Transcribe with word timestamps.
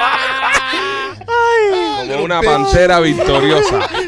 Como 2.07 2.23
una 2.25 2.41
pantera 2.41 2.99
victoriosa. 2.99 3.89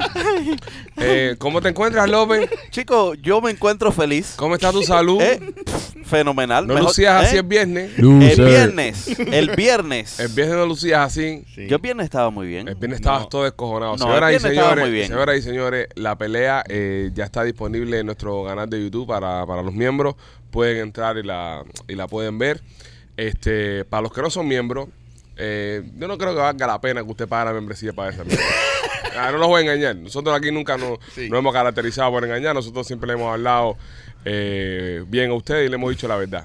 Eh, 0.98 1.36
¿Cómo 1.40 1.62
te 1.62 1.68
encuentras, 1.68 2.10
López? 2.10 2.50
Chico, 2.70 3.16
yo 3.16 3.42
me 3.42 3.52
encuentro 3.52 3.92
feliz. 3.92 4.34
¿Cómo 4.38 4.56
está 4.56 4.72
tu 4.72 4.82
salud? 4.82 5.22
Eh, 5.22 5.54
fenomenal. 6.06 6.66
no 6.66 6.74
Mejor- 6.76 6.88
lucías 6.90 7.26
así 7.26 7.36
¿eh? 7.36 7.40
el 7.40 7.46
viernes. 7.46 7.92
El 7.98 8.46
viernes. 8.46 9.20
El 9.20 9.50
viernes. 9.58 10.20
El 10.22 10.30
viernes 10.30 10.56
no 10.58 10.66
lucías 10.66 11.02
así. 11.08 11.44
Sí. 11.54 11.68
Yo 11.68 11.76
el 11.76 11.82
viernes 11.82 12.06
estaba 12.06 12.30
muy 12.30 12.48
bien. 12.48 12.70
El 12.70 12.76
viernes 12.76 13.00
estabas 13.02 13.24
No. 13.24 13.28
todo 13.28 13.44
descojonado. 13.44 13.98
No, 13.98 14.06
señoras, 14.06 14.30
y 14.30 14.32
viernes 14.32 14.52
estaba 14.52 14.70
señores, 14.70 14.86
muy 14.86 14.94
bien. 14.94 15.08
señoras 15.10 15.38
y 15.38 15.42
señores, 15.42 15.88
la 15.96 16.18
pelea 16.18 16.64
eh, 16.70 17.12
ya 17.14 17.26
está 17.26 17.44
disponible 17.44 18.00
en 18.00 18.06
nuestro 18.06 18.46
canal 18.46 18.70
de 18.70 18.82
YouTube 18.82 19.06
para, 19.08 19.46
para 19.46 19.62
los 19.64 19.74
miembros. 19.74 20.16
Pueden 20.50 20.78
entrar 20.78 21.18
y 21.18 21.24
la, 21.24 21.62
y 21.90 21.96
la 21.96 22.08
pueden 22.08 22.38
ver. 22.38 22.62
Este, 23.18 23.84
para 23.84 24.02
los 24.04 24.14
que 24.14 24.22
no 24.22 24.30
son 24.30 24.48
miembros, 24.48 24.88
eh, 25.38 25.84
yo 25.98 26.08
no 26.08 26.18
creo 26.18 26.34
que 26.34 26.40
valga 26.42 26.68
la 26.68 26.80
pena 26.82 27.04
que 27.04 27.10
usted 27.12 27.28
pague 27.28 27.46
la 27.46 27.54
membresía 27.54 27.94
para 27.94 28.12
esa 28.12 28.24
mierda. 28.24 28.44
Ah, 29.18 29.32
no 29.32 29.38
los 29.38 29.48
voy 29.48 29.60
a 29.60 29.62
engañar. 29.62 29.96
Nosotros 29.96 30.36
aquí 30.36 30.52
nunca 30.52 30.76
nos, 30.76 31.00
Sí. 31.14 31.30
nos 31.30 31.40
hemos 31.40 31.54
caracterizado 31.54 32.12
por 32.12 32.26
engañar. 32.26 32.54
Nosotros 32.54 32.86
siempre 32.86 33.08
le 33.08 33.14
hemos 33.14 33.32
hablado 33.32 33.78
eh, 34.26 35.06
bien 35.08 35.32
a 35.32 35.34
usted 35.36 35.64
y 35.64 35.70
le 35.70 35.76
hemos 35.76 35.90
dicho 35.92 36.06
la 36.08 36.18
verdad. 36.18 36.44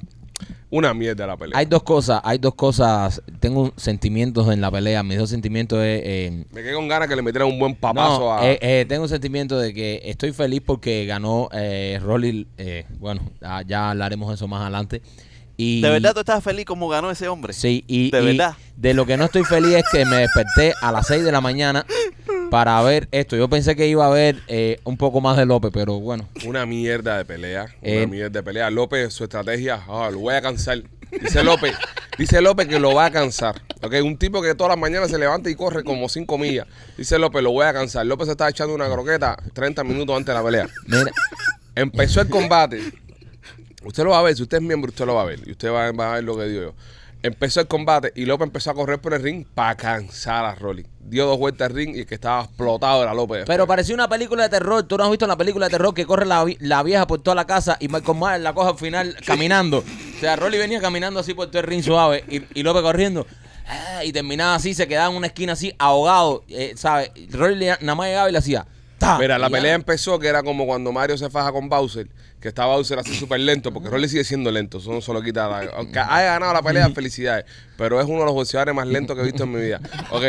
Una 0.70 0.94
mierda 0.94 1.27
la 1.27 1.36
pelea. 1.36 1.58
Hay 1.58 1.66
dos 1.66 1.82
cosas, 1.82 2.20
hay 2.22 2.38
dos 2.38 2.55
cosas. 2.55 3.22
Tengo 3.41 3.72
sentimientos 3.77 4.48
en 4.52 4.60
la 4.60 4.70
pelea. 4.70 5.02
Mis 5.02 5.19
dos 5.19 5.30
sentimientos 5.30 5.80
es... 5.80 6.00
eh, 6.04 6.44
Me 6.52 6.62
quedé 6.62 6.75
con 6.75 6.86
ganas 6.86 7.08
que 7.08 7.16
le 7.16 7.22
metieran 7.22 7.48
un 7.48 7.58
buen 7.58 7.75
papazo 7.75 8.20
no, 8.20 8.38
a... 8.38 8.48
eh, 8.48 8.58
eh, 8.62 8.86
tengo 8.88 9.02
un 9.02 9.08
sentimiento 9.08 9.58
de 9.58 9.75
que 9.75 10.00
estoy 10.04 10.30
feliz 10.32 10.62
porque 10.64 11.06
ganó 11.06 11.48
eh, 11.52 11.98
Rolly. 12.00 12.47
eh, 12.56 12.86
bueno, 13.00 13.20
ya 13.66 13.91
hablaremos 13.91 14.28
de 14.28 14.36
eso 14.36 14.47
más 14.47 14.60
adelante. 14.62 15.02
Y, 15.62 15.83
¿De 15.83 15.91
verdad 15.91 16.14
tú 16.14 16.20
estabas 16.20 16.42
feliz 16.42 16.64
como 16.64 16.89
ganó 16.89 17.11
ese 17.11 17.28
hombre? 17.28 17.53
Sí, 17.53 17.84
y, 17.86 18.11
¿De 18.11 18.22
y 18.22 18.25
verdad? 18.36 18.56
de 18.77 18.94
lo 18.94 19.05
que 19.05 19.19
no 19.19 19.27
estoy 19.27 19.44
feliz 19.44 19.75
es 19.75 19.84
que 19.92 20.06
me 20.06 20.16
desperté 20.16 20.72
a 20.80 20.91
las 20.91 21.06
6 21.08 21.22
de 21.22 21.30
la 21.33 21.42
mañana 21.42 21.84
para 22.50 22.80
ver 22.83 23.08
esto. 23.12 23.36
Yo 23.36 23.48
pensé 23.50 23.77
que 23.77 23.86
iba 23.86 24.06
a 24.06 24.08
ver 24.08 24.41
eh, 24.48 24.81
un 24.84 24.97
poco 24.97 25.20
más 25.20 25.36
de 25.36 25.44
López, 25.44 25.70
pero 25.75 26.00
bueno. 26.00 26.27
Una 26.47 26.64
mierda 26.64 27.19
de 27.19 27.27
pelea. 27.27 27.64
Una 27.83 27.92
Eh, 27.92 28.06
mierda 28.06 28.31
de 28.31 28.42
pelea. 28.42 28.71
López, 28.71 29.12
su 29.12 29.25
estrategia, 29.25 29.82
ah, 29.87 30.09
lo 30.10 30.21
voy 30.21 30.34
a 30.34 30.41
cansar. 30.41 30.82
Dice 31.21 31.44
López, 31.44 31.75
dice 32.16 32.41
López 32.41 32.66
que 32.66 32.78
lo 32.81 32.94
va 32.94 33.06
a 33.06 33.10
cansar. 33.10 33.60
Ok, 33.82 33.94
un 34.03 34.16
tipo 34.16 34.41
que 34.41 34.54
todas 34.54 34.71
las 34.71 34.78
mañanas 34.78 35.10
se 35.10 35.19
levanta 35.19 35.50
y 35.50 35.56
corre 35.56 35.84
como 35.84 36.09
5 36.09 36.38
millas. 36.38 36.66
Dice 36.97 37.19
López, 37.19 37.42
lo 37.42 37.50
voy 37.50 37.66
a 37.66 37.72
cansar. 37.75 38.06
López 38.06 38.27
se 38.28 38.32
está 38.32 38.48
echando 38.48 38.75
una 38.75 38.88
croqueta 38.91 39.37
30 39.53 39.84
minutos 39.84 40.16
antes 40.16 40.28
de 40.34 40.41
la 40.41 40.44
pelea. 40.44 40.69
Mira, 40.87 41.10
Empezó 41.75 42.21
el 42.22 42.28
combate. 42.31 42.81
Usted 43.84 44.04
lo 44.04 44.10
va 44.10 44.18
a 44.18 44.22
ver, 44.22 44.36
si 44.36 44.42
usted 44.42 44.58
es 44.58 44.62
miembro, 44.62 44.91
usted 44.91 45.06
lo 45.06 45.14
va 45.14 45.22
a 45.22 45.26
ver. 45.26 45.41
Y 45.46 45.52
usted 45.52 45.70
va, 45.72 45.91
va 45.92 46.12
a 46.12 46.14
ver 46.16 46.24
lo 46.24 46.36
que 46.36 46.44
digo 46.44 46.62
yo. 46.62 46.74
Empezó 47.22 47.60
el 47.60 47.66
combate 47.66 48.12
y 48.16 48.24
López 48.24 48.46
empezó 48.46 48.70
a 48.70 48.74
correr 48.74 48.98
por 48.98 49.12
el 49.12 49.22
ring 49.22 49.44
para 49.54 49.76
cansar 49.76 50.42
a 50.46 50.54
Rolly. 50.54 50.86
Dio 51.00 51.26
dos 51.26 51.38
vueltas 51.38 51.68
al 51.68 51.74
ring 51.76 51.94
y 51.94 52.00
el 52.00 52.06
que 52.06 52.14
estaba 52.14 52.44
explotado 52.44 53.02
era 53.02 53.12
López. 53.12 53.44
pero 53.46 53.66
parecía 53.66 53.94
una 53.94 54.08
película 54.08 54.44
de 54.44 54.48
terror. 54.48 54.84
Tú 54.84 54.96
no 54.96 55.04
has 55.04 55.10
visto 55.10 55.26
la 55.26 55.36
película 55.36 55.66
de 55.66 55.70
terror 55.70 55.92
que 55.92 56.06
corre 56.06 56.24
la, 56.24 56.42
vi- 56.44 56.56
la 56.60 56.82
vieja 56.82 57.06
por 57.06 57.20
toda 57.22 57.34
la 57.34 57.46
casa 57.46 57.76
y 57.78 57.88
Michael 57.88 58.16
Myers 58.18 58.41
la 58.41 58.54
coge 58.54 58.70
al 58.70 58.78
final 58.78 59.16
caminando. 59.26 59.78
O 59.78 60.18
sea, 60.20 60.36
Rolly 60.36 60.56
venía 60.56 60.80
caminando 60.80 61.20
así 61.20 61.34
por 61.34 61.48
todo 61.48 61.60
el 61.60 61.66
ring 61.66 61.82
suave 61.82 62.24
y, 62.26 62.42
y 62.58 62.62
López 62.62 62.82
corriendo. 62.82 63.26
ah, 63.68 64.02
Y 64.02 64.12
terminaba 64.12 64.54
así, 64.54 64.72
se 64.72 64.88
quedaba 64.88 65.10
en 65.10 65.16
una 65.16 65.26
esquina 65.26 65.52
así, 65.52 65.74
ahogado. 65.78 66.42
eh, 66.48 66.72
¿Sabes? 66.76 67.10
Rolly 67.30 67.56
le- 67.56 67.76
nada 67.82 67.94
más 67.97 68.06
llegaba 68.08 68.30
y 68.30 68.32
le 68.32 68.38
hacía. 68.38 68.66
¡Ta! 69.00 69.19
Mira, 69.19 69.38
la 69.38 69.50
pelea 69.50 69.75
empezó 69.75 70.19
que 70.21 70.28
era 70.28 70.43
como 70.44 70.66
cuando 70.66 70.93
Mario 70.93 71.16
se 71.19 71.28
faja 71.31 71.50
con 71.50 71.69
Bowser, 71.69 72.06
que 72.41 72.49
está 72.49 72.66
Bowser 72.66 72.99
así 72.99 73.15
súper 73.15 73.41
lento, 73.41 73.72
porque 73.72 73.88
Rolly 73.88 74.09
sigue 74.09 74.22
siendo 74.25 74.50
lento, 74.53 74.78
eso 74.78 74.93
no 74.93 75.00
se 75.00 75.12
lo 75.12 75.21
quita. 75.22 75.49
la- 75.49 75.71
Aunque 75.77 75.99
haya 75.99 76.33
ganado 76.33 76.53
la 76.53 76.62
pelea, 76.62 76.88
felicidades, 76.91 77.44
pero 77.77 77.99
es 78.00 78.06
uno 78.06 78.21
de 78.21 78.25
los 78.27 78.34
boxeadores 78.34 78.75
más 78.75 78.87
lentos 78.87 79.16
que 79.16 79.22
he 79.22 79.25
visto 79.25 79.44
en 79.44 79.53
mi 79.53 79.60
vida. 79.60 79.81
Ok, 80.10 80.22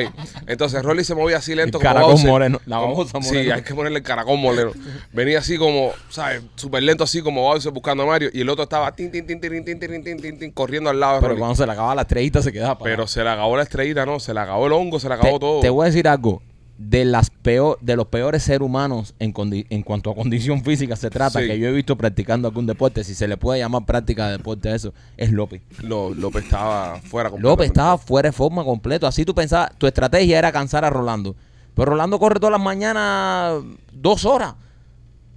entonces 0.48 0.82
Rolly 0.84 1.04
se 1.04 1.14
movía 1.16 1.38
así 1.38 1.54
lento 1.54 1.78
El 1.78 1.84
como 1.84 1.94
caracol 1.94 2.12
Bowser. 2.14 2.30
moreno, 2.30 2.62
la 2.66 2.78
Como- 2.78 2.96
babosa 2.96 3.22
Sí, 3.22 3.38
hay 3.52 3.62
que 3.62 3.76
ponerle 3.76 4.00
el 4.00 4.04
caracol 4.06 4.38
moreno. 4.40 4.72
Venía 5.14 5.40
así 5.40 5.58
como, 5.58 5.92
¿sabes? 6.10 6.42
Súper 6.56 6.82
lento 6.84 7.04
así 7.04 7.22
como 7.22 7.42
Bowser 7.42 7.72
buscando 7.72 8.04
a 8.04 8.06
Mario, 8.08 8.30
y 8.34 8.42
el 8.42 8.50
otro 8.50 8.64
estaba 8.64 8.92
tin, 8.96 9.12
tin, 9.12 9.28
tin, 9.28 9.40
tin, 9.40 9.52
tin, 9.64 9.80
tin, 9.80 10.04
tin, 10.04 10.22
tin, 10.22 10.40
tin, 10.40 10.52
corriendo 10.52 10.90
al 10.90 11.00
lado 11.00 11.16
de 11.16 11.20
Pero 11.20 11.30
Rolly. 11.30 11.40
cuando 11.40 11.56
se 11.56 11.66
le 11.66 11.72
acababa 11.74 11.94
la 11.96 12.02
estrellita 12.04 12.42
se 12.42 12.52
quedaba 12.52 12.78
Pero 12.78 12.84
parado. 12.96 13.08
se 13.08 13.24
le 13.24 13.30
acabó 13.30 13.58
la 13.58 13.64
estrellita, 13.64 14.06
¿no? 14.06 14.20
Se 14.20 14.34
le 14.34 14.40
acabó 14.40 14.66
el 14.68 14.74
hongo, 14.74 15.00
se 15.00 15.08
le 15.10 15.16
acabó 15.16 15.34
te, 15.34 15.40
todo. 15.40 15.60
te 15.62 15.70
voy 15.70 15.84
a 15.84 15.88
decir 15.88 16.08
algo. 16.08 16.42
De 16.84 17.06
las 17.06 17.30
peor, 17.30 17.78
de 17.82 17.96
los 17.96 18.08
peores 18.08 18.42
seres 18.42 18.66
humanos 18.66 19.14
en, 19.20 19.34
condi- 19.34 19.68
en 19.70 19.84
cuanto 19.84 20.10
a 20.10 20.16
condición 20.16 20.64
física 20.66 20.96
se 20.96 21.10
trata, 21.12 21.40
Sí. 21.40 21.48
que 21.48 21.60
yo 21.60 21.68
he 21.68 21.72
visto 21.72 21.96
practicando 21.96 22.48
algún 22.48 22.66
deporte, 22.66 23.04
si 23.04 23.14
se 23.14 23.28
le 23.28 23.38
puede 23.38 23.60
llamar 23.60 23.86
práctica 23.86 24.26
de 24.26 24.38
deporte 24.38 24.70
a 24.70 24.76
eso, 24.76 24.92
es 25.16 25.32
López. 25.32 25.62
López 25.84 26.44
estaba 26.46 26.98
fuera 27.04 27.30
López 27.38 27.68
estaba 27.68 27.98
fuera 28.00 28.30
de 28.30 28.34
forma 28.34 28.64
completo. 28.64 29.06
Así 29.06 29.24
tú 29.26 29.36
pensabas, 29.36 29.78
tu 29.78 29.86
estrategia 29.86 30.40
era 30.40 30.52
cansar 30.52 30.84
a 30.84 30.90
Rolando. 30.90 31.36
Pero 31.76 31.92
Rolando 31.92 32.18
corre 32.20 32.40
todas 32.40 32.52
las 32.54 32.62
mañanas 32.62 33.62
dos 33.94 34.26
horas. 34.26 34.54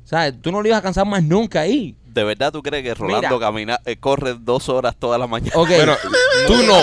O 0.02 0.06
sea, 0.06 0.32
tú 0.32 0.50
no 0.50 0.62
lo 0.62 0.68
ibas 0.68 0.78
a 0.78 0.82
cansar 0.82 1.06
más 1.06 1.22
nunca 1.22 1.60
ahí. 1.60 1.94
¿De 2.14 2.22
verdad 2.22 2.52
tú 2.52 2.62
crees 2.62 2.84
que 2.84 2.94
Rolando 2.94 3.28
Mira. 3.28 3.38
camina, 3.46 3.80
eh, 3.84 3.96
corre 3.96 4.34
dos 4.38 4.68
horas 4.68 4.94
todas 4.98 5.18
las 5.18 5.28
mañanas? 5.28 5.56
Ok, 5.56 5.68
Bueno, 5.68 5.96
tú 6.46 6.54
no, 6.62 6.80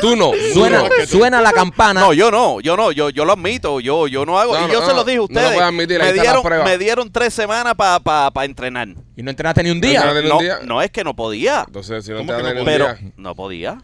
tú 0.00 0.16
no. 0.16 0.30
suena, 0.54 0.78
tú 0.84 0.88
no. 1.00 1.06
suena 1.06 1.40
la 1.40 1.52
campana. 1.52 2.00
No, 2.00 2.12
yo 2.12 2.30
no, 2.30 2.60
yo 2.60 2.76
no, 2.76 2.92
yo, 2.92 3.10
yo 3.10 3.24
lo 3.24 3.32
admito, 3.32 3.80
yo, 3.80 4.06
yo 4.06 4.24
no 4.24 4.38
hago. 4.38 4.54
No, 4.54 4.60
y 4.60 4.66
no, 4.68 4.72
yo 4.74 4.80
no, 4.80 4.86
se 4.86 4.94
lo 4.94 5.02
dije 5.04 5.16
a 5.18 5.20
no 5.22 5.26
lo 5.26 5.40
ustedes. 5.48 5.60
admitir, 5.60 6.00
ahí 6.00 6.02
me, 6.02 6.08
están 6.10 6.16
las 6.16 6.22
dieron, 6.24 6.42
pruebas. 6.44 6.68
me 6.68 6.78
dieron 6.78 7.12
tres 7.12 7.34
semanas 7.34 7.74
para 7.74 7.98
pa, 7.98 8.30
pa 8.30 8.44
entrenar. 8.44 8.88
Y 9.16 9.22
no 9.24 9.30
entrenaste 9.30 9.62
ni 9.64 9.70
un 9.70 9.80
día. 9.80 10.00
entrenaste 10.02 10.22
ni 10.22 10.30
un 10.30 10.36
No, 10.36 10.40
día. 10.42 10.58
no 10.64 10.82
es 10.82 10.90
que 10.92 11.02
no 11.02 11.16
podía, 11.16 11.64
Entonces, 11.66 12.04
si 12.04 12.12
no 12.12 12.18
¿Cómo 12.18 12.30
te 12.32 12.36
que 12.38 12.42
dan 12.44 12.54
no 12.54 12.60
el 12.60 12.64
pero 12.64 12.84
día. 12.94 13.12
no 13.16 13.34
podía. 13.34 13.78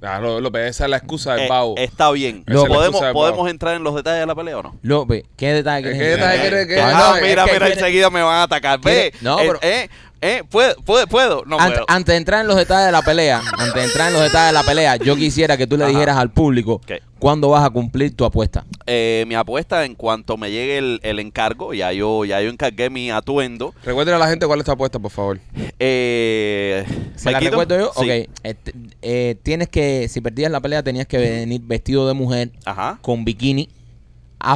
Claro, 0.00 0.40
López, 0.40 0.70
esa 0.70 0.84
es 0.84 0.90
la 0.90 0.96
excusa 0.96 1.34
del 1.34 1.44
Eh, 1.44 1.48
pavo. 1.48 1.74
está 1.76 2.10
bien. 2.10 2.42
Esa 2.46 2.56
es 2.56 2.62
la 2.62 2.68
¿Podemos, 2.68 2.86
excusa 2.86 3.04
del 3.08 3.12
¿podemos 3.12 3.50
entrar 3.50 3.74
en 3.76 3.82
los 3.84 3.94
detalles 3.94 4.20
de 4.20 4.26
la 4.26 4.34
pelea 4.34 4.56
o 4.56 4.62
no? 4.62 4.78
López, 4.80 5.24
¿qué 5.36 5.52
detalle 5.52 5.90
¿Qué 5.90 5.94
quieres 5.98 6.16
detalle 6.16 6.34
entrar? 6.36 6.50
quieres 6.50 6.66
que- 6.68 6.80
Ah, 6.80 6.98
no, 7.10 7.16
es 7.16 7.22
mira, 7.22 7.44
que 7.44 7.52
mira, 7.52 7.66
quiere- 7.66 7.80
enseguida 7.80 8.08
me 8.08 8.22
van 8.22 8.36
a 8.36 8.42
atacar. 8.44 8.80
Ve, 8.80 9.10
quiere- 9.10 9.16
no, 9.20 9.38
eh, 9.38 9.44
pero- 9.46 9.58
eh, 9.60 9.90
eh, 10.22 10.42
¿puedo, 10.48 10.74
puedo, 10.84 11.06
puedo? 11.06 11.44
No 11.46 11.58
Ante- 11.58 11.72
puedo. 11.78 11.84
antes 11.88 12.12
de 12.12 12.16
entrar 12.16 12.40
en 12.42 12.46
los 12.48 12.56
detalles 12.56 12.86
de 12.86 12.92
la 12.92 13.02
pelea, 13.02 13.40
antes 13.58 13.74
de 13.74 13.84
entrar 13.84 14.08
en 14.08 14.14
los 14.14 14.22
detalles 14.22 14.48
de 14.48 14.52
la 14.52 14.62
pelea, 14.62 14.96
yo 14.96 15.16
quisiera 15.16 15.56
que 15.56 15.66
tú 15.66 15.76
le 15.76 15.84
Ajá. 15.84 15.92
dijeras 15.92 16.16
al 16.18 16.30
público 16.30 16.80
¿Qué? 16.86 17.00
cuándo 17.18 17.48
vas 17.50 17.64
a 17.64 17.70
cumplir 17.70 18.14
tu 18.14 18.24
apuesta. 18.24 18.64
Eh, 18.86 19.24
mi 19.28 19.34
apuesta 19.34 19.84
en 19.84 19.94
cuanto 19.94 20.36
me 20.36 20.50
llegue 20.50 20.78
el, 20.78 21.00
el 21.02 21.18
encargo, 21.20 21.72
ya 21.74 21.92
yo, 21.92 22.24
ya 22.24 22.40
yo 22.42 22.50
encargué 22.50 22.90
mi 22.90 23.10
atuendo. 23.10 23.74
Recuerden 23.84 24.14
a 24.14 24.18
la 24.18 24.28
gente 24.28 24.46
cuál 24.46 24.58
es 24.60 24.64
tu 24.66 24.72
apuesta, 24.72 24.98
por 24.98 25.10
favor. 25.10 25.38
Eh, 25.78 26.84
¿Se 27.16 27.30
la 27.30 27.40
recuerdo 27.40 27.78
yo? 27.78 27.92
Sí. 27.98 28.10
Ok. 28.26 28.30
Este, 28.42 28.72
eh, 29.02 29.36
tienes 29.42 29.68
que, 29.68 30.08
si 30.08 30.20
perdías 30.20 30.50
la 30.50 30.60
pelea, 30.60 30.82
tenías 30.82 31.06
que 31.06 31.18
venir 31.18 31.62
vestido 31.64 32.06
de 32.06 32.14
mujer 32.14 32.50
Ajá. 32.64 32.98
con 33.02 33.24
bikini. 33.24 33.68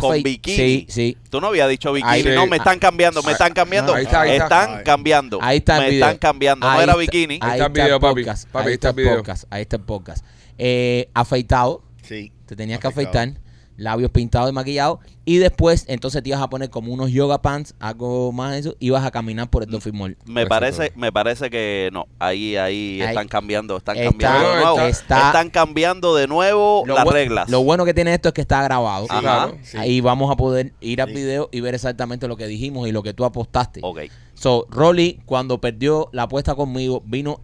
Con 0.01 0.23
bikini. 0.23 0.57
Sí, 0.57 0.87
sí. 0.89 1.17
Tú 1.31 1.41
no 1.41 1.49
habías 1.49 1.69
dicho 1.69 1.93
bikini. 1.93 2.11
Ahí- 2.13 2.25
no, 2.35 2.47
me 2.47 2.57
están 2.57 2.79
cambiando, 2.79 3.23
me 3.23 3.33
están 3.33 3.53
cambiando. 3.53 3.95
Ahí 3.95 4.05
está, 4.05 4.21
ahí 4.23 4.31
está. 4.33 4.45
Están 4.45 4.79
Ahí. 4.79 4.85
cambiando. 4.85 5.39
Ahí 5.43 5.57
está 5.59 5.77
el 5.79 5.83
Me 5.85 5.91
video. 5.91 6.07
están 6.07 6.19
cambiando. 6.19 6.71
No 6.73 6.81
era 6.81 6.97
bikini. 6.97 7.39
Ahí 7.43 7.53
está 7.53 7.67
el 7.67 7.73
video, 7.73 8.01
papi. 8.01 8.23
podcast, 8.23 8.49
Papi, 8.49 8.69
ahí 8.69 8.75
está 8.75 8.89
el 8.89 8.95
video. 8.95 9.17
podcast. 9.17 9.45
Ahí 9.51 9.63
está 9.63 9.77
el 9.77 9.83
podcast. 9.83 10.25
Eh, 10.59 11.09
afeitado. 11.15 11.83
Sí. 12.03 12.33
Te 12.47 12.57
tenías 12.57 12.81
que 12.81 12.87
afeitar. 12.87 13.33
Labios 13.77 14.11
pintados 14.11 14.51
y 14.51 14.53
maquillados. 14.53 14.99
Y 15.27 15.39
después, 15.39 15.87
entonces 15.89 16.23
te 16.23 16.29
ibas 16.29 16.43
a 16.43 16.51
poner 16.51 16.69
como 16.71 16.93
unos 16.93 17.11
yoga 17.11 17.41
pants, 17.41 17.75
algo 17.81 18.31
más 18.33 18.53
de 18.53 18.59
eso, 18.59 18.77
y 18.79 18.91
vas 18.91 19.05
a 19.05 19.11
caminar 19.11 19.49
por 19.49 19.63
el 19.63 19.71
Dolphin 19.71 19.97
Mall. 19.97 20.17
Me 20.27 20.47
parece, 20.47 20.93
me 20.97 21.11
parece 21.13 21.49
que 21.49 21.89
no. 21.93 22.07
Ahí, 22.19 22.57
ahí, 22.57 23.01
Ahí. 23.01 23.09
están 23.09 23.27
cambiando, 23.29 23.77
están 23.79 23.97
Está- 23.97 24.11
cambiando 24.11 24.49
de 24.51 24.57
nuevo. 24.63 24.81
está- 24.81 25.27
están 25.29 25.51
cambiando 25.51 26.15
de 26.15 26.27
nuevo 26.29 26.85
las 26.87 27.07
reglas. 27.07 27.49
Lo 27.49 27.63
bueno 27.65 27.85
que 27.87 27.95
tiene 27.95 28.13
esto 28.13 28.29
es 28.29 28.35
que 28.35 28.43
está 28.43 28.63
grabado. 28.63 29.07
Ajá. 29.09 29.21
Claro. 29.21 29.59
Sí. 29.63 29.79
Ahí 29.79 30.01
vamos 30.03 30.31
a 30.31 30.37
poder 30.37 30.75
ir 30.81 31.01
al 31.01 31.09
Sí. 31.09 31.15
video 31.15 31.49
y 31.51 31.61
ver 31.61 31.75
exactamente 31.75 32.29
lo 32.29 32.37
que 32.37 32.47
dijimos 32.47 32.87
y 32.87 32.93
lo 32.93 33.03
que 33.03 33.15
tú 33.15 33.25
apostaste. 33.25 33.81
Ok. 33.83 34.01
So, 34.35 34.67
Rolly, 34.69 35.21
cuando 35.25 35.59
perdió 35.61 36.11
la 36.13 36.25
apuesta 36.25 36.55
conmigo, 36.55 37.03
vino, 37.07 37.41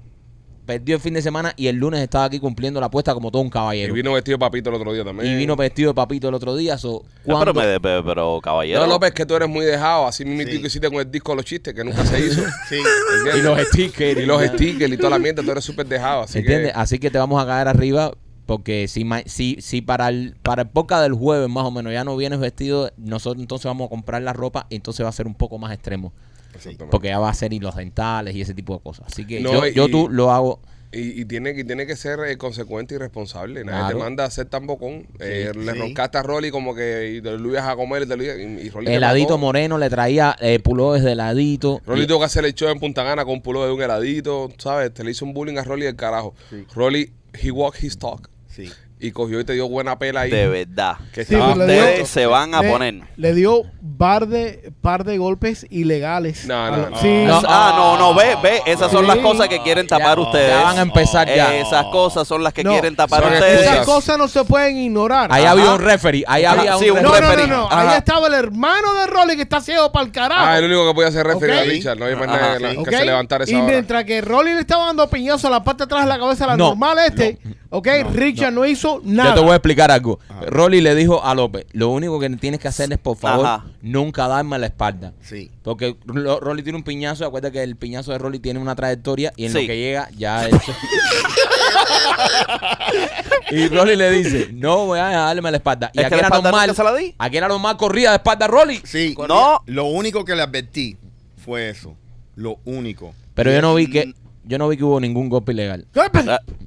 perdió 0.71 0.95
el 0.95 1.01
fin 1.03 1.15
de 1.15 1.23
semana 1.23 1.53
y 1.57 1.67
el 1.67 1.77
lunes 1.77 2.01
estaba 2.01 2.27
aquí 2.27 2.39
cumpliendo 2.39 2.79
la 2.79 2.87
apuesta 2.87 3.13
como 3.13 3.31
todo 3.33 3.43
un 3.43 3.49
Y 3.49 3.51
caballero. 3.51 3.93
vino 3.93 4.13
vestido 4.13 4.37
de 4.37 4.39
papito 4.39 4.71
el 4.71 4.77
otro 4.77 4.93
día 4.93 5.05
también. 5.05 5.33
Y 5.33 5.37
vino 5.37 5.57
vestido 5.57 5.91
de 5.91 5.95
papito 5.95 6.29
el 6.29 6.35
otro 6.35 6.55
día. 6.55 6.79
So, 6.79 7.03
Ah, 7.29 7.37
pero, 7.41 7.53
me- 7.53 7.81
pero, 7.81 8.05
pero, 8.05 8.41
caballero. 8.41 8.81
No, 8.81 8.87
López, 8.87 9.13
que 9.13 9.27
tú 9.27 9.35
eres 9.35 9.49
muy 9.49 9.65
dejado. 9.65 10.07
Así 10.07 10.25
mismo 10.25 10.43
Sí. 10.49 10.61
que 10.61 10.67
hiciste 10.69 10.89
con 10.89 11.01
el 11.01 11.11
disco 11.11 11.33
de 11.33 11.37
los 11.37 11.45
chistes, 11.45 11.75
que 11.75 11.83
nunca 11.83 12.05
se 12.05 12.21
hizo. 12.21 12.43
Sí. 12.69 12.77
¿entiendes? 12.77 13.37
y 13.37 13.43
los 13.43 13.61
stickers. 13.69 14.21
Y 14.21 14.27
los 14.27 14.43
stickers 14.45 14.93
y 14.93 14.97
toda 14.97 15.11
la 15.11 15.19
mierda, 15.19 15.43
tú 15.43 15.51
eres 15.51 15.65
súper 15.65 15.87
dejado. 15.87 16.23
Así 16.23 16.39
¿Entiendes? 16.39 16.73
que. 16.73 16.79
Así 16.79 16.99
que 17.01 17.11
te 17.11 17.19
vamos 17.19 17.43
a 17.43 17.47
caer 17.47 17.67
arriba 17.67 18.13
porque 18.51 18.89
si, 18.89 19.07
si, 19.27 19.59
si 19.61 19.81
para 19.81 20.09
el 20.09 20.35
para 20.43 20.63
el 20.63 20.69
podcast 20.69 21.03
del 21.05 21.13
jueves 21.13 21.49
más 21.49 21.65
o 21.65 21.71
menos 21.71 21.93
ya 21.93 22.03
no 22.03 22.17
vienes 22.17 22.41
vestido, 22.41 22.91
nosotros 22.97 23.41
entonces 23.41 23.67
vamos 23.67 23.87
a 23.87 23.91
comprar 23.91 24.23
la 24.23 24.33
ropa 24.33 24.67
y 24.71 24.75
entonces 24.75 25.05
va 25.05 25.09
a 25.09 25.13
ser 25.13 25.29
un 25.29 25.35
poco 25.37 25.57
más 25.59 25.73
extremo. 25.73 26.13
Exactamente. 26.53 26.87
Porque 26.91 27.09
ya 27.09 27.21
va 27.21 27.31
a 27.31 27.35
ser 27.35 27.53
y 27.53 27.61
los 27.61 27.77
dentales 27.77 28.35
y 28.35 28.41
ese 28.41 28.53
tipo 28.55 28.75
de 28.75 28.81
cosas. 28.83 29.07
Así 29.07 29.25
que 29.25 29.39
No, 29.39 29.53
yo, 29.53 29.67
yo 29.69 29.89
tú 29.89 30.09
lo 30.11 30.33
hago. 30.33 30.59
Y, 30.93 31.21
y 31.21 31.25
tiene, 31.27 31.51
y 31.51 31.63
tiene 31.63 31.87
que 31.87 31.95
ser 31.95 32.19
eh, 32.27 32.37
consecuente 32.37 32.97
y 32.97 32.99
responsable. 32.99 33.63
Nadie 33.65 33.79
Claro. 33.79 33.99
te 33.99 34.03
manda 34.03 34.25
a 34.25 34.31
ser 34.33 34.47
tan 34.47 34.67
bocón. 34.67 35.07
Eh, 35.21 35.53
le 35.55 35.73
sí. 35.73 35.79
roncaste 35.79 36.19
a 36.19 36.23
Rolly 36.25 36.51
como 36.51 36.75
que 36.75 37.15
y 37.19 37.23
te 37.23 37.39
lo 37.39 37.49
ibas 37.51 37.69
a 37.69 37.77
comer 37.77 38.03
y, 38.03 38.07
te 38.09 38.17
lo 38.17 38.25
ibas- 38.25 38.37
y, 38.41 38.67
y 38.67 38.69
Rolly 38.71 38.93
Heladito 38.93 39.39
moreno 39.39 39.79
le 39.79 39.89
traía 39.89 40.35
eh, 40.41 40.59
pullovers 40.59 41.05
de 41.05 41.13
heladito. 41.13 41.81
Rolly 41.87 42.09
tuvo 42.09 42.19
que 42.19 42.25
hacer 42.25 42.45
el 42.45 42.55
show 42.57 42.69
en 42.69 42.81
Punta 42.81 43.05
Gana 43.05 43.25
con 43.25 43.41
pulo 43.43 43.65
de 43.65 43.71
un 43.71 43.81
heladito, 43.81 44.51
¿sabes? 44.59 44.93
Te 44.93 45.05
le 45.05 45.13
hizo 45.13 45.25
un 45.25 45.33
bullying 45.33 45.59
a 45.59 45.63
Rolly 45.63 45.85
del 45.85 45.95
carajo. 45.95 46.35
Rolly, 46.75 47.13
he 47.41 47.53
walked 47.53 47.85
his 47.85 47.97
talk. 47.97 48.29
Sí. 48.55 48.71
Y 49.03 49.13
cogió 49.13 49.41
y 49.41 49.45
te 49.45 49.55
dio 49.55 49.67
buena 49.67 49.99
pela 49.99 50.23
ahí. 50.23 50.31
De 50.31 50.47
verdad. 50.47 50.97
Que 51.15 51.25
Sí, 51.25 51.33
estaba 51.33 51.55
pero 51.55 51.67
le 51.67 51.73
dio- 51.73 51.83
Ustedes 51.85 52.09
se 52.11 52.27
van 52.27 52.55
a 52.55 52.61
le, 52.61 52.69
poner. 52.71 52.95
Le 53.17 53.33
dio 53.35 53.63
par 53.97 54.27
de, 54.29 54.75
par 54.83 55.05
de 55.05 55.17
golpes 55.17 55.67
ilegales. 55.71 56.45
No, 56.45 56.71
no, 56.71 56.91
no. 56.91 56.99
Sí. 56.99 57.25
No. 57.27 57.41
ah, 57.49 57.73
no, 57.77 57.97
no, 57.97 58.15
ve, 58.15 58.37
ve. 58.43 58.61
Esas 58.67 58.91
son 58.93 59.03
Sí. 59.03 59.07
las 59.09 59.17
cosas 59.21 59.49
que 59.49 59.63
quieren 59.63 59.87
tapar 59.87 60.19
Ya- 60.19 60.23
ustedes. 60.23 60.51
ya 60.51 60.63
van 60.65 60.79
a 60.79 60.83
empezar 60.83 61.29
ya. 61.35 61.55
Esas 61.57 61.87
cosas 61.87 62.29
son 62.29 62.43
las 62.45 62.53
que 62.53 62.63
No. 62.63 62.73
quieren 62.73 62.95
tapar 62.95 63.25
ustedes. 63.25 63.63
Esas 63.63 63.87
cosas 63.87 64.19
no 64.19 64.29
se 64.29 64.45
pueden 64.45 64.77
ignorar. 64.77 65.33
Ahí 65.33 65.45
Ajá. 65.45 65.53
había 65.53 65.71
un 65.73 65.81
referee. 65.81 66.25
Ahí 66.29 66.45
había 66.45 66.77
un 66.77 66.83
sí, 66.83 66.91
un 66.91 66.97
No, 66.97 67.03
no, 67.05 67.09
no, 67.09 67.21
referee. 67.21 67.47
no. 67.47 67.69
Ahí 67.71 67.97
estaba 67.97 68.27
el 68.27 68.35
hermano 68.35 68.93
de 69.01 69.07
Rolly 69.07 69.37
que 69.37 69.43
está 69.43 69.63
ciego 69.63 69.91
para 69.91 70.05
el 70.05 70.13
carajo. 70.13 70.43
Ah, 70.45 70.59
el 70.59 70.65
único 70.67 70.87
que 70.89 70.95
podía 70.95 71.09
hacer 71.09 71.27
referir 71.27 71.55
Ok. 71.55 71.61
a 71.61 71.65
Richard. 71.65 71.99
No 71.99 72.05
hay 72.05 72.17
más 72.17 72.27
nadie 72.27 72.85
que, 72.85 72.91
se 72.99 73.05
levantara 73.07 73.45
esa 73.45 73.53
y 73.53 73.57
hora. 73.57 73.65
mientras 73.65 74.05
que 74.05 74.21
Rolly 74.21 74.53
le 74.53 74.61
estaba 74.61 74.85
dando 74.87 75.09
piñazo 75.09 75.47
a 75.47 75.51
la 75.51 75.65
parte 75.65 75.85
de 75.85 75.85
atrás 75.87 76.03
de 76.03 76.09
la 76.11 76.19
cabeza 76.19 76.45
a 76.45 76.49
la 76.49 76.57
No, 76.59 76.69
normal 76.69 76.99
este, 77.07 77.39
¿ok? 77.71 77.89
Richard 78.13 78.53
no, 78.53 78.65
hizo 78.67 79.01
nada. 79.05 79.31
Yo 79.31 79.35
te 79.37 79.41
voy 79.41 79.53
a 79.53 79.57
explicar 79.57 79.91
algo. 79.91 80.19
Rolly 80.47 80.81
le 80.81 80.95
dijo 80.95 81.25
a 81.25 81.35
López, 81.35 81.67
lo 81.73 81.89
único 81.89 82.21
que 82.21 82.29
tienes 82.31 82.61
que 82.61 82.69
hacer 82.69 82.93
es, 82.93 82.99
por 82.99 83.17
favor, 83.17 83.47
Ajá. 83.47 83.65
nunca 83.83 84.29
darme 84.29 84.59
la 84.59 84.67
espalda. 84.67 85.13
Sí. 85.23 85.51
Porque 85.63 85.97
Ro- 86.05 86.41
Rolly 86.41 86.63
tiene 86.63 86.77
un 86.79 86.85
piñazo, 86.85 87.25
acuérdate 87.25 87.53
que 87.55 87.63
el 87.63 87.77
piñazo 87.77 88.13
de 88.13 88.19
Rolly 88.19 88.39
tiene 88.39 88.61
una 88.61 88.75
trayectoria 88.77 89.33
y 89.37 89.47
en 89.47 89.53
Sí. 89.53 89.61
lo 89.63 89.67
que 89.67 89.79
llega 89.79 90.09
ya 90.17 90.49
se- 90.49 90.51
Y 93.53 93.69
Rolly 93.69 93.97
le 93.97 94.11
dice, 94.11 94.49
no 94.53 94.87
voy 94.87 94.99
a 95.01 95.09
darme 95.11 95.51
la 95.51 95.57
espalda. 95.57 95.91
Y 95.93 95.99
Es 96.01 96.09
que 96.09 96.15
aquí 96.15 96.23
la 96.23 96.29
era 96.29 96.41
normal, 96.41 96.69
nunca 96.69 96.75
se 96.75 96.85
la 96.85 96.95
di. 96.95 97.15
aquí 97.19 97.37
era 97.37 97.49
normal 97.49 97.77
corrida 97.77 98.11
de 98.11 98.17
espalda 98.17 98.45
a 98.47 98.49
Rolly. 98.49 98.81
Sí. 98.85 99.15
No. 99.29 99.61
Lo 99.67 99.87
único 99.87 100.25
que 100.25 100.35
le 100.37 100.43
advertí 100.43 100.97
fue 101.45 101.69
eso. 101.71 101.97
Lo 102.37 102.59
único. 102.65 103.13
Pero 103.35 103.51
yo 103.53 103.61
no 103.61 103.75
vi 103.75 103.89
que 103.89 104.15
yo 104.45 104.59
no 104.59 104.69
vi 104.69 104.77
que 104.77 104.85
hubo 104.85 105.01
ningún 105.01 105.29
golpe 105.29 105.53
ilegal. 105.53 105.87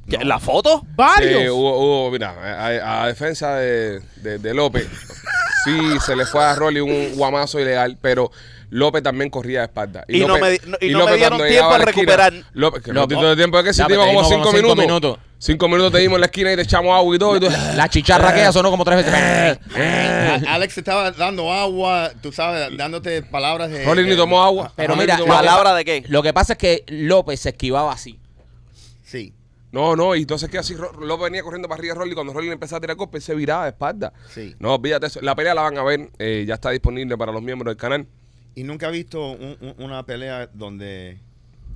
¿Qué? 0.10 0.18
¿La 0.24 0.40
foto? 0.40 0.86
Varios. 0.96 1.42
Sí, 1.44 1.50
hubo, 1.50 1.78
hubo, 1.80 2.12
mira, 2.12 2.30
a, 2.32 3.04
a 3.04 3.08
defensa 3.08 3.56
de, 3.56 4.02
de- 4.18 4.38
de 4.40 4.54
López, 4.54 4.88
sí 5.66 5.78
se 6.06 6.16
le 6.16 6.26
fue 6.26 6.44
a 6.44 6.56
Rolly 6.56 6.80
un 6.82 7.16
guamazo 7.16 7.60
ilegal, 7.60 7.98
pero 8.02 8.32
López 8.70 9.04
también 9.04 9.30
corría 9.30 9.60
de 9.60 9.66
espalda. 9.66 10.04
Y 10.08 10.20
no 10.22 10.38
López- 10.38 10.62
me 10.66 10.72
no- 10.72 10.78
y 10.82 10.90
no 10.92 10.98
me 11.00 11.04
López 11.06 11.16
dieron 11.18 11.38
tiempo 11.48 11.70
a 11.70 11.78
esquina, 11.78 11.86
recuperar. 11.86 12.34
López, 12.54 12.84
que 12.84 12.92
no, 12.94 13.06
dio 13.08 13.36
tiempo, 13.36 13.60
es 13.60 13.66
que 13.66 13.74
si 13.74 13.80
ya, 13.80 13.88
te 13.88 13.94
iba 13.94 14.06
como 14.06 14.24
cinco 14.24 14.40
como 14.44 14.52
cinco 14.52 14.62
minutos. 14.76 14.78
minutos. 14.86 15.20
Cinco 15.38 15.68
minutos 15.68 15.92
te 15.92 15.98
dimos 16.00 16.16
en 16.16 16.22
la 16.22 16.26
esquina 16.28 16.54
y 16.54 16.56
te 16.56 16.62
echamos 16.62 16.96
agua 16.96 17.16
y 17.16 17.20
todo. 17.20 17.36
Y 17.36 17.40
tú, 17.42 17.48
La 17.76 17.90
chicharra 17.90 18.34
que 18.34 18.50
sonó 18.54 18.72
como 18.72 18.86
tres 18.86 19.06
veces. 19.06 19.60
A- 19.76 20.54
Alex 20.54 20.78
estaba 20.78 21.12
dando 21.12 21.52
agua, 21.52 22.12
tú 22.22 22.32
sabes, 22.32 22.76
dándote 22.78 23.22
palabras 23.24 23.70
de. 23.70 23.84
Rolly 23.86 24.04
ni 24.04 24.12
de- 24.12 24.16
tomó 24.16 24.42
agua. 24.42 24.72
Pero 24.76 24.96
mira, 24.96 25.18
¿Palabra 25.28 25.72
pa- 25.72 25.76
de 25.76 25.86
qué? 25.86 26.04
Lo 26.08 26.24
que 26.24 26.34
pasa 26.34 26.54
es 26.54 26.60
que 26.60 26.84
López 26.88 27.42
se 27.42 27.50
esquivaba 27.50 27.92
así. 27.92 28.18
Sí, 29.04 29.34
No, 29.74 29.96
no, 29.96 30.16
y 30.16 30.22
entonces 30.22 30.50
que 30.50 30.58
así 30.60 30.76
López 30.76 31.24
venía 31.26 31.42
corriendo 31.44 31.68
para 31.68 31.80
arriba 31.80 31.96
de 31.96 32.00
Rolly 32.00 32.14
cuando 32.14 32.32
Rolly 32.32 32.48
le 32.48 32.54
empezaba 32.54 32.78
a 32.78 32.82
tirar 32.82 32.96
golpes 32.96 33.24
se 33.24 33.34
viraba 33.36 33.64
de 33.64 33.72
espalda. 33.72 34.14
sí. 34.30 34.56
No, 34.60 34.76
olvídate 34.76 35.08
eso. 35.08 35.20
La 35.22 35.36
pelea 35.36 35.54
la 35.56 35.64
van 35.64 35.78
a 35.80 35.84
ver, 35.84 36.12
eh, 36.20 36.46
ya 36.48 36.54
está 36.54 36.70
disponible 36.70 37.18
para 37.18 37.32
los 37.34 37.42
miembros 37.42 37.72
del 37.72 37.78
canal. 37.78 38.08
Y 38.56 38.64
nunca 38.64 38.88
he 38.88 38.92
visto 38.92 39.32
un- 39.32 39.58
un- 39.60 39.76
una 39.84 40.06
pelea 40.06 40.48
donde 40.54 41.20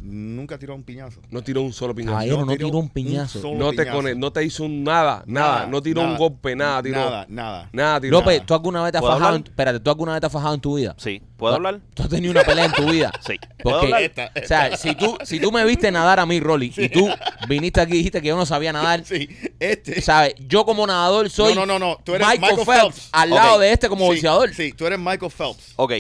nunca 0.02 0.58
tiró 0.58 0.76
un 0.76 0.84
piñazo. 0.84 1.20
No 1.30 1.42
tiró 1.42 1.62
un 1.62 1.74
solo 1.74 1.94
piñazo. 1.96 2.14
Caballero, 2.14 2.46
no 2.46 2.52
tiró 2.54 2.68
tiró 2.68 2.78
un 2.80 2.90
piñazo. 2.90 3.40
no 3.56 3.72
te 3.72 3.78
piñazo. 3.84 3.92
cone- 3.98 4.16
no 4.16 4.32
te 4.32 4.44
hizo 4.44 4.68
nada, 4.68 5.24
nada, 5.26 5.66
no 5.68 5.82
tiró 5.82 6.02
un 6.02 6.18
golpe, 6.18 6.56
nada, 6.56 6.82
tiró. 6.84 6.98
Nada, 6.98 7.26
nada. 7.30 7.70
Nada, 7.74 8.02
tiró. 8.02 8.20
López, 8.20 8.46
¿tú 8.46 8.54
alguna 8.54 8.84
vez 8.84 8.92
te 8.92 8.98
has 8.98 9.02
¿Puedo 9.02 9.18
fajado? 9.18 9.36
En, 9.36 9.44
espérate, 9.44 9.80
¿tú 9.80 9.90
alguna 9.90 10.12
vez 10.14 10.22
te 10.22 10.28
has 10.28 10.34
fajado 10.34 10.54
en 10.56 10.62
tu 10.62 10.76
vida? 10.76 10.96
Sí. 10.98 11.22
¿Puedo 11.38 11.54
hablar? 11.56 11.80
¿Tú 11.94 12.04
has 12.04 12.10
tenido 12.10 12.32
una 12.32 12.44
pelea 12.44 12.66
en 12.66 12.72
tu 12.72 12.86
vida? 12.90 13.12
Sí. 13.28 13.36
¿Puedo 13.62 13.80
Porque, 13.82 13.94
hablar? 13.94 14.32
o 14.44 14.48
sea, 14.48 14.78
si 14.78 14.96
tú, 14.96 15.18
si 15.24 15.40
tú 15.40 15.52
me 15.52 15.64
viste 15.66 15.92
nadar 15.92 16.20
a 16.20 16.26
mí, 16.26 16.40
Rolly, 16.40 16.74
y 16.78 16.90
tú 16.90 17.08
viniste 17.48 17.82
aquí 17.82 17.94
y 17.94 17.98
dijiste 17.98 18.22
que 18.22 18.28
yo 18.30 18.36
no 18.38 18.46
sabía 18.46 18.72
nadar, 18.74 19.04
Sí, 19.06 19.28
este. 19.60 20.02
¿sabes? 20.02 20.36
Yo 20.48 20.66
como 20.66 20.88
nadador 20.88 21.30
soy 21.30 21.54
no, 21.54 21.66
no, 21.66 21.78
no, 21.80 21.88
no. 21.96 21.98
Tú 22.04 22.16
eres 22.16 22.28
Michael, 22.28 22.56
Michael, 22.58 22.66
Phelps, 22.66 22.96
Phelps. 22.96 23.10
al 23.12 23.30
lado 23.30 23.60
de 23.60 23.72
este 23.72 23.90
como 23.90 24.06
sí, 24.06 24.12
boxeador. 24.12 24.54
Sí, 24.54 24.72
tú 24.74 24.86
eres 24.88 24.98
Michael 25.00 25.32
Phelps. 25.32 25.74
Ok. 25.76 25.94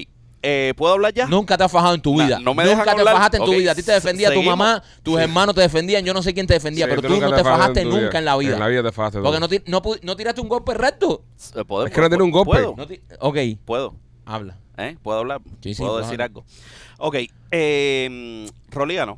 Eh, 0.43 0.73
¿Puedo 0.77 0.93
hablar 0.93 1.13
ya? 1.13 1.25
Nunca 1.27 1.57
te 1.57 1.63
has 1.63 1.71
fajado 1.71 1.95
en 1.95 2.01
tu 2.01 2.13
vida. 2.21 2.39
no 2.39 2.53
me 2.53 2.63
Nunca 2.63 2.83
te 2.83 2.89
hablar. 2.91 3.15
fajaste 3.15 3.37
en 3.37 3.43
tu 3.45 3.51
vida. 3.51 3.71
A 3.71 3.75
ti 3.75 3.83
te 3.83 3.91
defendía 3.91 4.27
tu 4.29 4.35
seguimos. 4.35 4.57
mamá, 4.57 4.83
tus 5.03 5.19
hermanos 5.19 5.55
te 5.55 5.61
defendían, 5.61 6.05
yo 6.05 6.13
no 6.13 6.21
sé 6.21 6.33
quién 6.33 6.45
te 6.47 6.53
defendía, 6.53 6.85
Sí, 6.85 6.89
pero 6.89 7.01
tú 7.01 7.19
no 7.19 7.29
te 7.31 7.37
te 7.37 7.43
fajaste 7.43 7.81
en 7.81 7.89
tu 7.89 7.95
nunca 7.97 8.09
vida. 8.09 8.19
en 8.19 8.25
la 8.25 8.37
vida. 8.37 8.53
En 8.53 8.59
la 8.59 8.67
vida 8.67 8.83
te 8.83 8.91
fajaste. 8.91 9.19
Porque 9.19 9.39
no, 9.39 9.47
ti- 9.49 9.61
no, 9.65 9.81
no 10.03 10.15
tiraste 10.15 10.39
un 10.41 10.47
golpe 10.49 10.73
recto. 10.75 11.23
¿puedo- 11.67 11.87
Es 11.87 11.93
que 11.93 12.01
no 12.01 12.09
tiene 12.09 12.23
un 12.23 12.31
golpe. 12.31 12.51
¿Puedo? 12.51 12.75
No 12.77 12.85
ok, 13.19 13.37
¿Puedo? 13.65 13.95
habla. 14.25 14.57
¿Eh? 14.77 14.95
¿Puedo 15.01 15.17
hablar? 15.19 15.41
Sí, 15.61 15.73
sí, 15.73 15.81
¿Puedo 15.81 15.97
decir 15.97 16.21
algo? 16.21 16.45
Ok. 16.99 17.15
Eh, 17.51 18.47
Rolly 18.69 18.95
ganó. 18.95 19.17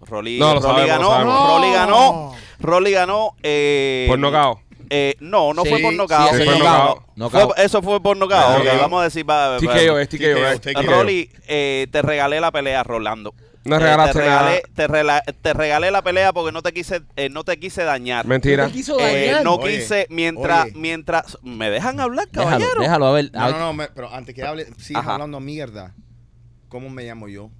No, 0.00 0.60
sabemos, 0.60 0.86
ganó. 0.86 1.02
lo 1.02 1.10
sabemos. 1.10 1.48
Rolly 1.48 1.66
No. 1.68 1.72
ganó. 1.74 2.32
Rolly 2.60 2.90
ganó. 2.92 3.30
Eh, 3.42 4.04
Por 4.08 4.18
nocao. 4.18 4.60
Eh, 4.90 5.14
no, 5.20 5.52
no 5.54 5.62
Sí, 5.64 5.70
fue 5.70 5.78
por 5.80 5.92
sí, 5.92 5.96
nocao. 5.96 6.28
ese 6.30 6.44
fue 6.44 7.64
eso 7.64 7.82
fue 7.82 8.02
por 8.02 8.16
nocao. 8.16 8.60
Fue 8.60 8.70
Ok, 8.72 8.80
vamos 8.80 9.00
a 9.00 9.04
decir. 9.04 9.28
va- 9.28 9.50
va- 9.50 9.58
TKO, 9.58 9.98
es 9.98 10.08
TKO, 10.08 10.18
TKO, 10.18 10.46
es 10.48 10.60
TKO. 10.60 10.82
Rolly, 10.82 11.30
eh, 11.48 11.86
te 11.90 12.02
regalé 12.02 12.40
la 12.40 12.50
pelea, 12.52 12.82
Rolando. 12.82 13.34
No 13.64 13.76
Eh, 13.76 13.78
regalaste 13.78 14.12
te, 14.12 14.18
regalé, 14.20 14.50
nada. 14.50 14.62
te, 14.74 14.88
rela- 14.88 15.34
te 15.40 15.52
regalé 15.54 15.90
la 15.90 16.02
pelea 16.02 16.34
porque 16.34 16.52
no 16.52 16.60
te 16.60 16.72
quise, 16.74 17.00
eh, 17.16 17.30
no 17.30 17.44
te 17.44 17.58
quise 17.58 17.82
dañar. 17.84 18.26
Mentira. 18.26 18.64
¿Qué 18.64 18.72
te 18.72 18.76
quiso 18.76 19.00
Eh, 19.00 19.26
dañar? 19.28 19.42
no 19.44 19.54
Oye, 19.54 19.78
quise, 19.78 20.06
mientras, 20.10 20.64
oye. 20.64 20.72
mientras, 20.74 21.38
¿me 21.42 21.70
dejan 21.70 21.98
hablar, 21.98 22.28
Déjalo, 22.30 22.50
caballero? 22.50 22.80
déjalo 22.82 23.06
a 23.06 23.12
ver. 23.12 23.30
a 23.32 23.38
No, 23.38 23.46
ver. 23.46 23.54
no, 23.54 23.60
no, 23.60 23.72
me- 23.72 23.88
pero 23.88 24.12
antes 24.12 24.34
que 24.34 24.42
hable, 24.42 24.66
sigas 24.76 25.02
Ajá. 25.02 25.14
hablando 25.14 25.40
mierda. 25.40 25.94
¿Cómo 26.68 26.90
me 26.90 27.04
llamo 27.04 27.28
yo? 27.28 27.50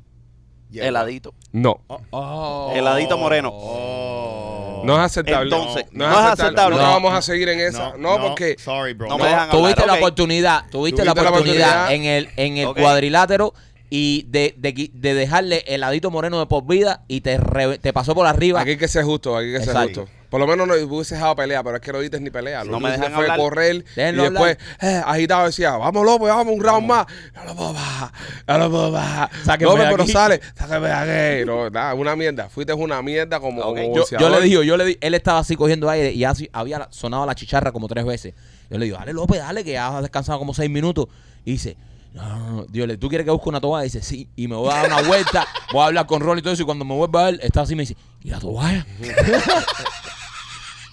Hierba. 0.75 0.89
Heladito. 0.89 1.35
No. 1.53 1.81
Oh. 2.11 2.73
Heladito 2.75 3.17
moreno. 3.17 3.51
Oh. 3.53 4.83
No 4.85 4.95
es 4.97 5.01
aceptable. 5.01 5.45
Entonces, 5.55 5.87
no, 5.93 6.07
no 6.09 6.13
es 6.13 6.27
aceptable. 6.39 6.77
No, 6.77 6.83
No. 6.83 6.89
vamos 6.89 7.15
a 7.15 7.23
seguir 7.23 7.49
en 7.49 7.61
esa. 7.61 7.95
No, 7.97 8.21
porque. 8.21 8.57
Sorry, 8.59 8.93
bro. 8.93 9.09
No 9.09 9.17
me 9.19 9.27
dejan 9.29 9.51
Tuviste 9.51 9.81
hablar, 9.83 9.97
la 9.97 10.03
oportunidad, 10.03 10.65
tuviste, 10.71 11.05
la 11.05 11.13
Tuviste 11.15 11.23
la 11.25 11.31
oportunidad 11.31 11.85
oportunidad. 11.85 11.93
en 11.95 12.05
el, 12.05 12.29
en 12.37 12.57
el 12.59 12.75
cuadrilátero 12.75 13.55
y 13.89 14.27
de, 14.29 14.55
de, 14.59 14.91
de 14.93 15.15
dejarle 15.15 15.65
heladito 15.69 16.11
moreno 16.11 16.39
de 16.41 16.47
por 16.47 16.67
vida 16.67 17.03
y 17.09 17.21
te, 17.21 17.39
re- 17.39 17.79
te 17.79 17.93
pasó 17.93 18.15
por 18.15 18.27
arriba. 18.27 18.61
Aquí 18.61 18.71
hay 18.71 18.77
que 18.77 18.89
ser 18.89 19.05
justo, 19.05 19.37
aquí 19.37 19.47
hay 19.55 19.61
que 19.61 19.65
ser 19.65 19.77
justo. 19.77 20.09
Por 20.35 20.41
lo 20.41 20.49
menos 20.49 20.67
no 20.67 20.75
hubiese 20.75 21.15
dejado 21.15 21.37
pelea, 21.37 21.63
pero 21.63 21.77
es 21.77 21.81
que 21.81 21.93
no 21.93 22.01
dices 22.01 22.21
ni 22.21 22.29
pelea. 22.29 22.65
Lo 22.65 22.73
No 22.73 22.81
me 22.81 22.91
dejan 22.91 23.13
fue 23.13 23.23
hablar. 23.23 23.39
correr 23.39 23.85
Déjenlo 23.95 24.25
y 24.25 24.31
después 24.31 24.59
eh, 24.81 25.01
agitado 25.07 25.47
decía, 25.47 25.77
vamos 25.77 26.05
López, 26.05 26.27
vamos 26.27 26.53
un 26.57 26.61
round 26.61 26.89
más. 26.89 27.07
No 27.37 27.45
lo 27.45 27.55
puedo 27.55 27.73
bajar, 27.73 28.11
no 28.49 28.59
lo 28.59 28.69
puedo 28.69 28.91
bajar. 28.91 29.31
López, 29.61 29.87
pero 29.89 30.07
sale, 30.09 30.41
sáqueme 30.59 30.91
aquí. 30.91 31.47
No, 31.47 31.71
nada, 31.71 31.95
una 31.95 32.17
mierda. 32.17 32.49
Fuiste 32.49 32.73
una 32.73 33.01
mierda 33.01 33.39
como, 33.39 33.63
Ok. 33.63 33.79
como 33.81 34.05
yo, 34.19 34.29
le 34.29 34.41
digo, 34.41 34.65
yo 34.65 34.77
le 34.77 34.85
di, 34.87 34.99
él 35.01 35.15
estaba 35.15 35.39
así 35.39 35.55
cogiendo 35.55 35.89
aire 35.89 36.11
y 36.11 36.25
así 36.25 36.51
había 36.53 36.89
sonado 36.91 37.25
la 37.27 37.37
chicharra 37.37 37.71
como 37.71 37.87
tres 37.87 38.05
veces. 38.05 38.35
Yo 38.71 38.77
le 38.77 38.87
digo, 38.87 38.99
dale 38.99 39.13
López, 39.13 39.39
dale, 39.39 39.63
que 39.63 39.75
ya 39.75 39.87
has 39.87 40.03
descansado 40.03 40.41
como 40.41 40.53
seis 40.53 40.69
minutos. 40.69 41.07
Y 41.45 41.53
dice, 41.53 41.77
no, 42.13 42.29
no, 42.29 42.51
no. 42.51 42.65
Digo, 42.65 42.89
¿tú 42.99 43.09
quieres 43.09 43.25
que 43.25 43.31
busque 43.31 43.49
una 43.51 43.61
toalla? 43.61 43.85
Dice, 43.85 44.03
sí. 44.03 44.29
Y 44.35 44.49
me 44.49 44.57
voy 44.57 44.73
a 44.73 44.79
dar 44.79 44.87
una 44.87 45.03
vuelta, 45.03 45.47
voy 45.73 45.83
a 45.83 45.87
hablar 45.87 46.07
con 46.07 46.21
Ron 46.21 46.41
y 46.41 46.43
todo 46.43 46.55
eso. 46.55 46.65
Y 46.65 46.67
cuando 46.67 46.85
me 46.85 46.97
vuelva 46.97 47.29
a 47.29 47.31
ver, 47.31 47.41
está 47.41 47.61
así 47.61 47.75
y 47.75 47.77
me 47.77 47.83
dice, 47.85 47.97
¿y 48.25 48.31
la 48.31 48.41
toalla? 48.41 48.85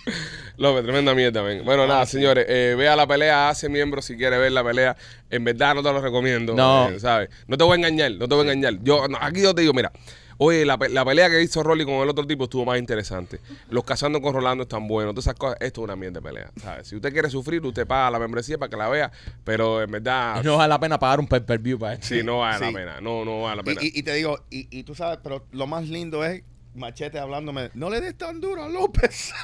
López, 0.57 0.83
tremenda 0.83 1.13
mierda, 1.15 1.41
ven. 1.41 1.63
Bueno, 1.65 1.87
nada, 1.87 2.05
señores, 2.05 2.45
eh, 2.47 2.75
vea 2.77 2.95
la 2.95 3.07
pelea, 3.07 3.49
hace 3.49 3.69
miembro 3.69 4.01
si 4.01 4.15
quiere 4.17 4.37
ver 4.37 4.51
la 4.51 4.63
pelea. 4.63 4.95
En 5.29 5.43
verdad 5.43 5.75
no 5.75 5.81
te 5.83 5.91
lo 5.91 6.01
recomiendo, 6.01 6.53
No. 6.53 6.89
eh, 6.89 6.99
¿sabes? 6.99 7.29
No 7.47 7.57
te 7.57 7.63
voy 7.63 7.73
a 7.73 7.75
engañar, 7.77 8.11
no 8.13 8.27
te 8.27 8.35
voy 8.35 8.47
a 8.47 8.51
engañar. 8.53 8.83
Yo, 8.83 9.07
no, 9.07 9.17
aquí 9.19 9.41
yo 9.41 9.55
te 9.55 9.61
digo, 9.61 9.73
mira, 9.73 9.91
oye, 10.37 10.65
la, 10.65 10.77
pe- 10.77 10.89
la 10.89 11.05
pelea 11.05 11.29
que 11.29 11.41
hizo 11.41 11.63
Rolly 11.63 11.85
con 11.85 11.95
el 11.95 12.09
otro 12.09 12.27
tipo 12.27 12.43
estuvo 12.43 12.65
más 12.65 12.77
interesante. 12.79 13.39
Los 13.69 13.83
cazando 13.83 14.21
con 14.21 14.33
Rolando 14.33 14.63
están 14.63 14.87
buenos, 14.87 15.13
todas 15.13 15.25
esas 15.27 15.35
cosas. 15.35 15.57
Esto 15.61 15.81
es 15.81 15.85
una 15.85 15.95
mierda 15.95 16.19
de 16.19 16.27
pelea, 16.27 16.51
¿sabes? 16.61 16.87
Si 16.87 16.95
usted 16.95 17.11
quiere 17.13 17.29
sufrir, 17.29 17.65
usted 17.65 17.87
paga 17.87 18.11
la 18.11 18.19
membresía 18.19 18.57
para 18.57 18.69
que 18.69 18.75
la 18.77 18.89
vea, 18.89 19.11
pero 19.43 19.81
en 19.81 19.89
verdad, 19.91 20.43
no 20.43 20.57
vale 20.57 20.69
la 20.69 20.79
pena 20.79 20.99
pagar 20.99 21.19
un 21.19 21.27
pay-per-view 21.27 21.79
para 21.79 21.93
esto. 21.93 22.07
sí, 22.07 22.21
no 22.23 22.39
vale 22.39 22.59
Sí. 22.65 22.71
la 22.71 22.79
pena. 22.79 23.01
No, 23.01 23.23
no 23.25 23.41
vale 23.43 23.57
la 23.57 23.63
pena. 23.63 23.81
Y, 23.83 23.87
y- 23.87 23.99
y 23.99 24.03
te 24.03 24.13
digo, 24.13 24.39
y, 24.49 24.67
y 24.77 24.83
tú 24.83 24.93
sabes, 24.95 25.19
pero 25.23 25.45
lo 25.51 25.65
más 25.67 25.87
lindo 25.87 26.23
es 26.25 26.43
Machete 26.73 27.19
hablándome, 27.19 27.69
no 27.73 27.89
le 27.89 27.99
des 27.99 28.17
tan 28.17 28.39
duro 28.39 28.63
a 28.63 28.69
López. 28.69 29.33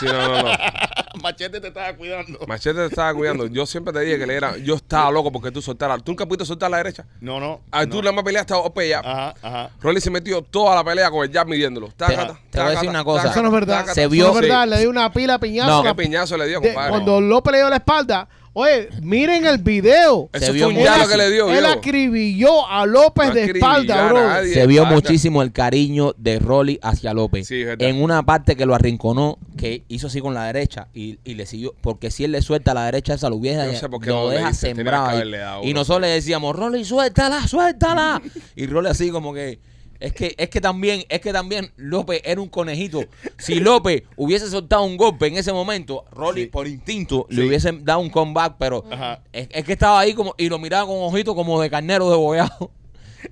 Sí, 0.00 0.06
no, 0.06 0.12
no, 0.28 0.42
no. 0.42 0.48
Machete 1.22 1.60
te 1.60 1.68
estaba 1.68 1.94
cuidando. 1.94 2.40
Machete 2.48 2.80
te 2.80 2.86
estaba 2.86 3.14
cuidando. 3.14 3.46
Yo 3.46 3.64
siempre 3.64 3.92
te 3.92 4.00
dije 4.00 4.18
que 4.18 4.26
le 4.26 4.34
era. 4.34 4.56
Yo 4.56 4.74
estaba 4.74 5.08
loco 5.12 5.30
porque 5.30 5.52
tú 5.52 5.62
soltaras. 5.62 6.02
¿Tú 6.02 6.10
nunca 6.10 6.26
pudiste 6.26 6.44
soltar 6.44 6.68
la 6.68 6.78
derecha? 6.78 7.06
No, 7.20 7.38
no. 7.38 7.60
Ah, 7.70 7.84
no. 7.84 7.90
tú 7.92 8.02
nada 8.02 8.10
más 8.10 8.24
peleaste 8.24 8.52
a 8.54 8.84
ya. 8.84 8.98
Ajá, 8.98 9.34
ajá. 9.40 9.70
Rolly 9.80 10.00
se 10.00 10.10
metió 10.10 10.42
toda 10.42 10.74
la 10.74 10.82
pelea 10.82 11.12
con 11.12 11.22
el 11.24 11.32
jab 11.32 11.46
midiéndolo. 11.46 11.92
Taca, 11.96 12.36
te 12.50 12.58
voy 12.58 12.66
a 12.66 12.70
decir 12.72 12.88
una 12.88 13.04
cosa. 13.04 13.30
Eso 13.30 13.40
no 13.40 13.48
es 13.48 13.54
verdad. 13.54 13.80
taca, 13.82 13.94
Se 13.94 14.00
Eso 14.02 14.10
vio- 14.10 14.24
no 14.26 14.34
es 14.34 14.40
verdad. 14.40 14.64
Sí. 14.64 14.70
Le 14.70 14.78
dio 14.80 14.90
una 14.90 15.12
pila 15.12 15.38
piñazo. 15.38 15.70
No. 15.70 15.84
la- 15.84 15.90
Qué 15.90 16.02
piñazo 16.02 16.36
le 16.36 16.48
dio, 16.48 16.58
de- 16.60 16.66
compadre. 16.70 16.90
cuando 16.90 17.20
López 17.20 17.52
le 17.52 17.58
dio 17.58 17.70
la 17.70 17.76
espalda. 17.76 18.28
Oye, 18.56 18.88
miren 19.02 19.44
el 19.46 19.58
video. 19.58 20.30
Eso 20.32 20.46
Se 20.46 20.52
fue 20.52 20.54
vio 20.54 20.68
un 20.68 20.76
fácil. 20.86 21.08
que 21.10 21.16
le 21.16 21.30
dio, 21.32 21.50
Él 21.50 21.66
acribilló 21.66 22.64
a 22.68 22.86
López 22.86 23.28
No 23.28 23.34
de 23.34 23.44
espalda, 23.46 24.06
a 24.06 24.12
bro. 24.12 24.44
Se 24.52 24.64
vio 24.68 24.86
muchísimo 24.86 25.42
el 25.42 25.50
cariño 25.50 26.14
de 26.18 26.38
Rolly 26.38 26.78
hacia 26.80 27.12
López. 27.12 27.48
Sí, 27.48 27.64
en 27.80 28.00
una 28.00 28.22
parte 28.22 28.54
que 28.54 28.64
lo 28.64 28.76
arrinconó, 28.76 29.38
que 29.56 29.82
hizo 29.88 30.06
así 30.06 30.20
con 30.20 30.34
la 30.34 30.44
derecha 30.44 30.86
y, 30.94 31.18
y 31.24 31.34
le 31.34 31.46
siguió. 31.46 31.74
Porque 31.80 32.12
si 32.12 32.22
él 32.22 32.30
le 32.30 32.42
suelta 32.42 32.74
la 32.74 32.84
derecha, 32.84 33.14
esa 33.14 33.28
lo 33.28 33.38
no 33.38 33.72
sé 33.74 33.88
por 33.88 34.00
qué 34.00 34.10
lo 34.10 34.26
no 34.26 34.28
deja 34.28 34.52
sembrado. 34.54 35.20
Y 35.64 35.70
uno. 35.70 35.80
nosotros 35.80 36.02
le 36.02 36.08
decíamos, 36.08 36.54
Rolly, 36.54 36.84
suéltala, 36.84 37.48
suéltala. 37.48 38.22
y 38.56 38.66
Rolly 38.66 38.88
así 38.88 39.10
como 39.10 39.34
que. 39.34 39.58
Es 40.00 40.12
que, 40.12 40.34
es 40.36 40.50
que 40.50 40.60
también, 40.60 41.04
es 41.08 41.20
que 41.20 41.32
también 41.32 41.70
López 41.76 42.20
era 42.24 42.40
un 42.40 42.48
conejito. 42.48 43.00
Si 43.38 43.54
López 43.60 44.02
hubiese 44.16 44.48
soltado 44.48 44.82
un 44.84 44.96
golpe 44.96 45.26
en 45.26 45.36
ese 45.36 45.52
momento, 45.52 46.04
Rolly 46.12 46.42
Sí. 46.42 46.46
por 46.48 46.66
instinto 46.68 47.26
Sí. 47.30 47.36
le 47.36 47.46
hubiese 47.46 47.72
dado 47.82 48.00
un 48.00 48.10
comeback, 48.10 48.56
pero 48.58 48.84
es, 49.32 49.48
es 49.50 49.64
que 49.64 49.72
estaba 49.72 50.00
ahí 50.00 50.14
como 50.14 50.34
y 50.36 50.48
lo 50.48 50.58
miraba 50.58 50.86
con 50.86 50.96
ojitos 51.02 51.34
como 51.34 51.60
de 51.60 51.70
carnero 51.70 52.10
de 52.10 52.16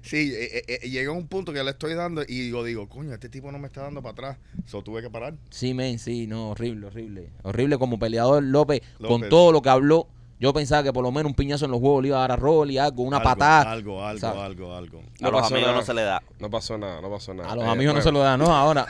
Sí, 0.00 0.32
eh, 0.34 0.62
eh, 0.66 0.78
eh, 0.82 0.88
llegó 0.88 1.12
a 1.12 1.16
un 1.16 1.26
punto 1.28 1.52
que 1.52 1.62
le 1.62 1.70
estoy 1.70 1.92
dando 1.94 2.22
y 2.26 2.50
yo 2.50 2.64
digo, 2.64 2.88
coño, 2.88 3.12
este 3.12 3.28
tipo 3.28 3.52
no 3.52 3.58
me 3.58 3.66
está 3.66 3.82
dando 3.82 4.00
para 4.00 4.12
atrás. 4.12 4.38
So 4.66 4.82
tuve 4.82 5.02
que 5.02 5.10
parar. 5.10 5.34
Sí, 5.50 5.74
men, 5.74 5.98
sí, 5.98 6.26
no, 6.26 6.50
horrible, 6.50 6.86
horrible. 6.86 7.28
Horrible 7.42 7.76
como 7.76 7.98
peleador 7.98 8.42
López, 8.42 8.80
con 8.98 9.10
López. 9.10 9.28
todo 9.28 9.52
lo 9.52 9.60
que 9.60 9.68
habló. 9.68 10.08
Yo 10.42 10.52
pensaba 10.52 10.82
que 10.82 10.92
por 10.92 11.04
lo 11.04 11.12
menos 11.12 11.30
un 11.30 11.34
piñazo 11.34 11.66
en 11.66 11.70
los 11.70 11.80
huevos 11.80 12.02
le 12.02 12.08
iba 12.08 12.18
a 12.18 12.22
dar 12.22 12.32
a 12.32 12.36
Rolly, 12.36 12.76
algo, 12.76 13.04
una 13.04 13.18
Algo, 13.18 13.30
patada. 13.30 13.70
Algo, 13.70 14.04
algo, 14.04 14.20
¿sabes? 14.20 14.42
algo, 14.42 14.74
algo. 14.74 15.00
No 15.20 15.28
a 15.28 15.30
los 15.30 15.42
amigos 15.46 15.68
nada. 15.68 15.78
no 15.78 15.82
se 15.86 15.94
le 15.94 16.02
da. 16.02 16.20
No 16.40 16.50
pasó 16.50 16.76
nada, 16.76 17.00
no 17.00 17.08
pasó 17.08 17.32
nada. 17.32 17.52
A 17.52 17.54
los 17.54 17.64
Eh, 17.64 17.68
amigos 17.70 17.94
no 17.94 18.02
se 18.02 18.10
lo 18.10 18.18
dan, 18.18 18.40
¿no? 18.40 18.46
Ahora. 18.46 18.84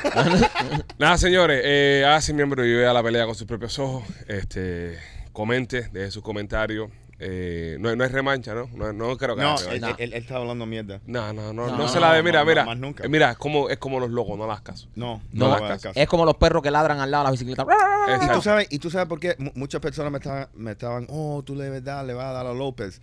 Nada, 0.99 1.19
señores, 1.19 1.61
eh, 1.63 2.05
hágase 2.07 2.33
miembro 2.33 2.65
y 2.65 2.73
vea 2.75 2.95
la 2.95 3.03
pelea 3.03 3.27
con 3.27 3.35
sus 3.35 3.47
propios 3.47 3.79
ojos. 3.79 4.03
Este, 4.29 4.97
comente, 5.35 5.89
deje 5.93 6.11
sus 6.11 6.23
comentarios. 6.23 6.89
Eh, 7.25 7.77
no, 7.79 7.95
no 7.95 8.05
es 8.05 8.11
remancha, 8.11 8.53
¿no? 8.53 8.69
No, 8.75 8.93
no 8.93 9.17
creo 9.17 9.37
que 9.37 9.43
No, 9.43 9.53
haya 9.55 9.65
él, 9.73 9.81
revancha. 9.81 10.03
él- 10.03 10.13
él- 10.13 10.27
hablando 10.35 10.67
mierda. 10.67 11.01
No, 11.07 11.33
no, 11.33 11.53
no, 11.53 11.69
no, 11.69 11.77
No, 11.77 11.89
se 11.89 12.01
la 12.01 12.13
de. 12.15 12.23
Mira, 12.23 12.45
mira. 12.45 12.65
más 12.65 12.77
nunca. 12.77 13.05
eh, 13.05 13.09
Mira, 13.09 13.31
es 13.31 13.37
como, 13.37 13.69
es 13.69 13.79
como 13.79 14.01
los 14.01 14.11
locos, 14.11 14.37
no 14.37 14.47
las 14.47 14.61
caso. 14.63 14.89
No, 14.97 15.23
No, 15.33 15.49
no, 15.49 15.55
es 15.55 15.61
le 15.61 15.67
hagas 15.67 15.71
caso. 15.83 15.89
caso. 15.91 16.01
es 16.01 16.09
como 16.09 16.25
los 16.25 16.37
perros 16.37 16.63
que 16.63 16.71
ladran 16.73 16.99
al 16.99 17.11
lado 17.11 17.23
de 17.23 17.27
la 17.29 17.31
bicicleta. 17.31 17.65
Y 18.09 18.11
Exacto. 18.13 18.35
tú 18.35 18.43
sabes, 18.43 18.67
y 18.71 18.79
tú 18.81 18.91
sabes 18.91 19.07
por 19.09 19.21
qué 19.21 19.37
Mu- 19.39 19.53
muchas 19.55 19.81
personas 19.81 20.11
me 20.11 20.19
estaban, 20.19 20.49
me 20.55 20.73
estaban, 20.73 21.07
oh, 21.11 21.43
tú 21.45 21.57
de 21.57 21.71
verdad 21.71 22.05
le 22.07 22.15
vas 22.15 22.27
a 22.27 22.33
dar 22.33 22.47
a 22.47 22.53
López. 22.55 23.01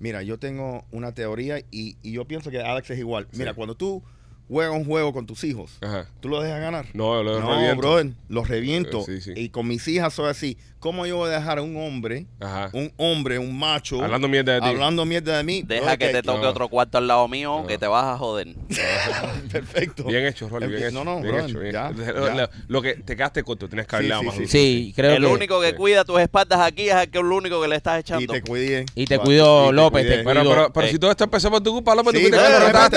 Mira, 0.00 0.22
yo 0.22 0.38
tengo 0.38 0.84
una 0.90 1.12
teoría 1.12 1.58
y, 1.70 1.96
y 2.02 2.12
yo 2.12 2.24
pienso 2.24 2.50
que 2.50 2.60
Alex 2.60 2.90
es 2.90 2.98
igual. 2.98 3.28
Mira, 3.32 3.54
cuando 3.54 3.74
tú 3.76 4.02
juegas 4.48 4.74
un 4.74 4.84
juego 4.84 5.12
con 5.12 5.26
tus 5.26 5.44
hijos, 5.44 5.78
Ajá. 5.80 6.06
tú 6.20 6.28
los 6.28 6.42
dejas 6.42 6.60
ganar. 6.60 6.86
No, 6.94 7.22
lo 7.22 7.38
No, 7.38 7.50
reviento. 7.54 7.76
brother, 7.76 8.10
los 8.28 8.48
reviento. 8.48 9.00
Eh, 9.02 9.04
sí, 9.06 9.20
sí. 9.20 9.32
Y 9.36 9.50
con 9.50 9.68
mis 9.68 9.86
hijas 9.86 10.12
soy 10.14 10.28
así. 10.30 10.58
¿Cómo 10.80 11.04
yo 11.04 11.18
voy 11.18 11.28
a 11.30 11.34
dejar 11.38 11.58
a 11.58 11.62
un 11.62 11.76
hombre, 11.76 12.24
Ajá. 12.40 12.70
un 12.72 12.90
hombre, 12.96 13.38
un 13.38 13.56
macho, 13.58 14.02
Hablando 14.02 14.28
mierda 14.28 14.54
de 14.54 14.60
ti. 14.62 14.66
hablando 14.66 15.04
mierda 15.04 15.36
de 15.36 15.44
mí? 15.44 15.60
Deja 15.62 15.98
que 15.98 16.08
te 16.08 16.22
toque 16.22 16.40
no. 16.42 16.48
otro 16.48 16.68
cuarto 16.70 16.96
al 16.96 17.06
lado 17.06 17.28
mío 17.28 17.58
No. 17.60 17.66
que 17.66 17.76
te 17.76 17.86
vas 17.86 18.04
a 18.06 18.16
joder. 18.16 18.48
Perfecto. 19.52 20.04
Bien 20.04 20.26
hecho, 20.26 20.48
Rolly, 20.48 20.68
bien 20.68 20.84
hecho. 20.84 20.92
no, 20.92 21.04
no, 21.04 21.20
bien 21.20 21.34
brother, 21.34 21.50
hecho, 21.50 21.58
bien 21.60 21.72
ya, 21.72 21.90
hecho. 21.90 22.34
ya. 22.34 22.50
Lo, 22.68 22.80
que 22.82 22.94
te 22.94 23.14
quedaste 23.16 23.42
corto, 23.42 23.68
tienes 23.68 23.86
que 23.86 23.98
Sí, 23.98 24.08
dado 24.08 24.20
sí, 24.22 24.26
más 24.26 24.34
sí. 24.36 24.46
Sí, 24.46 24.92
creo 24.96 25.12
el 25.16 25.22
que. 25.24 25.26
único 25.32 25.60
que 25.60 25.68
sí. 25.70 25.74
cuida 25.74 26.04
tus 26.04 26.18
espaldas 26.20 26.60
aquí 26.60 26.88
es 26.88 26.94
el 26.96 27.10
que 27.10 27.18
el 27.18 27.26
único 27.26 27.60
que 27.60 27.68
le 27.68 27.76
estás 27.76 27.98
Y 27.98 28.00
echando. 28.00 28.32
te 28.32 28.40
cuidé. 28.42 28.86
Y 28.94 29.04
te 29.04 29.18
cuidó 29.18 29.66
y 29.66 29.68
te 29.68 29.72
López, 29.74 30.02
cuidé. 30.06 30.16
te 30.18 30.24
Pero, 30.24 30.42
pero, 30.48 30.72
pero 30.72 30.86
Eh. 30.86 30.90
si 30.92 30.98
todo 30.98 31.10
esto 31.10 31.24
empezó 31.24 31.50
por 31.50 31.62
tu 31.62 31.72
culpa, 31.72 31.94
López, 31.94 32.12
Sí, 32.14 32.18
tú 32.24 32.28
fuiste 32.30 32.38
que 32.46 32.52
lo 32.52 32.56
es 32.58 32.64
retaste. 32.64 32.96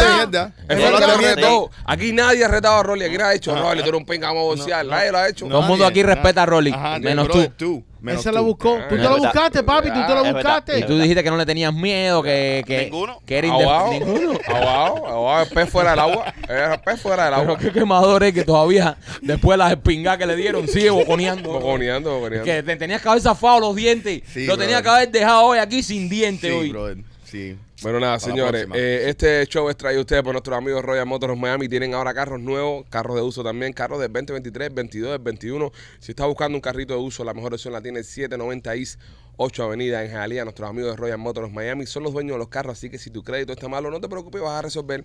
Sí. 1.42 1.70
Aquí 1.86 2.14
nadie 2.14 2.46
ha 2.46 2.48
retado 2.48 2.80
a 2.80 2.84
Rolly. 2.84 3.04
Aquí 3.06 3.18
nadie 3.18 3.32
ha 3.34 3.36
hecho. 3.36 3.54
Rolly, 3.56 3.82
tú 3.84 3.90
eres 3.90 4.00
un 4.00 4.06
pinga, 4.06 4.28
vamos 4.28 4.44
a 4.44 4.46
boxear. 4.56 4.86
Nadie 4.86 5.12
lo 5.12 5.18
ha 5.18 5.28
hecho. 5.28 5.46
No. 5.46 5.52
Todo 5.52 5.62
el 5.64 5.68
mundo 5.68 5.86
aquí 5.86 6.02
respeta 6.04 6.44
a 6.44 6.46
Rolly, 6.46 6.72
Ajá, 6.72 7.00
menos 7.00 7.28
tú. 7.58 7.73
Menos 8.04 8.22
se 8.22 8.30
tú. 8.30 8.36
la 8.36 8.42
buscó. 8.42 8.78
Tú 8.90 8.96
te 8.96 9.02
la 9.02 9.16
buscaste, 9.16 9.64
papi. 9.64 9.88
Tú 9.88 9.94
te 9.96 10.02
Es 10.02 10.08
la 10.10 10.16
verdad. 10.22 10.34
buscaste. 10.34 10.80
Y 10.80 10.84
tú 10.84 10.98
dijiste 11.00 11.24
que 11.24 11.30
no 11.32 11.38
le 11.38 11.46
tenías 11.46 11.74
miedo, 11.74 12.22
que. 12.22 12.64
que 12.68 12.84
Ninguno. 12.86 13.20
Que 13.26 13.38
era 13.40 13.48
indef- 13.48 13.90
Ninguno. 13.92 14.40
ahogado, 14.48 15.08
ahogado, 15.08 15.44
el 15.44 15.50
pez 15.50 15.70
fuera 15.70 15.90
del 15.92 16.00
agua. 16.00 16.34
El 16.48 16.80
pez 16.82 17.02
fuera 17.02 17.24
del 17.26 17.34
Pero 17.34 17.52
agua. 17.54 17.58
qué 17.60 17.72
quemador 17.72 18.24
es 18.24 18.34
que 18.34 18.44
todavía, 18.44 18.98
después 19.22 19.54
de 19.58 19.64
las 19.64 19.72
espingas 19.72 20.18
que 20.18 20.26
le 20.26 20.36
dieron, 20.36 20.68
sigue 20.68 20.90
boconeando. 20.90 21.50
Boconeando, 21.54 22.16
boconeando. 22.16 22.46
Que 22.46 22.62
te 22.62 22.76
tenías 22.76 23.02
que 23.02 23.10
haber 23.10 23.22
zafado 23.22 23.60
los 23.60 23.76
dientes. 23.76 24.22
Sí, 24.32 24.46
lo 24.46 24.58
tenías 24.58 24.82
brother. 24.82 24.84
que 24.84 24.90
haber 24.90 25.12
dejado 25.12 25.42
hoy 25.46 25.58
aquí 25.60 25.82
sin 25.82 26.10
dientes 26.10 26.50
Sí, 26.52 26.56
hoy. 26.56 26.70
brother. 26.72 26.98
Sí. 27.26 27.58
Bueno, 27.84 28.00
nada, 28.00 28.18
señores, 28.18 28.66
eh, 28.74 29.04
este 29.08 29.46
show 29.46 29.70
es 29.70 29.76
traído 29.76 30.00
a 30.00 30.04
ustedes 30.04 30.24
por 30.24 30.32
nuestros 30.32 30.58
amigos 30.58 30.86
Royal 30.86 31.06
Motors 31.06 31.38
Miami. 31.38 31.68
Tienen 31.68 31.94
ahora 31.94 32.14
carros 32.14 32.40
nuevos, 32.40 32.86
carros 32.90 33.18
de 33.18 33.22
uso 33.22 33.44
también, 33.44 33.74
carros 33.74 34.00
del 34.00 34.12
2023, 34.14 34.74
22, 34.74 35.12
del 35.12 35.20
21. 35.20 35.70
Si 36.00 36.14
estás 36.14 36.26
buscando 36.28 36.58
un 36.58 36.62
carrito 36.62 36.94
de 36.94 37.02
uso, 37.02 37.26
la 37.26 37.34
mejor 37.34 37.54
opción 37.54 37.74
la 37.74 37.82
tiene 37.82 38.00
el 38.00 38.06
790 38.06 38.76
East 38.76 39.02
8 39.36 39.64
Avenida 39.64 40.02
en 40.02 40.12
Jalía. 40.12 40.46
Nuestros 40.46 40.70
amigos 40.70 40.92
de 40.92 40.96
Royal 40.96 41.18
Motors 41.18 41.52
Miami 41.52 41.86
son 41.86 42.04
los 42.04 42.14
dueños 42.14 42.36
de 42.36 42.38
los 42.38 42.48
carros, 42.48 42.78
así 42.78 42.90
que 42.90 42.98
si 42.98 43.10
tu 43.10 43.22
crédito 43.22 43.52
está 43.52 43.68
malo, 43.68 43.92
no 43.92 44.00
te 44.00 44.08
preocupes, 44.08 44.42
vas 44.42 44.60
a 44.60 44.62
resolver. 44.62 45.04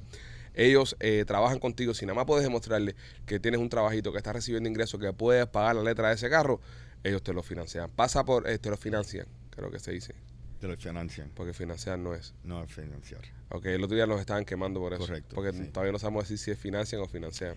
Ellos 0.54 0.97
eh, 1.00 1.25
trabajan 1.26 1.58
contigo. 1.58 1.94
Si 1.94 2.06
nada 2.06 2.14
más 2.14 2.26
puedes 2.26 2.44
demostrarle 2.44 2.94
que 3.26 3.40
tienes 3.40 3.61
un 3.61 3.68
trabajito, 3.68 4.12
que 4.12 4.18
estás 4.18 4.35
recibiendo 4.35 4.68
ingresos, 4.68 5.00
que 5.00 5.12
puedes 5.12 5.49
pagar 5.49 5.75
la 5.75 5.82
letra 5.82 6.11
de 6.11 6.14
ese 6.14 6.30
carro, 6.30 6.61
ellos 7.02 7.25
te 7.25 7.32
lo 7.32 7.42
financian. 7.42 7.90
Pasa 7.90 8.25
por, 8.25 8.49
eh, 8.49 8.56
te 8.58 8.70
lo 8.70 8.76
financian, 8.76 9.26
creo 9.50 9.68
que 9.68 9.80
se 9.80 9.90
dice, 9.90 10.14
Te 10.61 10.67
lo 10.67 10.77
financian. 10.77 11.31
porque 11.35 11.53
financiar 11.53 11.99
no 11.99 12.15
es. 12.15 12.35
No 12.45 12.62
es 12.65 12.73
financiar. 12.73 13.21
Ok, 13.50 13.67
el 13.67 13.83
otro 13.85 13.95
día 13.97 14.07
nos 14.07 14.21
estaban 14.21 14.45
quemando 14.45 14.81
por 14.81 14.93
eso. 14.93 15.03
Correcto, 15.07 15.35
Porque 15.35 15.53
sí. 15.53 15.65
todavía 15.73 15.93
no 15.93 15.99
sabemos 15.99 16.25
decir 16.25 16.38
si 16.38 16.50
es 16.50 16.59
financian 16.59 17.00
o 17.00 17.07
financian. 17.07 17.55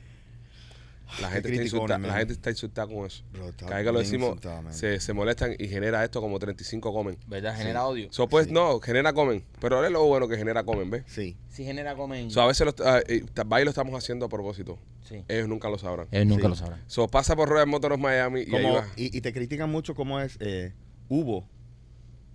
La 1.19 1.27
Qué 1.27 1.33
gente, 1.33 1.49
está 1.51 1.63
insulta, 1.63 1.97
la 1.97 2.13
gente 2.19 2.33
está 2.33 2.49
insultada 2.51 2.87
con 2.87 3.05
eso. 3.05 3.21
Cada 3.57 3.75
vez 3.77 3.85
que 3.85 3.91
lo 3.91 3.99
decimos, 3.99 4.39
se, 4.69 4.97
se 5.01 5.11
molestan 5.11 5.53
y 5.59 5.67
genera 5.67 6.01
esto 6.05 6.21
como 6.21 6.39
35 6.39 6.93
comen. 6.93 7.17
¿Verdad? 7.27 7.57
Genera 7.57 7.85
odio. 7.85 8.07
So, 8.13 8.29
pues, 8.29 8.45
Sí. 8.47 8.53
no, 8.53 8.79
genera 8.79 9.11
comen. 9.11 9.43
Pero 9.59 9.75
ahora 9.75 9.89
es 9.89 9.93
lo 9.93 10.05
bueno 10.05 10.29
que 10.29 10.37
genera 10.37 10.63
comen, 10.63 10.89
¿ves? 10.89 11.03
Sí. 11.07 11.35
Si 11.49 11.65
genera 11.65 11.95
comen. 11.95 12.31
So, 12.31 12.41
a 12.41 12.47
veces 12.47 12.65
lo, 12.65 12.73
ah, 12.85 13.01
eh, 13.09 13.25
lo 13.35 13.69
estamos 13.69 13.93
haciendo 14.01 14.27
a 14.27 14.29
propósito. 14.29 14.79
sí. 15.03 15.21
Ellos 15.27 15.49
nunca 15.49 15.67
lo 15.69 15.77
sabrán. 15.77 16.07
Él 16.11 16.29
nunca 16.29 16.43
Sí. 16.43 16.47
lo 16.49 16.55
sabrá. 16.55 16.79
So, 16.87 17.09
pasa 17.09 17.35
por 17.35 17.49
Royal 17.49 17.67
Motors 17.67 17.99
Miami 17.99 18.41
y 18.47 18.55
ahí 18.55 18.61
Como, 18.63 18.75
va. 18.75 18.87
y, 18.95 19.17
y 19.17 19.19
te 19.19 19.33
critican 19.33 19.69
mucho 19.69 19.93
cómo 19.95 20.21
es 20.21 20.37
eh, 20.39 20.71
Hugo. 21.09 21.45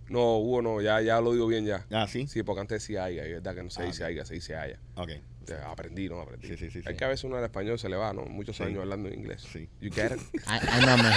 No, 0.08 0.38
Hugo, 0.38 0.62
no, 0.62 0.80
ya, 0.80 1.00
ya 1.00 1.20
lo 1.20 1.32
digo 1.32 1.46
bien 1.46 1.64
ya. 1.66 1.84
Ah, 1.90 2.06
sí. 2.08 2.26
Sí, 2.28 2.42
porque 2.42 2.60
antes 2.60 2.82
decía 2.82 3.04
Aiga, 3.04 3.24
y 3.24 3.28
es 3.28 3.34
verdad 3.34 3.54
que 3.56 3.62
no 3.64 3.70
se 3.70 3.82
Ah, 3.82 3.86
dice 3.86 4.02
ok. 4.04 4.08
Aiga, 4.08 4.24
se 4.24 4.34
dice 4.34 4.54
Aya. 4.56 4.78
Ok. 4.94 5.10
O 5.42 5.46
sea, 5.46 5.70
aprendí, 5.70 6.08
¿no? 6.08 6.20
Aprendí. 6.20 6.48
Sí, 6.48 6.56
sí, 6.56 6.70
sí, 6.70 6.78
Hay 6.86 6.92
sí. 6.94 6.98
que 6.98 7.04
a 7.04 7.08
veces 7.08 7.24
uno 7.24 7.38
en 7.38 7.44
español 7.44 7.78
se 7.78 7.88
le 7.88 7.96
va, 7.96 8.12
¿no? 8.12 8.22
Muchos 8.26 8.56
Sí. 8.56 8.62
años 8.64 8.80
hablando 8.82 9.08
en 9.08 9.14
inglés. 9.14 9.44
Sí. 9.52 9.68
You 9.80 9.90
get 9.92 10.12
it? 10.12 10.20
Ay, 10.46 10.60
ay, 10.70 10.80
no, 10.86 10.96
man. 10.98 11.12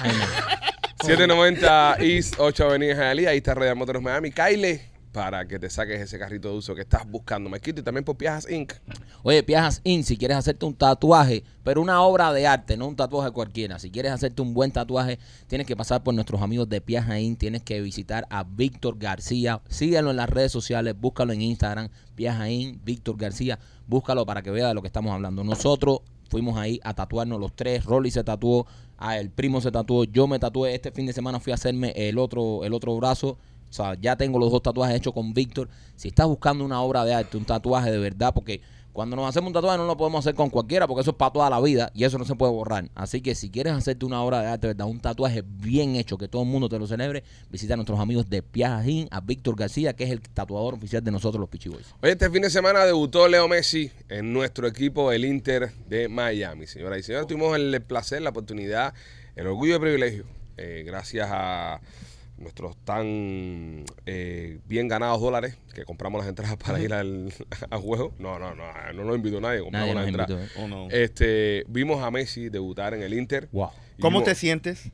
Ay, 0.00 0.12
no. 0.12 1.06
790 1.06 1.96
East 2.00 2.34
8 2.38 2.64
Avenida 2.68 2.96
Jalía, 2.96 3.30
ahí 3.30 3.38
está 3.38 3.54
Royal 3.54 3.76
Motors 3.76 4.00
Miami. 4.02 4.32
Kyle, 4.32 4.80
para 5.12 5.46
que 5.48 5.58
te 5.58 5.70
saques 5.70 6.00
ese 6.00 6.18
carrito 6.18 6.50
de 6.50 6.56
uso 6.56 6.74
que 6.74 6.82
estás 6.82 7.08
buscando. 7.10 7.48
Me 7.50 7.60
quito 7.60 7.80
y 7.80 7.84
también 7.84 8.04
por 8.04 8.16
Piajas 8.16 8.48
Inc. 8.50 8.74
Oye, 9.22 9.42
Piajas 9.42 9.80
In, 9.84 10.04
si 10.04 10.16
quieres 10.16 10.36
hacerte 10.36 10.66
un 10.66 10.74
tatuaje, 10.74 11.42
pero 11.64 11.80
una 11.80 12.02
obra 12.02 12.32
de 12.32 12.46
arte, 12.46 12.76
no 12.76 12.86
un 12.86 12.96
tatuaje 12.96 13.30
cualquiera. 13.30 13.78
Si 13.78 13.90
quieres 13.90 14.12
hacerte 14.12 14.42
un 14.42 14.54
buen 14.54 14.70
tatuaje, 14.70 15.18
tienes 15.46 15.66
que 15.66 15.76
pasar 15.76 16.02
por 16.02 16.14
nuestros 16.14 16.42
amigos 16.42 16.68
de 16.68 16.80
Piajas 16.80 17.18
In, 17.18 17.36
tienes 17.36 17.62
que 17.62 17.80
visitar 17.80 18.26
a 18.30 18.44
Víctor 18.44 18.98
García. 18.98 19.60
Síguelo 19.68 20.10
en 20.10 20.16
las 20.16 20.30
redes 20.30 20.52
sociales, 20.52 20.94
búscalo 20.98 21.32
en 21.32 21.42
Instagram, 21.42 21.88
Piajas 22.14 22.48
In, 22.48 22.80
Víctor 22.84 23.16
García. 23.16 23.58
Búscalo 23.86 24.26
para 24.26 24.42
que 24.42 24.50
vea 24.50 24.68
de 24.68 24.74
lo 24.74 24.82
que 24.82 24.88
estamos 24.88 25.12
hablando. 25.12 25.42
Nosotros 25.42 26.00
fuimos 26.28 26.58
ahí 26.58 26.78
a 26.84 26.94
tatuarnos 26.94 27.40
los 27.40 27.56
tres. 27.56 27.84
Rolly 27.86 28.10
se 28.10 28.22
tatuó, 28.22 28.66
el 29.14 29.30
primo 29.30 29.60
se 29.60 29.70
tatuó, 29.70 30.04
yo 30.04 30.26
me 30.26 30.38
tatué. 30.38 30.74
Este 30.74 30.92
fin 30.92 31.06
de 31.06 31.14
semana 31.14 31.40
fui 31.40 31.52
a 31.52 31.54
hacerme 31.54 31.92
el 31.96 32.18
otro, 32.18 32.64
el 32.64 32.74
otro 32.74 32.94
brazo. 32.96 33.38
O 33.70 33.72
sea, 33.72 33.94
ya 34.00 34.16
tengo 34.16 34.38
los 34.38 34.50
dos 34.50 34.62
tatuajes 34.62 34.96
hechos 34.96 35.12
con 35.12 35.34
Víctor. 35.34 35.68
Si 35.96 36.08
estás 36.08 36.26
buscando 36.26 36.64
una 36.64 36.80
obra 36.80 37.04
de 37.04 37.14
arte, 37.14 37.36
un 37.36 37.44
tatuaje 37.44 37.90
de 37.90 37.98
verdad, 37.98 38.32
porque 38.34 38.60
Cuando 38.98 39.14
nos 39.14 39.28
hacemos 39.28 39.46
un 39.46 39.52
tatuaje 39.52 39.78
no 39.78 39.86
lo 39.86 39.96
podemos 39.96 40.26
hacer 40.26 40.34
con 40.34 40.50
cualquiera 40.50 40.88
porque 40.88 41.02
eso 41.02 41.12
es 41.12 41.16
para 41.16 41.32
toda 41.32 41.48
la 41.48 41.60
vida 41.60 41.88
y 41.94 42.02
eso 42.02 42.18
no 42.18 42.24
se 42.24 42.34
puede 42.34 42.50
borrar. 42.50 42.90
Así 42.96 43.20
que 43.20 43.36
si 43.36 43.48
quieres 43.48 43.72
hacerte 43.72 44.04
una 44.04 44.20
obra 44.22 44.40
de 44.40 44.48
arte, 44.48 44.66
¿verdad? 44.66 44.88
Un 44.88 44.98
tatuaje 44.98 45.44
bien 45.46 45.94
hecho, 45.94 46.18
que 46.18 46.26
todo 46.26 46.42
el 46.42 46.48
mundo 46.48 46.68
te 46.68 46.80
lo 46.80 46.86
celebre, 46.88 47.22
visita 47.48 47.74
a 47.74 47.76
nuestros 47.76 48.00
amigos 48.00 48.28
de 48.28 48.42
Piajín, 48.42 49.06
a 49.12 49.20
Víctor 49.20 49.54
García, 49.54 49.92
que 49.92 50.02
es 50.02 50.10
el 50.10 50.20
tatuador 50.20 50.74
oficial 50.74 51.04
de 51.04 51.12
nosotros 51.12 51.38
los 51.38 51.48
Pichi 51.48 51.68
Boys. 51.68 51.86
Oye, 52.02 52.10
este 52.10 52.28
fin 52.28 52.42
de 52.42 52.50
semana 52.50 52.84
debutó 52.84 53.28
Leo 53.28 53.46
Messi 53.46 53.92
en 54.08 54.32
nuestro 54.32 54.66
equipo, 54.66 55.12
el 55.12 55.24
Inter 55.24 55.72
de 55.88 56.08
Miami. 56.08 56.66
Señoras 56.66 56.98
y 56.98 57.02
señores, 57.04 57.28
tuvimos 57.28 57.54
el 57.56 57.80
placer, 57.82 58.20
la 58.20 58.30
oportunidad, 58.30 58.94
el 59.36 59.46
orgullo 59.46 59.74
y 59.74 59.74
el 59.74 59.80
privilegio, 59.80 60.24
eh, 60.56 60.82
gracias 60.84 61.28
a 61.30 61.80
nuestros 62.38 62.76
tan 62.84 63.84
eh, 64.06 64.60
bien 64.66 64.88
ganados 64.88 65.20
dólares 65.20 65.56
que 65.74 65.84
compramos 65.84 66.20
las 66.20 66.28
entradas 66.28 66.56
para 66.56 66.80
ir 66.80 66.92
al, 66.92 67.32
juego. 67.82 68.14
No, 68.18 68.38
no, 68.38 68.54
no, 68.54 68.64
no 68.94 69.04
nos 69.04 69.16
invitó 69.16 69.40
nadie, 69.40 69.60
compramos 69.60 69.94
las 69.94 70.06
entradas. 70.06 70.30
invitó, 70.40 70.60
¿eh? 70.60 70.62
Oh, 70.64 70.68
no. 70.68 70.88
Este, 70.90 71.64
vimos 71.68 72.02
a 72.02 72.10
Messi 72.10 72.48
debutar 72.48 72.94
en 72.94 73.02
el 73.02 73.14
Inter. 73.14 73.48
Wow. 73.52 73.70
¿Cómo 74.00 74.18
vimos- 74.20 74.24
te 74.28 74.34
sientes 74.34 74.90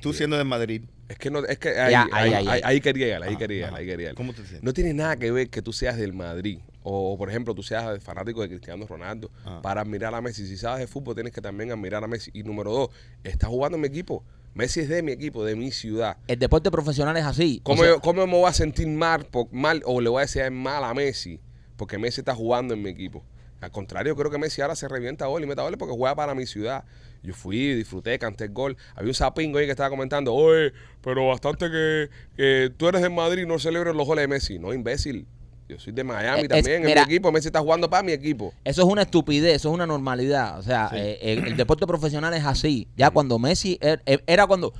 tú 0.00 0.12
siendo 0.12 0.36
de 0.36 0.44
Madrid? 0.44 0.82
Es 1.08 1.16
que 1.16 1.30
no, 1.30 1.38
es 1.44 1.58
que 1.58 1.70
ahí, 1.70 1.92
Ya, 1.92 2.02
ahí, 2.02 2.10
ahí, 2.12 2.34
ahí, 2.34 2.34
ahí- 2.34 2.48
ahí. 2.48 2.60
ahí 2.64 2.80
quería 2.82 3.06
llegar, 3.06 3.22
ahí 3.22 3.36
quería 3.36 3.56
llegar, 3.56 3.70
ajá. 3.70 3.78
ahí 3.78 3.86
quería. 3.86 4.14
¿Cómo 4.14 4.32
te 4.32 4.42
sientes? 4.42 4.62
No 4.62 4.74
tiene 4.74 4.92
nada 4.92 5.16
que 5.16 5.30
ver 5.30 5.48
que 5.48 5.62
tú 5.62 5.72
seas 5.72 5.96
del 5.96 6.12
Madrid 6.12 6.58
o, 6.82 7.16
por 7.16 7.30
ejemplo, 7.30 7.54
tú 7.54 7.62
seas 7.62 8.02
fanático 8.02 8.42
de 8.42 8.48
Cristiano 8.48 8.86
Ronaldo 8.86 9.30
Ah. 9.46 9.60
para 9.62 9.80
admirar 9.80 10.14
a 10.14 10.20
Messi. 10.20 10.46
Si 10.46 10.58
sabes 10.58 10.80
de 10.80 10.86
fútbol, 10.86 11.14
tienes 11.14 11.32
que 11.32 11.40
también 11.40 11.70
admirar 11.72 12.04
a 12.04 12.06
Messi. 12.08 12.30
Y 12.34 12.42
número 12.42 12.70
dos, 12.72 12.88
está 13.24 13.46
jugando 13.46 13.76
en 13.76 13.80
mi 13.82 13.88
equipo. 13.88 14.22
Messi 14.54 14.80
es 14.80 14.88
de 14.88 15.02
mi 15.02 15.12
equipo, 15.12 15.44
de 15.44 15.54
mi 15.54 15.70
ciudad. 15.70 16.16
El 16.26 16.38
deporte 16.38 16.70
profesional 16.70 17.16
es 17.16 17.24
así. 17.24 17.60
O 17.62 17.64
¿Cómo, 17.64 17.82
sea, 17.82 17.92
yo- 17.92 18.00
cómo 18.00 18.26
me 18.26 18.32
voy 18.32 18.48
a 18.48 18.52
sentir 18.52 18.88
mal, 18.88 19.24
por- 19.26 19.52
mal 19.52 19.82
o 19.84 20.00
le 20.00 20.08
voy 20.08 20.18
a 20.18 20.22
decir 20.22 20.50
mal 20.50 20.82
a 20.84 20.94
Messi 20.94 21.40
porque 21.76 21.96
Messi 21.98 22.20
está 22.22 22.34
jugando 22.34 22.74
en 22.74 22.82
mi 22.82 22.90
equipo? 22.90 23.24
Al 23.60 23.70
contrario, 23.72 24.14
creo 24.14 24.30
que 24.30 24.38
Messi 24.38 24.60
ahora 24.62 24.76
se 24.76 24.86
revienta 24.88 25.26
gol 25.26 25.42
y 25.42 25.46
meta 25.46 25.62
goles 25.62 25.78
porque 25.78 25.94
juega 25.94 26.14
para 26.14 26.34
mi 26.34 26.46
ciudad. 26.46 26.84
Yo 27.24 27.34
fui, 27.34 27.74
disfruté, 27.74 28.16
canté 28.18 28.44
el 28.44 28.52
gol. 28.52 28.76
Había 28.94 29.10
un 29.10 29.14
sapingo 29.14 29.58
ahí 29.58 29.64
que 29.66 29.72
estaba 29.72 29.90
comentando, 29.90 30.32
oye, 30.32 30.72
pero 31.02 31.26
bastante 31.26 31.68
que, 31.68 32.08
que 32.36 32.72
tú 32.76 32.86
eres 32.88 33.02
de 33.02 33.08
Madrid 33.10 33.42
y 33.42 33.46
no 33.46 33.58
celebres 33.58 33.96
los 33.96 34.06
goles 34.06 34.22
de 34.22 34.28
Messi. 34.28 34.58
No, 34.60 34.72
imbécil. 34.72 35.26
Yo 35.68 35.78
soy 35.78 35.92
de 35.92 36.02
Miami 36.02 36.40
Eh, 36.40 36.42
es- 36.44 36.48
también, 36.48 36.80
en 36.82 36.86
mira. 36.86 37.04
mi 37.06 37.12
equipo. 37.12 37.30
Messi 37.30 37.48
está 37.48 37.60
jugando 37.60 37.90
para 37.90 38.02
mi 38.02 38.12
equipo. 38.12 38.54
Eso 38.64 38.82
es 38.82 38.88
una 38.88 39.02
estupidez, 39.02 39.56
eso 39.56 39.68
es 39.68 39.74
una 39.74 39.86
normalidad. 39.86 40.58
O 40.58 40.62
sea, 40.62 40.90
eh, 40.94 41.18
el, 41.20 41.46
el 41.46 41.56
deporte 41.56 41.86
profesional 41.86 42.32
es 42.34 42.44
así. 42.44 42.88
Ya 42.96 43.10
cuando 43.10 43.38
Messi 43.38 43.78
er- 43.82 44.00
er- 44.06 44.22
era 44.26 44.46
cuando 44.46 44.72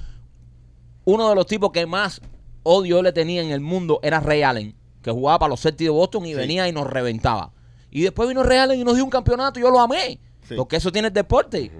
uno 1.05 1.29
de 1.29 1.35
los 1.35 1.47
tipos 1.47 1.73
que 1.73 1.85
más 1.87 2.21
odio 2.63 3.03
le 3.03 3.13
tenía 3.13 3.43
en 3.43 3.51
el 3.51 3.61
mundo 3.61 4.01
era 4.03 4.21
Ray 4.21 4.43
Allen, 4.43 4.75
que 5.03 5.11
jugaba 5.11 5.39
para 5.41 5.51
los 5.51 5.61
Celtics 5.61 5.87
de 5.87 5.91
Boston 5.91 6.25
y 6.27 6.35
venía 6.35 6.67
y 6.69 6.73
nos 6.73 6.87
reventaba. 6.87 7.53
Y 7.91 8.03
después 8.03 8.29
vino 8.29 8.43
Ray 8.43 8.59
Allen 8.59 8.81
y 8.81 8.85
nos 8.85 8.95
dio 8.95 9.05
un 9.05 9.11
campeonato 9.11 9.59
y 9.59 9.63
yo 9.63 9.71
lo 9.71 9.81
amé. 9.81 10.19
Sí. 10.49 10.55
Porque 10.57 10.77
eso 10.77 10.91
tiene 10.91 11.09
el 11.09 11.15
deporte. 11.15 11.71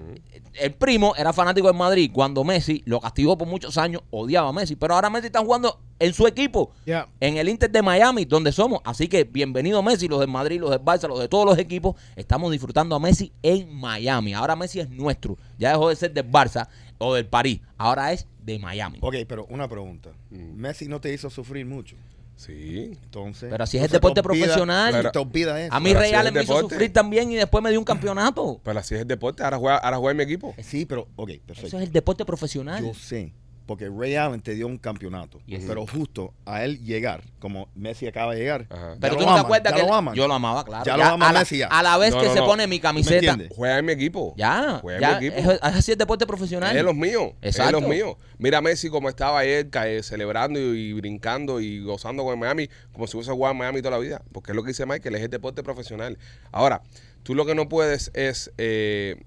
El 0.53 0.73
primo 0.73 1.15
era 1.15 1.33
fanático 1.33 1.67
del 1.67 1.75
Madrid 1.75 2.11
cuando 2.13 2.43
Messi 2.43 2.81
lo 2.85 2.99
castigó 2.99 3.37
por 3.37 3.47
muchos 3.47 3.77
años, 3.77 4.01
odiaba 4.09 4.49
a 4.49 4.53
Messi. 4.53 4.75
Pero 4.75 4.95
ahora 4.95 5.09
Messi 5.09 5.27
está 5.27 5.39
jugando 5.39 5.79
en 5.99 6.13
su 6.13 6.27
equipo 6.27 6.71
en 6.85 7.37
el 7.37 7.49
Inter 7.49 7.69
de 7.69 7.81
Miami, 7.81 8.25
donde 8.25 8.51
somos. 8.51 8.81
Así 8.83 9.07
que 9.07 9.23
bienvenido 9.23 9.83
Messi, 9.83 10.07
los 10.07 10.19
del 10.19 10.29
Madrid, 10.29 10.59
los 10.59 10.71
del 10.71 10.81
Barça, 10.81 11.07
los 11.07 11.19
de 11.19 11.27
todos 11.27 11.45
los 11.45 11.57
equipos. 11.57 11.95
Estamos 12.15 12.51
disfrutando 12.51 12.95
a 12.95 12.99
Messi 12.99 13.31
en 13.43 13.73
Miami. 13.73 14.33
Ahora 14.33 14.55
Messi 14.55 14.79
es 14.79 14.89
nuestro. 14.89 15.37
Ya 15.57 15.71
dejó 15.71 15.89
de 15.89 15.95
ser 15.95 16.13
del 16.13 16.29
Barça 16.29 16.67
o 16.97 17.13
del 17.13 17.25
París. 17.25 17.61
Ahora 17.77 18.11
es 18.13 18.27
de 18.43 18.59
Miami. 18.59 18.97
Ok, 19.01 19.15
pero 19.27 19.45
una 19.49 19.67
pregunta. 19.67 20.11
Mm. 20.29 20.55
Messi 20.55 20.87
no 20.87 20.99
te 20.99 21.13
hizo 21.13 21.29
sufrir 21.29 21.65
mucho. 21.65 21.95
Sí. 22.39 22.97
Entonces. 23.03 23.49
Pero 23.51 23.65
así 23.65 23.77
es 23.77 23.83
el 23.83 23.89
deporte 23.89 24.23
profesional. 24.23 24.93
Pero 24.93 25.11
te 25.11 25.19
olvida 25.19 25.61
eso. 25.61 25.73
A 25.73 25.79
mí 25.81 25.91
Allen 25.91 26.27
el 26.27 26.33
me 26.33 26.43
hizo 26.43 26.57
sufrir 26.61 26.93
también 26.93 27.29
y 27.29 27.35
después 27.35 27.61
me 27.61 27.69
dio 27.69 27.77
un 27.77 27.85
campeonato. 27.85 28.61
Pero 28.63 28.79
así 28.79 28.95
es 28.95 29.01
el 29.01 29.07
deporte. 29.07 29.43
Ahora 29.43 29.57
juega, 29.57 29.77
ahora 29.77 29.97
juega 29.97 30.11
en 30.11 30.17
mi 30.17 30.23
equipo. 30.23 30.55
Sí, 30.63 30.85
pero, 30.85 31.09
ok, 31.17 31.31
perfecto. 31.45 31.67
Eso 31.67 31.77
es 31.77 31.83
el 31.83 31.91
deporte 31.91 32.23
profesional. 32.23 32.81
Yo 32.81 32.93
sé, 32.93 33.33
porque 33.69 33.87
Ray 33.87 34.15
Allen 34.15 34.41
te 34.41 34.55
dio 34.55 34.65
un 34.65 34.79
campeonato. 34.79 35.39
Yes. 35.45 35.65
Pero 35.67 35.85
justo 35.85 36.33
a 36.43 36.63
él 36.65 36.83
llegar, 36.83 37.21
como 37.37 37.69
Messi 37.75 38.07
acaba 38.07 38.33
de 38.33 38.39
llegar, 38.39 38.65
Ajá. 38.67 38.95
Pero 38.99 39.15
tú 39.15 39.27
no 39.27 39.35
te 39.35 39.41
acuerdas 39.41 39.71
ya 39.71 39.79
que 39.79 39.87
lo 39.87 40.13
yo 40.15 40.27
lo 40.27 40.33
amaba, 40.33 40.65
claro. 40.65 40.83
Ya 40.85 40.97
lo 40.97 41.03
ama 41.03 41.29
a, 41.29 41.33
la, 41.33 41.39
Messi 41.41 41.59
ya. 41.59 41.67
a 41.67 41.83
la 41.83 41.95
vez 41.99 42.15
No, 42.15 42.19
que 42.19 42.25
no, 42.29 42.33
se 42.33 42.39
no. 42.39 42.45
pone 42.47 42.65
mi 42.65 42.79
camiseta. 42.79 43.37
Juega 43.55 43.77
en 43.77 43.85
mi 43.85 43.91
equipo. 43.91 44.33
Ya, 44.35 44.79
Juega 44.81 44.99
ya 44.99 45.11
en 45.11 45.19
mi 45.19 45.27
equipo. 45.27 45.51
es, 45.51 45.59
así 45.61 45.91
el 45.91 45.99
deporte 45.99 46.25
profesional. 46.25 46.75
Es 46.75 46.83
los 46.83 46.95
míos. 46.95 47.33
Es 47.43 47.59
los 47.71 47.83
míos. 47.83 48.15
Mira 48.39 48.57
a 48.57 48.61
Messi 48.61 48.89
como 48.89 49.07
estaba 49.07 49.37
ayer 49.37 49.69
eh, 49.71 50.01
celebrando 50.01 50.59
y, 50.59 50.63
y 50.89 50.93
brincando 50.93 51.61
y 51.61 51.79
gozando 51.83 52.23
con 52.23 52.33
el 52.33 52.39
Miami 52.39 52.71
como 52.91 53.05
si 53.05 53.17
hubiese 53.17 53.31
jugado 53.31 53.51
en 53.51 53.59
Miami 53.59 53.83
toda 53.83 53.91
la 53.91 53.99
vida. 53.99 54.23
Porque 54.31 54.51
es 54.51 54.55
lo 54.55 54.63
que 54.63 54.69
dice 54.69 54.87
Michael, 54.87 55.13
es 55.13 55.21
el 55.21 55.29
deporte 55.29 55.61
profesional. 55.61 56.17
Ahora, 56.51 56.81
tú 57.21 57.35
lo 57.35 57.45
que 57.45 57.53
no 57.53 57.69
puedes 57.69 58.09
es 58.15 58.51
eh, 58.57 59.21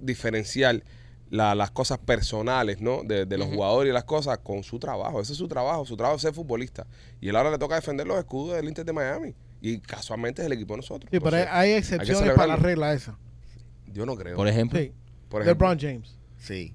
diferenciar 0.00 0.82
la- 1.30 1.54
las 1.54 1.70
cosas 1.70 1.98
personales, 1.98 2.80
¿no? 2.80 3.02
De, 3.04 3.26
de 3.26 3.38
los 3.38 3.48
jugadores 3.48 3.90
y 3.90 3.92
las 3.92 4.04
cosas 4.04 4.38
con 4.38 4.62
su 4.62 4.78
trabajo. 4.78 5.20
Ese 5.20 5.32
es 5.32 5.38
su 5.38 5.48
trabajo. 5.48 5.84
Su 5.84 5.96
trabajo 5.96 6.16
es 6.16 6.22
ser 6.22 6.32
futbolista. 6.34 6.86
Y 7.20 7.28
él 7.28 7.36
ahora 7.36 7.50
le 7.50 7.58
toca 7.58 7.74
defender 7.74 8.06
los 8.06 8.18
escudos 8.18 8.56
del 8.56 8.66
Inter 8.68 8.84
de 8.84 8.92
Miami. 8.92 9.34
Y 9.60 9.78
casualmente 9.78 10.42
es 10.42 10.46
el 10.46 10.52
equipo 10.52 10.74
de 10.74 10.78
nosotros. 10.78 11.08
Sí, 11.10 11.18
pero 11.18 11.36
hay, 11.50 11.72
excepciones 11.72 12.32
para 12.34 12.46
la 12.48 12.56
regla 12.56 12.92
esa. 12.92 13.18
Yo 13.92 14.06
no 14.06 14.14
creo. 14.16 14.36
Por 14.36 14.46
ejemplo. 14.48 14.78
Sí. 14.78 14.92
Por 15.28 15.42
ejemplo, 15.42 15.66
LeBron 15.68 15.78
James. 15.80 16.16
Sí. 16.38 16.74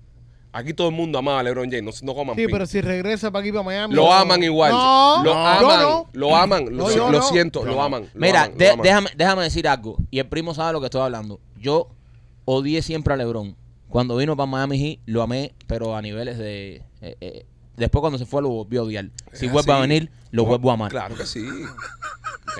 aquí 0.51 0.73
todo 0.73 0.89
el 0.89 0.95
mundo 0.95 1.17
amaba 1.19 1.39
a 1.39 1.43
LeBron 1.43 1.69
James. 1.71 2.03
No, 2.03 2.07
no 2.11 2.15
coman 2.15 2.35
Sí, 2.35 2.41
pin. 2.45 2.51
pero 2.51 2.65
si 2.65 2.81
regresa 2.81 3.31
para 3.31 3.41
aquí, 3.43 3.51
para 3.53 3.63
Miami. 3.63 3.93
Lo 3.95 4.03
no. 4.03 4.13
aman 4.13 4.43
igual. 4.43 4.71
No, 4.73 5.23
lo 5.23 5.33
no, 5.33 5.47
aman. 5.47 6.05
Lo 6.11 6.35
aman. 6.35 6.65
Lo, 6.65 6.71
No, 6.71 6.89
si- 6.89 6.97
yo 6.97 7.09
lo 7.09 7.19
no. 7.19 7.23
siento. 7.23 7.63
Lo 7.63 7.81
aman. 7.81 8.09
lo 8.13 8.19
Mira, 8.19 8.47
lo 8.47 8.53
aman. 8.73 8.81
déjame, 8.83 9.09
déjame 9.15 9.43
decir 9.43 9.67
algo. 9.67 9.95
Y 10.09 10.19
el 10.19 10.27
primo 10.27 10.53
sabe 10.53 10.73
lo 10.73 10.79
que 10.81 10.87
estoy 10.87 11.01
hablando. 11.01 11.39
Yo 11.57 11.87
odié 12.43 12.81
siempre 12.81 13.13
a 13.13 13.17
LeBron. 13.17 13.55
Cuando 13.91 14.15
vino 14.17 14.35
para 14.35 14.47
Miami 14.47 14.79
Heat, 14.79 14.99
lo 15.05 15.21
amé, 15.21 15.53
pero 15.67 15.95
a 15.95 16.01
niveles 16.01 16.37
de... 16.39 16.81
eh, 17.01 17.17
eh, 17.21 17.45
después 17.77 17.99
cuando 18.01 18.17
se 18.17 18.25
fue 18.25 18.41
lo 18.41 18.49
volvió 18.49 18.81
a 18.81 18.83
odiar. 18.85 19.09
Si 19.33 19.45
Es 19.45 19.51
vuelve 19.51 19.71
a 19.73 19.79
venir, 19.79 20.09
lo 20.31 20.45
vuelvo 20.45 20.71
a 20.71 20.73
amar. 20.75 20.89
Claro 20.91 21.15
que 21.15 21.25
sí. 21.25 21.45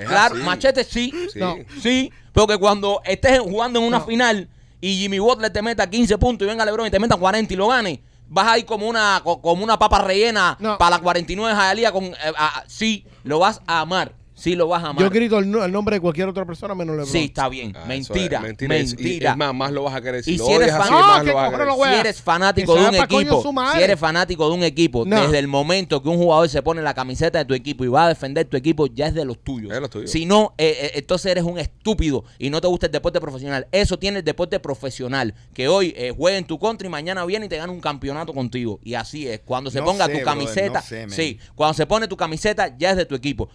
Es 0.00 0.08
Claro, 0.08 0.34
así. 0.36 0.44
machete 0.44 0.84
sí. 0.84 1.12
Sí. 1.32 1.38
No. 1.38 1.56
Sí, 1.82 2.12
porque 2.32 2.56
cuando 2.58 3.00
estés 3.04 3.38
jugando 3.40 3.78
en 3.80 3.86
una 3.86 3.98
No. 3.98 4.04
final 4.06 4.48
y 4.80 4.96
Jimmy 4.96 5.18
Butler 5.18 5.52
te 5.52 5.62
meta 5.62 5.88
15 5.88 6.18
puntos 6.18 6.46
y 6.46 6.48
venga 6.48 6.64
LeBron 6.64 6.86
y 6.86 6.90
te 6.90 6.98
meta 6.98 7.16
40 7.16 7.52
y 7.52 7.56
lo 7.56 7.68
gane, 7.68 8.02
vas 8.28 8.48
a 8.48 8.58
ir 8.58 8.64
como 8.64 8.86
una, 8.88 9.20
co- 9.22 9.40
como 9.40 9.62
una 9.64 9.78
papa 9.78 10.02
rellena 10.02 10.56
No. 10.60 10.76
para 10.78 10.96
la 10.96 11.02
49 11.02 11.54
de 11.54 11.60
Hialeah 11.60 11.92
con... 11.92 12.04
eh, 12.04 12.14
sí, 12.66 13.04
lo 13.24 13.38
vas 13.38 13.60
a 13.66 13.80
amar. 13.80 14.14
Sí, 14.42 14.56
lo 14.56 14.66
vas 14.66 14.82
a 14.82 14.88
amar. 14.88 15.04
Yo 15.04 15.08
grito 15.08 15.38
el, 15.38 15.48
no- 15.48 15.64
el 15.64 15.70
nombre 15.70 15.94
de 15.94 16.00
cualquier 16.00 16.26
otra 16.28 16.44
persona 16.44 16.74
menos 16.74 16.96
LeBron. 16.96 17.12
Sí, 17.12 17.26
está 17.26 17.48
bien. 17.48 17.72
Ah, 17.76 17.82
eso 17.94 18.12
mentira, 18.12 18.38
es 18.38 18.42
mentira. 18.42 18.76
Es- 18.76 18.96
y- 18.98 19.24
es 19.24 19.36
más, 19.36 19.54
más 19.54 19.70
lo 19.70 19.84
vas 19.84 19.94
a 19.94 20.00
querer. 20.02 20.24
Si 20.24 20.32
Y 20.34 20.38
lo 20.38 20.46
si 20.46 20.52
eres 20.54 20.72
odias 20.72 20.80
así, 20.80 20.88
fan- 20.90 21.00
No, 21.00 21.06
más 21.06 21.20
que 21.22 21.26
lo 21.28 21.34
vas 21.34 21.42
a 21.42 21.46
cojones 21.46 21.52
querer. 21.58 21.66
lo 21.68 21.76
voy 21.76 21.88
Si 21.90 21.94
eres 22.00 22.20
fanático 22.22 22.74
que 22.74 22.80
de 22.80 22.84
un 22.86 22.90
vaya 22.92 23.02
pa' 23.02 23.06
coño 23.08 23.20
equipo, 23.20 23.42
su 23.42 23.52
madre. 23.52 23.78
si 23.78 23.84
eres 23.84 24.00
fanático 24.00 24.48
de 24.48 24.54
un 24.56 24.64
equipo, 24.64 25.04
No. 25.06 25.20
desde 25.22 25.38
el 25.38 25.46
momento 25.46 26.02
que 26.02 26.08
un 26.08 26.16
jugador 26.16 26.48
se 26.48 26.60
pone 26.60 26.82
la 26.82 26.92
camiseta 26.92 27.38
de 27.38 27.44
tu 27.44 27.54
equipo 27.54 27.84
y 27.84 27.86
va 27.88 28.06
a 28.06 28.08
defender 28.08 28.44
tu 28.46 28.56
equipo, 28.56 28.88
ya 28.88 29.06
es 29.06 29.14
de 29.14 29.24
los 29.24 29.38
tuyos. 29.44 29.70
Es 29.70 29.74
de 29.76 29.80
los 29.80 29.90
tuyos. 29.90 30.10
Si 30.10 30.26
no, 30.26 30.54
eh, 30.58 30.76
eh, 30.80 30.90
entonces 30.96 31.30
eres 31.30 31.44
un 31.44 31.58
estúpido 31.60 32.24
y 32.38 32.50
no 32.50 32.60
te 32.60 32.66
gusta 32.66 32.86
el 32.86 32.92
deporte 32.92 33.20
profesional. 33.20 33.68
Eso 33.70 33.96
tiene 33.96 34.18
el 34.18 34.24
deporte 34.24 34.58
profesional, 34.58 35.34
que 35.54 35.68
hoy 35.68 35.94
eh, 35.96 36.12
juega 36.16 36.36
en 36.36 36.44
tu 36.46 36.58
contra 36.58 36.88
y 36.88 36.90
mañana 36.90 37.24
viene 37.24 37.46
y 37.46 37.48
te 37.48 37.58
gana 37.58 37.72
un 37.72 37.80
campeonato 37.80 38.32
contigo. 38.34 38.80
Y 38.82 38.94
así 38.94 39.28
es. 39.28 39.38
Cuando 39.44 39.70
se 39.70 39.78
No 39.78 39.84
ponga 39.84 40.06
sé, 40.06 40.12
tu 40.14 40.18
brother, 40.18 40.24
camiseta, 40.24 40.80
no 40.80 40.86
sé, 40.86 41.00
man. 41.06 41.10
sí, 41.16 41.38
cuando 41.54 41.74
se 41.74 41.86
pone 41.86 42.08
tu 42.08 42.16
camiseta, 42.16 42.76
ya 42.76 42.90
es 42.90 42.96
de 42.96 43.06
tu 43.06 43.14
equipo. 43.14 43.48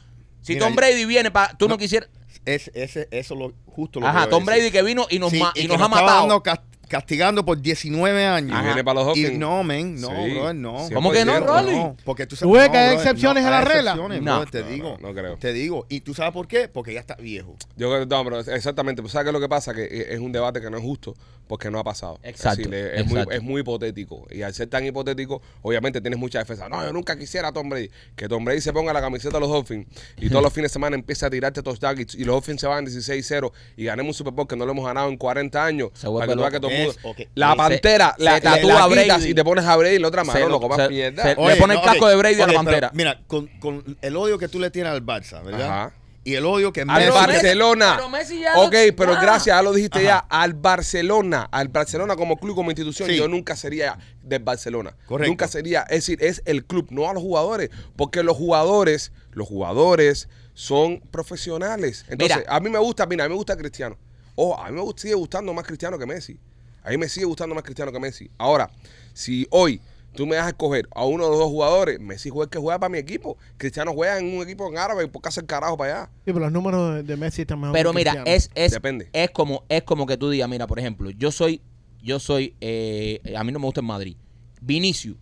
Si 0.48 0.54
Mira, 0.54 0.66
Tom 0.66 0.76
Brady 0.76 1.04
viene 1.06 1.30
para, 1.30 1.58
tú 1.58 1.68
no, 1.68 1.74
no, 1.74 1.78
quisieras, 1.78 2.10
Es, 2.46 2.72
ese, 2.74 3.10
eso 3.12 3.36
lo, 3.36 3.54
justo 3.66 4.00
lo 4.00 4.06
que 4.06 4.10
ajá, 4.10 4.30
Tom 4.30 4.46
decir. 4.46 4.62
Brady 4.62 4.72
que 4.72 4.82
vino 4.82 5.06
y 5.10 5.20
nos, 5.20 5.32
Sí, 5.32 5.40
ma- 5.40 5.52
y 5.54 5.68
nos 5.68 5.78
nos 5.78 5.86
ha 5.86 5.90
matado. 5.90 6.42
castigando 6.88 7.44
por 7.44 7.62
19 7.62 8.26
años. 8.26 8.64
Viene 8.64 8.82
para 8.82 9.04
los 9.04 9.18
Y 9.18 9.38
no, 9.38 9.62
men, 9.62 10.00
no, 10.00 10.08
Sí, 10.08 10.32
brother, 10.34 10.56
no. 10.56 10.88
¿Cómo 10.94 11.12
que 11.12 11.26
no, 11.26 11.34
100%. 11.34 11.46
Rolly? 11.46 11.76
No, 11.76 11.98
porque 12.06 12.26
tú 12.26 12.38
¿Tú 12.38 12.52
ves 12.54 12.70
que 12.70 12.78
hay 12.78 12.96
excepciones 12.96 13.44
a 13.44 13.50
la 13.52 13.62
regla? 13.66 13.94
No. 13.96 14.46
te 14.46 14.62
No, 14.62 14.68
digo. 14.70 14.98
no, 15.02 15.10
no 15.10 15.14
creo. 15.14 15.36
Te 15.38 15.52
digo. 15.52 15.86
¿Y 15.90 16.00
tú 16.00 16.14
sabes 16.14 16.32
por 16.32 16.48
qué? 16.48 16.70
Porque 16.70 16.94
ya 16.94 17.02
está 17.02 17.16
viejo. 17.16 17.58
Yo 17.76 17.90
creo 17.90 18.06
no, 18.06 18.24
pero 18.24 18.40
exactamente. 18.40 19.02
Pues, 19.02 19.12
¿sabes 19.12 19.26
qué 19.26 19.30
es 19.32 19.34
lo 19.34 19.42
que 19.42 19.50
pasa? 19.50 19.74
Que 19.74 19.84
e- 19.84 20.14
es 20.14 20.20
un 20.22 20.32
debate 20.32 20.62
que 20.62 20.70
no 20.70 20.78
es 20.78 20.84
justo 20.84 21.14
porque 21.48 21.72
no 21.72 21.80
ha 21.80 21.84
pasado. 21.84 22.20
Exacto, 22.24 22.64
Es, 22.64 22.70
decir, 22.70 22.92
es, 23.00 23.06
muy, 23.08 23.24
es 23.32 23.42
muy 23.42 23.62
hipotético. 23.62 24.28
Y 24.30 24.42
al 24.42 24.54
ser 24.54 24.68
tan 24.70 24.86
hipotético, 24.86 25.42
obviamente 25.62 26.02
tienes 26.02 26.20
mucha 26.20 26.40
defensa. 26.40 26.68
No, 26.70 26.84
yo 26.84 26.92
nunca 26.94 27.18
quisiera 27.18 27.48
a 27.50 27.52
Tom 27.54 27.70
Brady. 27.70 27.90
Que 28.16 28.28
Tom 28.28 28.44
Brady 28.46 28.62
se 28.62 28.74
ponga 28.74 28.94
la 28.94 29.02
camiseta 29.02 29.36
de 29.38 29.40
los 29.42 29.50
Dolphins 29.50 29.88
y 30.18 30.30
todos 30.30 30.44
los 30.44 30.54
fines 30.58 30.72
de 30.72 30.74
semana 30.74 30.96
empiece 30.96 31.26
a 31.26 31.30
tirarte 31.30 31.62
touchdowns 31.64 32.16
y, 32.16 32.22
y 32.22 32.26
los 32.26 32.36
Dolphins 32.36 32.62
se 32.62 32.68
van 32.68 32.86
16-0 32.86 33.52
y 33.78 33.86
ganemos 33.86 34.10
un 34.10 34.14
Super 34.18 34.34
Bowl 34.34 34.48
que 34.48 34.56
no 34.56 34.66
lo 34.66 34.72
hemos 34.74 34.86
ganado 34.86 35.10
en 35.10 35.18
40 35.18 35.64
años. 35.66 35.90
Se 35.94 36.08
vuelve 36.08 36.36
para 36.36 36.52
que 36.52 36.60
tú 36.60 36.68
que 36.68 36.84
loco. 36.84 36.94
todo 36.96 37.12
el 37.12 37.14
mundo-. 37.16 37.32
La 37.36 37.52
Se- 37.52 37.58
pantera, 37.58 38.16
se 38.18 38.24
la, 38.24 38.32
la, 38.34 38.42
tatúa 38.42 38.74
la 38.74 38.84
a 38.84 38.88
Brady. 38.88 39.04
quitas 39.04 39.26
y 39.26 39.34
te 39.34 39.44
pones 39.44 39.66
a 39.66 39.76
Brady 39.76 39.96
en 39.96 40.02
la 40.02 40.08
otra 40.10 40.24
mano. 40.24 40.40
Se- 40.40 40.48
no 40.50 40.60
comas 40.60 40.78
se- 40.78 40.90
mierda. 40.90 41.24
se- 41.24 41.30
Le 41.30 41.56
pone 41.56 41.74
el 41.76 41.82
casco 41.82 42.08
de 42.08 42.16
Brady 42.16 42.42
a 42.42 42.48
la 42.48 42.54
pantera. 42.54 42.92
mira, 42.94 43.22
con, 43.28 43.48
con 43.60 43.98
el 44.02 44.16
odio 44.18 44.38
que 44.38 44.48
tú 44.48 44.60
le 44.60 44.70
tienes 44.70 44.92
al 44.92 45.06
Barça, 45.06 45.44
¿verdad? 45.44 45.62
Ajá. 45.70 45.94
Y 46.28 46.36
el 46.36 46.46
odio 46.46 46.74
que 46.74 46.82
Al 46.82 46.88
Messi- 46.88 47.08
Messi- 47.10 47.14
Barcelona. 47.14 47.94
pero 47.96 48.10
Messi 48.10 48.40
ya 48.42 48.58
ok, 48.58 48.74
lo- 48.88 48.96
pero 48.98 49.12
gracias, 49.14 49.46
ya 49.56 49.62
lo 49.62 49.72
dijiste 49.72 50.00
Ajá. 50.00 50.08
ya. 50.08 50.18
Al 50.30 50.54
Barcelona, 50.56 51.48
al 51.52 51.70
Barcelona 51.70 52.16
como 52.18 52.36
club, 52.38 52.54
como 52.56 52.70
institución, 52.70 53.10
Sí. 53.10 53.16
yo 53.16 53.28
nunca 53.30 53.56
sería 53.56 53.98
del 54.24 54.44
Barcelona. 54.44 54.96
Correcto. 55.06 55.30
Nunca 55.32 55.48
sería, 55.48 55.84
es 55.84 56.06
decir, 56.06 56.22
es 56.22 56.42
el 56.46 56.66
club, 56.66 56.88
no 56.90 57.10
a 57.10 57.14
los 57.14 57.24
jugadores. 57.24 57.70
Porque 57.96 58.24
los 58.24 58.36
jugadores, 58.36 59.14
los 59.32 59.48
jugadores 59.48 60.28
son 60.54 61.00
profesionales. 61.12 62.04
Entonces, 62.10 62.38
Mira. 62.40 62.54
a 62.56 62.60
mí 62.60 62.70
me 62.70 62.80
gusta, 62.80 63.06
mira, 63.06 63.24
a 63.24 63.28
mí 63.28 63.32
me 63.32 63.38
gusta 63.38 63.56
Cristiano. 63.56 63.98
Ojo, 64.36 64.60
a 64.60 64.70
mí 64.70 64.82
me 64.82 64.92
sigue 64.98 65.14
gustando 65.14 65.54
más 65.54 65.66
Cristiano 65.66 65.98
que 65.98 66.06
Messi. 66.06 66.38
A 66.84 66.90
mí 66.90 66.98
me 66.98 67.08
sigue 67.10 67.26
gustando 67.26 67.56
más 67.56 67.64
Cristiano 67.64 67.92
que 67.92 68.00
Messi. 68.00 68.30
Ahora, 68.38 68.70
si 69.14 69.48
hoy 69.52 69.80
tú 70.16 70.26
me 70.26 70.36
das 70.36 70.46
a 70.46 70.50
escoger 70.50 70.88
a 70.96 71.06
uno 71.06 71.24
de 71.26 71.30
los 71.30 71.40
dos 71.40 71.50
jugadores, 71.50 72.00
Messi 72.00 72.30
juega 72.30 72.50
que 72.50 72.58
juega 72.60 72.80
para 72.80 72.90
mi 72.90 72.98
equipo. 72.98 73.38
Cristiano 73.58 73.94
juega 73.94 74.18
en 74.20 74.36
un 74.38 74.44
equipo 74.44 74.68
en 74.68 74.78
árabe, 74.78 75.08
¿por 75.08 75.22
qué 75.22 75.30
hace 75.30 75.42
el 75.42 75.46
carajo 75.46 75.78
para 75.78 75.94
allá? 76.02 76.06
Sí, 76.26 76.34
pero 76.34 76.40
los 76.40 76.52
números 76.52 76.96
de- 76.96 77.04
de 77.04 77.18
Messi 77.18 77.42
están 77.42 77.60
mejor 77.60 77.74
Pero 77.74 77.92
que 77.92 77.98
mira, 77.98 78.24
es, 78.26 78.50
es, 78.56 78.72
Depende. 78.72 79.10
es 79.14 79.30
como 79.32 79.64
es 79.70 79.84
como 79.84 80.06
que 80.08 80.18
tú 80.18 80.30
digas, 80.30 80.50
mira, 80.50 80.66
por 80.68 80.80
ejemplo, 80.80 81.10
yo 81.12 81.32
soy, 81.32 81.62
yo 82.02 82.20
soy, 82.20 82.56
eh, 82.62 83.22
a 83.38 83.44
mí 83.44 83.52
no 83.52 83.60
me 83.60 83.66
gusta 83.66 83.82
el 83.82 83.88
Madrid. 83.88 84.16
Vinicius 84.62 85.18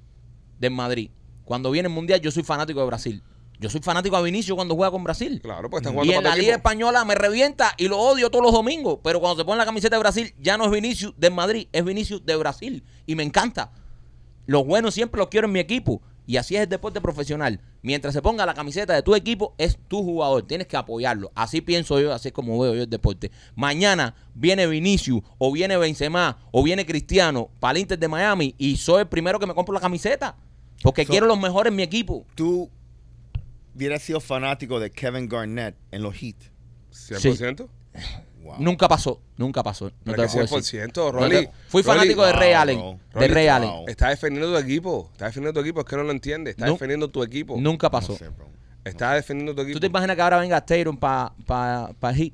del 0.59 0.71
Madrid. 0.71 1.09
Cuando 1.43 1.69
viene 1.71 1.87
el 1.89 1.93
mundial, 1.93 2.21
yo 2.21 2.31
soy 2.31 2.43
fanático 2.43 2.79
de 2.79 2.85
Brasil. 2.85 3.23
Yo 3.59 3.69
soy 3.69 3.81
fanático 3.81 4.17
de 4.17 4.23
Vinicius 4.23 4.55
cuando 4.55 4.75
juega 4.75 4.91
con 4.91 5.03
Brasil. 5.03 5.39
Claro, 5.41 5.69
pues 5.69 5.81
están 5.81 5.93
Y 5.93 5.95
jugando 5.95 6.13
en 6.13 6.17
para 6.23 6.29
la 6.29 6.35
Liga 6.35 6.53
equipo. 6.53 6.57
Española 6.69 7.05
me 7.05 7.15
revienta 7.15 7.73
y 7.77 7.87
lo 7.87 7.97
odio 7.99 8.29
todos 8.29 8.43
los 8.43 8.51
domingos. 8.53 8.99
Pero 9.03 9.19
cuando 9.19 9.37
se 9.41 9.45
pone 9.45 9.57
la 9.57 9.65
camiseta 9.65 9.95
de 9.95 9.99
Brasil, 10.01 10.33
ya 10.39 10.57
no 10.57 10.65
es 10.65 10.71
Vinicius 10.71 11.13
de 11.17 11.29
Madrid, 11.29 11.67
es 11.71 11.83
Vinicius 11.85 12.25
de 12.25 12.35
Brasil. 12.35 12.83
Y 13.05 13.15
me 13.15 13.23
encanta. 13.23 13.71
Los 14.45 14.65
buenos 14.65 14.93
siempre 14.93 15.19
los 15.19 15.29
quiero 15.29 15.47
en 15.47 15.53
mi 15.53 15.59
equipo. 15.59 16.01
Y 16.27 16.37
así 16.37 16.55
es 16.55 16.63
el 16.63 16.69
deporte 16.69 17.01
profesional. 17.01 17.59
Mientras 17.83 18.13
se 18.15 18.21
ponga 18.21 18.47
la 18.47 18.55
camiseta 18.55 18.93
de 18.93 19.03
tu 19.03 19.13
equipo, 19.13 19.53
es 19.59 19.77
tu 19.87 20.03
jugador. 20.03 20.41
Tienes 20.47 20.65
que 20.65 20.75
apoyarlo. 20.75 21.31
Así 21.35 21.61
pienso 21.61 21.99
yo, 21.99 22.11
así 22.13 22.29
es 22.29 22.33
como 22.33 22.57
veo 22.59 22.73
yo 22.73 22.81
el 22.83 22.89
deporte. 22.89 23.29
Mañana 23.55 24.15
viene 24.33 24.65
Vinicius, 24.65 25.21
o 25.37 25.51
viene 25.51 25.77
Benzema, 25.77 26.39
o 26.51 26.63
viene 26.63 26.83
Cristiano 26.85 27.49
para 27.59 27.73
el 27.73 27.81
Inter 27.83 27.99
de 27.99 28.07
Miami. 28.07 28.55
Y 28.57 28.77
soy 28.77 29.01
el 29.01 29.07
primero 29.07 29.39
que 29.39 29.45
me 29.45 29.53
compro 29.53 29.71
la 29.73 29.79
camiseta. 29.79 30.35
Porque 30.81 31.05
So- 31.05 31.11
quiero 31.11 31.27
los 31.27 31.39
mejores 31.39 31.69
en 31.69 31.75
mi 31.75 31.83
equipo. 31.83 32.25
Tú 32.33 32.71
hubieras 33.75 34.01
sido 34.01 34.19
fanático 34.19 34.79
de 34.79 34.89
Kevin 34.89 35.29
Garnett 35.29 35.75
en 35.91 36.01
los 36.01 36.15
Heat. 36.15 36.37
100%. 36.91 37.67
Wow. 38.45 38.55
Nunca 38.59 38.87
pasó, 38.87 39.21
nunca 39.37 39.63
pasó. 39.63 39.85
No 39.85 39.91
Pero 40.03 40.15
te 40.23 40.29
que 40.31 40.39
lo 40.39 40.47
puedo 40.47 40.61
decir. 40.61 40.79
100%, 40.81 40.95
No 41.05 41.11
Rolly. 41.11 41.35
te- 41.47 41.51
Fui 41.67 41.81
Rolly, 41.81 41.97
fanático 41.99 42.25
de 42.25 42.31
wow, 42.31 42.39
Ray 42.39 42.53
Allen. 42.53 42.77
bro. 42.77 42.91
De 42.91 43.19
Rolly, 43.19 43.33
Ray 43.33 43.47
Allen. 43.47 43.69
wow. 43.71 43.85
Está 43.87 44.09
defendiendo 44.09 44.51
tu 44.51 44.57
equipo. 44.59 45.09
Está 45.13 45.25
defendiendo 45.25 45.53
tu 45.59 45.65
equipo. 45.65 45.79
Es 45.79 45.85
que 45.87 45.95
no 45.95 46.03
lo 46.03 46.11
entiende. 46.11 46.51
Está 46.51 46.65
defendiendo 46.67 47.09
tu 47.09 47.23
equipo. 47.23 47.57
Nunca 47.59 47.87
No 47.87 47.91
pasó. 47.91 48.15
sé, 48.15 48.29
bro. 48.29 48.47
Está 48.83 49.13
defendiendo 49.13 49.55
tu 49.55 49.61
equipo. 49.63 49.75
¿Tú 49.77 49.79
te 49.81 49.87
imaginas 49.87 50.15
que 50.15 50.21
ahora 50.21 50.37
venga 50.37 50.63
Tatum 50.63 50.95
para 50.95 51.33
pa, 51.45 51.91
pa 51.99 52.13
Heat? 52.13 52.33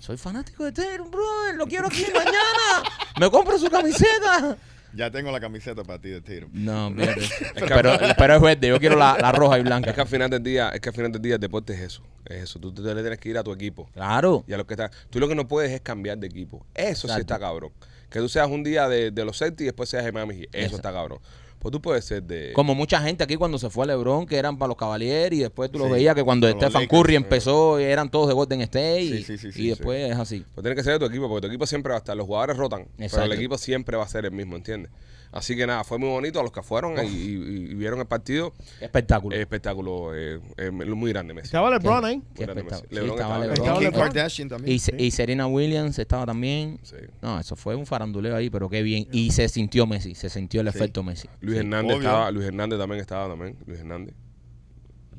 Soy 0.00 0.16
fanático 0.16 0.64
de 0.64 0.72
Tatum, 0.72 1.08
brother. 1.10 1.54
Lo 1.54 1.66
quiero 1.66 1.86
aquí 1.86 2.04
mañana. 2.12 2.82
Me 3.20 3.30
compro 3.30 3.56
su 3.56 3.70
camiseta. 3.70 4.56
Ya 4.94 5.10
tengo 5.10 5.30
la 5.30 5.40
camiseta 5.40 5.82
para 5.84 6.00
ti 6.00 6.10
de 6.10 6.20
tiro. 6.20 6.48
No, 6.52 6.92
fíjate. 6.96 7.66
pero, 7.68 7.96
pero 8.16 8.34
es 8.36 8.42
verde. 8.42 8.68
Yo 8.68 8.78
quiero 8.78 8.96
la, 8.96 9.16
la 9.20 9.32
roja 9.32 9.58
y 9.58 9.62
blanca. 9.62 9.90
Es 9.90 9.94
que 9.94 10.02
al 10.02 10.08
final 10.08 10.28
del 10.30 10.42
día, 10.42 10.68
es 10.70 10.80
que 10.80 10.88
al 10.90 10.94
final 10.94 11.12
del 11.12 11.22
día 11.22 11.34
el 11.34 11.40
deporte 11.40 11.72
es 11.74 11.80
eso. 11.80 12.02
Es 12.26 12.42
eso. 12.42 12.58
Tú, 12.58 12.72
tú 12.72 12.82
le 12.82 12.94
tienes 13.00 13.18
que 13.18 13.28
ir 13.28 13.38
a 13.38 13.42
tu 13.42 13.52
equipo. 13.52 13.88
Claro. 13.94 14.44
Y 14.46 14.52
a 14.52 14.56
los 14.56 14.66
que 14.66 14.74
están. 14.74 14.90
Tú 15.10 15.18
lo 15.18 15.28
que 15.28 15.34
no 15.34 15.48
puedes 15.48 15.70
es 15.72 15.80
cambiar 15.80 16.18
de 16.18 16.26
equipo. 16.26 16.66
Eso 16.74 17.08
sí 17.08 17.20
está 17.20 17.38
cabrón. 17.38 17.72
Que 18.10 18.18
tú 18.18 18.28
seas 18.28 18.48
un 18.48 18.62
día 18.62 18.88
de, 18.88 19.10
de 19.10 19.24
los 19.24 19.38
Celtics 19.38 19.62
y 19.62 19.64
después 19.64 19.88
seas 19.88 20.04
de 20.04 20.12
Miami. 20.12 20.42
Eso 20.42 20.48
Eso. 20.52 20.76
está 20.76 20.92
cabrón. 20.92 21.18
Pues 21.62 21.70
tú 21.70 21.80
puedes 21.80 22.04
ser 22.04 22.24
de. 22.24 22.52
Como 22.54 22.74
mucha 22.74 23.00
gente 23.00 23.22
aquí 23.22 23.36
cuando 23.36 23.56
se 23.56 23.70
fue 23.70 23.84
a 23.84 23.86
LeBron, 23.86 24.26
que 24.26 24.36
eran 24.36 24.58
para 24.58 24.66
los 24.66 24.76
Cavaliers, 24.76 25.32
y 25.36 25.38
después 25.42 25.70
tú 25.70 25.78
lo 25.78 25.84
Sí, 25.86 25.92
veías 25.92 26.16
que 26.16 26.24
cuando 26.24 26.50
Stephen. 26.50 26.88
Curry 26.88 27.14
empezó, 27.14 27.78
eran 27.78 28.10
todos 28.10 28.26
de 28.26 28.34
Golden 28.34 28.62
State, 28.62 29.02
y, 29.02 29.22
Sí, 29.22 29.38
sí, 29.38 29.48
y 29.54 29.68
después 29.68 30.10
es 30.10 30.18
así. 30.18 30.44
Pues 30.54 30.64
tienes 30.64 30.76
que 30.76 30.82
ser 30.82 30.94
de 30.94 30.98
tu 30.98 31.04
equipo, 31.04 31.28
porque 31.28 31.42
tu 31.42 31.46
equipo 31.46 31.64
siempre 31.64 31.90
va 31.90 31.98
a 31.98 31.98
estar. 31.98 32.16
Los 32.16 32.26
jugadores 32.26 32.56
rotan, 32.56 32.88
pero 32.98 33.22
el 33.22 33.32
equipo 33.32 33.56
siempre 33.58 33.96
va 33.96 34.02
a 34.02 34.08
ser 34.08 34.24
el 34.24 34.32
mismo, 34.32 34.56
¿entiendes? 34.56 34.90
Así 35.32 35.56
que 35.56 35.66
nada, 35.66 35.82
fue 35.82 35.96
muy 35.98 36.10
bonito 36.10 36.38
a 36.38 36.42
los 36.42 36.52
que 36.52 36.62
fueron 36.62 36.92
y, 37.04 37.08
y- 37.08 37.70
y 37.70 37.74
vieron 37.74 37.98
el 38.00 38.06
partido. 38.06 38.52
Espectáculo. 38.80 39.34
Eh, 39.34 39.40
espectáculo 39.40 40.14
eh, 40.14 40.38
eh, 40.58 40.70
muy 40.70 41.10
grande, 41.10 41.32
Messi. 41.32 41.46
Estaba 41.46 41.70
LeBron 41.70 42.04
ahí. 42.04 42.16
Muy 42.18 42.26
Qué 42.34 42.44
grande 42.44 42.62
Messi. 42.64 42.74
espectáculo. 42.76 42.88
Sí, 42.90 42.94
LeBron 42.94 43.10
estaba 43.18 43.34
estaba- 43.34 43.40
LeBron. 43.46 43.58
Estaba 43.66 43.78
Kim 43.78 43.88
LeBron. 43.90 44.12
Kardashian 44.12 44.48
también. 44.50 44.74
Y, 44.76 44.78
Se- 44.78 44.94
y 45.02 45.10
Serena 45.10 45.46
Williams 45.46 45.98
estaba 45.98 46.26
también. 46.26 46.78
Sí. 46.82 46.96
No, 47.22 47.40
eso 47.40 47.56
fue 47.56 47.74
un 47.76 47.86
faranduleo 47.86 48.36
ahí, 48.36 48.50
pero 48.50 48.68
qué 48.68 48.82
bien. 48.82 49.08
Y 49.10 49.30
se 49.30 49.48
sintió 49.48 49.86
Messi, 49.86 50.14
se 50.14 50.28
sintió 50.28 50.60
el 50.60 50.70
Sí. 50.70 50.76
efecto 50.76 51.02
Messi. 51.02 51.28
Luis 51.40 51.54
Sí. 51.56 51.60
Hernández 51.60 51.96
obvio. 51.96 52.08
estaba, 52.08 52.30
Luis 52.30 52.46
Hernández 52.46 52.78
también 52.78 53.00
estaba 53.00 53.28
también, 53.28 53.56
Luis 53.66 53.80
Hernández. 53.80 54.14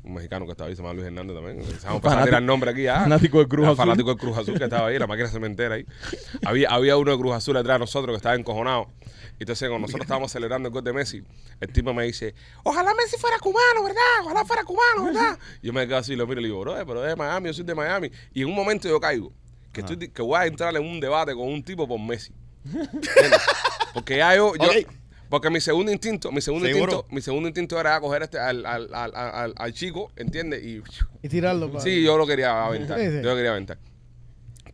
Un 0.04 0.12
mexicano 0.12 0.44
que 0.44 0.50
estaba 0.52 0.68
ahí, 0.68 0.76
se 0.76 0.82
llama 0.82 0.92
Luis 0.94 1.06
Hernández 1.06 1.34
también. 1.34 1.56
Vamos 1.56 1.68
a 1.70 1.72
empezar 1.72 1.90
a 1.96 2.00
Fanático- 2.00 2.24
tirar 2.26 2.42
nombre 2.42 2.70
aquí 2.70 2.82
ya. 2.82 3.00
fanático 3.00 3.38
del 3.38 3.48
Cruz 3.48 3.62
Era 3.64 3.72
Azul. 3.72 3.76
Fanático 3.84 4.08
del 4.10 4.18
Cruz 4.18 4.36
Azul 4.38 4.58
que 4.58 4.64
estaba 4.64 4.88
ahí, 4.88 4.98
la 4.98 5.06
máquina 5.06 5.28
cementera 5.28 5.76
ahí. 5.76 5.86
Había, 6.44 6.68
había 6.68 6.96
uno 6.98 7.10
de 7.10 7.16
Cruz 7.18 7.34
Azul 7.34 7.54
detrás 7.54 7.76
de 7.76 7.78
nosotros 7.80 8.12
que 8.12 8.16
estaba 8.18 8.34
encojonado. 8.34 8.86
Entonces, 9.38 9.68
cuando 9.68 9.86
nosotros 9.86 10.02
estábamos 10.06 10.30
celebrando 10.32 10.68
el 10.68 10.72
gol 10.72 10.84
de 10.84 10.92
Messi, 10.92 11.22
el 11.60 11.72
tipo 11.72 11.92
me 11.92 12.04
dice, 12.04 12.34
ojalá 12.62 12.94
Messi 12.94 13.16
fuera 13.18 13.38
cubano, 13.38 13.82
¿verdad? 13.82 14.02
Ojalá 14.24 14.44
fuera 14.44 14.64
cubano, 14.64 15.04
¿verdad? 15.06 15.38
Yo 15.62 15.72
me 15.72 15.86
quedo 15.86 15.96
así 15.98 16.12
y 16.12 16.16
lo 16.16 16.26
miro 16.26 16.40
y 16.40 16.44
le 16.44 16.48
digo, 16.48 16.60
bro, 16.60 16.74
pero 16.86 17.02
es 17.02 17.10
de 17.10 17.16
Miami, 17.16 17.48
yo 17.48 17.52
soy 17.54 17.64
de 17.64 17.74
Miami. 17.74 18.10
Y 18.32 18.42
en 18.42 18.48
un 18.48 18.54
momento 18.54 18.88
yo 18.88 19.00
caigo, 19.00 19.32
que, 19.72 19.80
estoy, 19.80 19.96
que 20.08 20.22
voy 20.22 20.38
a 20.38 20.46
entrar 20.46 20.74
en 20.76 20.82
un 20.84 21.00
debate 21.00 21.34
con 21.34 21.48
un 21.48 21.62
tipo 21.62 21.86
por 21.88 21.98
Messi. 22.00 22.32
¿Entiendes? 22.64 23.40
Porque 23.92 24.16
ya 24.18 24.34
yo, 24.36 24.54
yo 24.56 24.64
Ok. 24.68 24.88
porque 25.28 25.50
mi 25.50 25.60
segundo 25.60 25.90
instinto, 25.92 26.30
mi 26.32 26.40
segundo 26.40 26.66
¿Seguro? 26.66 26.92
instinto, 26.92 27.14
mi 27.14 27.20
segundo 27.20 27.48
instinto 27.48 27.78
era 27.80 28.00
coger 28.00 28.22
este 28.22 28.38
al, 28.38 28.64
al, 28.64 28.88
al, 28.94 29.52
al, 29.56 29.72
chico, 29.74 30.10
¿entiendes? 30.16 30.62
Y 30.64 30.82
Y 31.22 31.28
tirarlo. 31.28 31.70
para- 31.70 31.82
sí, 31.84 32.02
yo 32.02 32.16
lo 32.16 32.26
quería 32.26 32.64
aventar. 32.64 32.98
Yo 33.00 33.22
lo 33.22 33.34
quería 33.36 33.50
aventar. 33.50 33.78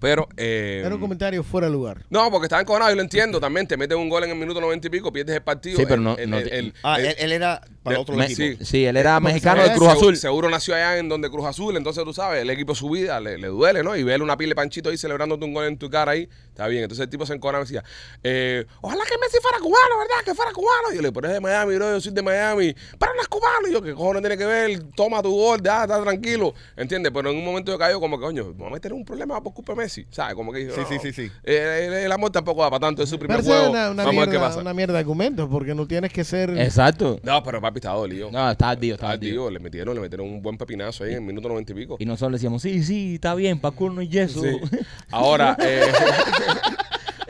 Pero 0.00 0.28
eh, 0.36 0.82
Era 0.84 0.94
un 0.94 1.00
comentario 1.00 1.44
fuera 1.44 1.66
de 1.66 1.72
lugar. 1.74 2.04
no, 2.10 2.30
porque 2.30 2.46
estaba 2.46 2.62
encojonado, 2.62 2.90
yo 2.90 2.96
lo 2.96 3.02
entiendo 3.02 3.38
también. 3.38 3.66
Te 3.66 3.76
metes 3.76 3.96
un 3.96 4.08
gol 4.08 4.24
en 4.24 4.30
el 4.30 4.36
minuto 4.36 4.60
noventa 4.60 4.86
y 4.86 4.90
pico, 4.90 5.12
pierdes 5.12 5.36
el 5.36 5.42
partido. 5.42 5.76
Sí, 5.78 5.84
pero 5.86 6.00
no- 6.00 6.16
el- 6.16 6.30
no 6.30 6.38
el- 6.38 6.48
te- 6.48 6.58
el- 6.58 6.74
Ah, 6.82 6.98
el- 6.98 7.06
él, 7.06 7.14
él 7.18 7.32
era 7.32 7.60
para 7.82 7.96
de- 7.96 8.02
otro 8.02 8.16
me- 8.16 8.24
equipo. 8.24 8.40
sí. 8.40 8.64
Sí, 8.64 8.84
él 8.86 8.96
era 8.96 9.20
mexicano 9.20 9.62
de 9.62 9.72
Cruz 9.74 9.88
Azul. 9.88 10.16
seguro 10.16 10.48
nació 10.48 10.74
allá 10.74 10.96
en 10.98 11.08
donde 11.10 11.28
Cruz 11.30 11.44
Azul, 11.46 11.76
entonces 11.76 12.02
tú 12.04 12.14
sabes, 12.14 12.40
el 12.42 12.48
equipo 12.50 12.74
su 12.74 12.88
vida 12.88 13.20
le, 13.20 13.36
le 13.36 13.48
duele, 13.48 13.82
¿no? 13.82 13.94
Y 13.94 14.02
ver 14.02 14.22
una 14.22 14.36
pila 14.38 14.48
de 14.50 14.54
panchito 14.54 14.88
ahí 14.88 14.96
celebrándote 14.96 15.44
un 15.44 15.52
gol 15.52 15.66
en 15.66 15.76
tu 15.76 15.90
cara 15.90 16.12
ahí, 16.12 16.28
está 16.61 16.68
bien. 16.68 16.83
Entonces 16.83 17.05
el 17.05 17.11
tipo 17.11 17.25
se 17.25 17.33
encona 17.35 17.59
y 17.59 17.61
me 17.61 17.64
decía, 17.64 17.85
eh, 18.23 18.66
ojalá 18.83 19.05
que 19.05 19.16
Messi 19.18 19.38
fuera 19.40 19.59
cubano, 19.59 19.99
¿verdad? 19.99 20.25
Que 20.25 20.35
fuera 20.35 20.53
cubano. 20.53 20.92
Y 20.92 20.96
yo 20.96 21.03
le 21.03 21.09
digo, 21.09 21.12
pero 21.14 21.29
es 21.29 21.33
de 21.35 21.40
Miami, 21.40 21.75
bro, 21.77 21.90
yo 21.92 22.01
soy 22.01 22.12
de 22.12 22.23
Miami. 22.23 22.75
Pero 22.99 23.14
no 23.14 23.23
es 23.23 23.29
cubano. 23.29 23.68
Y 23.68 23.73
yo, 23.73 23.83
¿qué 23.83 23.94
cojones 23.94 24.23
tiene 24.23 24.37
que 24.37 24.44
ver? 24.46 24.83
Toma 24.94 25.23
tu 25.23 25.31
gol, 25.33 25.61
ya, 25.62 25.83
está 25.83 26.03
tranquilo. 26.03 26.53
¿Entiendes? 26.77 27.12
Pero 27.14 27.31
en 27.31 27.38
un 27.38 27.44
momento 27.44 27.73
yo 27.73 27.79
caigo 27.79 27.99
como 28.01 28.18
que, 28.18 28.25
coño, 28.27 28.53
vamos 28.53 28.68
a 28.68 28.75
meter 28.75 28.92
un 28.92 29.05
problema 29.05 29.42
por 29.42 29.55
culpa 29.55 29.73
de 29.73 29.79
Messi. 29.79 30.07
¿Sabes? 30.11 30.35
Como 30.35 30.53
que 30.53 30.70
Sí, 30.70 30.81
no, 30.81 30.87
sí, 30.88 30.99
sí, 31.01 31.12
sí. 31.12 31.31
eh, 31.44 31.87
el, 31.88 31.92
el 31.94 32.12
amor 32.12 32.31
tampoco 32.31 32.61
va 32.61 32.70
para 32.70 32.81
tanto, 32.81 33.03
es 33.03 33.09
su 33.09 33.18
primer 33.18 33.42
juego. 33.42 33.70
una, 33.70 33.90
una 33.90 34.05
Vamos 34.05 34.16
a 34.16 34.20
ver 34.20 34.29
qué 34.29 34.31
mierda, 34.33 34.49
pasa. 34.49 34.61
una 34.61 34.75
mierda 34.75 34.92
de 34.94 34.99
argumentos, 35.01 35.49
porque 35.51 35.75
no 35.75 35.87
tienes 35.87 36.12
que 36.12 36.25
ser. 36.25 36.51
Exacto. 36.59 37.18
No, 37.23 37.42
pero 37.42 37.61
papi 37.61 37.79
estaba 37.79 37.99
dolido. 37.99 38.31
No, 38.31 38.51
Estaba 38.51 38.51
estaba 38.53 38.70
ardido. 38.73 38.99
ardido, 39.07 39.51
le 39.51 39.59
metieron, 39.59 39.94
le 39.94 40.01
metieron 40.01 40.27
un 40.27 40.42
buen 40.42 40.59
pepinazo 40.59 41.05
ahí 41.05 41.11
en 41.12 41.16
el 41.16 41.23
minuto 41.23 41.49
noventa 41.49 41.73
y 41.73 41.75
pico. 41.77 41.96
Y 41.99 42.05
nosotros 42.05 42.33
le 42.33 42.37
decíamos, 42.37 42.61
sí, 42.62 42.83
sí, 42.83 43.14
está 43.14 43.35
bien, 43.35 43.59
para 43.61 43.75
culo 43.75 43.94
no 43.94 44.01
hay 44.01 44.09
yeso. 44.09 44.42
Sí. 44.42 44.61
Ahora, 45.11 45.57
eh, 45.61 45.81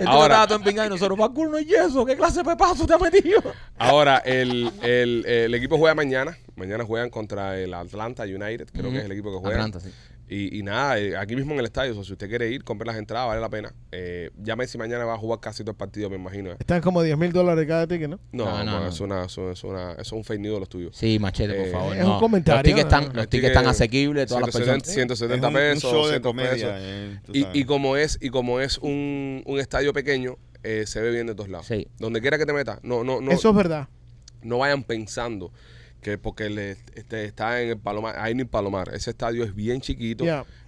Ahora- 0.06 0.42
estaba 0.42 0.46
todo 0.46 0.56
y 0.86 0.88
nosotros, 0.88 1.18
para 1.18 1.32
culo 1.32 1.50
no 1.50 1.56
hay 1.58 1.66
yeso. 1.66 2.06
¿Qué 2.06 2.16
clase 2.16 2.38
de 2.38 2.44
pepazo 2.44 2.86
te 2.86 2.94
ha 2.94 2.98
metido? 2.98 3.42
ahora 3.78 4.18
el, 4.18 4.70
el, 4.82 5.26
el 5.26 5.54
equipo 5.54 5.76
juega 5.76 5.94
mañana. 5.94 6.36
Mañana 6.56 6.84
juegan 6.84 7.10
contra 7.10 7.58
el 7.58 7.72
Atlanta 7.74 8.22
United, 8.24 8.68
creo 8.72 8.86
Ujú. 8.86 8.92
que 8.92 8.98
es 8.98 9.04
el 9.04 9.12
equipo 9.12 9.30
que 9.32 9.38
juega. 9.38 9.56
Atlanta, 9.64 9.80
sí. 9.80 9.90
Y, 10.32 10.60
y 10.60 10.62
nada, 10.62 10.96
eh, 11.00 11.16
aquí 11.16 11.34
mismo 11.34 11.54
en 11.54 11.58
el 11.58 11.64
estadio, 11.66 11.90
o 11.90 11.94
sea, 11.96 12.04
si 12.04 12.12
usted 12.12 12.28
quiere 12.28 12.48
ir, 12.48 12.62
compre 12.62 12.86
las 12.86 12.94
entradas, 12.96 13.26
vale 13.26 13.40
la 13.40 13.48
pena. 13.50 13.74
Eh, 13.90 14.30
ya 14.40 14.54
Messi 14.54 14.78
mañana 14.78 15.04
va 15.04 15.14
a 15.14 15.18
jugar 15.18 15.40
casi 15.40 15.64
todo 15.64 15.72
el 15.72 15.76
partido, 15.76 16.08
me 16.08 16.14
imagino. 16.14 16.52
eh. 16.52 16.56
Están 16.60 16.80
como 16.82 17.02
10 17.02 17.18
mil 17.18 17.32
dólares 17.32 17.66
cada 17.66 17.88
ticket, 17.88 18.08
¿no? 18.08 18.20
No, 18.30 18.44
No, 18.44 18.58
no, 18.58 18.64
no, 18.64 18.80
no. 18.82 18.86
Es, 18.88 19.00
una, 19.00 19.24
eso, 19.24 19.50
es 19.50 19.64
una, 19.64 19.90
eso 19.94 20.00
es 20.02 20.12
un 20.12 20.22
fake 20.22 20.38
news 20.40 20.54
de 20.54 20.60
los 20.60 20.68
tuyos. 20.68 20.96
Sí, 20.96 21.18
machete, 21.18 21.54
por 21.54 21.66
Eh, 21.66 21.70
favor. 21.72 21.96
es 21.96 22.04
no. 22.04 22.14
un 22.14 22.20
comentario, 22.20 22.58
Los 22.58 22.64
tickets 22.64 22.84
están, 22.84 23.02
los 23.06 23.10
tickets 23.12 23.30
ticket, 23.30 23.48
están 23.48 23.66
asequibles, 23.66 24.28
todas 24.28 24.42
las 24.46 24.54
170, 24.54 24.84
personas. 24.84 24.94
170 24.94 25.48
Es 25.48 25.52
un- 25.52 25.56
un 25.56 25.74
pesos, 25.74 25.90
show 25.90 26.06
de 26.06 26.20
200 26.20 26.30
comedia, 26.30 26.52
pesos. 26.52 26.72
eh, 26.78 27.18
Y, 27.52 27.60
y 27.60 27.64
como 27.64 27.96
es, 27.96 28.16
y 28.20 28.30
como 28.30 28.60
es 28.60 28.78
un, 28.78 29.42
un 29.46 29.58
estadio 29.58 29.92
pequeño, 29.92 30.36
eh, 30.62 30.84
se 30.86 31.00
ve 31.00 31.10
bien 31.10 31.26
de 31.26 31.34
todos 31.34 31.48
lados. 31.50 31.66
Sí. 31.66 31.88
Donde 31.98 32.20
quiera 32.20 32.38
que 32.38 32.46
te 32.46 32.52
metas, 32.52 32.78
no, 32.84 33.02
no, 33.02 33.20
no, 33.20 33.32
Eso 33.32 33.50
es 33.50 33.56
verdad. 33.56 33.88
no 34.42 34.58
vayan 34.58 34.84
pensando 34.84 35.52
que 36.00 36.18
porque 36.18 36.48
le, 36.50 36.72
este, 36.94 37.24
está 37.24 37.60
en 37.62 37.70
el 37.70 37.78
Palomar, 37.78 38.16
ahí 38.18 38.32
en 38.32 38.40
el 38.40 38.46
Palomar, 38.48 38.90
ese 38.94 39.10
estadio 39.10 39.44
es 39.44 39.54
bien 39.54 39.80
chiquito 39.80 40.24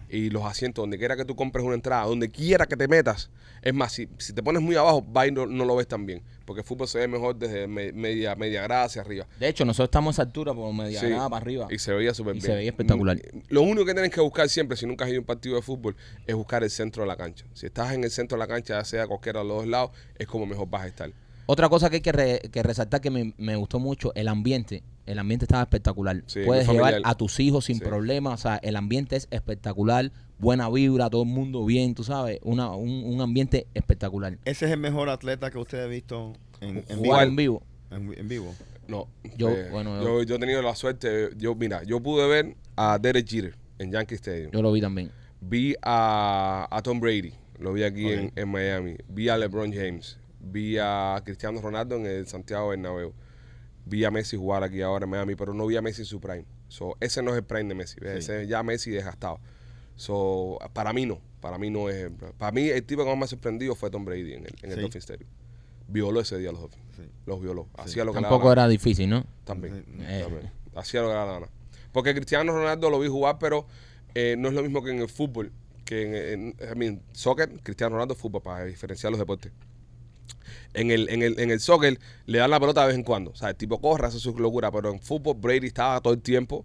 y 0.08 0.28
los 0.28 0.44
asientos, 0.44 0.82
donde 0.82 0.98
quiera 0.98 1.16
que 1.16 1.24
tú 1.24 1.34
compres 1.34 1.64
una 1.64 1.74
entrada, 1.74 2.04
donde 2.04 2.30
quiera 2.30 2.66
que 2.66 2.76
te 2.76 2.86
metas, 2.86 3.30
es 3.62 3.72
más, 3.72 3.92
si, 3.92 4.08
si 4.18 4.34
te 4.34 4.42
pones 4.42 4.60
muy 4.60 4.76
abajo, 4.76 5.02
va 5.10 5.26
y 5.26 5.30
no, 5.30 5.46
no 5.46 5.64
lo 5.64 5.76
ves 5.76 5.88
tan 5.88 6.04
bien, 6.04 6.22
porque 6.44 6.60
el 6.60 6.66
fútbol 6.66 6.86
se 6.86 6.98
ve 6.98 7.08
mejor 7.08 7.34
desde 7.36 7.66
me- 7.66 7.92
media, 7.92 8.34
media 8.34 8.60
grada 8.62 8.84
hacia 8.84 9.00
arriba. 9.00 9.26
De 9.40 9.48
hecho, 9.48 9.64
nosotros 9.64 9.86
estamos 9.86 10.12
a 10.12 10.14
esa 10.16 10.28
altura 10.28 10.52
por 10.52 10.70
media 10.74 11.00
Sí. 11.00 11.06
grada 11.06 11.30
para 11.30 11.40
arriba. 11.42 11.66
Y 11.70 11.78
se 11.78 11.92
veía 11.94 12.12
súper 12.12 12.32
Y 12.36 12.40
bien. 12.40 12.46
se 12.46 12.54
veía 12.54 12.68
espectacular. 12.70 13.18
Lo 13.48 13.62
único 13.62 13.86
que 13.86 13.94
tienes 13.94 14.10
que 14.12 14.20
buscar 14.20 14.50
siempre, 14.50 14.76
si 14.76 14.84
nunca 14.84 15.04
has 15.06 15.10
ido 15.12 15.18
a 15.18 15.20
un 15.20 15.26
partido 15.26 15.56
de 15.56 15.62
fútbol, 15.62 15.96
es 16.26 16.34
buscar 16.34 16.62
el 16.62 16.70
centro 16.70 17.04
de 17.04 17.08
la 17.08 17.16
cancha. 17.16 17.46
Si 17.54 17.64
estás 17.64 17.92
en 17.94 18.04
el 18.04 18.10
centro 18.10 18.36
de 18.36 18.40
la 18.40 18.48
cancha, 18.48 18.78
ya 18.80 18.84
sea 18.84 19.06
cualquiera 19.06 19.40
de 19.40 19.46
los 19.46 19.58
dos 19.58 19.66
lados, 19.66 19.92
es 20.18 20.26
como 20.26 20.44
mejor 20.44 20.68
vas 20.68 20.82
a 20.82 20.88
estar. 20.88 21.10
Otra 21.46 21.68
cosa 21.70 21.88
que 21.88 21.96
hay 21.96 22.02
que, 22.02 22.12
re- 22.12 22.40
que 22.52 22.62
resaltar 22.62 23.00
que 23.00 23.10
me, 23.10 23.32
me 23.38 23.56
gustó 23.56 23.78
mucho, 23.78 24.12
el 24.14 24.28
ambiente. 24.28 24.82
El 25.06 25.18
ambiente 25.18 25.44
estaba 25.44 25.62
espectacular. 25.62 26.22
Sí, 26.26 26.40
Puedes 26.46 26.68
llevar 26.68 27.00
a 27.02 27.14
tus 27.16 27.40
hijos 27.40 27.64
sin 27.64 27.78
Sí. 27.78 27.84
problema. 27.84 28.32
O 28.32 28.36
sea, 28.36 28.56
el 28.56 28.76
ambiente 28.76 29.16
es 29.16 29.26
espectacular. 29.30 30.12
Buena 30.38 30.68
vibra, 30.70 31.10
todo 31.10 31.22
el 31.22 31.28
mundo 31.28 31.64
bien, 31.64 31.94
tú 31.94 32.04
sabes. 32.04 32.38
Una, 32.42 32.70
un, 32.74 33.04
un 33.04 33.20
ambiente 33.20 33.66
espectacular. 33.74 34.38
Ese 34.44 34.66
es 34.66 34.70
el 34.72 34.78
mejor 34.78 35.08
atleta 35.08 35.50
que 35.50 35.58
usted 35.58 35.82
ha 35.82 35.86
visto 35.86 36.32
en, 36.60 36.78
en 36.78 36.84
vivo. 36.86 36.96
Jugar 37.04 37.26
en 37.28 37.36
vivo. 37.36 37.62
En, 37.90 38.14
en 38.18 38.28
vivo. 38.28 38.54
No, 38.88 39.06
Yo, 39.36 39.50
eh, 39.50 39.68
bueno, 39.70 40.02
yo, 40.02 40.22
yo 40.22 40.34
he 40.36 40.38
tenido 40.38 40.60
la 40.62 40.74
suerte, 40.74 41.30
yo, 41.36 41.54
mira, 41.54 41.82
yo 41.84 42.00
pude 42.00 42.26
ver 42.26 42.56
a 42.76 42.98
Derek 42.98 43.26
Jeter 43.28 43.54
en 43.78 43.92
Yankee 43.92 44.16
Stadium. 44.16 44.50
Yo 44.52 44.60
lo 44.62 44.72
vi 44.72 44.80
también. 44.80 45.10
Vi 45.40 45.74
a, 45.82 46.66
a 46.70 46.82
Tom 46.82 47.00
Brady, 47.00 47.32
lo 47.58 47.72
vi 47.72 47.84
aquí 47.84 48.08
en, 48.08 48.32
en 48.34 48.48
Miami. 48.48 48.96
Vi 49.08 49.28
a 49.28 49.36
LeBron 49.38 49.72
James. 49.72 50.18
Vi 50.40 50.76
a 50.80 51.20
Cristiano 51.24 51.60
Ronaldo 51.60 51.96
en 51.96 52.06
el 52.06 52.26
Santiago 52.26 52.68
Bernabéu. 52.70 53.12
Vi 53.84 54.04
a 54.04 54.10
Messi 54.10 54.36
jugar 54.36 54.62
aquí 54.62 54.80
ahora 54.82 55.04
en 55.04 55.10
Miami, 55.10 55.34
pero 55.34 55.52
no 55.54 55.66
vi 55.66 55.76
a 55.76 55.82
Messi 55.82 56.02
en 56.02 56.06
su 56.06 56.20
prime. 56.20 56.44
So, 56.68 56.96
ese 57.00 57.22
no 57.22 57.30
es 57.32 57.38
el 57.38 57.44
prime 57.44 57.68
de 57.68 57.74
Messi. 57.74 57.96
Sí. 58.00 58.06
Ese 58.06 58.42
es 58.42 58.48
ya 58.48 58.62
Messi 58.62 58.90
desgastado. 58.90 59.40
So, 59.96 60.58
para 60.72 60.92
mí 60.92 61.06
no. 61.06 61.20
Para 61.40 61.58
mí 61.58 61.70
no 61.70 61.88
es. 61.88 62.10
Para 62.38 62.52
mí, 62.52 62.68
el 62.68 62.84
tipo 62.84 63.02
que 63.02 63.10
más 63.10 63.18
me 63.18 63.24
ha 63.24 63.28
sorprendido 63.28 63.74
fue 63.74 63.90
Tom 63.90 64.04
Brady 64.04 64.34
en 64.34 64.46
el, 64.46 64.54
en 64.62 64.70
el 64.70 64.76
Sí. 64.76 64.80
Dolphin 64.82 64.98
Stadium. 65.00 65.28
Violó 65.88 66.20
ese 66.20 66.38
día 66.38 66.50
a 66.50 66.52
los 66.52 66.60
Dolphins. 66.62 66.84
Sí. 66.96 67.02
Los 67.26 67.40
violó. 67.42 67.68
Hacía 67.76 68.04
lo 68.04 68.12
que 68.12 68.20
Tampoco 68.20 68.46
la 68.46 68.52
era 68.52 68.68
difícil, 68.68 69.10
¿no? 69.10 69.26
también. 69.44 69.84
Eh. 70.00 70.20
también. 70.24 70.50
Hacía 70.74 71.02
lo 71.02 71.08
que 71.08 71.14
daba 71.14 71.26
la 71.26 71.32
gana. 71.40 71.48
Porque 71.92 72.14
Cristiano 72.14 72.52
Ronaldo 72.52 72.88
lo 72.88 72.98
vi 73.00 73.08
jugar, 73.08 73.36
pero 73.38 73.66
eh, 74.14 74.36
no 74.38 74.48
es 74.48 74.54
lo 74.54 74.62
mismo 74.62 74.82
que 74.82 74.90
en 74.92 75.00
el 75.00 75.08
fútbol. 75.08 75.52
Que 75.84 76.32
en, 76.32 76.54
en 76.58 76.72
I 76.72 76.74
mean, 76.76 77.02
soccer, 77.12 77.50
Cristiano 77.62 77.94
Ronaldo, 77.94 78.14
fútbol, 78.14 78.40
para 78.40 78.64
diferenciar 78.64 79.10
los 79.10 79.18
deportes. 79.18 79.52
En 80.74 80.90
el, 80.90 81.08
en, 81.10 81.22
el, 81.22 81.38
en 81.38 81.50
el 81.50 81.60
soccer 81.60 81.98
le 82.26 82.38
dan 82.38 82.50
la 82.50 82.58
pelota 82.58 82.80
de 82.82 82.86
vez 82.88 82.96
en 82.96 83.02
cuando. 83.02 83.30
O 83.32 83.36
sea, 83.36 83.50
el 83.50 83.56
tipo 83.56 83.80
corre, 83.80 84.06
hace 84.06 84.18
su 84.18 84.36
locura. 84.38 84.70
Pero 84.72 84.90
en 84.90 85.00
fútbol, 85.00 85.36
Brady 85.38 85.66
estaba 85.66 86.00
todo 86.00 86.14
el 86.14 86.22
tiempo 86.22 86.64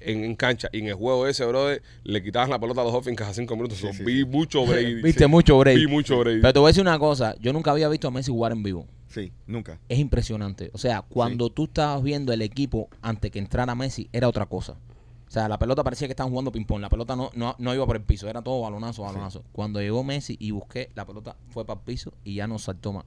en, 0.00 0.24
en 0.24 0.36
cancha. 0.36 0.68
Y 0.72 0.78
en 0.78 0.86
el 0.88 0.94
juego 0.94 1.26
ese, 1.26 1.44
brother, 1.46 1.82
le 2.04 2.22
quitaban 2.22 2.50
la 2.50 2.60
pelota 2.60 2.80
a 2.82 2.84
los 2.84 2.92
Dolphins 2.92 3.16
cada 3.18 3.34
cinco 3.34 3.56
minutos. 3.56 3.78
Sí, 3.78 3.86
So, 3.88 3.92
sí, 3.92 4.04
vi 4.04 4.18
sí. 4.20 4.24
mucho 4.24 4.64
Brady. 4.66 5.02
Viste 5.02 5.24
Sí. 5.24 5.30
mucho 5.30 5.58
Brady. 5.58 5.80
Vi 5.84 5.86
mucho 5.88 6.18
Brady. 6.20 6.40
Pero 6.40 6.52
te 6.52 6.58
voy 6.60 6.68
a 6.68 6.70
decir 6.70 6.82
una 6.82 6.98
cosa, 6.98 7.34
yo 7.40 7.52
nunca 7.52 7.72
había 7.72 7.88
visto 7.88 8.06
a 8.06 8.10
Messi 8.12 8.30
jugar 8.30 8.52
en 8.52 8.62
vivo. 8.62 8.86
Sí, 9.08 9.32
nunca. 9.48 9.80
Es 9.88 9.98
impresionante. 9.98 10.70
O 10.72 10.78
sea, 10.78 11.02
cuando 11.02 11.50
tú 11.50 11.64
estabas 11.64 12.00
viendo 12.04 12.32
el 12.32 12.42
equipo 12.42 12.88
antes 13.02 13.32
que 13.32 13.40
entrara 13.40 13.74
Messi, 13.74 14.08
era 14.12 14.28
otra 14.28 14.46
cosa. 14.46 14.76
O 15.30 15.32
sea, 15.32 15.48
la 15.48 15.60
pelota 15.60 15.84
parecía 15.84 16.08
que 16.08 16.12
estaban 16.12 16.30
jugando 16.32 16.50
ping-pong. 16.50 16.80
La 16.80 16.88
pelota 16.88 17.14
no, 17.14 17.30
no, 17.34 17.54
no 17.60 17.72
iba 17.72 17.86
por 17.86 17.94
el 17.94 18.02
piso, 18.02 18.28
era 18.28 18.42
todo 18.42 18.62
balonazo, 18.62 19.02
balonazo. 19.04 19.44
Cuando 19.52 19.80
llegó 19.80 20.02
Messi 20.02 20.36
y 20.40 20.50
busqué, 20.50 20.90
la 20.96 21.06
pelota 21.06 21.36
fue 21.50 21.64
para 21.64 21.78
el 21.78 21.84
piso 21.84 22.12
y 22.24 22.34
ya 22.34 22.48
no 22.48 22.58
saltó 22.58 22.92
más. 22.92 23.04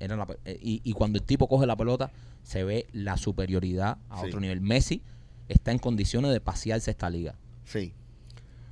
Era 0.00 0.16
la 0.16 0.26
eh, 0.46 0.58
y, 0.62 0.80
y 0.84 0.92
cuando 0.94 1.18
el 1.18 1.24
tipo 1.24 1.48
coge 1.48 1.66
la 1.66 1.76
pelota, 1.76 2.10
se 2.42 2.64
ve 2.64 2.86
la 2.92 3.18
superioridad 3.18 3.98
a 4.08 4.20
Sí. 4.22 4.26
otro 4.28 4.40
nivel. 4.40 4.62
Messi 4.62 5.02
está 5.48 5.70
en 5.70 5.78
condiciones 5.78 6.32
de 6.32 6.40
pasearse 6.40 6.90
esta 6.90 7.10
liga. 7.10 7.34
Sí. 7.66 7.92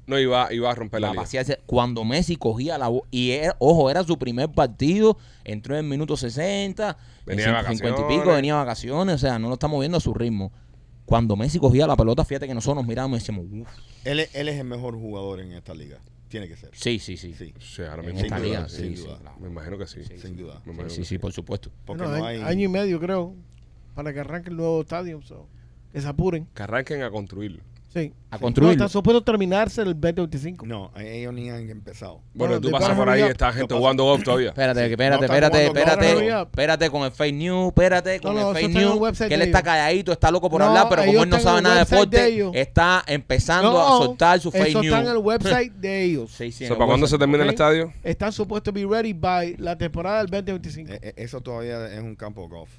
No 0.06 0.18
iba, 0.18 0.50
iba 0.52 0.70
a 0.70 0.74
romper 0.74 1.00
la, 1.02 1.08
La 1.08 1.12
liga. 1.12 1.22
pasearse- 1.24 1.60
cuando 1.66 2.04
Messi 2.04 2.36
cogía 2.36 2.78
la 2.78 2.88
bo- 2.88 3.06
y 3.10 3.32
era- 3.32 3.56
ojo, 3.58 3.90
era 3.90 4.02
su 4.04 4.18
primer 4.18 4.50
partido, 4.50 5.18
entró 5.44 5.74
en 5.76 5.84
el 5.84 5.90
minuto 5.90 6.16
60, 6.16 6.96
Venía 7.26 7.44
en 7.46 7.52
de 7.52 7.60
50 7.60 7.72
y 7.72 7.90
vacaciones. 8.02 8.18
pico, 8.22 8.34
venía 8.34 8.54
de 8.54 8.58
vacaciones, 8.60 9.14
o 9.14 9.18
sea, 9.18 9.38
no 9.38 9.48
lo 9.48 9.54
estamos 9.54 9.78
viendo 9.80 9.98
a 9.98 10.00
su 10.00 10.12
ritmo. 10.14 10.52
Cuando 11.06 11.36
Messi 11.36 11.58
cogía 11.58 11.86
la 11.86 11.96
pelota, 11.96 12.24
fíjate 12.24 12.46
que 12.46 12.54
nosotros 12.54 12.76
nos 12.82 12.86
mirábamos 12.88 13.18
y 13.18 13.20
decíamos, 13.20 13.46
uff, 13.50 13.68
Él, 14.04 14.20
es- 14.20 14.34
él 14.34 14.48
es 14.48 14.58
el 14.58 14.64
mejor 14.66 14.94
jugador 14.94 15.40
en 15.40 15.52
esta 15.52 15.74
liga. 15.74 15.98
Tiene 16.28 16.48
que 16.48 16.56
ser. 16.56 16.70
sí, 16.72 16.98
sí, 16.98 17.16
sí. 17.16 17.32
Sí, 17.34 17.54
Sí, 17.60 17.82
ahora 17.82 18.02
En 18.02 18.06
mismo. 18.06 18.22
esta 18.22 18.38
liga, 18.40 18.68
sin 18.68 18.96
sí, 18.96 19.02
duda. 19.02 19.16
sí, 19.16 19.20
claro. 19.22 19.36
Me 19.38 19.48
imagino 19.48 19.78
que 19.78 19.86
sí. 19.86 20.00
sin 20.18 20.36
duda. 20.36 20.60
Me 20.64 20.72
imagino 20.72 20.90
Sí, 20.90 21.00
que 21.02 21.04
sí, 21.04 21.18
por 21.18 21.32
supuesto. 21.32 21.70
Porque 21.84 22.02
Bueno, 22.02 22.18
no 22.18 22.24
año, 22.24 22.44
hay... 22.46 22.52
año 22.54 22.64
y 22.64 22.68
medio, 22.68 22.98
creo, 22.98 23.34
para 23.94 24.12
que 24.12 24.20
arranque 24.20 24.50
el 24.50 24.56
nuevo 24.56 24.80
estadio. 24.80 25.20
so, 25.22 25.46
que 25.92 26.00
se 26.00 26.08
apuren. 26.08 26.48
Que 26.54 26.62
arranquen 26.64 27.02
a 27.02 27.10
construirlo. 27.10 27.62
Sí. 27.94 28.12
A 28.30 28.34
No, 28.36 28.40
construirlo. 28.40 28.72
está 28.72 28.88
supuesto 28.88 29.22
terminarse 29.22 29.80
el 29.82 29.94
2025. 29.94 30.66
No, 30.66 30.90
ellos 30.98 31.32
ni 31.32 31.48
han 31.50 31.70
empezado. 31.70 32.14
Bueno, 32.34 32.54
Bueno, 32.54 32.60
tú 32.60 32.66
de 32.66 32.72
pasas 32.72 32.88
por 32.96 33.08
ahí 33.08 33.20
y 33.20 33.22
maneras, 33.22 33.30
está 33.30 33.52
gente 33.52 33.72
jugando 33.72 34.02
golf 34.02 34.24
todavía. 34.24 34.48
Espérate, 34.48 34.84
espérate, 34.90 35.16
No 35.20 35.22
está 35.22 35.34
espérate, 35.36 35.58
jugando 35.68 35.78
espérate, 35.80 36.08
todavía. 36.12 36.40
espérate 36.42 36.90
con 36.90 37.02
el 37.04 37.12
fake 37.12 37.34
news, 37.36 37.66
espérate 37.68 38.18
con 38.20 38.34
No, 38.34 38.40
no, 38.40 38.50
el 38.50 38.56
eso 38.56 38.66
fake 38.66 38.66
está 38.66 38.78
en 38.80 38.84
el 38.84 38.90
news, 38.90 39.00
website 39.00 39.28
que 39.28 39.34
él 39.34 39.40
de 39.40 39.46
está 39.46 39.58
ellos. 39.60 39.64
calladito, 39.66 40.12
está 40.12 40.30
loco 40.32 40.50
por 40.50 40.60
No, 40.60 40.66
hablar, 40.66 40.86
pero 40.88 41.02
como 41.02 41.12
ellos 41.12 41.22
él 41.22 41.30
no 41.30 41.36
están 41.36 41.48
sabe 41.48 41.58
el 41.58 41.62
nada 41.62 41.74
de 41.76 41.80
website 41.82 42.10
de 42.10 42.16
deporte, 42.18 42.34
ellos. 42.34 42.50
está 42.56 43.04
empezando 43.06 43.80
a 43.80 43.88
soltar 44.04 44.40
su 44.40 44.50
fake 44.50 44.66
eso 44.68 44.82
news. 44.82 44.86
está 44.96 45.00
en 45.00 45.16
el 45.16 45.18
website 45.18 45.72
de 45.76 46.02
ellos. 46.02 46.30
Sí, 46.32 46.50
sí, 46.50 46.64
en 46.64 46.68
So, 46.68 46.74
el 46.74 46.78
¿Para 46.78 46.88
cuándo 46.88 47.06
se 47.06 47.12
website. 47.14 47.20
termina 47.20 47.42
el 47.44 47.48
Ok. 47.50 47.52
estadio? 47.54 47.92
Están 48.02 48.32
supuestos 48.32 48.74
to 48.74 48.80
be 48.80 48.84
ready 48.84 49.12
by 49.12 49.54
la 49.58 49.78
temporada 49.78 50.18
del 50.24 50.26
2025. 50.26 50.92
Eh, 50.92 50.98
eh, 51.00 51.12
eso 51.18 51.40
todavía 51.40 51.86
es 51.94 52.00
un 52.00 52.16
campo 52.16 52.42
de 52.42 52.48
golf. 52.48 52.70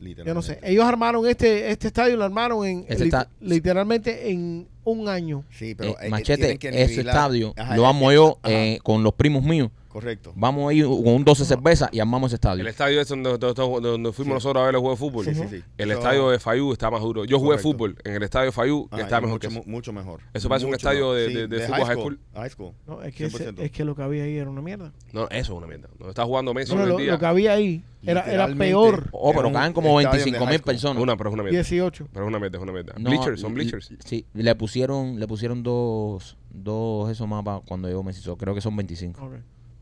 Literalmente. 0.00 0.28
Yo 0.30 0.34
no 0.34 0.42
sé. 0.42 0.58
Ellos 0.62 0.84
armaron 0.84 1.26
este 1.26 1.70
este 1.70 1.88
estadio, 1.88 2.16
lo 2.16 2.24
armaron 2.24 2.64
en 2.66 2.84
Ese 2.88 3.04
lit- 3.04 3.06
está- 3.06 3.28
literalmente 3.40 4.30
en 4.30 4.68
un 4.84 5.08
año. 5.08 5.44
Sí, 5.50 5.74
pero 5.74 5.90
Eh, 5.90 5.94
eh, 6.02 6.08
machete, 6.08 6.58
que 6.58 6.68
ese 6.68 7.00
estadio 7.00 7.52
Ajá, 7.56 7.76
lo 7.76 7.86
amo 7.86 8.12
yo 8.12 8.38
eh, 8.44 8.78
con 8.82 9.02
los 9.02 9.12
primos 9.14 9.42
míos. 9.42 9.70
Correcto. 9.88 10.32
Vamos 10.36 10.70
ahí 10.70 10.82
con 10.82 11.06
un 11.06 11.24
12 11.24 11.44
cervezas 11.44 11.88
y 11.92 11.98
armamos 12.00 12.28
ese 12.28 12.34
estadio. 12.36 12.60
El 12.60 12.66
estadio 12.68 13.00
es 13.00 13.08
donde, 13.08 13.38
donde- 13.38 13.54
donde- 13.54 13.88
donde 13.88 14.12
fuimos 14.12 14.32
Sí. 14.32 14.34
nosotros 14.34 14.62
a 14.62 14.66
ver 14.66 14.74
el 14.74 14.80
juego 14.80 14.94
de 14.94 14.98
fútbol. 14.98 15.24
Sí, 15.24 15.34
sí, 15.34 15.42
sí. 15.48 15.62
El 15.78 15.90
Eso- 15.90 15.98
estadio 16.00 16.30
de 16.30 16.38
Fayú 16.38 16.72
está 16.72 16.90
más 16.90 17.00
duro. 17.00 17.24
Yo 17.24 17.38
jugué 17.38 17.56
Correcto. 17.56 17.72
fútbol 17.72 17.96
en 18.04 18.14
el 18.14 18.22
estadio 18.22 18.46
de 18.46 18.52
Fayú, 18.52 18.88
que 18.88 18.96
Ajá, 18.96 19.04
está 19.04 19.20
mejor 19.20 19.32
mucho, 19.36 19.48
que 19.48 19.54
eso. 19.54 19.64
mu- 19.66 19.72
mucho 19.72 19.92
mejor. 19.92 20.20
Eso 20.34 20.48
parece 20.48 20.66
un 20.66 20.70
Mucho 20.72 20.76
estadio 20.76 21.00
mejor. 21.00 21.16
de- 21.16 21.28
Sí, 21.28 21.34
de- 21.34 21.46
de 21.48 21.60
fútbol 21.66 21.84
high 21.86 21.96
school. 21.96 22.20
High 22.34 22.50
school. 22.50 22.72
No, 22.86 23.02
es, 23.02 23.14
que 23.14 23.24
ese- 23.26 23.36
100%. 23.38 23.62
es 23.62 23.70
que 23.70 23.84
lo 23.84 23.96
que 23.96 24.02
había 24.02 24.24
ahí 24.24 24.36
era 24.36 24.50
una 24.50 24.60
mierda. 24.62 24.92
No, 25.12 25.24
eso 25.30 25.30
es 25.40 25.48
una 25.50 25.66
mierda. 25.66 25.88
Donde 25.98 26.10
está 26.10 26.24
jugando 26.24 26.52
Messi 26.54 26.74
No, 26.74 26.80
no, 26.82 26.86
lo, 26.86 26.96
día. 26.98 27.12
lo 27.12 27.18
que 27.18 27.26
había 27.26 27.52
ahí 27.54 27.82
era, 28.02 28.20
era 28.30 28.46
peor. 28.54 29.08
Oh, 29.12 29.32
pero 29.34 29.48
un 29.48 29.54
caen 29.54 29.72
como 29.72 29.98
estadio 30.00 30.18
de 30.18 30.24
25 30.24 30.44
high 30.44 30.54
mil 30.54 30.62
personas. 30.62 31.02
Una, 31.02 31.16
pero 31.16 31.30
es 31.30 31.34
una 31.34 31.42
mierda. 31.44 31.56
18. 31.56 32.08
Pero 32.12 32.26
es 32.26 32.28
una 32.28 32.38
mierda, 32.38 32.58
es 32.58 32.62
una 32.62 32.72
mierda. 32.72 32.92
No, 32.98 33.08
bleachers, 33.10 33.40
son 33.40 33.54
bleachers. 33.54 33.90
Sí, 34.04 34.26
le 34.34 34.54
pusieron, 34.54 35.18
le 35.18 35.26
pusieron 35.26 35.62
dos, 35.62 36.36
dos 36.50 37.10
esos 37.10 37.26
mapas 37.26 37.62
cuando 37.66 37.88
llegó 37.88 38.02
Messi. 38.02 38.22
Creo 38.36 38.54
que 38.54 38.60
son 38.60 38.76
25. 38.76 39.30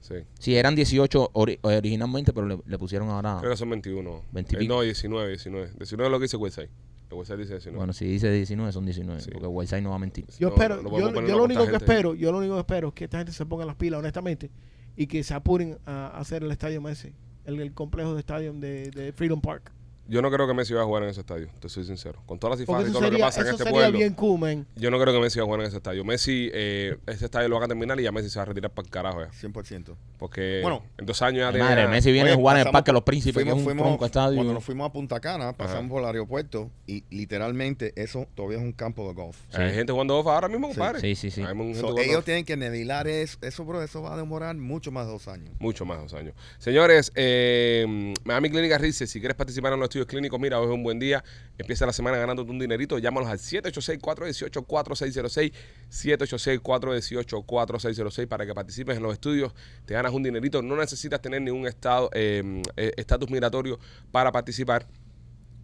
Sí. 0.09 0.15
Sí, 0.39 0.55
eran 0.57 0.75
18 0.75 1.31
ori- 1.33 1.59
originalmente, 1.63 2.33
pero 2.33 2.47
le, 2.47 2.59
le 2.65 2.79
pusieron 2.79 3.09
ahora. 3.09 3.39
Creo 3.41 3.51
que 3.51 3.57
son 3.57 3.71
21. 3.71 4.23
20 4.33 4.57
y 4.63 4.65
Eh, 4.65 4.69
no, 4.69 4.81
19, 4.83 5.29
19. 5.31 5.71
19 5.79 6.07
es 6.07 6.11
lo 6.13 6.19
que 6.19 6.23
dice 6.25 6.37
website. 6.37 6.71
El 7.11 7.17
website 7.19 7.39
dice 7.39 7.53
19. 7.55 7.77
Bueno, 7.77 7.93
si 7.93 8.05
dice 8.05 8.31
19, 8.31 8.73
son 8.73 8.85
19. 8.85 9.21
Sí. 9.21 9.31
Porque 9.33 9.47
Whiteside 9.47 9.83
no 9.83 9.91
va 9.91 9.97
a 9.97 9.99
mentir. 10.01 10.27
Yo 10.39 10.49
No, 10.49 10.55
espero, 10.55 10.83
no 10.83 10.91
yo, 10.99 11.13
yo 11.27 11.37
lo 11.37 11.45
único 11.45 11.61
que 11.65 11.71
gente. 11.71 11.85
espero, 11.85 12.15
yo 12.15 12.33
lo 12.33 12.39
único 12.39 12.55
que 12.55 12.61
espero 12.61 12.89
es 12.89 12.95
que 12.95 13.05
esta 13.05 13.19
gente 13.19 13.33
se 13.33 13.47
ponga 13.47 13.65
las 13.65 13.77
pilas, 13.77 13.99
honestamente, 14.01 14.51
y 14.97 15.07
que 15.07 15.23
se 15.23 15.35
apuren 15.35 15.79
a 15.87 16.09
hacer 16.19 16.43
el 16.43 16.51
estadio 16.51 16.81
Messi, 16.81 17.13
el, 17.45 17.61
el 17.61 17.73
complejo 17.75 18.15
de 18.15 18.21
estadio 18.21 18.53
de, 18.55 18.91
de 18.91 19.13
Freedom 19.13 19.41
Park. 19.41 19.73
Yo 20.09 20.23
no 20.23 20.31
creo 20.31 20.47
que 20.47 20.55
Messi 20.55 20.73
va 20.75 20.83
a 20.83 20.85
jugar 20.85 21.03
en 21.03 21.09
ese 21.11 21.21
estadio, 21.21 21.49
te 21.61 21.69
soy 21.69 21.85
sincero. 21.85 22.23
Con 22.27 22.39
todas 22.39 22.53
las 22.59 22.67
cifras 22.67 22.89
y 22.89 22.93
todo 22.93 23.03
lo 23.03 23.11
que 23.11 23.19
pasa 23.19 23.41
en 23.41 23.47
este 23.49 23.59
sería 23.65 23.73
pueblo, 23.73 23.99
bien 23.99 24.17
man. 24.41 24.67
yo 24.77 24.91
no 24.91 25.01
creo 25.01 25.13
que 25.13 25.21
Messi 25.21 25.39
va 25.39 25.43
a 25.43 25.47
jugar 25.47 25.61
en 25.61 25.67
ese 25.67 25.77
estadio. 25.79 26.05
Messi, 26.05 26.51
eh, 26.53 26.97
ese 27.07 27.25
estadio 27.25 27.49
lo 27.49 27.57
van 27.57 27.65
a 27.65 27.69
terminar 27.69 27.99
y 27.99 28.05
ya 28.05 28.13
Messi 28.13 28.31
se 28.31 28.39
va 28.39 28.45
a 28.45 28.47
retirar 28.47 28.71
para 28.71 28.87
el 28.87 28.91
carajo 28.91 29.21
ya. 29.21 29.31
100%. 29.33 29.97
Porque 30.19 30.61
Bueno. 30.63 30.83
en 30.99 31.07
dos 31.07 31.21
años 31.23 31.41
ya 31.41 31.53
tenía- 31.53 31.65
madre, 31.69 31.89
Messi 31.89 32.13
viene 32.13 32.29
Oye, 32.31 32.35
a 32.35 32.37
jugar 32.37 32.57
en 32.59 32.67
el 32.67 32.73
Parque 32.73 32.91
de 32.91 32.95
los 32.95 33.03
Príncipes, 33.03 33.43
que 33.43 33.51
es 33.51 33.55
un 33.57 33.65
fuimos- 33.65 33.85
tronco 33.87 34.07
estadio. 34.07 34.37
Cuando 34.37 34.55
nos 34.55 34.65
fuimos 34.65 34.89
a 34.89 34.93
Punta 34.93 35.21
Cana, 35.21 35.53
pasamos 35.53 35.81
Ajá. 35.85 35.89
por 35.89 36.01
el 36.03 36.07
aeropuerto 36.07 36.71
y 36.87 37.05
literalmente 37.11 37.93
eso 37.97 38.27
todavía 38.35 38.59
es 38.59 38.65
un 38.65 38.73
campo 38.73 39.07
de 39.09 39.15
golf. 39.15 39.37
Hay 39.53 39.75
gente 39.75 39.93
jugando 39.93 40.15
golf 40.15 40.27
ahora 40.29 40.49
mismo, 40.49 40.69
compadre. 40.69 41.01
Sí, 41.01 41.15
sí, 41.17 41.31
sí. 41.31 41.43
So, 41.43 41.99
ellos 41.99 42.15
golf. 42.15 42.25
tienen 42.25 42.45
que 42.45 42.57
nivelar 42.57 43.09
eso, 43.09 43.39
eso, 43.43 43.65
bro, 43.65 43.83
eso 43.83 44.03
va 44.03 44.15
a 44.15 44.17
demorar 44.17 44.55
mucho 44.57 44.91
más 44.93 45.07
de 45.07 45.13
dos 45.13 45.29
años. 45.29 45.51
Mucho 45.59 45.85
más, 45.85 45.99
dos 46.01 46.15
años. 46.15 46.35
Señores, 46.59 47.13
eh, 47.15 48.15
Miami 48.25 48.51
Clínica 48.51 48.79
Research, 48.79 49.11
si 49.11 49.21
quieres 49.21 49.37
participar 49.37 49.73
en 49.73 49.81
los 49.81 49.89
estudios 49.97 50.07
clínicos, 50.07 50.39
mira, 50.39 50.61
hoy 50.61 50.67
es 50.67 50.73
un 50.73 50.83
buen 50.83 50.99
día. 50.99 51.25
Empieza 51.59 51.87
la 51.87 51.93
semana 51.93 52.19
ganándote 52.19 52.51
un 52.51 52.59
dinerito. 52.59 52.99
Llámanos 52.99 53.31
al 53.31 53.39
786-418-4606. 53.39 55.53
786-418-4606 55.91 58.27
para 58.27 58.45
que 58.45 58.55
participes 58.55 58.97
en 58.97 59.03
los 59.03 59.15
estudios. 59.15 59.55
Te 59.87 59.95
ganas 59.95 60.13
un 60.13 60.23
dinerito. 60.23 60.61
No 60.61 60.77
necesitas 60.77 61.23
tener 61.23 61.41
ningún 61.41 61.67
estado 61.67 62.11
eh, 62.13 62.63
eh, 62.77 62.93
estatus 62.97 63.31
migratorio 63.31 63.79
para 64.13 64.31
participar. 64.33 64.87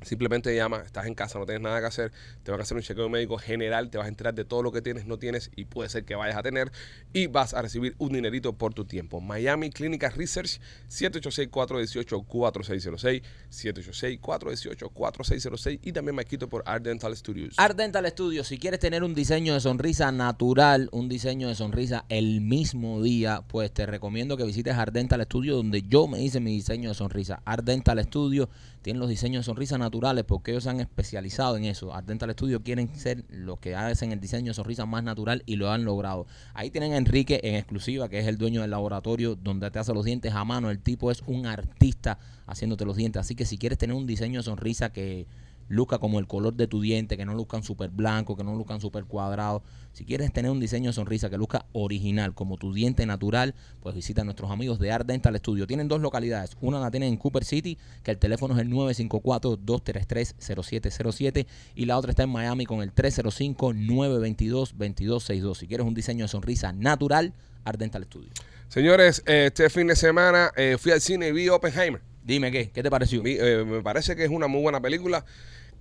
Simplemente 0.04 0.54
llama, 0.54 0.82
estás 0.84 1.06
en 1.06 1.14
casa, 1.14 1.38
no 1.38 1.46
tienes 1.46 1.62
nada 1.62 1.80
que 1.80 1.86
hacer, 1.86 2.12
te 2.42 2.50
van 2.50 2.60
a 2.60 2.64
hacer 2.64 2.76
un 2.76 2.82
chequeo 2.82 3.08
médico 3.08 3.38
general, 3.38 3.88
te 3.90 3.96
vas 3.98 4.06
a 4.06 4.08
enterar 4.08 4.34
de 4.34 4.44
todo 4.44 4.62
lo 4.62 4.72
que 4.72 4.82
tienes, 4.82 5.06
no 5.06 5.18
tienes 5.18 5.50
y 5.56 5.64
puede 5.64 5.88
ser 5.88 6.04
que 6.04 6.14
vayas 6.14 6.36
a 6.36 6.42
tener 6.42 6.70
y 7.12 7.28
vas 7.28 7.54
a 7.54 7.62
recibir 7.62 7.94
un 7.98 8.12
dinerito 8.12 8.52
por 8.52 8.74
tu 8.74 8.84
tiempo. 8.84 9.20
Miami 9.20 9.70
Clínica 9.70 10.10
Research 10.10 10.60
786-418-4606, 10.88 13.22
786-418-4606 13.50 15.78
y 15.82 15.92
también 15.92 16.16
me 16.16 16.24
quito 16.24 16.48
por 16.48 16.62
Art 16.66 16.82
Dental 16.84 17.16
Studios. 17.16 17.54
Art 17.58 17.76
Dental 17.76 18.06
Studio, 18.08 18.42
si 18.44 18.58
quieres 18.58 18.80
tener 18.80 19.04
un 19.04 19.14
diseño 19.14 19.54
de 19.54 19.60
sonrisa 19.60 20.10
natural, 20.12 20.88
un 20.92 21.08
diseño 21.08 21.48
de 21.48 21.54
sonrisa 21.54 22.04
el 22.08 22.40
mismo 22.40 23.02
día, 23.02 23.42
pues 23.48 23.72
te 23.72 23.86
recomiendo 23.86 24.36
que 24.36 24.44
visites 24.44 24.74
Art 24.74 24.92
Dental 24.92 25.22
Studio, 25.24 25.56
donde 25.56 25.82
yo 25.82 26.06
me 26.06 26.22
hice 26.22 26.40
mi 26.40 26.52
diseño 26.52 26.90
de 26.90 26.94
sonrisa. 26.94 27.42
Art 27.44 27.64
Dental 27.64 28.02
Studio 28.04 28.48
tienen 28.82 29.00
los 29.00 29.08
diseños 29.08 29.40
de 29.40 29.44
sonrisa 29.44 29.78
naturales 29.78 30.24
porque 30.24 30.50
ellos 30.50 30.64
se 30.64 30.70
han 30.70 30.80
especializado 30.80 31.56
en 31.56 31.64
eso. 31.64 31.94
Art 31.94 32.06
Dental 32.06 32.30
Studio 32.32 32.62
quieren 32.62 32.94
ser 32.94 33.24
los 33.28 33.58
que 33.58 33.74
hacen 33.74 34.12
el 34.12 34.20
diseño 34.20 34.50
de 34.50 34.54
sonrisa 34.54 34.84
más 34.86 35.04
natural 35.04 35.42
y 35.46 35.56
lo 35.56 35.70
han 35.70 35.84
logrado. 35.84 36.26
Ahí 36.54 36.70
tienen 36.70 36.92
a 36.92 36.96
Enrique 36.96 37.40
en 37.44 37.54
exclusiva, 37.54 38.08
que 38.08 38.18
es 38.18 38.26
el 38.26 38.38
dueño 38.38 38.60
del 38.60 38.70
laboratorio 38.70 39.36
donde 39.36 39.70
te 39.70 39.78
hace 39.78 39.94
los 39.94 40.04
dientes 40.04 40.34
a 40.34 40.44
mano. 40.44 40.70
El 40.70 40.80
tipo 40.80 41.10
es 41.10 41.22
un 41.26 41.46
artista 41.46 42.18
haciéndote 42.46 42.84
los 42.84 42.96
dientes. 42.96 43.20
Así 43.20 43.34
que 43.34 43.44
si 43.44 43.56
quieres 43.56 43.78
tener 43.78 43.96
un 43.96 44.06
diseño 44.06 44.40
de 44.40 44.44
sonrisa 44.44 44.92
que 44.92 45.26
luzca 45.72 45.98
como 45.98 46.18
el 46.18 46.26
color 46.26 46.54
de 46.54 46.66
tu 46.66 46.82
diente, 46.82 47.16
que 47.16 47.24
no 47.24 47.32
luzcan 47.34 47.62
súper 47.62 47.88
blanco, 47.88 48.36
que 48.36 48.44
no 48.44 48.54
luzcan 48.54 48.78
súper 48.80 49.06
cuadrados. 49.06 49.62
Si 49.92 50.04
quieres 50.04 50.30
tener 50.32 50.50
un 50.50 50.60
diseño 50.60 50.90
de 50.90 50.92
sonrisa 50.92 51.30
que 51.30 51.38
luzca 51.38 51.64
original, 51.72 52.34
como 52.34 52.58
tu 52.58 52.74
diente 52.74 53.06
natural, 53.06 53.54
pues 53.80 53.94
visita 53.94 54.20
a 54.20 54.24
nuestros 54.24 54.50
amigos 54.50 54.78
de 54.78 54.92
Art 54.92 55.06
Dental 55.06 55.34
Studio. 55.38 55.66
Tienen 55.66 55.88
dos 55.88 56.02
localidades. 56.02 56.58
Una 56.60 56.78
la 56.78 56.90
tienen 56.90 57.08
en 57.08 57.16
Cooper 57.16 57.44
City, 57.44 57.78
que 58.02 58.10
el 58.10 58.18
teléfono 58.18 58.52
es 58.54 58.60
el 58.60 58.68
954-233-0707. 58.70 61.46
Y 61.74 61.86
la 61.86 61.96
otra 61.96 62.10
está 62.10 62.24
en 62.24 62.30
Miami 62.30 62.66
con 62.66 62.82
el 62.82 62.94
305-922-2262. 62.94 65.54
Si 65.56 65.66
quieres 65.66 65.86
un 65.86 65.94
diseño 65.94 66.24
de 66.24 66.28
sonrisa 66.28 66.70
natural, 66.72 67.32
Art 67.64 67.78
Dental 67.78 68.04
Studio. 68.04 68.28
Señores, 68.68 69.22
este 69.26 69.70
fin 69.70 69.86
de 69.86 69.96
semana 69.96 70.50
eh, 70.56 70.76
fui 70.78 70.92
al 70.92 71.00
cine 71.00 71.28
y 71.28 71.32
vi 71.32 71.48
Oppenheimer. 71.48 72.02
Dime 72.24 72.52
qué, 72.52 72.70
¿qué 72.70 72.82
te 72.82 72.90
pareció? 72.90 73.22
Eh, 73.24 73.64
me 73.64 73.80
parece 73.82 74.16
que 74.16 74.24
es 74.24 74.30
una 74.30 74.48
muy 74.48 74.60
buena 74.60 74.80
película. 74.80 75.24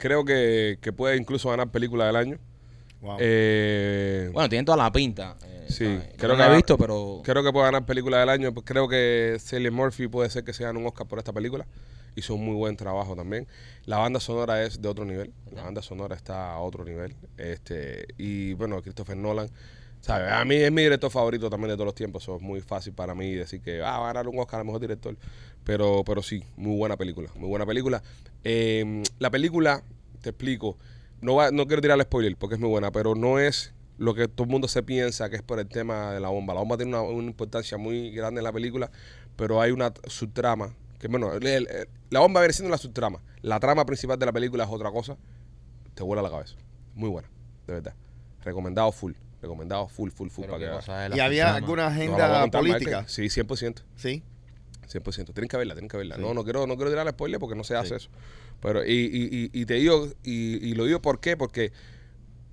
Creo 0.01 0.25
que, 0.25 0.79
que 0.81 0.91
puede 0.91 1.15
incluso 1.15 1.49
ganar 1.51 1.69
película 1.69 2.07
del 2.07 2.15
año. 2.15 2.39
Wow. 3.01 3.17
Eh, 3.19 4.29
Bueno, 4.33 4.49
tienen 4.49 4.65
toda 4.65 4.77
la 4.77 4.91
pinta. 4.91 5.37
eh, 5.45 5.65
Sí, 5.69 5.85
¿sabes? 5.85 6.09
creo 6.17 6.31
no 6.31 6.37
que 6.37 6.43
la 6.43 6.51
he 6.51 6.55
visto, 6.55 6.75
pero 6.75 7.21
Creo 7.23 7.43
que 7.43 7.51
puede 7.53 7.65
ganar 7.65 7.85
película 7.85 8.19
del 8.19 8.29
año. 8.29 8.51
pues 8.51 8.65
Creo 8.65 8.87
que 8.87 9.37
Cillian 9.39 9.73
Murphy 9.75 10.07
puede 10.07 10.29
ser 10.31 10.43
que 10.43 10.53
se 10.53 10.63
gane 10.63 10.79
un 10.79 10.87
Oscar 10.87 11.07
por 11.07 11.19
esta 11.19 11.31
película. 11.31 11.67
Hizo 12.15 12.33
un 12.33 12.43
muy 12.43 12.55
buen 12.55 12.75
trabajo 12.75 13.15
también. 13.15 13.47
La 13.85 13.97
banda 13.99 14.19
sonora 14.19 14.63
es 14.63 14.81
de 14.81 14.89
otro 14.89 15.05
nivel. 15.05 15.31
La 15.51 15.63
banda 15.63 15.81
sonora 15.83 16.15
está 16.15 16.51
a 16.53 16.59
otro 16.59 16.83
nivel. 16.83 17.15
Este 17.37 18.07
Y 18.17 18.53
bueno, 18.53 18.81
Christopher 18.81 19.15
Nolan. 19.15 19.49
¿Sabe? 20.01 20.29
A 20.29 20.43
mí 20.45 20.55
es 20.55 20.71
mi 20.71 20.81
director 20.83 21.09
favorito 21.09 21.49
también 21.49 21.69
de 21.69 21.75
todos 21.75 21.85
los 21.85 21.95
tiempos. 21.95 22.23
Eso 22.23 22.35
es 22.35 22.41
muy 22.41 22.61
fácil 22.61 22.93
para 22.93 23.15
mí 23.15 23.31
decir 23.33 23.61
que 23.61 23.81
ah, 23.81 23.99
va 23.99 24.09
a 24.09 24.13
ganar 24.13 24.27
un 24.27 24.37
Oscar 24.39 24.59
a 24.59 24.63
mejor 24.63 24.81
director. 24.81 25.15
Pero, 25.63 26.03
pero 26.05 26.21
sí, 26.23 26.43
muy 26.57 26.75
buena 26.75 26.97
película. 26.97 27.29
Muy 27.35 27.47
buena 27.49 27.65
película. 27.65 28.01
Eh, 28.43 29.03
la 29.19 29.29
película, 29.29 29.83
te 30.21 30.29
explico. 30.29 30.77
No, 31.21 31.35
va, 31.35 31.51
no 31.51 31.67
quiero 31.67 31.81
tirar 31.81 31.97
el 31.97 32.03
spoiler 32.03 32.35
porque 32.35 32.55
es 32.55 32.61
muy 32.61 32.69
buena, 32.69 32.91
pero 32.91 33.13
no 33.15 33.37
es 33.39 33.73
lo 33.99 34.15
que 34.15 34.27
todo 34.27 34.45
el 34.45 34.49
mundo 34.49 34.67
se 34.67 34.81
piensa 34.81 35.29
que 35.29 35.35
es 35.35 35.43
por 35.43 35.59
el 35.59 35.67
tema 35.67 36.11
de 36.11 36.19
la 36.19 36.29
bomba. 36.29 36.55
La 36.55 36.61
bomba 36.61 36.77
tiene 36.77 36.97
una, 36.97 37.23
importancia 37.23 37.77
muy 37.77 38.09
grande 38.11 38.39
en 38.39 38.43
la 38.45 38.51
película, 38.51 38.89
pero 39.35 39.61
hay 39.61 39.71
una 39.71 39.93
subtrama. 40.07 40.73
Que 40.97 41.07
bueno, 41.07 41.33
el- 41.33 41.45
el- 41.45 41.67
la 42.09 42.19
bomba 42.19 42.41
viene 42.41 42.53
siendo 42.53 42.71
la 42.71 42.77
subtrama. 42.79 43.21
La 43.43 43.59
trama 43.59 43.85
principal 43.85 44.17
de 44.17 44.25
la 44.25 44.31
película 44.31 44.63
es 44.63 44.69
otra 44.71 44.91
cosa. 44.91 45.17
Te 45.93 46.01
vuela 46.03 46.23
la 46.23 46.31
cabeza. 46.31 46.55
Muy 46.95 47.09
buena, 47.09 47.29
de 47.67 47.73
verdad. 47.73 47.93
Recomendado 48.43 48.91
full. 48.91 49.13
Recomendado 49.41 49.87
full, 49.87 50.09
full, 50.11 50.29
full. 50.29 50.43
Pero 50.45 50.53
para 50.57 50.69
que 50.69 50.75
cosa 50.75 51.09
la 51.09 51.15
¿Y 51.15 51.19
había 51.19 51.55
alguna 51.55 51.83
la 51.83 51.87
agenda 51.89 52.51
política? 52.51 53.05
Sí, 53.07 53.23
100%. 53.23 53.81
Sí. 53.95 54.23
100%. 54.87 55.33
Tienen 55.33 55.47
que 55.47 55.57
verla, 55.57 55.73
tienen 55.73 55.89
que 55.89 55.97
verla. 55.97 56.15
Sí. 56.15 56.21
No, 56.21 56.33
no 56.33 56.43
quiero, 56.43 56.67
no 56.67 56.75
quiero 56.75 56.91
tirar 56.91 57.09
spoiler 57.09 57.39
porque 57.39 57.55
no 57.55 57.63
se 57.63 57.75
hace 57.75 57.89
Sí. 57.89 57.95
eso. 57.95 58.09
Pero, 58.61 58.85
y, 58.85 58.91
y, 58.91 59.49
y, 59.53 59.61
y 59.61 59.65
te 59.65 59.75
digo, 59.75 60.07
y, 60.23 60.65
y 60.69 60.73
lo 60.75 60.85
digo 60.85 61.01
por 61.01 61.19
qué, 61.19 61.35
porque 61.37 61.71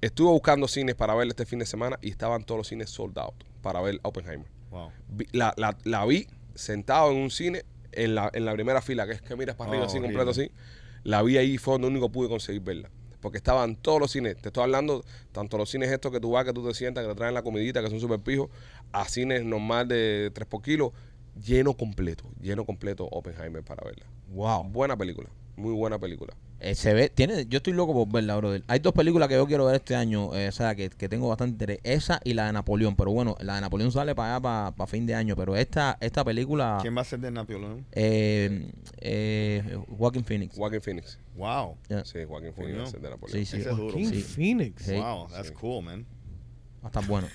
estuve 0.00 0.30
buscando 0.30 0.68
cines 0.68 0.94
para 0.94 1.14
ver 1.14 1.28
este 1.28 1.44
fin 1.44 1.58
de 1.58 1.66
semana 1.66 1.98
y 2.00 2.10
estaban 2.10 2.44
todos 2.44 2.58
los 2.58 2.68
cines 2.68 2.88
sold 2.90 3.18
out 3.18 3.34
para 3.60 3.80
ver 3.82 3.98
Oppenheimer. 4.02 4.46
Wow. 4.70 4.90
La, 5.32 5.52
la, 5.56 5.76
la 5.84 6.04
vi 6.06 6.26
sentado 6.54 7.10
en 7.10 7.18
un 7.18 7.30
cine 7.30 7.64
en 7.92 8.14
la, 8.14 8.30
en 8.32 8.44
la 8.44 8.52
primera 8.54 8.80
fila, 8.80 9.06
que 9.06 9.12
es 9.12 9.22
que 9.22 9.36
miras 9.36 9.56
para 9.56 9.70
arriba 9.70 9.84
Oh, 9.84 9.88
así 9.88 10.00
completo 10.00 10.30
así. 10.30 10.50
La 11.04 11.22
vi 11.22 11.36
ahí, 11.36 11.58
fue 11.58 11.74
donde 11.74 11.88
único 11.88 12.10
pude 12.10 12.28
conseguir 12.28 12.62
verla. 12.62 12.90
Porque 13.20 13.38
estaban 13.38 13.76
todos 13.76 14.00
los 14.00 14.12
cines, 14.12 14.36
te 14.36 14.48
estoy 14.48 14.62
hablando, 14.62 15.04
tanto 15.32 15.58
los 15.58 15.70
cines 15.70 15.90
estos 15.90 16.12
que 16.12 16.20
tú 16.20 16.32
vas, 16.32 16.44
que 16.44 16.52
tú 16.52 16.66
te 16.66 16.74
sientas, 16.74 17.04
que 17.04 17.10
te 17.10 17.16
traen 17.16 17.34
la 17.34 17.42
comidita, 17.42 17.82
que 17.82 17.90
son 17.90 18.00
súper 18.00 18.20
pijos, 18.20 18.48
a 18.92 19.04
cines 19.06 19.44
normal 19.44 19.88
de 19.88 20.30
3 20.32 20.46
por 20.46 20.62
kilo, 20.62 20.92
lleno 21.42 21.74
completo, 21.74 22.24
lleno 22.40 22.64
completo 22.64 23.08
Oppenheimer 23.10 23.62
para 23.64 23.84
verla. 23.84 24.06
Wow. 24.28 24.64
Buena 24.64 24.96
película, 24.96 25.28
muy 25.58 25.74
buena 25.74 25.98
película. 25.98 26.34
Eh, 26.60 26.74
se 26.74 26.92
ve, 26.92 27.08
tiene, 27.08 27.46
yo 27.46 27.58
estoy 27.58 27.72
loco 27.72 27.92
por 27.92 28.12
verla, 28.12 28.36
brother. 28.36 28.64
Hay 28.66 28.80
dos 28.80 28.92
películas 28.92 29.28
que 29.28 29.34
yo 29.34 29.46
quiero 29.46 29.64
ver 29.66 29.76
este 29.76 29.94
año, 29.94 30.34
eh, 30.34 30.48
o 30.48 30.52
sea, 30.52 30.74
que, 30.74 30.90
que 30.90 31.08
tengo 31.08 31.28
bastante 31.28 31.52
interés. 31.52 31.78
Esa 31.84 32.20
y 32.24 32.34
la 32.34 32.46
de 32.46 32.52
Napoleón, 32.52 32.96
pero 32.96 33.12
bueno, 33.12 33.36
la 33.40 33.56
de 33.56 33.60
Napoleón 33.60 33.92
sale 33.92 34.14
para 34.14 34.36
allá, 34.36 34.72
para, 34.74 34.86
fin 34.88 35.06
de 35.06 35.14
año, 35.14 35.36
pero 35.36 35.54
esta, 35.56 35.96
esta 36.00 36.24
película, 36.24 36.78
¿Quién 36.80 36.96
va 36.96 37.02
a 37.02 37.04
ser 37.04 37.20
de 37.20 37.30
Napoleón? 37.30 37.86
eh, 37.92 38.72
eh, 38.98 39.78
Joaquin 39.96 40.24
Phoenix. 40.24 40.56
Joaquin 40.56 40.80
Phoenix. 40.80 41.18
Wow. 41.36 41.76
Ya. 41.88 42.04
Sí, 42.04 42.18
Joaquin 42.26 42.52
Phoenix 42.52 42.78
va 42.78 42.82
a 42.84 42.86
ser 42.90 43.00
de 43.00 43.10
Napoleón. 43.10 43.38
Sí, 43.38 43.44
sí, 43.46 43.60
Ese 43.60 43.70
es 43.70 43.76
duro. 43.76 43.94
King 43.94 44.06
Sí. 44.06 44.22
Phoenix. 44.22 44.82
Sí. 44.82 44.94
Wow, 44.94 45.28
that's 45.28 45.48
Sí. 45.48 45.54
cool, 45.54 45.84
man. 45.84 46.06
Va 46.82 46.84
a 46.84 46.86
estar 46.88 47.06
bueno. 47.06 47.28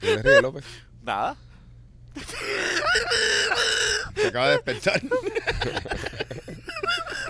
¿Qué 0.00 0.16
le 0.16 0.22
ríe, 0.22 0.42
López? 0.42 0.64
Nada. 1.02 1.36
Se 4.16 4.28
acaba 4.28 4.48
de 4.48 4.52
despertar. 4.56 5.00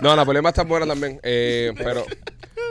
No, 0.01 0.15
Napoleón 0.15 0.43
va 0.43 0.49
a 0.49 0.51
estar 0.51 0.67
buena 0.67 0.85
también. 0.85 1.19
eh, 1.23 1.71
pero, 1.77 2.05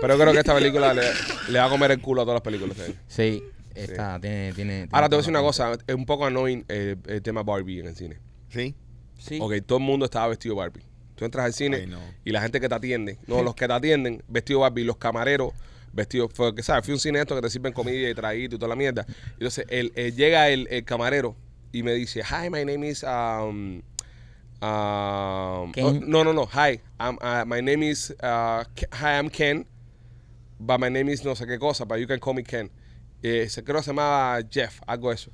pero 0.00 0.18
creo 0.18 0.32
que 0.32 0.38
esta 0.40 0.54
película 0.54 0.92
le, 0.92 1.02
le 1.48 1.58
va 1.58 1.64
a 1.66 1.70
comer 1.70 1.90
el 1.92 2.00
culo 2.00 2.22
a 2.22 2.24
todas 2.24 2.36
las 2.36 2.42
películas. 2.42 2.76
de. 2.76 2.94
Sí, 3.08 3.42
esta 3.74 4.20
tiene, 4.20 4.52
tiene, 4.52 4.88
Ahora 4.92 5.08
te 5.08 5.14
voy 5.16 5.20
a 5.20 5.22
decir 5.22 5.30
una 5.30 5.40
cosa, 5.40 5.72
es 5.86 5.94
un 5.94 6.04
poco 6.06 6.26
annoying 6.26 6.64
eh, 6.68 6.96
el 7.06 7.22
tema 7.22 7.42
Barbie 7.42 7.80
en 7.80 7.86
el 7.88 7.96
cine. 7.96 8.18
sí. 8.48 8.74
la- 8.78 8.82
Sí. 9.22 9.38
Ok, 9.40 9.52
todo 9.64 9.78
el 9.78 9.84
mundo 9.84 10.04
estaba 10.04 10.26
vestido 10.26 10.56
Barbie. 10.56 10.82
Tú 11.14 11.24
entras 11.24 11.44
al 11.46 11.52
cine 11.52 11.76
Ay, 11.76 11.86
no. 11.86 12.00
y 12.24 12.32
la 12.32 12.42
gente 12.42 12.58
que 12.60 12.68
te 12.68 12.74
atiende, 12.74 13.18
no, 13.28 13.40
los 13.44 13.54
que 13.54 13.68
te 13.68 13.72
atienden 13.72 14.20
vestido 14.26 14.58
Barbie, 14.60 14.82
los 14.82 14.96
camareros 14.96 15.52
vestidos, 15.92 16.32
fue, 16.34 16.52
que 16.52 16.64
sabes, 16.64 16.84
fui 16.84 16.90
a 16.90 16.96
un 16.96 17.00
cine 17.00 17.20
esto 17.20 17.36
que 17.36 17.42
te 17.42 17.48
sirven 17.48 17.72
comida 17.72 18.08
y 18.10 18.14
traído 18.16 18.56
y 18.56 18.58
toda 18.58 18.68
la 18.70 18.74
mierda. 18.74 19.06
Entonces, 19.34 19.64
él, 19.68 19.92
él 19.94 20.16
llega 20.16 20.48
el, 20.48 20.66
el 20.72 20.84
camarero 20.84 21.36
y 21.72 21.82
me 21.82 21.92
dice, 21.94 22.22
hi, 22.22 22.48
my 22.48 22.64
name 22.64 22.84
is... 22.84 23.02
Um, 23.04 23.82
um, 24.60 25.72
Ken. 25.72 25.84
oh, 25.84 25.92
no, 25.92 26.22
no, 26.22 26.32
no, 26.32 26.46
hi, 26.46 26.80
I'm, 27.00 27.18
uh, 27.20 27.44
my 27.44 27.60
name 27.60 27.82
is... 27.82 28.14
uh, 28.22 28.64
hi, 28.92 29.18
I'm 29.18 29.28
Ken, 29.28 29.64
but 30.60 30.78
my 30.78 30.88
name 30.88 31.08
is 31.08 31.24
no 31.24 31.32
sé 31.32 31.46
qué 31.46 31.58
cosa, 31.58 31.84
but 31.84 31.98
you 31.98 32.06
can 32.06 32.20
call 32.20 32.34
me 32.34 32.42
Ken. 32.42 32.70
Eh, 33.22 33.48
se 33.48 33.62
creo 33.62 33.76
que 33.76 33.84
se 33.84 33.90
llamaba 33.90 34.42
Jeff, 34.50 34.80
algo 34.86 35.12
eso. 35.12 35.30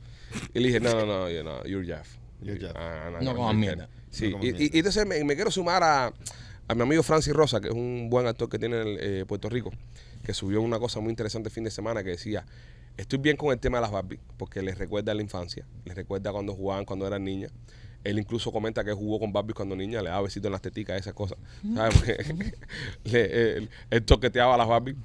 Y 0.55 0.61
le 0.61 0.69
dije, 0.69 0.81
no, 0.81 0.93
no, 0.93 1.07
no, 1.07 1.29
you 1.31 1.43
know, 1.43 1.63
you're 1.65 1.85
Jeff. 1.85 2.19
You're 2.43 2.59
Jeff. 2.59 2.73
Ah, 2.77 3.19
No 3.21 3.53
mierda. 3.55 3.89
Sí, 4.11 4.31
No 4.31 4.39
y, 4.43 4.71
y 4.73 4.79
entonces 4.79 5.07
me, 5.07 5.23
me 5.25 5.35
quiero 5.35 5.51
sumar 5.51 5.83
a, 5.83 6.13
a 6.69 6.75
mi 6.75 6.83
amigo 6.83 7.03
Francis 7.03 7.33
Rosa, 7.33 7.61
que 7.61 7.69
es 7.69 7.75
un 7.75 8.09
buen 8.11 8.27
actor 8.27 8.49
que 8.49 8.59
tiene 8.59 8.81
en 8.83 8.99
eh, 9.01 9.25
Puerto 9.27 9.49
Rico, 9.49 9.73
que 10.23 10.35
subió 10.35 10.61
una 10.61 10.79
cosa 10.79 11.01
muy 11.01 11.11
interesante 11.11 11.49
el 11.49 11.55
fin 11.55 11.65
de 11.65 11.71
semana 11.71 12.05
que 12.05 12.11
decía, 12.11 12.45
estoy 12.99 13.19
bien 13.19 13.37
con 13.39 13.51
el 13.53 13.59
tema 13.59 13.79
de 13.79 13.83
las 13.83 13.91
Barbie, 13.91 14.21
porque 14.37 14.61
les 14.61 14.77
recuerda 14.77 15.13
a 15.13 15.15
la 15.15 15.23
infancia, 15.23 15.65
les 15.87 15.95
recuerda 15.97 16.31
cuando 16.33 16.53
jugaban 16.55 16.85
cuando 16.85 17.07
eran 17.07 17.25
niñas. 17.25 17.51
Él 18.05 18.19
incluso 18.19 18.53
comenta 18.53 18.85
que 18.85 18.93
jugó 18.93 19.19
con 19.19 19.33
Barbie 19.33 19.55
cuando 19.55 19.75
niña, 19.75 20.03
le 20.03 20.11
daba 20.11 20.23
besitos 20.23 20.47
en 20.47 20.53
las 20.53 20.63
teticas, 20.63 21.01
esas 21.01 21.15
cosas. 21.15 21.39
¿sabes? 21.75 22.29
Le- 23.05 23.57
él, 23.57 23.71
él 23.91 24.05
toqueteaba 24.05 24.55
a 24.55 24.59
las 24.59 24.69
Barbie. 24.69 24.97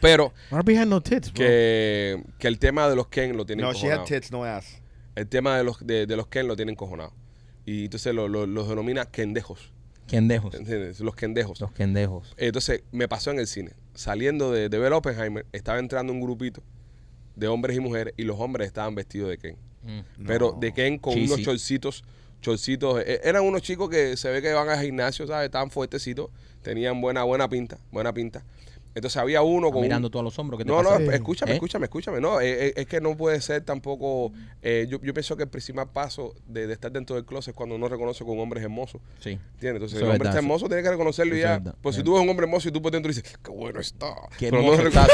Pero 0.00 0.32
Barbie 0.50 0.76
had 0.78 0.86
no 0.86 1.00
tits, 1.00 1.32
bro. 1.32 1.36
que, 1.44 2.22
que 2.38 2.48
el 2.48 2.58
tema 2.58 2.88
de 2.88 2.96
los 2.96 3.08
Ken 3.08 3.36
lo 3.36 3.44
tienen 3.46 3.64
No, 3.64 3.72
she 3.72 3.90
had 3.90 4.04
tits, 4.04 4.30
no 4.30 4.44
ass. 4.44 4.80
El 5.14 5.28
tema 5.28 5.56
de 5.56 5.64
los, 5.64 5.84
de, 5.86 6.06
de 6.06 6.16
los 6.16 6.26
Ken 6.26 6.46
lo 6.48 6.56
tienen 6.56 6.74
cojonado. 6.76 7.12
Y 7.66 7.84
entonces 7.84 8.14
lo- 8.14 8.28
lo- 8.28 8.46
los 8.46 8.68
denomina 8.68 9.06
kendejos. 9.06 9.72
Kendejos. 10.06 10.54
¿Entiendes? 10.54 11.00
Los 11.00 11.14
kendejos. 11.14 11.60
Los 11.60 11.72
kendejos. 11.72 12.34
Entonces 12.36 12.82
me 12.92 13.08
pasó 13.08 13.30
en 13.30 13.38
el 13.38 13.46
cine. 13.46 13.72
Saliendo 13.94 14.52
de, 14.52 14.68
de 14.68 14.78
ver 14.78 14.92
Oppenheimer, 14.92 15.46
estaba 15.52 15.78
entrando 15.78 16.12
un 16.12 16.20
grupito 16.20 16.62
de 17.36 17.48
hombres 17.48 17.76
y 17.76 17.80
mujeres 17.80 18.14
y 18.16 18.22
los 18.22 18.38
hombres 18.38 18.66
estaban 18.66 18.94
vestidos 18.94 19.28
de 19.30 19.38
Ken. 19.38 19.56
Mm. 19.82 20.26
Pero 20.26 20.52
No. 20.54 20.60
de 20.60 20.72
Ken 20.72 20.98
con 20.98 21.14
Cheesy. 21.14 21.32
unos 21.32 21.42
chorcitos, 21.44 22.04
chorcitos. 22.40 23.00
eh, 23.04 23.20
eran 23.24 23.42
unos 23.44 23.62
chicos 23.62 23.88
que 23.90 24.16
se 24.16 24.30
ve 24.30 24.40
que 24.42 24.52
van 24.52 24.68
al 24.68 24.80
gimnasio, 24.82 25.26
¿sabes? 25.26 25.46
Estaban 25.46 25.70
fuertecitos, 25.70 26.30
tenían 26.62 27.00
buena, 27.00 27.22
buena 27.24 27.48
pinta, 27.48 27.78
buena 27.90 28.12
pinta. 28.12 28.44
Entonces 28.94 29.16
había 29.16 29.42
uno 29.42 29.68
con 29.68 29.78
un- 29.78 29.82
mirando 29.82 30.08
todos 30.10 30.24
los 30.24 30.38
hombros. 30.38 30.58
¿qué 30.58 30.64
te 30.64 30.70
no, 30.70 30.82
no, 30.82 30.90
pasa? 30.90 31.04
Sí. 31.04 31.10
escúchame, 31.12 31.50
¿Eh? 31.52 31.54
escúchame, 31.54 31.84
escúchame. 31.86 32.20
No, 32.20 32.40
eh, 32.40 32.68
eh, 32.68 32.72
es 32.76 32.86
que 32.86 33.00
no 33.00 33.16
puede 33.16 33.40
ser 33.40 33.62
tampoco. 33.62 34.32
eh, 34.62 34.86
yo, 34.88 35.00
yo 35.02 35.12
pienso 35.12 35.36
que 35.36 35.42
el 35.42 35.48
principal 35.48 35.88
paso 35.92 36.34
de, 36.46 36.66
de 36.66 36.72
estar 36.72 36.90
dentro 36.92 37.16
del 37.16 37.24
closet 37.24 37.50
es 37.52 37.56
cuando 37.56 37.74
uno 37.74 37.88
reconoce 37.88 38.24
que 38.24 38.30
un 38.30 38.38
hombre 38.40 38.60
es 38.60 38.64
hermoso. 38.64 39.00
Sí. 39.20 39.30
¿Entiendes? 39.30 39.74
Entonces, 39.82 39.96
Eso 39.96 40.06
el 40.06 40.12
hombre 40.12 40.28
está 40.28 40.38
hermoso, 40.38 40.66
tiene 40.68 40.82
que 40.82 40.90
reconocerlo 40.90 41.36
y 41.36 41.40
ya. 41.40 41.60
Pues 41.82 41.96
si 41.96 42.02
tú 42.02 42.14
ves 42.14 42.22
un 42.22 42.28
hombre 42.28 42.44
hermoso 42.46 42.68
y 42.68 42.72
tú 42.72 42.80
por 42.80 42.92
dentro 42.92 43.08
dices, 43.12 43.24
qué 43.44 43.50
bueno 43.50 43.80
está. 43.80 44.14
Qué 44.38 44.50
Pero 44.50 44.62
no 44.62 44.74
está. 44.74 45.06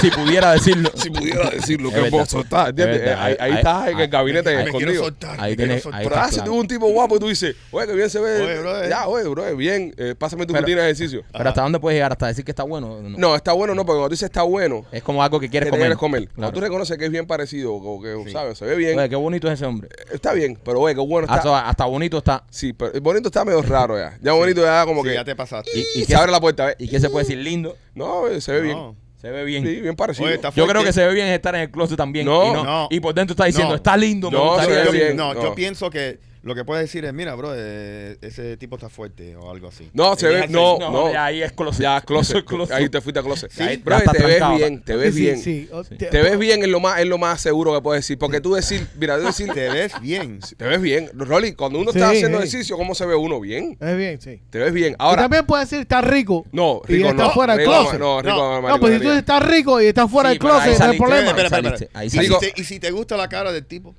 Si, 0.00 0.08
si 0.08 0.10
pudiera 0.10 0.52
decirlo. 0.52 0.90
si 0.96 1.10
pudiera 1.10 1.50
decirlo, 1.50 1.90
qué 1.90 1.96
hermoso 2.06 2.40
está. 2.40 2.68
¿Entiendes? 2.70 3.02
Es. 3.02 3.08
Ahí, 3.16 3.36
ahí 3.38 3.50
Ahí- 3.52 3.54
estás 3.58 3.88
en 3.88 3.94
el 3.96 4.00
ahí- 4.02 4.08
gabinete 4.08 4.50
Me 4.50 4.56
quiero 4.64 4.66
escondido. 4.78 5.02
soltar. 5.04 5.40
Ahí 5.40 5.50
me 5.52 5.56
quiero 5.56 5.68
tiene- 5.68 5.80
soltar. 5.80 6.00
ahí 6.00 6.06
Pero 6.08 6.16
está 6.16 6.28
ah, 6.28 6.32
si 6.32 6.40
tú 6.44 6.50
ves 6.52 6.60
un 6.60 6.68
tipo 6.68 6.88
guapo 6.90 7.16
y 7.16 7.18
tú 7.20 7.28
dices, 7.28 7.54
oye, 7.70 7.86
que 7.86 7.94
bien 7.94 8.10
se 8.10 8.20
ve. 8.20 8.42
Oye, 8.42 8.58
brother. 8.60 8.88
ya, 8.90 9.06
oye, 9.08 9.28
bro, 9.28 9.56
bien. 9.56 9.94
pásame 10.18 10.44
tu 10.44 10.54
rutina 10.54 10.78
de 10.82 10.90
ejercicio. 10.90 11.22
Pero 11.32 11.48
¿hasta 11.48 11.62
dónde 11.62 11.78
puedes 11.78 11.96
llegar? 11.96 12.10
¿Hasta 12.12 12.26
decir 12.26 12.44
que 12.44 12.50
está 12.52 12.64
bueno? 12.64 13.00
No. 13.02 13.27
No, 13.28 13.36
está 13.36 13.52
bueno, 13.52 13.74
no, 13.74 13.84
porque 13.84 13.96
cuando 13.98 14.08
tú 14.08 14.12
dices 14.14 14.26
está 14.26 14.42
bueno, 14.42 14.84
Es 14.92 15.02
como 15.02 15.22
algo 15.22 15.38
que 15.40 15.48
quieres 15.48 15.66
que 15.66 15.70
te 15.70 15.76
comer. 15.76 15.82
quieres 15.86 15.98
comer. 15.98 16.20
Claro. 16.22 16.34
Cuando 16.36 16.52
tú 16.52 16.60
reconoces 16.60 16.96
que 16.98 17.04
es 17.04 17.10
bien 17.10 17.26
parecido, 17.26 17.74
o 17.74 18.00
que, 18.02 18.14
Sí. 18.26 18.32
¿sabes? 18.32 18.58
Se 18.58 18.64
ve 18.64 18.76
bien. 18.76 18.98
Oye, 18.98 19.08
qué 19.08 19.16
bonito 19.16 19.48
es 19.48 19.54
ese 19.54 19.66
hombre. 19.66 19.88
Está 20.12 20.32
bien, 20.32 20.58
pero 20.64 20.80
oye, 20.80 20.94
qué 20.94 21.00
bueno 21.00 21.26
está. 21.26 21.36
Hasta, 21.36 21.68
hasta 21.68 21.84
bonito 21.84 22.18
está. 22.18 22.44
Sí, 22.50 22.72
pero 22.72 22.92
el 22.92 23.00
bonito 23.00 23.28
está 23.28 23.44
medio 23.44 23.60
raro 23.62 23.98
ya. 23.98 24.18
Ya 24.22 24.32
bonito 24.32 24.62
ya 24.62 24.84
como 24.86 25.02
Sí, 25.02 25.08
que 25.08 25.14
ya 25.14 25.24
te 25.24 25.36
pasaste. 25.36 25.70
Y, 25.74 25.80
y 26.00 26.04
se 26.04 26.06
qué, 26.08 26.16
abre 26.16 26.32
la 26.32 26.40
puerta, 26.40 26.66
¿ves? 26.66 26.76
¿Y 26.78 26.88
qué 26.88 27.00
se 27.00 27.10
puede 27.10 27.24
decir? 27.24 27.38
Lindo. 27.38 27.76
No, 27.94 28.28
eh, 28.28 28.40
se 28.40 28.52
ve 28.52 28.60
bien. 28.62 28.76
No. 28.78 28.96
Se 29.20 29.30
ve 29.30 29.42
bien. 29.44 29.64
Sí, 29.64 29.80
bien 29.80 29.96
parecido. 29.96 30.26
Oye, 30.26 30.36
está 30.36 30.50
Yo 30.50 30.64
creo 30.66 30.84
que 30.84 30.92
se 30.92 31.04
ve 31.04 31.12
bien 31.12 31.26
estar 31.26 31.54
en 31.56 31.62
el 31.62 31.70
closet 31.70 31.96
también. 31.96 32.24
No, 32.24 32.46
y, 32.50 32.52
no, 32.52 32.62
no. 32.64 32.88
y 32.90 33.00
por 33.00 33.12
dentro 33.14 33.32
está 33.32 33.46
diciendo, 33.46 33.70
No. 33.70 33.76
está 33.76 33.96
lindo, 33.96 34.30
me 34.30 34.38
No, 34.38 34.44
gustaría 34.52 34.64
se 34.74 34.78
ve 34.80 34.86
yo, 34.86 34.92
decir. 34.92 35.04
bien. 35.06 35.16
no, 35.16 35.34
no. 35.34 35.42
yo 35.42 35.54
pienso 35.56 35.90
que 35.90 36.20
Lo 36.48 36.54
que 36.54 36.64
puedes 36.64 36.84
decir 36.84 37.04
es, 37.04 37.12
mira, 37.12 37.34
bro, 37.34 37.52
eh, 37.54 38.16
ese 38.22 38.56
tipo 38.56 38.76
está 38.76 38.88
fuerte 38.88 39.36
o 39.36 39.50
algo 39.50 39.68
así. 39.68 39.88
No, 39.92 40.16
se 40.16 40.26
ve, 40.28 40.48
no, 40.48 40.78
No, 40.78 40.90
no. 40.90 41.12
ya 41.12 41.26
ahí 41.26 41.42
es 41.42 41.52
closet. 41.52 41.82
Ya, 41.82 42.00
closet. 42.06 42.44
Closet. 42.44 42.74
Ahí 42.74 42.88
te 42.88 43.00
fuiste 43.00 43.20
a 43.20 43.22
closet. 43.22 43.50
Sí, 43.52 43.76
Bro, 43.84 43.94
ya 43.96 43.98
está 43.98 44.12
te 44.12 44.18
ves 44.24 44.36
trancado. 44.38 44.56
bien, 44.56 44.82
te 44.82 44.96
ves 44.96 45.14
Sí, 45.14 45.20
bien. 45.20 45.38
sí. 45.38 45.68
O- 45.72 45.84
Sí. 45.84 45.96
Te 45.96 46.22
ves 46.22 46.38
bien 46.38 46.62
es 46.62 46.68
lo 46.68 46.80
más, 46.80 46.98
es 47.00 47.06
lo 47.06 47.18
más 47.18 47.40
seguro 47.40 47.74
que 47.74 47.80
puedes 47.82 48.02
decir. 48.04 48.18
Porque 48.18 48.40
tú 48.40 48.54
decir, 48.54 48.86
mira, 48.98 49.18
tú 49.18 49.24
decir, 49.26 49.52
Te 49.52 49.68
ves 49.68 49.92
bien. 50.00 50.40
te 50.56 50.64
ves 50.64 50.80
bien. 50.80 51.10
Rolly, 51.14 51.52
cuando 51.52 51.78
uno 51.78 51.92
Sí, 51.92 51.98
está 51.98 52.10
haciendo 52.10 52.38
sí. 52.40 52.48
ejercicio, 52.48 52.76
¿cómo 52.76 52.94
se 52.94 53.04
ve 53.06 53.14
uno 53.14 53.38
bien? 53.40 53.76
Es 53.80 53.96
bien, 53.96 54.20
sí. 54.20 54.40
Te 54.50 54.58
ves 54.58 54.72
bien. 54.72 54.92
y 54.94 54.96
Ahora, 54.98 55.22
también 55.22 55.44
puede 55.46 55.64
decir 55.64 55.80
está 55.80 56.00
rico. 56.00 56.44
no, 56.52 56.80
y 56.88 56.94
Rico 56.94 57.08
está 57.10 57.22
no. 57.24 57.30
fuera 57.30 57.56
del 57.56 57.66
Rico, 57.66 57.80
closet. 57.82 58.00
No, 58.00 58.22
Rico, 58.22 58.36
No, 58.36 58.60
no, 58.62 58.68
No, 58.68 58.80
pues 58.80 58.94
si 58.98 59.00
tú 59.02 59.10
estás 59.10 59.42
rico 59.46 59.80
y 59.80 59.86
estás 59.86 60.10
fuera 60.10 60.30
Sí, 60.30 60.34
del 60.34 60.38
pero 60.40 60.54
ahí 60.54 60.60
closet, 60.60 60.68
no 60.68 60.72
hay 60.72 60.78
saliste. 60.78 60.98
problema. 61.04 61.28
Espera, 61.28 61.46
espera, 61.46 61.62
saliste. 61.62 61.84
espera. 61.84 62.00
Ahí 62.00 62.06
¿Y, 62.06 62.10
saliste. 62.10 62.46
si 62.46 62.52
te, 62.54 62.60
y 62.60 62.64
si 62.64 62.80
te 62.80 62.90
gusta 62.90 63.16
la 63.16 63.28
cara 63.28 63.52
del 63.52 63.66
tipo? 63.66 63.94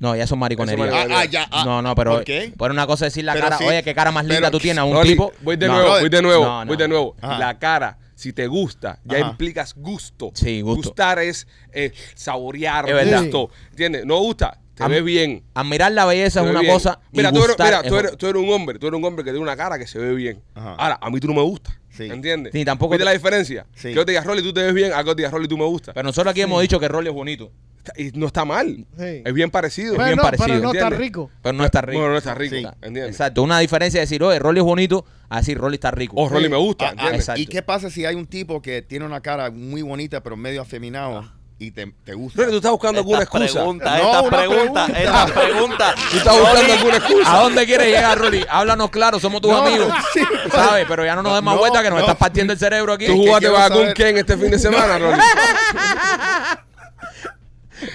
No, 0.00 0.16
ya 0.16 0.26
son 0.26 0.38
mariconerías. 0.40 0.88
Eso 0.88 0.96
Ah, 1.14 1.20
ah, 1.20 1.24
ya. 1.26 1.46
ah. 1.52 1.62
no, 1.64 1.82
no, 1.82 1.94
pero 1.94 2.14
¿Por 2.14 2.24
qué? 2.24 2.52
por 2.56 2.70
una 2.72 2.86
cosa 2.86 3.06
es 3.06 3.12
decir 3.12 3.24
la 3.24 3.34
Pero 3.34 3.44
cara, 3.44 3.58
sí, 3.58 3.64
oye, 3.64 3.82
qué 3.84 3.94
cara 3.94 4.10
más 4.10 4.24
linda 4.24 4.40
pero- 4.48 4.50
tú 4.52 4.58
tienes 4.60 4.78
a 4.80 4.84
un 4.84 5.00
tipo. 5.02 5.32
Voy 5.42 5.56
de 5.56 5.66
No. 5.68 5.74
nuevo, 5.74 5.90
voy 6.00 6.08
de 6.08 6.22
nuevo, 6.22 6.44
No, 6.44 6.64
no. 6.64 6.68
voy 6.68 6.76
de 6.76 6.88
nuevo. 6.88 7.16
Ajá. 7.20 7.38
La 7.38 7.58
cara, 7.58 7.98
si 8.14 8.32
te 8.32 8.46
gusta, 8.46 8.98
ya 9.04 9.18
Ajá. 9.18 9.30
implicas 9.30 9.74
gusto. 9.76 10.30
Sí, 10.34 10.62
gusto. 10.62 10.88
Gustar 10.88 11.18
es 11.20 11.46
eh, 11.72 11.92
saborear, 12.14 12.88
Es 12.88 12.94
verdad. 12.94 13.22
gusto. 13.22 13.50
¿Entiendes? 13.70 14.06
No 14.06 14.18
gusta, 14.18 14.58
te 14.74 14.84
Am- 14.84 14.90
ves 14.90 15.04
bien. 15.04 15.44
Admirar 15.54 15.92
la 15.92 16.06
belleza 16.06 16.40
te 16.40 16.46
es 16.46 16.50
una 16.50 16.60
bien. 16.60 16.72
cosa. 16.72 16.98
y 17.12 17.18
Mira, 17.18 17.30
tú 17.30 17.36
eres, 17.38 17.48
gustar 17.48 17.66
mira 17.66 17.80
es 17.80 17.88
tú, 17.88 17.96
eres, 17.98 18.16
tú 18.16 18.26
eres 18.26 18.42
un 18.42 18.50
hombre, 18.52 18.78
tú 18.78 18.86
eres 18.86 18.98
un 18.98 19.04
hombre 19.04 19.22
que 19.24 19.30
tiene 19.32 19.42
una 19.42 19.56
cara 19.56 19.78
que 19.78 19.86
se 19.86 19.98
ve 19.98 20.14
bien. 20.14 20.42
Ajá. 20.54 20.76
Ahora, 20.78 20.98
a 21.00 21.10
mí 21.10 21.20
tú 21.20 21.28
no 21.28 21.34
me 21.34 21.42
gustas. 21.42 21.74
Sí. 22.06 22.10
¿Entiendes? 22.12 22.52
Sí, 22.52 22.64
tampoco 22.64 22.92
¿Viste 22.92 23.00
te- 23.02 23.04
la 23.06 23.12
diferencia? 23.12 23.66
Sí. 23.74 23.88
Que 23.88 23.94
yo 23.94 24.04
te 24.04 24.12
diga, 24.12 24.22
Rolly, 24.24 24.42
tú 24.42 24.52
te 24.52 24.62
ves 24.62 24.74
bien, 24.74 24.92
a 24.92 24.98
que 25.02 25.06
yo 25.06 25.16
te 25.16 25.22
diga, 25.22 25.30
Rolly, 25.30 25.48
tú 25.48 25.56
me 25.58 25.64
gustas. 25.64 25.94
Pero 25.94 26.04
nosotros 26.04 26.30
aquí 26.32 26.40
hemos 26.40 26.60
dicho 26.62 26.78
que 26.80 26.88
Rolly 26.88 27.08
es 27.08 27.14
bonito. 27.14 27.50
Y 27.96 28.10
no 28.12 28.26
está 28.26 28.44
mal. 28.44 28.86
Sí. 28.98 29.22
Es 29.24 29.32
bien 29.32 29.50
parecido. 29.50 29.94
Bueno, 29.94 30.04
bien 30.06 30.16
no, 30.18 30.22
parecido, 30.22 30.46
pero 30.48 30.60
no 30.60 30.68
está 30.72 30.78
¿entiendes? 30.84 30.98
rico. 31.00 31.30
Pero 31.42 31.52
no 31.54 31.64
está 31.64 31.80
rico. 31.80 31.98
Bueno, 31.98 32.12
no 32.12 32.18
está 32.18 32.34
rico. 32.34 32.54
Sí. 32.56 32.64
¿Entiendes? 32.82 33.08
Exacto. 33.10 33.42
Una 33.42 33.58
diferencia 33.58 34.00
de 34.00 34.02
decir, 34.02 34.22
oye, 34.22 34.38
Rolly 34.38 34.58
es 34.60 34.64
bonito, 34.66 35.06
a 35.30 35.38
decir 35.38 35.56
Rolly 35.56 35.76
está 35.76 35.90
rico. 35.90 36.14
O 36.16 36.28
Rolly 36.28 36.48
me 36.50 36.56
gusta, 36.58 36.84
Ah, 36.84 36.88
ah, 36.88 36.92
¿entiendes? 36.92 37.20
Exacto. 37.20 37.40
¿Y 37.40 37.46
qué 37.46 37.62
pasa 37.62 37.88
si 37.90 38.04
hay 38.04 38.14
un 38.16 38.26
tipo 38.26 38.60
que 38.60 38.82
tiene 38.82 39.06
una 39.06 39.20
cara 39.22 39.50
muy 39.50 39.80
bonita 39.82 40.22
pero 40.22 40.36
medio 40.36 40.60
afeminado 40.60 41.32
y 41.62 41.70
te, 41.72 41.92
te 42.04 42.14
gusta? 42.14 42.38
Rolly, 42.40 42.50
tú 42.52 42.56
estás 42.56 42.72
buscando 42.72 42.98
alguna 43.00 43.20
excusa. 43.22 43.52
pregunta, 43.52 43.98
No, 43.98 44.04
esta 44.20 44.36
pregunta, 44.36 44.86
pregunta. 44.86 44.98
esta 45.00 45.26
pregunta. 45.26 45.94
Tú 46.10 46.16
estás 46.16 46.40
buscando 46.40 46.72
alguna 46.72 46.96
excusa. 46.96 47.34
¿A 47.36 47.40
dónde 47.42 47.66
quieres 47.66 47.86
llegar, 47.88 48.18
Rolly? 48.18 48.46
Háblanos 48.48 48.90
claro, 48.90 49.20
somos 49.20 49.42
tus 49.42 49.50
No, 49.52 49.58
amigos. 49.58 49.92
sí. 50.14 50.20
¿Sabes? 50.50 50.86
Pero 50.88 51.04
ya 51.04 51.14
no 51.14 51.22
nos 51.22 51.34
demos 51.34 51.52
No, 51.54 51.60
vuelta 51.60 51.82
que 51.82 51.90
nos 51.90 51.98
no. 51.98 52.04
estás 52.06 52.16
partiendo 52.16 52.52
el 52.54 52.58
cerebro 52.58 52.94
aquí. 52.94 53.06
¿Tú 53.06 53.14
jugaste 53.16 53.48
con 53.70 53.92
Ken 53.92 54.16
este 54.16 54.36
fin 54.38 54.50
de 54.50 54.58
semana, 54.58 54.98
Rolly? 54.98 55.20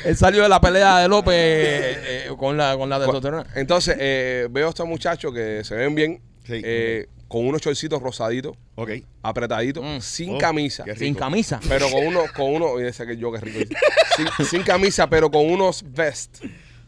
Él 0.03 0.17
salió 0.17 0.41
de 0.43 0.49
la 0.49 0.59
pelea 0.59 0.99
de 0.99 1.07
López 1.07 1.33
eh, 1.35 2.25
eh, 2.27 2.31
con 2.37 2.57
la, 2.57 2.75
con 2.75 2.89
la 2.89 2.97
testosterona. 2.99 3.45
Entonces, 3.55 3.95
eh, 3.99 4.47
veo 4.49 4.67
a 4.67 4.69
estos 4.69 4.87
muchachos 4.87 5.31
que 5.33 5.63
se 5.63 5.75
ven 5.75 5.93
bien, 5.93 6.21
Sí. 6.45 6.61
eh, 6.63 7.07
con 7.27 7.45
unos 7.47 7.61
chorcitos 7.61 8.01
rosaditos, 8.01 8.55
Ok. 8.75 8.91
apretaditos, 9.23 9.83
Mm. 9.83 9.99
sin 9.99 10.35
Oh, 10.35 10.37
camisa. 10.37 10.83
qué 10.83 10.91
rico. 10.93 11.03
Sin 11.05 11.15
camisa. 11.15 11.59
Pero 11.67 11.89
con 11.89 12.05
uno, 12.05 12.21
con 12.35 12.53
uno, 12.53 12.79
y 12.79 12.85
ese 12.85 13.05
que 13.07 13.17
yo 13.17 13.31
que 13.31 13.39
rico. 13.39 13.75
Sin, 14.15 14.45
sin 14.45 14.61
camisa, 14.63 15.09
pero 15.09 15.29
con 15.31 15.49
unos 15.49 15.83
vest 15.91 16.43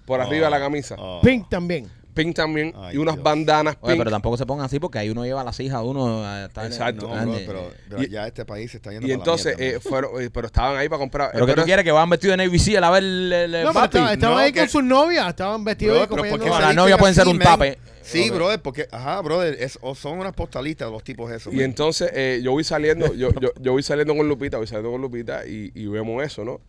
por 0.06 0.22
arriba 0.22 0.46
de 0.46 0.52
la 0.52 0.60
camisa. 0.60 0.96
Oh. 0.98 1.20
Pink 1.22 1.50
también. 1.50 1.90
Pink 2.18 2.36
también 2.36 2.74
Ay, 2.76 2.96
y 2.96 2.98
unas 2.98 3.16
Dios. 3.16 3.24
bandanas 3.24 3.78
Oye, 3.80 3.94
pink. 3.94 4.00
pero 4.00 4.12
tampoco 4.12 4.36
se 4.36 4.46
pongan 4.46 4.66
así 4.66 4.80
porque 4.80 5.00
ahí 5.00 5.10
uno 5.10 5.24
lleva 5.24 5.42
a 5.42 5.44
las 5.46 5.58
hijas 5.62 5.82
de 5.82 5.88
uno 5.88 6.26
a 6.26 6.46
estar 6.46 6.66
Exacto. 6.66 7.08
No, 7.08 7.32
pero, 7.46 7.72
pero 7.90 8.04
Y- 8.04 8.10
ya 8.10 8.28
este 8.28 8.44
país 8.44 8.72
se 8.72 8.78
está 8.78 8.92
yendo 8.92 9.06
y 9.08 9.12
para 9.12 9.18
la 9.18 9.24
entonces, 9.24 9.58
mierda, 9.58 9.78
eh, 9.78 9.80
fueron, 9.80 10.22
eh, 10.22 10.30
pero 10.34 10.48
estaban 10.48 10.76
ahí 10.78 10.90
para 10.90 11.00
comprar. 11.00 11.30
Pero 11.32 11.46
eh, 11.46 11.48
que 11.48 11.54
tú 11.54 11.60
es- 11.62 11.66
quieres 11.66 11.86
que 11.86 11.92
van 11.92 12.10
vestidos 12.10 12.38
de 12.38 12.44
Navy 12.46 12.60
Seal 12.60 12.84
a 12.84 12.90
ver 12.90 13.04
el, 13.04 13.32
el- 13.34 13.52
No, 13.52 13.58
pero 13.58 13.74
papi. 13.74 13.86
estaban, 13.86 14.14
estaban 14.14 14.36
No, 14.38 14.42
ahí 14.44 14.52
que- 14.52 14.60
con 14.60 14.70
sus 14.70 14.84
novias, 14.84 15.28
estaban 15.30 15.64
vestidos 15.64 15.94
Bro, 15.96 16.02
ahí 16.02 16.08
pero 16.08 16.18
¿por 16.18 16.28
acompañando- 16.28 16.44
qué 16.46 16.50
No, 16.50 16.56
se 16.58 16.62
las 16.68 16.76
novias 16.76 16.98
pueden 17.00 17.16
ser 17.16 17.28
un 17.28 17.40
tape. 17.40 17.78
Sí, 18.02 18.30
brother, 18.30 18.62
porque, 18.62 18.88
ajá, 18.90 19.22
brother, 19.22 19.58
es- 19.60 19.78
o 19.82 19.94
son 19.94 20.18
unas 20.20 20.34
postalistas 20.34 20.90
los 20.90 21.04
tipos 21.04 21.30
esos. 21.32 21.52
Y 21.54 21.58
man. 21.58 21.66
entonces 21.66 22.10
eh, 22.14 22.40
yo 22.42 22.52
voy 22.52 22.64
saliendo, 22.64 23.06
yo, 23.14 23.30
yo, 23.40 23.52
yo 23.60 23.72
voy 23.74 23.84
saliendo 23.84 24.16
con 24.16 24.28
Lupita, 24.28 24.58
voy 24.58 24.66
saliendo 24.68 24.92
con 24.92 25.02
Lupita 25.02 25.46
y, 25.46 25.72
y 25.76 25.88
vemos 25.88 26.24
eso, 26.24 26.44
¿no? 26.46 26.62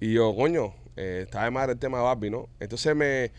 Y 0.00 0.12
yo, 0.12 0.34
coño, 0.36 0.74
eh, 0.96 1.22
está 1.26 1.42
de 1.44 1.50
madre 1.50 1.72
el 1.72 1.78
tema 1.78 1.98
de 1.98 2.04
Barbie, 2.04 2.30
¿no? 2.30 2.48
Entonces 2.60 2.94
me, 2.94 3.32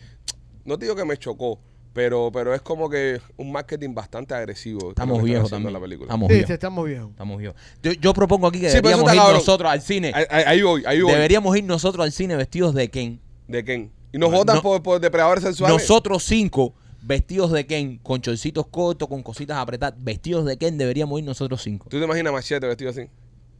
no 0.68 0.78
te 0.78 0.84
digo 0.86 0.94
que 0.94 1.04
me 1.04 1.16
chocó, 1.16 1.58
pero, 1.92 2.30
pero 2.32 2.54
es 2.54 2.60
como 2.60 2.88
que 2.88 3.20
un 3.36 3.50
marketing 3.50 3.94
bastante 3.94 4.34
agresivo. 4.34 4.90
Estamos 4.90 5.22
viejos 5.22 5.50
también. 5.50 5.72
la 5.72 5.80
película. 5.80 6.06
Estamos 6.06 6.28
Sí, 6.28 6.34
viejos. 6.34 6.46
sí, 6.48 6.52
estamos 6.52 6.86
viejos. 6.86 7.10
Estamos 7.10 7.38
viejos. 7.38 7.56
Yo, 7.82 7.92
yo 7.92 8.14
propongo 8.14 8.46
aquí 8.46 8.60
que 8.60 8.68
Sí, 8.68 8.76
deberíamos 8.76 9.10
ir 9.12 9.18
cabrón. 9.18 9.36
nosotros 9.38 9.70
al 9.70 9.80
cine. 9.82 10.12
Ahí, 10.30 10.62
voy, 10.62 10.84
ahí 10.86 11.00
voy. 11.00 11.12
Deberíamos 11.12 11.56
ir 11.56 11.64
nosotros 11.64 12.04
al 12.04 12.12
cine 12.12 12.36
vestidos 12.36 12.74
de 12.74 12.88
Ken. 12.90 13.20
¿De 13.48 13.64
quién? 13.64 13.90
Y 14.12 14.18
nos 14.18 14.30
votan 14.30 14.56
No- 14.56 14.62
por, 14.62 14.82
por 14.82 15.00
depredadores 15.00 15.42
sexuales. 15.42 15.76
Nosotros 15.76 16.22
cinco 16.22 16.74
vestidos 17.02 17.50
de 17.52 17.66
Ken, 17.66 17.98
con 17.98 18.20
chorcitos 18.20 18.66
cortos, 18.66 19.08
con 19.08 19.22
cositas 19.22 19.56
apretadas, 19.56 19.94
vestidos 19.98 20.44
de 20.44 20.56
Ken, 20.58 20.76
deberíamos 20.78 21.18
ir 21.18 21.24
nosotros 21.24 21.62
cinco. 21.62 21.86
¿Tú 21.88 21.98
te 21.98 22.04
imaginas 22.04 22.32
Machete 22.32 22.66
vestido 22.66 22.90
así? 22.90 23.08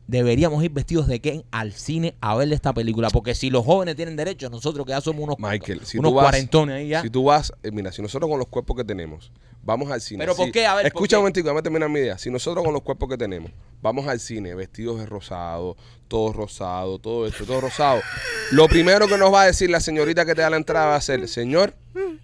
Deberíamos 0.09 0.65
ir 0.65 0.71
vestidos 0.71 1.07
de 1.07 1.21
Ken 1.21 1.45
al 1.51 1.75
cine 1.75 2.15
a 2.23 2.35
ver 2.35 2.51
esta 2.51 2.73
película. 2.73 3.11
Porque 3.11 3.35
si 3.35 3.51
los 3.51 3.65
jóvenes 3.67 3.95
tienen 3.95 4.17
derecho, 4.17 4.49
nosotros 4.49 4.87
que 4.87 4.93
ya 4.93 5.03
somos 5.03 5.23
unos, 5.23 5.37
Michael, 5.39 5.83
si 5.85 5.99
unos 5.99 6.11
tú 6.11 6.15
vas, 6.15 6.25
cuarentones 6.25 6.77
ahí 6.77 6.89
ya. 6.89 7.03
Si 7.03 7.11
tú 7.11 7.25
vas, 7.25 7.53
eh, 7.63 7.71
mira, 7.71 7.93
si 7.93 8.01
nosotros 8.01 8.27
con 8.31 8.39
los 8.39 8.49
cuerpos 8.49 8.75
que 8.75 8.85
tenemos, 8.85 9.31
vamos 9.63 9.91
al 9.91 10.01
cine. 10.01 10.21
¿Pero 10.25 10.35
por 10.35 10.51
qué? 10.51 10.67
A 10.67 10.75
ver, 10.75 10.85
¿por 10.85 10.89
Escucha 10.89 11.19
un 11.19 11.25
momentico, 11.25 11.45
déjame 11.49 11.63
terminar 11.63 11.91
mi 11.91 12.01
idea. 12.01 12.17
Si 12.17 12.31
nosotros 12.31 12.65
con 12.65 12.73
los 12.73 12.83
cuerpos 12.83 13.11
que 13.11 13.19
tenemos, 13.19 13.53
vamos 13.83 14.09
al 14.09 14.19
cine 14.19 14.55
vestidos 14.55 14.99
de 14.99 15.05
rosado, 15.05 15.77
todo 16.09 16.33
rosado, 16.33 16.99
todo 16.99 17.27
esto, 17.27 17.45
todo 17.45 17.61
rosado. 17.61 18.01
Lo 18.53 18.67
primero 18.67 19.09
que 19.09 19.19
nos 19.19 19.31
va 19.31 19.43
a 19.43 19.45
decir 19.45 19.69
la 19.69 19.81
señorita 19.81 20.25
que 20.25 20.35
te 20.35 20.41
da 20.41 20.49
la 20.49 20.57
entrada 20.57 20.87
va 20.87 20.97
a 20.97 21.01
ser, 21.03 21.29
señor, 21.29 21.75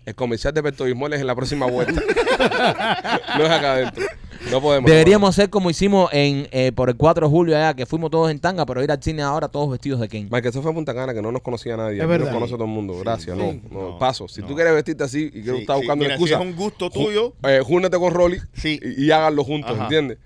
el 0.07 0.15
comercial 0.15 0.55
de 0.55 0.63
Pepto-Bismol 0.63 1.13
es 1.13 1.21
en 1.21 1.27
la 1.27 1.35
próxima 1.35 1.67
vuelta. 1.67 2.01
no 3.39 3.45
es 3.45 3.51
acá 3.51 3.73
adentro. 3.75 4.07
No 4.55 4.61
podemos. 4.61 4.89
Deberíamos 4.89 5.31
hacer 5.31 5.51
como 5.51 5.69
hicimos 5.69 6.09
en 6.13 6.47
eh, 6.53 6.71
por 6.71 6.89
el 6.89 6.97
4 6.97 7.27
de 7.27 7.31
julio 7.31 7.57
allá, 7.57 7.75
que 7.75 7.87
fuimos 7.87 8.09
todos 8.09 8.31
en 8.31 8.39
tanga, 8.39 8.65
pero 8.65 8.85
ir 8.85 8.93
al 8.93 9.03
cine 9.03 9.21
ahora 9.23 9.49
todos 9.49 9.69
vestidos 9.69 9.99
de 9.99 10.09
Ken. 10.09 10.25
Michael, 10.31 10.47
eso 10.47 10.63
fue 10.63 10.71
en 10.71 10.77
Punta 10.77 10.95
Cana, 10.95 11.13
que 11.13 11.21
no 11.21 11.33
nos 11.33 11.43
conocía 11.43 11.77
nadie. 11.77 12.01
Es 12.01 12.07
verdad. 12.07 12.27
nos 12.27 12.35
conoce 12.35 12.53
todo 12.53 12.65
el 12.67 12.71
mundo. 12.71 12.97
Gracias, 13.01 13.37
sí. 13.37 13.43
no, 13.43 13.61
no, 13.81 13.91
No, 13.91 13.99
paso. 13.99 14.29
Si 14.29 14.43
no. 14.43 14.47
tú 14.47 14.55
quieres 14.55 14.73
vestirte 14.73 15.03
así 15.03 15.25
y 15.35 15.43
que 15.43 15.51
Sí, 15.51 15.57
estás 15.63 15.77
sí, 15.77 15.83
buscando 15.83 16.05
mira, 16.05 16.07
una 16.07 16.15
excusa, 16.15 16.37
si 16.37 16.43
es 16.43 16.49
un 16.51 16.57
gusto 16.57 16.89
tuyo, 16.89 17.33
eh, 17.43 17.63
con 17.99 18.15
Rolly 18.15 18.39
Sí. 18.53 18.79
y, 18.81 19.07
y 19.07 19.11
háganlo 19.11 19.43
juntos, 19.43 19.73
Ajá. 19.73 19.83
¿entiendes? 19.83 20.19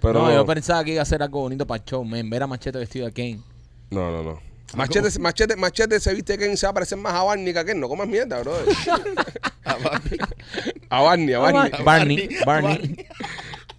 Pero 0.00 0.22
no, 0.22 0.32
yo 0.32 0.46
pensaba 0.46 0.84
que 0.84 0.92
iba 0.92 1.02
a 1.02 1.04
ser 1.04 1.20
algo 1.20 1.40
bonito 1.40 1.66
para 1.66 1.82
el 1.82 1.84
show, 1.84 2.04
men, 2.04 2.30
ver 2.30 2.44
a 2.44 2.46
Machete 2.46 2.78
vestido 2.78 3.06
de 3.06 3.12
Ken. 3.12 3.42
no, 3.90 4.12
no, 4.12 4.22
no. 4.22 4.52
Machete, 4.76 5.18
machete, 5.18 5.56
machete 5.56 6.00
se 6.00 6.14
viste 6.14 6.38
que 6.38 6.56
se 6.56 6.66
va 6.66 6.70
a 6.70 6.74
parecer 6.74 6.96
más 6.96 7.12
a 7.12 7.22
Barney 7.24 7.52
que 7.52 7.58
a 7.58 7.64
Ken. 7.64 7.78
No 7.78 7.88
comas 7.88 8.08
mierda, 8.08 8.40
bro. 8.40 8.54
a 9.64 9.74
Barney, 11.02 11.32
a 11.34 11.38
Barney. 11.40 11.70
Barney, 11.84 12.28
Barney. 12.46 13.06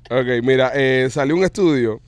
Ok, 0.10 0.43
mira, 0.43 0.72
eh, 0.76 1.08
salió 1.10 1.36
un 1.36 1.43
estudio 1.43 2.01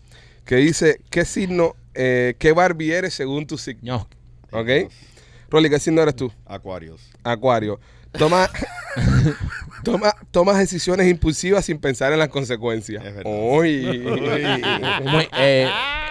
que 0.45 0.57
dice 0.57 0.99
qué 1.09 1.25
signo, 1.25 1.75
eh, 1.93 2.35
qué 2.37 2.51
Barbie 2.51 2.91
eres 2.91 3.13
según 3.13 3.47
tu 3.47 3.57
signo. 3.57 4.07
No, 4.51 4.59
¿Ok? 4.59 4.69
Rolly, 5.49 5.69
¿qué 5.69 5.79
signo 5.79 6.01
eres 6.01 6.15
tú? 6.15 6.31
Acuarios. 6.45 7.01
Acuario. 7.23 7.79
Toma, 8.17 8.49
toma, 9.83 10.13
tomas 10.31 10.57
decisiones 10.57 11.07
impulsivas 11.09 11.65
sin 11.65 11.79
pensar 11.79 12.13
en 12.13 12.19
las 12.19 12.29
consecuencias. 12.29 13.03
Es 13.03 13.15
verdad. 13.15 13.31
Uy. 13.33 14.03
Muy- 15.03 15.27
eh, 15.37 15.67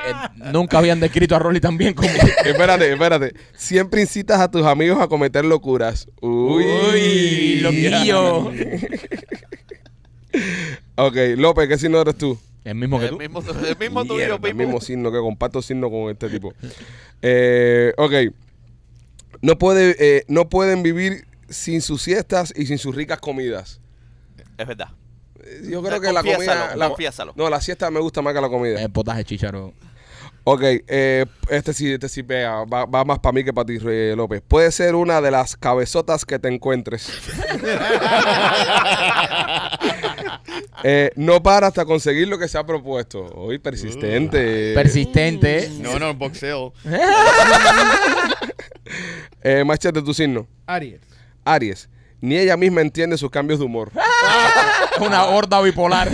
eh, 0.07 0.13
nunca 0.53 0.79
habían 0.79 1.01
descrito 1.01 1.35
a 1.35 1.39
Rolly 1.39 1.61
tan 1.61 1.79
bien 1.79 1.95
como. 1.95 2.09
espérate, 2.45 2.93
espérate. 2.93 3.33
Siempre 3.57 4.03
incitas 4.03 4.41
a 4.41 4.51
tus 4.51 4.67
amigos 4.67 5.01
a 5.01 5.09
cometer 5.09 5.45
locuras. 5.45 6.07
Uy. 6.21 6.65
Uy, 6.65 7.61
loquillo. 7.61 8.53
Ok, 10.97 11.17
López, 11.37 11.69
¿qué 11.69 11.79
signo 11.79 12.01
eres 12.01 12.17
tú? 12.17 12.39
El 12.65 12.77
mismo 12.77 12.99
que 12.99 13.07
El 13.07 13.11
tú. 13.13 13.19
mismo, 13.19 13.41
el 13.41 13.77
mismo 13.79 14.05
tuyo, 14.05 14.17
Mierda, 14.39 14.49
el 14.49 14.55
mismo 14.55 14.81
signo 14.81 15.13
que 15.13 15.19
comparto 15.19 15.61
signo 15.61 15.91
con 15.91 16.11
este 16.11 16.29
tipo. 16.31 16.53
Eh, 17.27 17.95
ok. 17.97 18.13
No, 19.41 19.57
puede, 19.59 19.97
eh, 19.99 20.25
no 20.29 20.51
pueden 20.51 20.83
vivir 20.83 21.27
sin 21.49 21.81
sus 21.81 22.03
siestas 22.03 22.53
y 22.55 22.67
sin 22.67 22.77
sus 22.79 22.95
ricas 22.95 23.19
comidas. 23.19 23.81
Es 24.59 24.67
verdad. 24.67 24.89
Eh, 25.43 25.63
Yo 25.71 25.83
creo 25.83 25.97
Eh, 25.97 26.01
que 26.03 26.13
la 26.13 26.21
comida. 26.21 26.37
confiésalo, 26.37 26.77
la- 26.77 26.89
confiésalo. 26.89 27.33
no, 27.35 27.49
la 27.49 27.61
siesta 27.63 27.91
me 27.91 27.99
gusta 28.01 28.21
más 28.21 28.35
que 28.35 28.43
la 28.43 28.49
comida. 28.51 28.79
El 28.83 28.91
potaje 28.91 29.25
chicharo. 29.25 29.73
Ok, 30.47 30.61
eh, 30.63 31.25
este 31.49 31.73
sí, 31.73 31.91
este 31.95 32.11
sí 32.11 32.23
pega. 32.23 32.67
Va, 32.67 32.85
va 32.85 33.03
más 33.07 33.19
para 33.21 33.33
mí 33.33 33.43
que 33.43 33.55
para 33.55 33.65
ti, 33.65 33.79
Rey 33.79 34.15
López. 34.15 34.43
Puede 34.47 34.71
ser 34.71 34.95
una 34.95 35.23
de 35.23 35.31
las 35.31 35.57
cabezotas 35.57 36.27
que 36.27 36.39
te 36.39 36.49
encuentres. 36.49 37.09
Eh, 40.87 41.11
no 41.17 41.43
para 41.43 41.69
hasta 41.69 41.87
conseguir 41.87 42.29
lo 42.29 42.39
que 42.39 42.47
se 42.47 42.59
ha 42.59 42.67
propuesto. 42.67 43.25
Hoy 43.37 43.59
persistente. 43.59 44.75
Persistente. 44.75 45.71
No, 45.81 45.99
no, 45.99 46.15
boxeo. 46.15 46.73
Eh, 49.47 49.63
machete, 49.63 50.01
tu 50.01 50.15
signo. 50.15 50.47
Aries. 50.67 51.01
Aries. 51.45 51.89
Ni 52.23 52.39
ella 52.39 52.57
misma 52.57 52.81
entiende 52.81 53.19
sus 53.19 53.31
cambios 53.31 53.59
de 53.59 53.67
humor. 53.67 53.93
Una 55.01 55.25
horda 55.25 55.61
bipolar. 55.61 56.11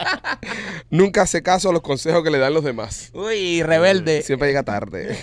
Nunca 0.90 1.22
hace 1.22 1.42
caso 1.42 1.68
a 1.68 1.72
los 1.74 1.82
consejos 1.82 2.24
que 2.24 2.30
le 2.30 2.38
dan 2.38 2.54
los 2.54 2.64
demás. 2.64 3.10
Uy, 3.12 3.62
rebelde. 3.62 4.22
Siempre 4.22 4.48
llega 4.48 4.62
tarde. 4.62 5.18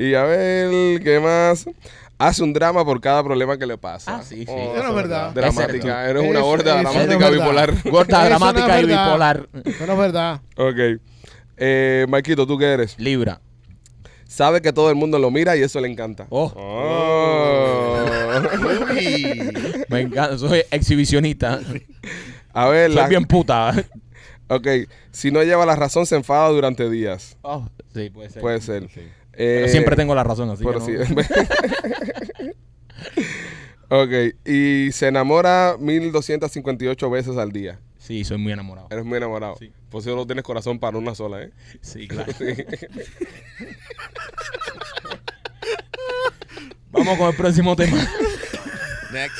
y 0.00 0.14
a 0.14 0.24
ver, 0.24 1.00
¿qué 1.02 1.20
más? 1.20 1.66
Hace 2.28 2.42
un 2.42 2.52
drama 2.52 2.84
por 2.84 3.00
cada 3.00 3.22
problema 3.22 3.56
que 3.58 3.66
le 3.66 3.76
pasa. 3.78 4.16
Ah, 4.18 4.22
sí, 4.22 4.44
sí. 4.44 4.46
Oh, 4.48 4.74
Eso 4.74 4.82
no 4.82 4.88
es 4.90 4.94
verdad. 4.94 5.32
Dramática. 5.32 6.08
Eres 6.10 6.22
una 6.28 6.40
gorda 6.40 6.80
dramática 6.82 7.30
bipolar. 7.30 7.74
Gorda, 7.90 8.24
dramática 8.26 8.80
y 8.80 8.86
bipolar. 8.86 9.48
Eso 9.64 9.86
no 9.86 9.92
es 9.94 9.98
verdad. 9.98 10.40
ok. 10.56 11.00
Eh, 11.56 12.06
Marquito, 12.08 12.46
¿tú 12.46 12.58
qué 12.58 12.72
eres? 12.72 12.98
Libra. 12.98 13.40
Sabe 14.26 14.62
que 14.62 14.72
todo 14.72 14.88
el 14.88 14.96
mundo 14.96 15.18
lo 15.18 15.30
mira 15.30 15.56
y 15.56 15.62
eso 15.62 15.78
le 15.80 15.88
encanta. 15.88 16.26
Oh. 16.30 16.52
Oh. 16.56 18.04
Uy. 18.90 19.52
Me 19.88 20.00
encanta. 20.00 20.38
Soy 20.38 20.62
exhibicionista. 20.70 21.60
A 22.54 22.68
ver, 22.68 22.90
Soy 22.90 23.00
la- 23.02 23.08
bien 23.08 23.24
puta. 23.24 23.74
ok. 24.48 24.66
Si 25.10 25.30
no 25.30 25.42
lleva 25.42 25.66
la 25.66 25.76
razón, 25.76 26.06
se 26.06 26.16
enfada 26.16 26.48
durante 26.48 26.88
días. 26.88 27.36
Oh, 27.42 27.68
sí, 27.94 28.08
puede 28.10 28.30
ser. 28.30 28.40
Puede 28.40 28.60
ser. 28.60 28.88
Sí. 28.88 29.02
Eh, 29.34 29.60
Pero 29.60 29.68
siempre 29.68 29.96
tengo 29.96 30.14
la 30.14 30.24
razón, 30.24 30.50
así 30.50 30.62
pero 30.64 30.84
que 30.84 30.92
no. 30.92 31.22
sí. 31.22 32.50
ok. 33.88 34.34
Y 34.46 34.92
se 34.92 35.08
enamora 35.08 35.76
1258 35.78 37.10
veces 37.10 37.36
al 37.36 37.50
día. 37.52 37.80
Sí, 37.98 38.24
soy 38.24 38.38
muy 38.38 38.52
enamorado. 38.52 38.88
Eres 38.90 39.04
muy 39.04 39.16
enamorado. 39.16 39.56
Sí. 39.58 39.72
Por 39.88 40.00
eso 40.00 40.16
no 40.16 40.26
tienes 40.26 40.44
corazón 40.44 40.78
para 40.78 40.98
una 40.98 41.14
sola, 41.14 41.42
¿eh? 41.42 41.50
Sí, 41.80 42.08
claro. 42.08 42.32
Vamos 46.90 47.16
con 47.18 47.28
el 47.28 47.36
próximo 47.36 47.76
tema. 47.76 47.96
Next. 49.12 49.36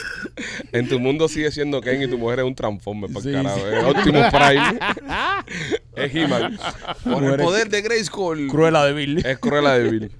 En 0.72 0.88
tu 0.88 0.98
mundo 1.00 1.28
sigue 1.28 1.50
siendo 1.50 1.80
Ken 1.80 2.02
y 2.02 2.06
tu 2.08 2.18
mujer 2.18 2.40
es 2.40 2.44
un 2.44 2.54
transformer, 2.54 3.10
por 3.12 3.22
Sí, 3.22 3.32
carajo. 3.32 3.56
sí. 3.58 3.64
Es 3.76 3.84
Optimus 3.84 4.26
Prime. 4.30 4.78
es 5.96 6.14
He-Man. 6.14 6.58
Por 7.04 7.24
el 7.24 7.36
poder 7.40 7.68
de 7.68 7.82
Grayskull. 7.82 8.48
Cruela 8.48 8.84
de 8.86 8.92
Bill. 8.92 9.24
Es 9.26 9.38
Cruella 9.38 9.74
de 9.78 9.90
Bill. 9.90 10.12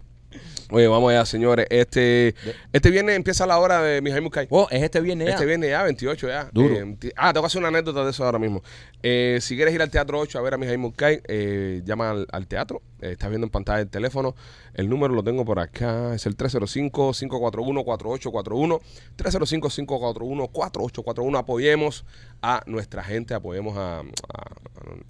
Oye, 0.74 0.86
vamos 0.88 1.10
allá, 1.10 1.26
señores. 1.26 1.66
Este, 1.68 2.34
este 2.72 2.90
viernes 2.90 3.14
empieza 3.16 3.44
la 3.46 3.58
hora 3.58 3.82
de 3.82 4.00
Mijail 4.00 4.22
Muskai. 4.22 4.46
Oh, 4.48 4.68
es 4.70 4.82
este 4.82 5.02
viernes 5.02 5.26
ya. 5.28 5.34
Este 5.34 5.44
viernes 5.44 5.68
ya, 5.68 5.82
28 5.82 6.28
ya. 6.28 6.48
Duro. 6.50 6.74
Eh, 6.74 6.96
ah, 7.16 7.30
tengo 7.34 7.42
que 7.42 7.46
hacer 7.48 7.58
una 7.58 7.68
anécdota 7.68 8.02
de 8.04 8.10
eso 8.10 8.24
ahora 8.24 8.38
mismo. 8.38 8.62
Eh, 9.02 9.36
si 9.42 9.54
quieres 9.54 9.74
ir 9.74 9.82
al 9.82 9.90
Teatro 9.90 10.18
8 10.18 10.38
a 10.38 10.40
ver 10.40 10.54
a 10.54 10.56
Mijail 10.56 10.78
Muskai, 10.78 11.20
eh, 11.28 11.82
llama 11.84 12.10
al, 12.12 12.26
al 12.32 12.46
teatro. 12.46 12.80
Estás 13.10 13.30
viendo 13.30 13.46
en 13.46 13.50
pantalla 13.50 13.80
el 13.80 13.88
teléfono. 13.90 14.36
El 14.74 14.88
número 14.88 15.12
lo 15.14 15.24
tengo 15.24 15.44
por 15.44 15.58
acá. 15.58 16.14
Es 16.14 16.26
el 16.26 16.36
305-541-4841. 16.36 18.80
305-541-4841. 19.16 21.38
Apoyemos 21.38 22.04
a 22.42 22.62
nuestra 22.66 23.02
gente, 23.04 23.34
apoyemos 23.34 23.76
a, 23.76 24.00
a- 24.00 24.04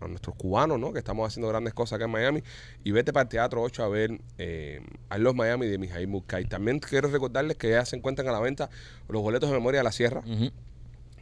a 0.00 0.08
nuestros 0.08 0.36
cubanos, 0.36 0.78
¿no? 0.78 0.92
Que 0.92 0.98
estamos 0.98 1.26
haciendo 1.26 1.48
grandes 1.48 1.74
cosas 1.74 1.96
acá 1.96 2.04
en 2.04 2.10
Miami. 2.10 2.42
Y 2.84 2.90
vete 2.92 3.12
para 3.12 3.22
el 3.24 3.28
Teatro 3.28 3.62
8 3.62 3.82
a 3.84 3.88
ver 3.88 4.20
eh, 4.38 4.80
a 5.08 5.18
los 5.18 5.34
Miami 5.34 5.66
de 5.66 5.78
Mijail 5.78 6.08
Muskai. 6.08 6.44
También 6.44 6.78
quiero 6.78 7.08
recordarles 7.08 7.56
que 7.56 7.70
ya 7.70 7.84
se 7.84 7.96
encuentran 7.96 8.28
a 8.28 8.32
la 8.32 8.40
venta 8.40 8.70
los 9.08 9.22
boletos 9.22 9.48
de 9.50 9.56
memoria 9.56 9.80
de 9.80 9.84
la 9.84 9.92
sierra. 9.92 10.22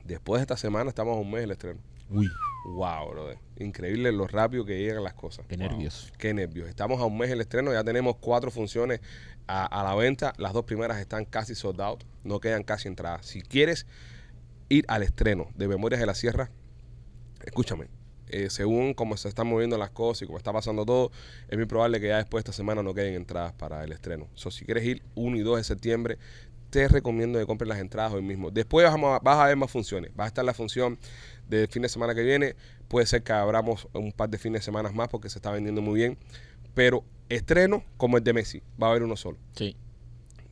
Después 0.05 0.41
de 0.41 0.43
esta 0.43 0.57
semana 0.57 0.91
estamos 0.91 1.17
a 1.17 1.21
un 1.21 1.31
mes 1.31 1.43
del 1.43 1.53
estreno. 1.53 1.79
Uy, 2.11 2.27
Wow, 2.65 3.11
brother. 3.11 3.39
Increíble 3.59 4.13
lo 4.13 4.27
rápido 4.27 4.65
que 4.65 4.79
llegan 4.79 5.03
las 5.03 5.15
cosas. 5.15 5.47
qué 5.47 5.57
Wow. 5.57 5.69
nervios. 5.69 6.13
Qué 6.19 6.35
nervios. 6.35 6.69
Estamos 6.69 7.01
a 7.01 7.05
un 7.05 7.17
mes 7.19 7.31
del 7.31 7.41
estreno, 7.41 7.73
ya 7.73 7.83
tenemos 7.85 8.17
cuatro 8.17 8.51
funciones 8.51 9.01
a, 9.47 9.65
a 9.67 9.83
la 9.83 9.95
venta. 9.95 10.33
Las 10.37 10.53
dos 10.53 10.65
primeras 10.65 10.99
están 10.99 11.25
casi 11.25 11.55
sold 11.55 11.81
out, 11.81 12.05
no 12.23 12.39
quedan 12.41 12.63
casi 12.63 12.89
entradas. 12.89 13.27
Si 13.27 13.41
quieres 13.43 13.87
ir 14.69 14.85
al 14.89 15.03
estreno 15.03 15.49
de 15.57 15.69
Memorias 15.69 16.01
de 16.01 16.07
la 16.07 16.15
Sierra, 16.15 16.51
escúchame. 17.45 17.89
eh, 18.33 18.49
según 18.49 18.95
cómo 18.95 19.17
se 19.17 19.29
están 19.29 19.49
moviendo 19.49 19.77
las 19.77 19.91
cosas 19.91 20.23
y 20.23 20.27
cómo 20.27 20.39
está 20.39 20.53
pasando 20.53 20.87
todo, 20.87 21.11
es 21.49 21.57
muy 21.59 21.67
probable 21.67 22.01
que 22.01 22.07
ya 22.09 22.19
después 22.19 22.45
de 22.45 22.51
esta 22.51 22.57
semana 22.57 22.81
no 22.81 22.95
queden 22.95 23.15
entradas 23.15 23.53
para 23.55 23.83
el 23.83 23.91
estreno. 23.91 24.29
So, 24.35 24.53
si 24.53 24.65
quieres 24.65 24.85
ir 24.85 25.03
1 25.17 25.37
y 25.37 25.41
2 25.41 25.57
de 25.57 25.65
septiembre, 25.65 26.17
te 26.71 26.89
recomiendo 26.89 27.39
que 27.39 27.47
compres 27.47 27.69
las 27.69 27.79
entradas 27.79 28.13
hoy 28.13 28.23
mismo. 28.23 28.51
Después 28.51 28.87
vas 29.23 29.39
a 29.39 29.47
ver 29.47 29.57
más 29.57 29.71
funciones. 29.71 30.13
Va 30.19 30.25
a 30.25 30.29
estar 30.29 30.45
la 30.45 30.55
función 30.55 30.99
del 31.49 31.69
fin 31.69 31.83
de 31.83 31.89
semana 31.89 32.15
que 32.15 32.23
viene. 32.23 32.55
Puede 32.89 33.07
ser 33.07 33.23
que 33.23 33.33
abramos 33.33 33.89
un 33.93 34.13
par 34.13 34.31
de 34.31 34.39
fines 34.39 34.61
de 34.61 34.65
semana 34.65 34.91
más 34.91 35.09
porque 35.09 35.29
se 35.29 35.39
está 35.39 35.51
vendiendo 35.51 35.83
muy 35.83 35.99
bien. 35.99 36.17
Pero 36.75 37.05
estreno 37.29 37.85
como 37.97 38.17
el 38.17 38.25
de 38.25 38.33
Messi, 38.33 38.63
va 38.81 38.87
a 38.87 38.91
haber 38.91 39.03
uno 39.03 39.17
solo. 39.17 39.39
Sí. 39.57 39.77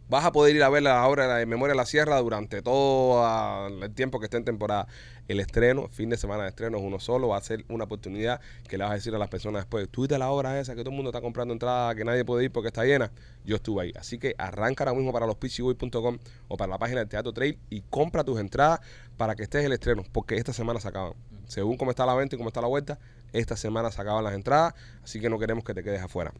Vas 0.08 0.24
a 0.24 0.32
poder 0.32 0.56
ir 0.56 0.62
a 0.62 0.70
ver 0.70 0.82
la 0.82 1.06
obra 1.06 1.44
Memoria 1.44 1.74
de 1.74 1.76
la 1.76 1.84
Sierra 1.84 2.18
durante 2.20 2.62
todo 2.62 3.68
el 3.68 3.92
tiempo 3.92 4.18
que 4.18 4.24
esté 4.24 4.38
en 4.38 4.44
temporada. 4.44 4.86
El 5.28 5.38
estreno, 5.38 5.88
fin 5.88 6.08
de 6.08 6.16
semana 6.16 6.44
de 6.44 6.48
estreno 6.48 6.78
es 6.78 6.82
uno 6.82 6.98
solo. 6.98 7.28
Va 7.28 7.36
a 7.36 7.42
ser 7.42 7.66
una 7.68 7.84
oportunidad 7.84 8.40
que 8.66 8.78
le 8.78 8.84
vas 8.84 8.92
a 8.92 8.94
decir 8.94 9.14
a 9.14 9.18
las 9.18 9.28
personas 9.28 9.64
después. 9.64 9.86
Tú 9.90 10.06
la 10.08 10.30
obra 10.30 10.58
esa 10.58 10.74
que 10.74 10.80
todo 10.80 10.90
el 10.92 10.96
mundo 10.96 11.10
está 11.10 11.20
comprando 11.20 11.52
entrada, 11.52 11.94
que 11.94 12.06
nadie 12.06 12.24
puede 12.24 12.44
ir 12.44 12.50
porque 12.50 12.68
está 12.68 12.86
llena. 12.86 13.12
Yo 13.44 13.56
estuve 13.56 13.82
ahí. 13.82 13.92
Así 13.98 14.18
que 14.18 14.34
arranca 14.38 14.84
ahora 14.84 14.94
mismo 14.96 15.12
para 15.12 15.26
los 15.26 15.36
pitchyboy.com 15.36 16.18
o 16.48 16.56
para 16.56 16.70
la 16.70 16.78
página 16.78 17.00
del 17.00 17.08
Teatro 17.10 17.34
Trail 17.34 17.58
y 17.68 17.82
compra 17.82 18.24
tus 18.24 18.40
entradas 18.40 18.80
para 19.18 19.34
que 19.34 19.42
estés 19.42 19.66
el 19.66 19.72
estreno, 19.72 20.04
porque 20.10 20.36
esta 20.36 20.54
semana 20.54 20.80
se 20.80 20.88
acaban. 20.88 21.12
Según 21.48 21.76
cómo 21.76 21.90
está 21.90 22.06
la 22.06 22.14
venta 22.14 22.34
y 22.34 22.38
cómo 22.38 22.48
está 22.48 22.62
la 22.62 22.68
vuelta, 22.68 22.98
esta 23.34 23.58
semana 23.58 23.90
se 23.90 24.00
acaban 24.00 24.24
las 24.24 24.32
entradas, 24.32 24.72
así 25.04 25.20
que 25.20 25.28
no 25.28 25.38
queremos 25.38 25.64
que 25.64 25.74
te 25.74 25.82
quedes 25.82 26.00
afuera. 26.00 26.32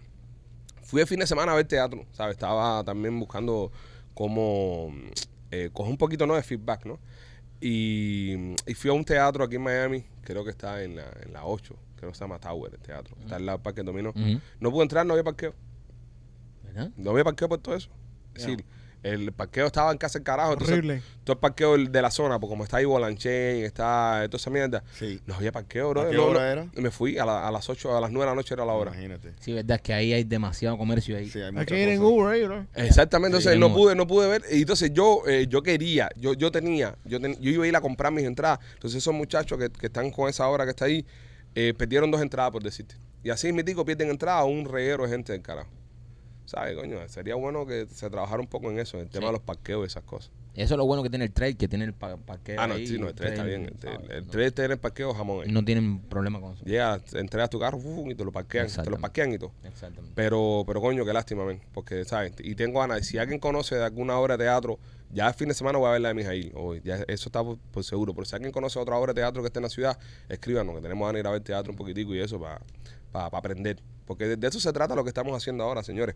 Fui 0.89 1.03
el 1.03 1.07
fin 1.07 1.21
de 1.21 1.27
semana 1.27 1.53
a 1.53 1.55
ver 1.55 1.69
teatro, 1.69 2.07
¿sabes? 2.13 2.37
Estaba 2.37 2.83
también 2.83 3.21
buscando 3.21 3.71
cómo 4.15 4.91
eh, 5.51 5.69
coger 5.71 5.93
un 5.93 5.99
poquito 5.99 6.27
¿no? 6.27 6.35
de 6.35 6.43
feedback, 6.43 6.87
¿no? 6.87 6.99
Y, 7.61 8.55
y 8.67 8.73
fui 8.75 8.89
a 8.89 8.95
un 8.95 9.05
teatro 9.05 9.45
aquí 9.45 9.57
en 9.57 9.63
Miami, 9.65 10.07
creo 10.23 10.45
que 10.45 10.51
está 10.51 10.83
en 10.83 10.97
la, 10.97 11.05
en 11.21 11.35
la 11.35 11.45
8, 11.45 11.77
creo 11.97 12.11
que 12.11 12.17
se 12.17 12.25
llama 12.25 12.39
Tower 12.39 12.73
el 12.73 12.81
teatro, 12.81 13.15
está 13.21 13.37
al 13.37 13.45
lado 13.45 13.59
del 13.59 13.63
Parque 13.65 13.83
Domino. 13.83 14.15
Ujú. 14.17 14.41
No 14.61 14.71
pude 14.71 14.85
entrar, 14.85 15.05
no 15.05 15.13
había 15.13 15.25
parqueo. 15.25 15.53
¿Verdad? 16.65 16.91
No 16.97 17.11
había 17.11 17.25
parqueo 17.25 17.51
por 17.51 17.59
todo 17.59 17.75
eso. 17.75 17.91
Es 18.35 18.47
decir, 18.47 18.65
el 19.03 19.33
parqueo 19.33 19.67
estaba 19.67 19.93
en 19.93 19.99
casa 19.99 20.19
del 20.19 20.25
carajo. 20.25 20.53
entonces, 20.55 20.77
Horrible. 20.79 21.03
todo 21.25 21.35
el 21.35 21.39
parqueo 21.39 21.77
de 21.79 22.03
la 22.03 22.11
zona, 22.11 22.39
porque 22.41 22.51
como 22.53 22.65
está 22.65 22.79
ahí 22.79 22.85
Bolanchen, 22.85 23.65
está 23.65 24.23
toda 24.27 24.37
esa 24.39 24.51
mierda, 24.51 24.83
Sí. 24.95 25.21
no 25.27 25.35
había 25.37 25.53
parqueo, 25.53 25.91
bro. 25.91 26.01
¿A 26.03 26.11
qué 26.11 26.17
No, 26.17 26.27
hora 26.27 26.41
no. 26.41 26.63
era? 26.63 26.67
Me 26.75 26.91
fui 26.91 27.17
a, 27.19 27.25
la- 27.25 27.47
a 27.47 27.51
las 27.53 27.69
8, 27.69 27.97
a 27.97 28.01
las 28.01 28.11
9 28.11 28.25
de 28.27 28.31
la 28.33 28.35
noche 28.35 28.55
era 28.55 28.65
la 28.65 28.73
hora. 28.73 28.91
Imagínate. 28.93 29.33
Sí, 29.41 29.53
verdad 29.53 29.77
es 29.77 29.83
que 29.83 29.93
ahí 29.95 30.13
hay 30.13 30.25
demasiado 30.25 30.77
comercio 30.77 31.17
ahí. 31.17 31.29
Sí, 31.31 31.41
hay 31.41 31.67
que 31.67 31.83
ir 31.83 31.89
en. 31.91 32.03
Uber 32.03 32.27
ahí, 32.35 32.47
¿no? 32.49 32.67
Exactamente, 32.75 33.37
Sí, 33.41 33.49
entonces 33.49 33.61
no 33.61 33.73
pude, 33.73 33.95
no 33.95 34.07
pude 34.07 34.29
ver. 34.29 34.43
Y 34.51 34.63
entonces 34.63 34.93
yo, 34.93 35.23
eh, 35.27 35.47
yo 35.49 35.63
quería, 35.63 36.09
yo, 36.17 36.35
yo 36.35 36.51
tenía, 36.51 36.97
yo, 37.05 37.21
ten- 37.21 37.39
yo 37.41 37.51
iba 37.51 37.65
a 37.65 37.69
ir 37.69 37.77
a 37.77 37.81
comprar 37.81 38.13
mis 38.13 38.25
entradas. 38.25 38.59
Entonces 38.75 38.99
esos 38.99 39.15
muchachos 39.15 39.59
que, 39.59 39.71
que 39.71 39.87
están 39.87 40.11
con 40.11 40.29
esa 40.29 40.47
hora 40.49 40.65
que 40.65 40.71
está 40.71 40.87
ahí, 40.87 41.07
eh, 41.55 41.73
perdieron 41.77 42.11
dos 42.11 42.21
entradas, 42.21 42.51
por 42.53 42.63
decirte. 42.63 42.97
Y 43.23 43.31
así 43.31 43.53
mi 43.53 43.63
tico 43.65 43.85
pierden 43.85 44.11
entradas 44.11 44.43
a 44.43 44.45
un 44.45 44.65
reguero 44.65 45.05
de 45.05 45.11
gente 45.11 45.33
del 45.33 45.43
carajo. 45.43 45.69
¿Sabes, 46.49 46.77
coño? 46.79 46.97
Sería 47.09 47.35
bueno 47.35 47.67
que 47.67 47.87
se 47.89 48.09
trabajara 48.09 48.41
un 48.41 48.47
poco 48.47 48.71
en 48.71 48.79
eso, 48.79 48.97
en 48.97 49.03
el 49.03 49.11
tema 49.11 49.27
de 49.27 49.33
los 49.33 49.43
parqueos 49.43 49.83
y 49.85 49.87
esas 49.87 50.03
cosas. 50.05 50.31
Eso 50.55 50.75
es 50.75 50.79
lo 50.79 50.87
bueno 50.87 51.03
que 51.03 51.11
tiene 51.11 51.27
el 51.27 51.31
trail, 51.33 51.59
que 51.59 51.69
tiene 51.69 51.85
el 51.85 51.93
pa- 51.93 52.17
parqueo 52.17 52.59
Ah, 52.59 52.67
no, 52.67 52.75
ahí, 52.77 52.87
sí, 52.87 52.99
no, 52.99 53.07
el 53.07 53.15
tren 53.15 53.33
está 53.33 53.45
bien. 53.45 53.65
El, 53.67 53.79
¿sabes? 53.79 54.11
el, 54.11 54.27
No- 54.27 54.53
tiene 54.55 54.73
el 54.73 54.79
parqueo 54.79 55.13
jamón 55.13 55.45
ahí. 55.45 55.53
No 55.53 55.63
tienen 55.63 56.01
problema 56.01 56.41
con 56.41 56.55
eso. 56.55 56.65
Llega, 56.65 57.03
entregas 57.13 57.51
tu 57.51 57.61
carro 57.61 57.79
y 57.79 58.15
te 58.15 58.25
lo 58.25 58.33
parquean, 58.33 58.65
te 58.67 58.69
lo 58.69 58.81
Exactamente. 58.81 59.01
parquean 59.03 59.33
y 59.35 59.39
todo. 59.39 59.53
Exactamente. 59.63 60.13
Pero, 60.17 60.65
pero 60.67 60.81
coño, 60.81 61.05
qué 61.05 61.13
lástima, 61.13 61.45
men, 61.45 61.61
porque, 61.75 62.07
¿sabes? 62.07 62.33
Y 62.39 62.55
tengo 62.55 62.81
ganas, 62.81 63.07
si 63.07 63.19
alguien 63.19 63.39
conoce 63.39 63.75
de 63.77 63.85
alguna 63.85 64.19
obra 64.19 64.39
de 64.39 64.45
teatro, 64.45 64.79
ya 65.13 65.29
el 65.29 65.35
fin 65.35 65.49
de 65.49 65.55
semana 65.55 65.77
voy 65.79 65.89
a 65.89 65.93
ver 65.93 66.01
la 66.01 66.09
de 66.09 66.15
Mijail, 66.15 66.53
o 66.55 66.75
ya 66.77 66.97
eso 67.09 67.29
está 67.29 67.45
por, 67.45 67.59
por 67.59 67.85
seguro, 67.85 68.15
pero 68.15 68.25
si 68.25 68.35
alguien 68.35 68.53
conoce 68.53 68.79
otra 68.79 68.97
obra 68.97 69.13
de 69.13 69.21
teatro 69.21 69.43
que 69.43 69.49
esté 69.49 69.59
en 69.59 69.65
la 69.65 69.69
ciudad, 69.71 69.99
escríbanos, 70.31 70.75
que 70.77 70.81
tenemos 70.81 71.07
ganas 71.07 71.15
de 71.15 71.21
ir 71.21 71.27
a 71.27 71.31
ver 71.31 71.43
teatro 71.43 71.71
un 71.73 71.77
poquitico 71.77 72.15
y 72.15 72.21
eso 72.21 72.41
para 72.41 72.59
aprender. 73.13 73.81
Porque 74.07 74.27
de, 74.27 74.37
de 74.37 74.49
eso 74.49 74.59
se 74.61 74.73
trata 74.73 74.95
lo 74.95 75.05
que 75.05 75.09
estamos 75.11 75.37
haciendo 75.37 75.65
ahora, 75.65 75.83
señores. 75.83 76.15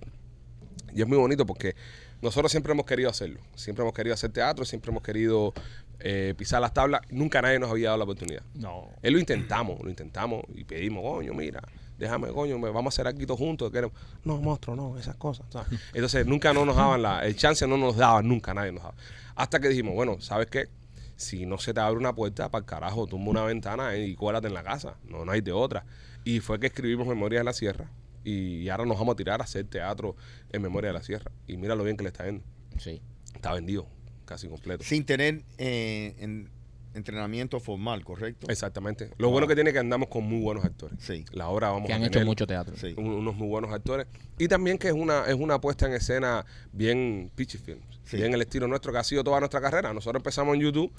Y 0.94 1.00
es 1.00 1.08
muy 1.08 1.16
bonito 1.18 1.46
porque 1.46 1.74
nosotros 2.20 2.50
siempre 2.50 2.72
hemos 2.72 2.84
querido 2.86 3.08
hacerlo. 3.10 3.40
Siempre 3.54 3.82
hemos 3.82 3.94
querido 3.94 4.14
hacer 4.14 4.30
teatro, 4.30 4.64
siempre 4.64 4.90
hemos 4.90 5.02
querido 5.02 5.52
eh, 6.00 6.34
pisar 6.36 6.60
las 6.60 6.74
tablas. 6.74 7.00
Nunca 7.10 7.40
nadie 7.40 7.58
nos 7.58 7.70
había 7.70 7.88
dado 7.88 7.98
la 7.98 8.04
oportunidad. 8.04 8.42
No. 8.54 8.88
Él 9.02 9.14
lo 9.14 9.18
intentamos, 9.18 9.80
lo 9.82 9.88
intentamos 9.90 10.42
y 10.54 10.64
pedimos, 10.64 11.02
coño, 11.02 11.32
mira, 11.32 11.62
déjame, 11.98 12.28
coño, 12.28 12.58
me- 12.58 12.68
vamos 12.70 12.92
a 12.92 12.94
hacer 12.94 13.06
algo 13.06 13.36
juntos. 13.36 13.70
queremos". 13.70 13.96
No, 14.24 14.36
monstruo, 14.38 14.76
no, 14.76 14.98
esas 14.98 15.16
cosas. 15.16 15.46
¿sabes? 15.50 15.68
Entonces 15.94 16.26
nunca 16.26 16.52
no 16.52 16.64
nos 16.66 16.76
daban 16.76 17.00
la, 17.00 17.24
el 17.24 17.36
chance 17.36 17.66
no 17.66 17.76
nos 17.78 17.96
daban, 17.96 18.28
nunca 18.28 18.52
nadie 18.52 18.72
nos 18.72 18.82
daba. 18.82 18.94
Hasta 19.34 19.60
que 19.60 19.68
dijimos, 19.68 19.94
bueno, 19.94 20.20
¿sabes 20.20 20.48
qué? 20.48 20.68
Si 21.16 21.46
no 21.46 21.56
se 21.56 21.72
te 21.72 21.80
abre 21.80 21.98
una 21.98 22.14
puerta, 22.14 22.50
para 22.50 22.60
el 22.60 22.66
carajo, 22.66 23.06
tumba 23.06 23.30
una 23.30 23.44
ventana 23.44 23.96
y 23.96 24.14
cuélate 24.14 24.48
en 24.48 24.54
la 24.54 24.62
casa. 24.62 24.96
No, 25.08 25.24
no 25.24 25.32
hay 25.32 25.40
de 25.40 25.52
otra. 25.52 25.84
Y 26.24 26.40
fue 26.40 26.58
que 26.60 26.66
escribimos 26.68 27.06
Memorias 27.06 27.40
de 27.40 27.44
la 27.44 27.52
Sierra 27.52 27.90
y 28.24 28.68
ahora 28.68 28.84
nos 28.84 28.98
vamos 28.98 29.14
a 29.14 29.16
tirar 29.16 29.40
a 29.40 29.44
hacer 29.44 29.64
teatro 29.66 30.14
en 30.52 30.62
Memoria 30.62 30.88
de 30.88 30.94
la 30.94 31.02
Sierra. 31.02 31.30
Y 31.46 31.56
mira 31.56 31.74
lo 31.74 31.82
bien 31.84 31.96
que 31.96 32.04
le 32.04 32.08
está 32.10 32.24
yendo. 32.24 32.44
Sí. 32.78 33.00
Está 33.34 33.52
vendido, 33.52 33.86
casi 34.24 34.48
completo. 34.48 34.84
Sin 34.84 35.04
tener 35.04 35.42
eh, 35.58 36.14
en- 36.20 36.48
entrenamiento 36.94 37.58
formal, 37.58 38.04
¿correcto? 38.04 38.46
Exactamente. 38.50 39.10
Lo 39.16 39.30
bueno 39.30 39.46
que 39.48 39.54
tiene 39.54 39.70
es 39.70 39.74
que 39.74 39.80
andamos 39.80 40.08
con 40.08 40.24
muy 40.24 40.40
buenos 40.40 40.64
actores. 40.64 40.98
Sí. 41.00 41.24
La 41.32 41.48
obra 41.48 41.70
vamos 41.70 41.86
Que 41.86 41.94
a 41.94 41.96
han 41.96 42.04
hecho 42.04 42.20
mucho 42.24 42.46
teatro. 42.46 42.76
Sí. 42.76 42.94
un- 42.98 43.06
unos 43.08 43.34
muy 43.34 43.48
buenos 43.48 43.72
actores. 43.72 44.06
Y 44.38 44.46
también 44.46 44.78
que 44.78 44.88
es 44.88 44.94
una, 44.94 45.24
es 45.26 45.34
una 45.34 45.60
puesta 45.60 45.86
en 45.86 45.94
escena 45.94 46.44
bien 46.72 47.30
pitchy 47.34 47.58
films. 47.58 47.82
Sí. 48.04 48.18
Bien 48.18 48.32
el 48.34 48.42
estilo 48.42 48.68
nuestro 48.68 48.92
que 48.92 48.98
ha 48.98 49.04
sido 49.04 49.24
toda 49.24 49.40
nuestra 49.40 49.60
carrera. 49.60 49.92
Nosotros 49.94 50.20
empezamos 50.20 50.54
en 50.54 50.60
YouTube 50.60 50.92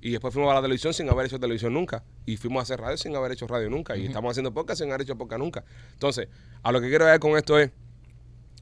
y 0.00 0.12
después 0.12 0.32
fuimos 0.32 0.50
a 0.52 0.54
la 0.54 0.62
televisión 0.62 0.94
sin 0.94 1.08
haber 1.08 1.26
hecho 1.26 1.40
televisión 1.40 1.74
nunca. 1.74 2.04
Y 2.26 2.36
fuimos 2.36 2.60
a 2.60 2.62
hacer 2.62 2.80
radio 2.80 2.96
sin 2.96 3.14
haber 3.16 3.32
hecho 3.32 3.46
radio 3.46 3.68
nunca. 3.68 3.96
Y 3.96 4.06
estamos 4.06 4.30
haciendo 4.30 4.52
podcast 4.52 4.80
sin 4.80 4.88
haber 4.90 5.02
hecho 5.02 5.16
podcast 5.16 5.40
nunca. 5.40 5.64
Entonces, 5.92 6.28
a 6.62 6.72
lo 6.72 6.80
que 6.80 6.88
quiero 6.88 7.06
ver 7.06 7.18
con 7.18 7.36
esto 7.36 7.58
es, 7.58 7.70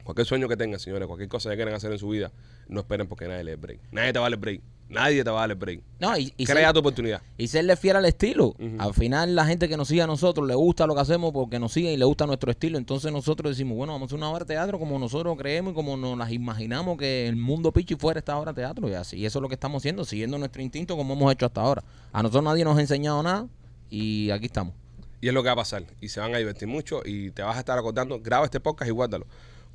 Cualquier 0.07 0.25
sueño 0.25 0.47
que 0.47 0.55
tengan, 0.55 0.79
señores, 0.79 1.05
cualquier 1.05 1.27
cosa 1.27 1.49
que 1.49 1.57
quieran 1.57 1.73
hacer 1.73 1.91
en 1.91 1.99
su 1.99 2.07
vida, 2.07 2.31
no 2.69 2.79
esperen 2.79 3.09
porque 3.09 3.27
nadie 3.27 3.43
les 3.43 3.59
break. 3.59 3.81
Nadie 3.91 4.13
te 4.13 4.19
va 4.19 4.27
a 4.27 4.29
dar 4.29 4.37
el 4.37 4.39
break. 4.39 4.61
Nadie 4.89 5.21
te 5.23 5.29
va 5.29 5.39
a 5.39 5.41
dar 5.41 5.51
el 5.51 5.57
break. 5.57 5.81
No, 5.99 6.17
y, 6.17 6.33
y 6.37 6.45
Crea 6.45 6.65
ser- 6.67 6.73
tu 6.73 6.79
oportunidad. 6.79 7.21
y 7.37 7.47
serle 7.47 7.75
fiel 7.75 7.97
al 7.97 8.05
estilo. 8.05 8.55
Al 8.79 8.93
final 8.93 9.35
la 9.35 9.45
gente 9.45 9.67
que 9.67 9.75
nos 9.75 9.87
sigue 9.89 10.01
a 10.01 10.07
nosotros 10.07 10.47
le 10.47 10.55
gusta 10.55 10.87
lo 10.87 10.95
que 10.95 11.01
hacemos 11.01 11.33
porque 11.33 11.59
nos 11.59 11.73
sigue 11.73 11.91
y 11.91 11.97
le 11.97 12.05
gusta 12.05 12.25
nuestro 12.25 12.51
estilo. 12.51 12.77
Entonces 12.77 13.11
nosotros 13.11 13.51
decimos, 13.51 13.75
bueno, 13.75 13.91
vamos 13.93 14.05
a 14.05 14.07
hacer 14.07 14.17
una 14.17 14.29
obra 14.29 14.45
de 14.45 14.53
teatro 14.53 14.79
como 14.79 14.97
nosotros 14.97 15.37
creemos 15.37 15.73
y 15.73 15.75
como 15.75 15.97
nos 15.97 16.17
las 16.17 16.31
imaginamos 16.31 16.97
que 16.97 17.27
el 17.27 17.35
mundo 17.35 17.71
pichi 17.73 17.95
fuera 17.95 18.19
esta 18.19 18.37
obra 18.37 18.53
de 18.53 18.61
teatro. 18.61 18.87
Y 18.89 18.93
así, 18.93 19.17
y 19.17 19.25
eso 19.25 19.39
es 19.39 19.41
lo 19.41 19.49
que 19.49 19.55
estamos 19.55 19.81
haciendo, 19.81 20.05
siguiendo 20.05 20.37
nuestro 20.37 20.61
instinto 20.61 20.95
como 20.95 21.13
hemos 21.15 21.33
hecho 21.33 21.45
hasta 21.47 21.59
ahora. 21.61 21.83
A 22.13 22.21
nosotros 22.23 22.43
nadie 22.45 22.63
nos 22.63 22.77
ha 22.77 22.81
enseñado 22.81 23.21
nada 23.23 23.47
y 23.89 24.29
aquí 24.31 24.45
estamos. 24.45 24.73
Y 25.19 25.27
es 25.27 25.33
lo 25.33 25.41
que 25.41 25.47
va 25.47 25.53
a 25.53 25.57
pasar. 25.57 25.83
Y 25.99 26.09
se 26.09 26.19
van 26.19 26.33
a 26.35 26.37
divertir 26.37 26.67
mucho 26.67 27.01
y 27.03 27.31
te 27.31 27.41
vas 27.41 27.55
a 27.57 27.59
estar 27.59 27.77
acordando. 27.77 28.19
Graba 28.21 28.45
este 28.45 28.59
podcast 28.59 28.87
y 28.87 28.91
guárdalo. 28.93 29.25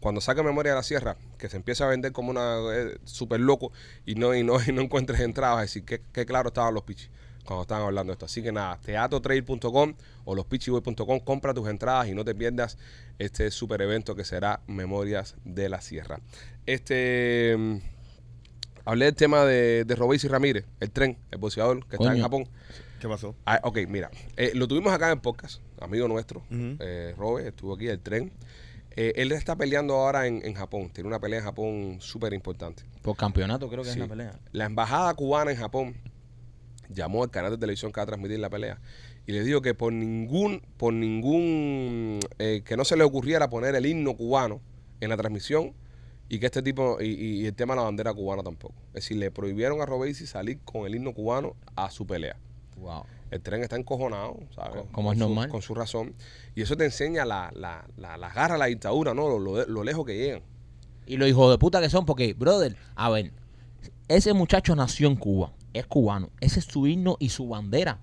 Cuando 0.03 0.21
saque 0.21 0.43
Memoria 0.43 0.73
de 0.73 0.77
la 0.77 0.83
Sierra, 0.83 1.17
que 1.39 1.49
se 1.49 1.57
empieza 1.57 1.85
a 1.85 1.89
vender 1.89 2.13
como 2.13 2.31
una 2.31 2.59
eh, 2.75 2.99
súper 3.05 3.41
loco 3.41 3.73
y 4.05 4.17
no, 4.17 4.35
y, 4.35 4.43
no, 4.43 4.59
y 4.67 4.73
no 4.73 4.83
encuentres 4.83 5.21
entradas, 5.21 5.59
a 5.59 5.61
decir 5.63 5.85
que, 5.85 6.03
que 6.13 6.27
claro 6.27 6.49
estaban 6.49 6.75
los 6.75 6.83
pichis 6.83 7.09
cuando 7.45 7.63
estaban 7.63 7.85
hablando 7.85 8.11
de 8.11 8.15
esto. 8.15 8.27
Así 8.27 8.43
que 8.43 8.53
nada, 8.53 8.79
teatrotrail.com 8.83 9.95
o 10.25 10.35
lospichiboy.com, 10.35 11.21
compra 11.21 11.55
tus 11.55 11.69
entradas 11.69 12.09
y 12.09 12.15
no 12.15 12.25
te 12.25 12.35
pierdas 12.35 12.79
este 13.19 13.51
super 13.51 13.81
evento 13.83 14.15
que 14.15 14.25
será 14.25 14.61
Memorias 14.67 15.37
de 15.45 15.69
la 15.69 15.81
Sierra. 15.81 16.21
Este. 16.67 17.57
mm, 17.59 17.77
Hablé 18.85 19.05
del 19.05 19.15
tema 19.15 19.45
de, 19.45 19.85
de 19.85 19.95
Robéis 19.95 20.25
y 20.25 20.29
Ramírez, 20.29 20.65
el 20.81 20.91
tren, 20.91 21.17
el 21.31 21.39
boxeador 21.39 21.87
que 21.87 21.95
está 21.97 22.13
en. 22.15 22.21
Japón. 22.21 22.49
¿Qué 23.01 23.09
pasó? 23.09 23.35
Ah, 23.47 23.61
ok, 23.63 23.79
mira, 23.89 24.11
eh, 24.37 24.51
lo 24.55 24.67
tuvimos 24.67 24.93
acá 24.93 25.07
en 25.07 25.13
el 25.15 25.21
podcast, 25.21 25.61
amigo 25.81 26.09
nuestro, 26.09 26.41
Ujú. 26.51 26.77
eh, 26.81 27.15
Robert, 27.17 27.49
estuvo 27.49 27.75
aquí, 27.75 27.87
el 27.89 28.01
tren. 28.01 28.33
Eh, 28.97 29.13
él 29.17 29.33
está 29.33 29.57
peleando 29.57 29.95
ahora 29.95 30.27
en, 30.27 30.45
en 30.45 30.55
Japón, 30.55 30.91
tiene 30.93 31.09
una 31.09 31.19
pelea 31.21 31.39
en 31.41 31.45
Japón 31.45 31.97
súper 32.01 32.33
importante. 32.33 32.85
Por 33.03 33.17
campeonato 33.17 33.69
creo 33.69 33.83
que 33.83 33.89
Sí. 33.91 33.95
es 33.95 33.99
la 34.01 34.09
pelea. 34.09 34.39
La 34.53 34.65
embajada 34.67 35.13
cubana 35.15 35.51
en 35.51 35.57
Japón 35.57 35.97
llamó 36.89 37.23
al 37.23 37.31
canal 37.31 37.51
de 37.53 37.59
televisión 37.59 37.91
que 37.93 38.01
va 38.01 38.05
a 38.05 38.07
transmitir 38.07 38.39
la 38.39 38.51
pelea 38.51 38.79
y 39.27 39.33
le 39.33 39.43
dijo 39.45 39.63
que 39.63 39.75
por 39.75 39.93
ningún, 39.93 40.63
por 40.77 40.93
ningún, 40.93 42.21
eh, 42.39 42.63
que 42.65 42.77
no 42.77 42.85
se 42.85 42.97
le 42.97 43.05
ocurriera 43.05 43.49
poner 43.49 43.75
el 43.75 43.87
himno 43.87 44.17
cubano 44.17 44.61
en 45.01 45.09
la 45.11 45.17
transmisión 45.17 45.73
y 46.29 46.39
que 46.39 46.47
este 46.47 46.63
tipo, 46.63 46.99
y, 47.01 47.07
y 47.43 47.47
el 47.47 47.55
tema 47.55 47.75
de 47.75 47.81
la 47.81 47.85
bandera 47.85 48.13
cubana 48.15 48.43
tampoco. 48.43 48.75
Es 48.89 48.95
decir, 49.05 49.17
le 49.19 49.31
prohibieron 49.31 49.81
a 49.81 49.87
Robesi 49.87 50.27
salir 50.27 50.59
con 50.65 50.87
el 50.87 50.95
himno 50.95 51.13
cubano 51.15 51.55
a 51.77 51.91
su 51.91 52.07
pelea. 52.07 52.37
Wow. 52.77 53.05
El 53.33 53.41
tren 53.41 53.63
está 53.63 53.77
encojonado, 53.77 54.39
¿sabes? 54.55 54.83
Co- 54.83 54.89
como 54.93 55.13
es 55.13 55.19
su- 55.19 55.25
normal. 55.25 55.49
Con 55.49 55.63
su 55.63 55.75
razón. 55.75 56.15
Y 56.55 56.63
eso 56.63 56.77
te 56.77 56.85
enseña 56.85 57.25
la, 57.25 57.51
la, 57.55 57.85
la, 57.97 58.17
la 58.19 58.29
garra 58.29 58.59
la 58.59 58.67
dictadura, 58.67 59.15
¿no? 59.15 59.29
Lo, 59.29 59.39
lo- 59.39 59.67
lo 59.67 59.85
lejos 59.85 60.05
que 60.07 60.17
llegan. 60.17 60.43
Y 61.07 61.17
los 61.17 61.29
hijos 61.29 61.51
de 61.51 61.59
puta 61.59 61.81
que 61.81 61.89
son, 61.91 62.05
porque, 62.07 62.35
brother, 62.35 62.77
a 62.95 63.11
ver, 63.11 63.33
ese 64.09 64.35
muchacho 64.35 64.77
nació 64.77 65.09
en 65.09 65.17
Cuba, 65.17 65.53
es 65.73 65.87
cubano, 65.87 66.31
ese 66.41 66.61
es 66.61 66.67
su 66.67 66.87
himno 66.87 67.17
y 67.19 67.31
su 67.31 67.49
bandera. 67.49 67.99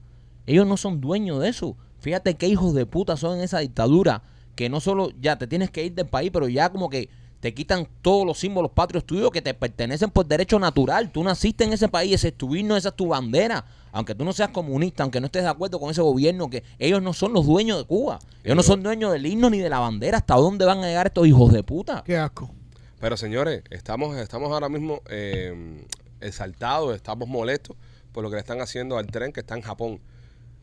Ellos 0.47 0.65
no 0.67 0.75
son 0.77 0.99
dueños 0.99 1.39
de 1.41 1.49
eso. 1.49 1.77
Fíjate 1.99 2.35
qué 2.35 2.47
hijos 2.47 2.73
de 2.73 2.85
puta 2.85 3.15
son 3.15 3.37
en 3.37 3.43
esa 3.43 3.59
dictadura, 3.59 4.23
que 4.55 4.67
no 4.69 4.79
solo 4.81 5.11
ya 5.21 5.37
te 5.37 5.47
tienes 5.47 5.69
que 5.69 5.85
ir 5.85 5.93
del 5.93 6.07
país, 6.07 6.31
pero 6.33 6.47
ya 6.49 6.69
como 6.69 6.89
que 6.89 7.09
te 7.39 7.53
quitan 7.53 7.87
todos 8.01 8.25
los 8.25 8.37
símbolos 8.37 8.71
patrios 8.71 9.05
tuyos 9.05 9.31
que 9.31 9.41
te 9.41 9.53
pertenecen 9.53 10.09
por 10.09 10.25
derecho 10.25 10.59
natural. 10.59 11.11
Tú 11.11 11.23
naciste 11.23 11.63
en 11.63 11.73
ese 11.73 11.87
país, 11.87 12.15
ese 12.15 12.29
es 12.29 12.37
tu 12.37 12.53
himno, 12.55 12.75
esa 12.75 12.89
es 12.89 12.95
tu 12.95 13.07
bandera. 13.07 13.65
Aunque 13.91 14.13
tú 14.13 14.25
no 14.25 14.33
seas 14.33 14.49
comunista, 14.49 15.03
aunque 15.03 15.19
no 15.19 15.27
estés 15.27 15.43
de 15.43 15.49
acuerdo 15.49 15.79
con 15.79 15.89
ese 15.89 16.01
gobierno, 16.01 16.49
que 16.49 16.63
ellos 16.77 17.01
no 17.01 17.13
son 17.13 17.33
los 17.33 17.45
dueños 17.45 17.77
de 17.77 17.85
Cuba. 17.85 18.19
Ellos 18.43 18.57
no 18.57 18.63
son 18.63 18.83
dueños 18.83 19.11
del 19.13 19.25
himno 19.25 19.49
ni 19.49 19.59
de 19.59 19.69
la 19.69 19.79
bandera. 19.79 20.17
¿Hasta 20.17 20.35
dónde 20.35 20.65
van 20.65 20.79
a 20.79 20.87
llegar 20.87 21.07
estos 21.07 21.25
hijos 21.25 21.51
de 21.53 21.63
puta? 21.63 22.03
Qué 22.05 22.17
asco. 22.17 22.51
Pero 22.99 23.15
señores, 23.15 23.63
estamos, 23.69 24.17
estamos 24.17 24.51
ahora 24.51 24.67
mismo 24.67 25.01
eh, 25.09 25.85
exaltados, 26.19 26.95
estamos 26.95 27.29
molestos 27.29 27.77
por 28.11 28.23
lo 28.23 28.29
que 28.29 28.35
le 28.35 28.41
están 28.41 28.59
haciendo 28.59 28.97
al 28.97 29.07
tren 29.07 29.31
que 29.31 29.39
está 29.39 29.55
en 29.55 29.61
Japón. 29.61 30.01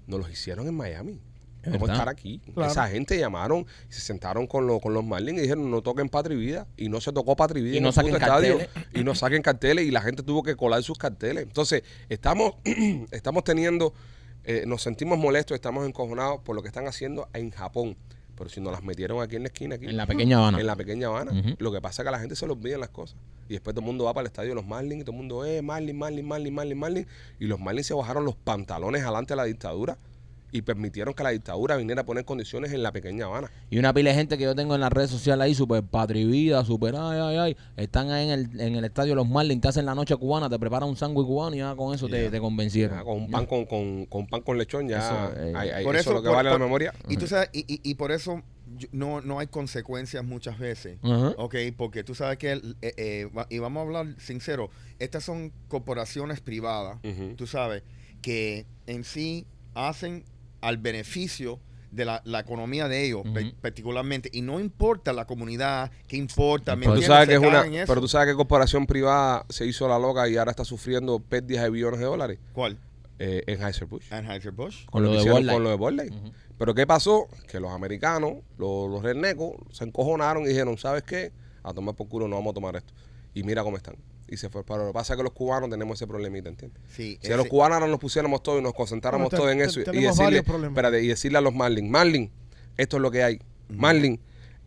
Nos 0.07 0.21
los 0.21 0.31
hicieron 0.31 0.69
en 0.69 0.75
Miami. 0.75 1.21
Es 1.67 1.73
Vamos 1.73 1.91
a 1.91 1.93
estar 1.93 2.09
aquí. 2.09 2.41
Claro. 2.55 2.71
Esa 2.71 2.89
gente 2.89 3.19
llamaron 3.19 3.67
y 3.91 3.93
se 3.93 4.01
sentaron 4.01 4.47
con, 4.47 4.67
lo- 4.67 4.81
con 4.81 4.95
los 4.95 5.05
Marlins 5.05 5.39
y 5.39 5.43
dijeron 5.43 5.71
no 5.71 5.83
toquen 5.83 6.09
Patria 6.09 6.37
y 6.37 6.41
Vida. 6.41 6.67
Y 6.77 6.89
no 6.89 7.01
se 7.01 7.13
tocó 7.13 7.37
Patria 7.37 7.61
y 7.61 7.65
Vida 7.65 7.75
Y 7.75 7.79
en 7.79 7.83
no 7.85 7.93
saquen 7.93 8.15
estadio. 8.15 8.59
carteles. 8.59 8.87
Y 8.95 9.05
no 9.05 9.15
saquen 9.15 9.43
carteles 9.43 9.85
y 9.87 9.91
la 9.91 10.01
gente 10.01 10.23
tuvo 10.23 10.43
que 10.43 10.57
colar 10.57 10.83
sus 10.83 10.97
carteles. 10.99 11.43
Entonces, 11.43 11.83
estamos, 12.09 12.55
estamos 13.11 13.45
teniendo, 13.45 13.93
eh, 14.45 14.65
nos 14.67 14.83
sentimos 14.83 15.19
molestos, 15.19 15.55
estamos 15.55 15.87
encojonados 15.87 16.41
por 16.41 16.55
lo 16.57 16.63
que 16.63 16.69
están 16.69 16.87
haciendo 16.87 17.29
en 17.35 17.51
Japón. 17.51 17.97
Pero 18.37 18.51
si 18.51 18.61
nos 18.61 18.71
las 18.71 18.83
metieron 18.83 19.23
aquí 19.23 19.37
en 19.37 19.45
la 19.45 19.49
esquina, 19.49 19.77
aquí, 19.77 19.87
En 19.87 19.97
la 19.97 20.07
pequeña 20.07 20.37
Habana. 20.37 20.61
en 20.61 20.67
la 20.67 20.77
pequeña 20.77 21.07
Habana. 21.09 21.33
Lo 21.59 21.73
que 21.73 21.81
pasa 21.81 22.03
es 22.03 22.05
que 22.05 22.09
a 22.11 22.13
la 22.13 22.19
gente 22.19 22.37
se 22.37 22.45
le 22.47 22.53
olvidan 22.53 22.81
las 22.81 22.91
cosas. 22.91 23.17
Y 23.49 23.55
después 23.55 23.73
todo 23.73 23.81
el 23.81 23.87
mundo 23.87 24.05
va 24.05 24.13
para 24.13 24.25
el 24.25 24.27
estadio 24.27 24.51
de 24.51 24.57
los 24.57 24.67
Marlins 24.67 25.01
y 25.01 25.05
todo 25.05 25.13
el 25.13 25.17
mundo, 25.17 25.45
eh, 25.47 25.63
Marlin, 25.63 25.97
Marlin, 25.97 26.27
Marlin, 26.29 26.53
Marlin, 26.55 26.79
Marlin. 26.79 27.07
Y 27.41 27.47
los 27.47 27.59
Marlins 27.59 27.87
se 27.87 27.95
bajaron 27.95 28.27
los 28.27 28.35
pantalones 28.37 29.03
delante 29.03 29.33
de 29.33 29.37
la 29.37 29.45
dictadura 29.45 29.97
y 30.57 30.63
permitieron 30.63 31.15
que 31.15 31.23
la 31.23 31.31
dictadura 31.31 31.77
viniera 31.77 32.03
a 32.03 32.05
poner 32.07 32.25
condiciones 32.25 32.73
en 32.73 32.83
la 32.83 32.93
pequeña 32.93 33.27
Habana. 33.27 33.51
Y 33.71 33.79
una 33.79 33.93
pila 33.93 34.11
de 34.11 34.17
gente 34.17 34.39
que 34.39 34.45
yo 34.45 34.55
tengo 34.55 34.75
en 34.75 34.81
las 34.81 34.93
redes 34.93 35.11
sociales 35.11 35.45
ahí, 35.45 35.55
super 35.55 35.83
patrivida, 35.83 36.65
super 36.65 36.95
ay, 36.97 37.19
ay, 37.21 37.37
ay, 37.37 37.57
están 37.77 38.11
ahí 38.11 38.29
en 38.29 38.31
el, 38.31 38.61
en 38.61 38.75
el 38.77 38.85
estadio 38.85 39.15
los 39.15 39.29
Marlins, 39.29 39.61
te 39.61 39.69
hacen 39.69 39.87
la 39.87 39.95
noche 39.95 40.17
cubana, 40.17 40.49
te 40.49 40.59
preparan 40.59 40.89
un 40.89 40.97
sándwich 40.97 41.27
cubano 41.27 41.55
y 41.55 41.59
ya 41.59 41.75
con 41.77 41.95
eso 41.95 42.09
te, 42.09 42.31
te 42.31 42.41
convencieron. 42.41 42.99
Ya, 42.99 43.05
con 43.05 43.23
un 43.23 43.31
pan 43.31 43.47
con, 43.47 43.65
con, 43.67 44.07
con 44.07 44.27
pan 44.27 44.41
con 44.43 44.59
lechón, 44.59 44.89
ya 44.89 44.99
Eso, 44.99 45.41
eh, 45.41 45.53
hay- 45.55 45.71
hay- 45.71 45.85
Por 45.85 45.97
eso, 45.97 46.11
es 46.11 46.17
lo 46.17 46.23
que 46.23 46.29
por- 46.29 46.37
vale 46.37 46.51
por- 46.51 46.59
la 46.61 46.65
memoria. 46.65 46.95
Y 47.09 47.17
tú 47.17 47.27
sabes, 47.27 47.51
y, 47.53 47.61
y- 47.73 47.81
y 47.83 47.95
por 47.95 48.13
eso 48.13 48.43
no, 48.93 49.21
no 49.21 49.39
hay 49.39 49.47
consecuencias 49.47 50.25
muchas 50.25 50.59
veces. 50.59 50.99
Ajá. 51.03 51.35
Ok, 51.39 51.55
porque 51.77 52.03
tú 52.05 52.15
sabes 52.15 52.39
que, 52.39 52.53
eh, 52.53 52.93
eh, 52.97 53.29
y 53.51 53.59
vamos 53.59 53.81
a 53.81 53.85
hablar 53.85 54.07
sincero, 54.19 54.71
estas 54.99 55.23
son 55.25 55.53
corporaciones 55.69 56.41
privadas, 56.41 56.99
tú 57.37 57.47
sabes, 57.47 57.83
que 58.23 58.67
en 58.87 59.05
sí 59.05 59.47
hacen 59.75 60.25
al 60.61 60.79
beneficio 60.79 61.61
de 61.91 62.05
la, 62.05 62.21
la 62.25 62.41
economía 62.41 62.89
de 62.89 63.07
ellos, 63.07 63.23
particularmente, 63.61 64.29
y 64.33 64.43
no 64.43 64.61
importa 64.61 65.13
la 65.13 65.27
comunidad, 65.27 65.91
¿qué 66.07 66.17
importa? 66.17 66.77
¿me 66.77 66.85
Pero 66.85 66.97
tú 66.97 67.03
sabes 67.03 67.29
que 67.29 67.35
es 67.35 67.41
una, 67.41 67.65
en 67.65 67.87
pero 67.87 68.01
tú 68.01 68.09
sabes 68.09 68.29
que 68.29 68.35
corporación 68.35 68.87
privada 68.87 69.47
se 69.49 69.67
hizo 69.67 69.89
la 69.89 69.99
loca 69.99 70.29
y 70.29 70.37
ahora 70.37 70.51
está 70.51 70.65
sufriendo 70.65 71.19
pérdidas 71.21 71.65
de 71.65 71.71
billones 71.71 72.01
de 72.01 72.07
dólares 72.07 72.39
¿Cuál? 72.53 72.79
eh, 73.19 73.43
en 73.47 73.63
Heiser-Busch. 73.63 74.13
Anheuser-Busch. 74.13 74.87
Con 74.87 75.05
lo 75.05 75.11
que 75.11 75.19
de 75.19 75.53
con 75.53 75.65
lo 75.65 75.77
de 75.77 75.93
Light. 75.93 76.13
Pero 76.59 76.75
¿qué 76.75 76.87
pasó? 76.87 77.29
Que 77.49 77.61
los 77.61 77.71
americanos, 77.71 78.35
los, 78.59 78.91
los 78.91 79.03
rednecos, 79.03 79.57
se 79.73 79.85
encojonaron 79.85 80.45
y 80.45 80.49
dijeron, 80.49 80.79
¿sabes 80.79 81.03
qué? 81.03 81.33
A 81.63 81.73
tomar 81.73 81.95
por 81.95 82.09
culo 82.09 82.29
no 82.29 82.37
vamos 82.37 82.53
a 82.53 82.55
tomar 82.55 82.77
esto. 82.77 82.93
Y 83.35 83.43
mira 83.43 83.63
cómo 83.63 83.77
están. 83.77 83.97
Y 84.29 84.37
se 84.37 84.49
fue. 84.49 84.63
Lo 84.69 84.87
que 84.89 84.93
pasa 84.93 85.17
que 85.17 85.23
los 85.23 85.33
cubanos 85.33 85.71
tenemos 85.71 85.97
ese 85.99 86.07
problemita, 86.07 86.49
¿entiendes? 86.49 86.81
Sí, 86.89 87.17
Si 87.21 87.27
ese- 87.27 87.35
a 87.35 87.37
los 87.37 87.47
cubanos 87.47 87.77
ahora 87.77 87.87
nos 87.89 88.01
pusiéramos 88.01 88.43
todos 88.43 88.59
y 88.61 88.63
nos 88.63 88.75
concentráramos 88.75 89.31
Bueno, 89.31 89.39
todos 89.43 89.53
en 89.53 89.61
eso 89.61 89.81
y 89.81 89.85
decirle, 90.09 90.43
espérate, 90.69 91.03
y 91.03 91.07
decirle 91.09 91.39
a 91.39 91.41
los 91.41 91.55
Marlin, 91.55 91.91
Marlin, 91.91 92.31
esto 92.77 92.97
es 92.97 93.03
lo 93.03 93.11
que 93.11 93.23
hay. 93.23 93.41
Marlin, 93.69 94.19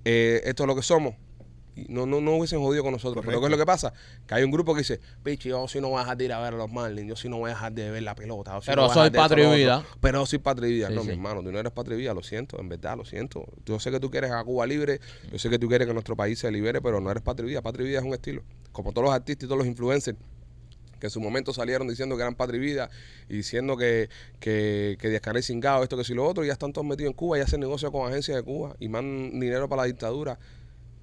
eh, 0.05 0.41
esto 0.45 0.64
es 0.64 0.68
lo 0.68 0.76
que 0.76 0.82
somos. 0.82 1.16
No, 1.88 2.06
no, 2.06 2.20
no 2.22 2.36
hubiesen 2.36 2.60
jodido 2.60 2.84
con 2.84 2.92
nosotros. 2.92 3.26
Pero 3.26 3.40
¿qué 3.40 3.46
es 3.46 3.52
lo 3.52 3.58
que 3.58 3.66
pasa? 3.66 3.94
Que 4.28 4.36
hay 4.36 4.44
un 4.44 4.52
grupo 4.52 4.74
que 4.74 4.80
dice, 4.80 5.00
pichi, 5.24 5.50
yo 5.50 5.68
sí 5.68 5.80
no 5.80 5.90
voy 5.90 5.98
a 5.98 6.02
dejar 6.02 6.18
de 6.18 6.26
ir 6.26 6.34
a 6.34 6.40
ver 6.40 6.54
a 6.54 6.58
los 6.58 6.72
Marlins, 6.72 7.08
yo 7.08 7.16
sí 7.16 7.30
no 7.30 7.38
voy 7.38 7.52
a 7.52 7.54
dejar 7.54 7.72
de 7.72 7.90
ver 7.92 8.04
la 8.04 8.16
pelota. 8.16 8.54
yo 8.56 8.62
Pero 8.66 8.82
no 8.84 8.94
soy 8.94 9.08
esto, 9.08 9.18
patria 9.18 9.44
y 9.44 9.48
lo 9.48 9.56
vida. 9.56 9.78
otro". 9.80 9.90
Pero 10.02 10.26
soy 10.26 10.40
patria 10.40 10.70
y 10.70 10.74
vida. 10.74 10.90
No, 10.90 11.02
sí. 11.02 11.08
mi 11.08 11.14
hermano, 11.14 11.42
tú 11.42 11.52
no 11.52 11.60
eres 11.60 11.72
patria 11.72 11.98
vida, 11.98 12.14
lo 12.14 12.24
siento, 12.24 12.60
en 12.60 12.70
verdad, 12.70 12.98
lo 12.98 13.06
siento. 13.06 13.46
Yo 13.66 13.80
sé 13.80 13.92
que 13.92 14.00
tú 14.00 14.10
quieres 14.12 14.32
a 14.32 14.44
Cuba 14.44 14.66
libre, 14.68 15.00
yo 15.32 15.40
sé 15.40 15.50
que 15.50 15.60
tú 15.60 15.68
quieres 15.68 15.88
que 15.88 15.94
nuestro 15.94 16.16
país 16.16 16.40
se 16.40 16.52
libere, 16.52 16.82
pero 16.82 17.00
no 17.00 17.10
eres 17.12 17.24
patria 17.24 17.48
vida. 17.48 17.62
Patria 17.62 17.86
y 17.86 17.90
vida 17.90 18.00
es 18.00 18.06
un 18.06 18.14
estilo. 18.14 18.44
Como 18.72 18.92
todos 18.92 19.06
los 19.06 19.14
artistas 19.14 19.46
y 19.46 19.48
todos 19.48 19.60
los 19.60 19.68
influencers 19.68 20.18
que 21.00 21.08
en 21.08 21.12
su 21.12 21.22
momento 21.22 21.54
salieron 21.54 21.88
diciendo 21.88 22.16
que 22.16 22.22
eran 22.22 22.36
patria 22.36 22.58
y 22.58 22.62
vida 22.62 22.90
y 23.30 23.38
diciendo 23.38 23.78
que, 23.78 24.10
que, 24.40 24.98
que 25.00 25.10
Díaz 25.10 25.22
Canel 25.22 25.44
cingado, 25.44 25.82
esto, 25.82 25.98
que 25.98 26.04
si 26.04 26.14
lo 26.14 26.28
otro, 26.28 26.44
y 26.44 26.48
ya 26.48 26.54
están 26.54 26.74
todos 26.74 26.86
metidos 26.86 27.12
en 27.12 27.16
Cuba 27.16 27.38
y 27.38 27.42
hacen 27.42 27.60
negocio 27.62 27.92
con 27.92 28.08
agencias 28.08 28.38
de 28.38 28.44
Cuba 28.44 28.76
y 28.80 28.90
mandan 28.90 29.40
dinero 29.40 29.70
para 29.70 29.84
la 29.84 29.86
dictadura. 29.88 30.38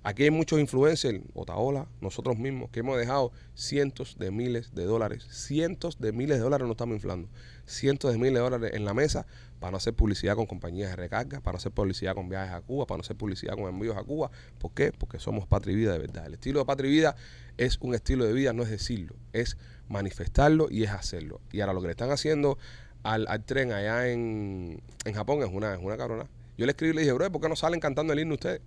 Aquí 0.07 0.23
hay 0.23 0.31
muchos 0.31 0.61
influencers, 0.61 1.21
Otaola, 1.35 1.89
nosotros 2.01 2.39
mismos, 2.39 2.71
que 2.71 2.79
hemos 2.79 2.97
dejado 2.97 3.33
cientos 3.55 4.17
de 4.21 4.31
miles 4.31 4.73
de 4.73 4.85
dólares, 4.85 5.27
cientos 5.33 5.99
de 5.99 6.13
miles 6.13 6.37
de 6.37 6.45
dólares 6.45 6.65
nos 6.65 6.75
estamos 6.75 6.95
inflando, 6.95 7.29
cientos 7.65 8.13
de 8.13 8.17
miles 8.17 8.35
de 8.35 8.39
dólares 8.39 8.71
en 8.75 8.85
la 8.85 8.95
mesa 8.95 9.27
para 9.59 9.73
no 9.73 9.79
hacer 9.79 9.95
publicidad 9.95 10.37
con 10.37 10.47
compañías 10.47 10.91
de 10.91 10.95
recarga, 10.95 11.41
para 11.41 11.55
no 11.55 11.57
hacer 11.57 11.73
publicidad 11.73 12.15
con 12.15 12.29
viajes 12.29 12.55
a 12.55 12.61
Cuba, 12.61 12.87
para 12.87 12.99
no 12.99 13.01
hacer 13.01 13.17
publicidad 13.17 13.55
con 13.55 13.65
envíos 13.65 13.97
a 13.97 14.05
Cuba. 14.05 14.31
¿Por 14.61 14.73
qué? 14.75 14.93
Porque 14.93 15.19
somos 15.19 15.49
patria 15.49 15.91
de 15.91 15.99
verdad. 15.99 16.27
El 16.27 16.35
estilo 16.35 16.61
de 16.61 16.67
patria 16.67 17.17
es 17.57 17.77
un 17.81 17.93
estilo 17.93 18.27
de 18.27 18.33
vida, 18.33 18.53
no 18.53 18.63
es 18.63 18.71
decirlo, 18.71 19.17
es 19.33 19.57
manifestarlo 19.89 20.69
y 20.71 20.85
es 20.85 20.91
hacerlo. 20.91 21.41
Y 21.51 21.63
ahora 21.63 21.73
lo 21.73 21.81
que 21.81 21.89
le 21.89 21.95
están 21.95 22.13
haciendo 22.13 22.59
al, 23.03 23.27
tren 23.45 23.73
allá 23.73 24.09
en, 24.09 24.85
en 25.05 25.15
Japón 25.15 25.43
es 25.43 25.49
una, 25.53 25.75
es 25.75 25.81
una 25.83 25.97
cabrona. 25.97 26.31
Yo 26.57 26.65
le 26.65 26.71
escribí 26.71 26.93
y 26.93 26.95
le 26.95 27.01
dije, 27.01 27.13
bro, 27.13 27.33
¿por 27.33 27.43
qué 27.43 27.49
no 27.49 27.57
salen 27.57 27.81
cantando 27.81 28.13
el 28.13 28.21
himno 28.21 28.35
ustedes? 28.35 28.61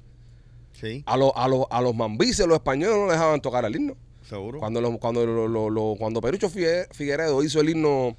Sí, 0.79 1.03
A 1.05 1.17
los 1.17 1.31
a 1.35 1.47
los 1.47 1.65
a 1.69 1.81
los 1.81 1.93
mambises, 1.95 2.45
los 2.47 2.55
españoles 2.55 2.95
no 2.95 3.03
les 3.05 3.13
dejaban 3.13 3.41
tocar 3.41 3.65
el 3.65 3.75
himno. 3.75 3.95
seguro. 4.23 4.59
Cuando 4.59 4.79
lo- 4.79 4.97
cuando 4.99 5.25
lo- 5.25 5.69
lo- 5.69 5.95
cuando 5.97 6.21
Perucho 6.21 6.49
Figue- 6.49 6.87
Figueredo 6.93 7.41
hizo 7.43 7.59
el 7.61 7.69
himno 7.69 8.15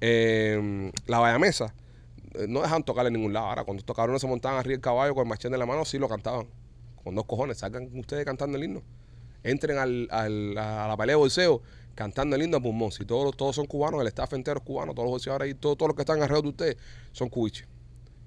eh, 0.00 0.90
La 1.06 1.18
Bayamesa, 1.18 1.74
eh, 2.34 2.46
no 2.48 2.60
dejaban 2.60 2.82
tocar 2.84 3.06
en 3.06 3.12
ningún 3.14 3.32
lado. 3.32 3.46
Ahora, 3.46 3.64
cuando 3.64 3.80
estos 3.80 3.94
cabrones 3.96 4.20
se 4.20 4.26
montaban 4.26 4.58
arriba 4.58 4.72
del 4.72 4.80
caballo 4.80 5.14
con 5.14 5.22
el 5.22 5.28
machete 5.28 5.54
en 5.54 5.58
la 5.60 5.66
mano, 5.66 5.84
sí 5.84 5.98
lo 5.98 6.08
cantaban. 6.08 6.46
con 7.02 7.14
dos 7.14 7.26
cojones, 7.26 7.58
salgan 7.58 7.90
ustedes 7.98 8.24
cantando 8.24 8.56
el 8.56 8.64
himno. 8.64 8.82
Entren 9.42 9.76
al, 9.76 10.08
al- 10.10 10.56
a 10.56 10.88
la 10.88 10.96
pelea 10.96 11.12
de 11.16 11.18
bolseo 11.18 11.60
cantando 11.94 12.34
el 12.34 12.42
himno 12.42 12.56
a 12.56 12.60
pulmón. 12.60 12.92
Si 12.92 13.04
todos, 13.04 13.36
todos 13.36 13.54
son 13.54 13.66
cubanos, 13.66 14.00
el 14.00 14.06
staff 14.06 14.32
entero 14.32 14.58
es 14.60 14.64
cubano, 14.64 14.94
todos 14.94 15.04
los 15.04 15.10
bolseadores 15.12 15.46
ahí, 15.48 15.54
todos, 15.54 15.76
todos 15.76 15.90
los 15.90 15.96
que 15.96 16.00
están 16.02 16.22
alrededor 16.22 16.44
de 16.44 16.48
ustedes 16.48 16.76
son 17.12 17.28
cubiches. 17.28 17.66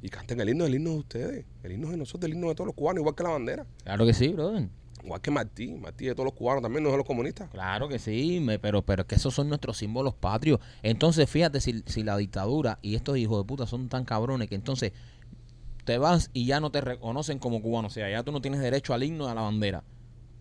Y 0.01 0.09
canten 0.09 0.39
el 0.39 0.49
himno, 0.49 0.65
el 0.65 0.75
himno 0.75 0.91
de 0.91 0.97
ustedes. 0.97 1.45
El 1.63 1.71
himno 1.71 1.89
de 1.89 1.97
nosotros, 1.97 2.29
el 2.29 2.35
himno 2.35 2.49
de 2.49 2.55
todos 2.55 2.67
los 2.67 2.75
cubanos, 2.75 3.01
igual 3.01 3.15
que 3.15 3.23
la 3.23 3.29
bandera. 3.29 3.65
Claro 3.83 4.05
que 4.05 4.13
sí, 4.13 4.27
brother. 4.29 4.69
Igual 5.03 5.21
que 5.21 5.31
Martí, 5.31 5.67
Martí 5.75 6.05
de 6.05 6.13
todos 6.13 6.25
los 6.25 6.33
cubanos 6.33 6.61
también, 6.61 6.83
no 6.83 6.89
es 6.89 6.93
de 6.93 6.97
los 6.97 7.05
comunistas. 7.07 7.49
Claro 7.49 7.87
que 7.87 7.97
sí, 7.97 8.39
me- 8.41 8.59
pero, 8.59 8.81
pero 8.83 9.03
es 9.03 9.07
que 9.07 9.15
esos 9.15 9.33
son 9.33 9.47
nuestros 9.49 9.77
símbolos 9.77 10.13
patrios. 10.13 10.59
Entonces, 10.83 11.29
fíjate, 11.29 11.61
si, 11.61 11.81
si 11.85 12.03
la 12.03 12.17
dictadura 12.17 12.77
y 12.81 12.95
estos 12.95 13.17
hijos 13.17 13.39
de 13.41 13.47
puta 13.47 13.65
son 13.65 13.89
tan 13.89 14.05
cabrones 14.05 14.49
que 14.49 14.55
entonces 14.55 14.91
te 15.85 15.97
vas 15.97 16.29
y 16.33 16.45
ya 16.45 16.59
no 16.59 16.69
te 16.71 16.81
reconocen 16.81 17.39
como 17.39 17.61
cubano. 17.61 17.87
O 17.87 17.91
sea, 17.91 18.09
ya 18.09 18.21
tú 18.23 18.31
no 18.31 18.41
tienes 18.41 18.59
derecho 18.59 18.93
al 18.93 19.03
himno 19.03 19.27
y 19.27 19.31
a 19.31 19.33
la 19.33 19.41
bandera, 19.41 19.83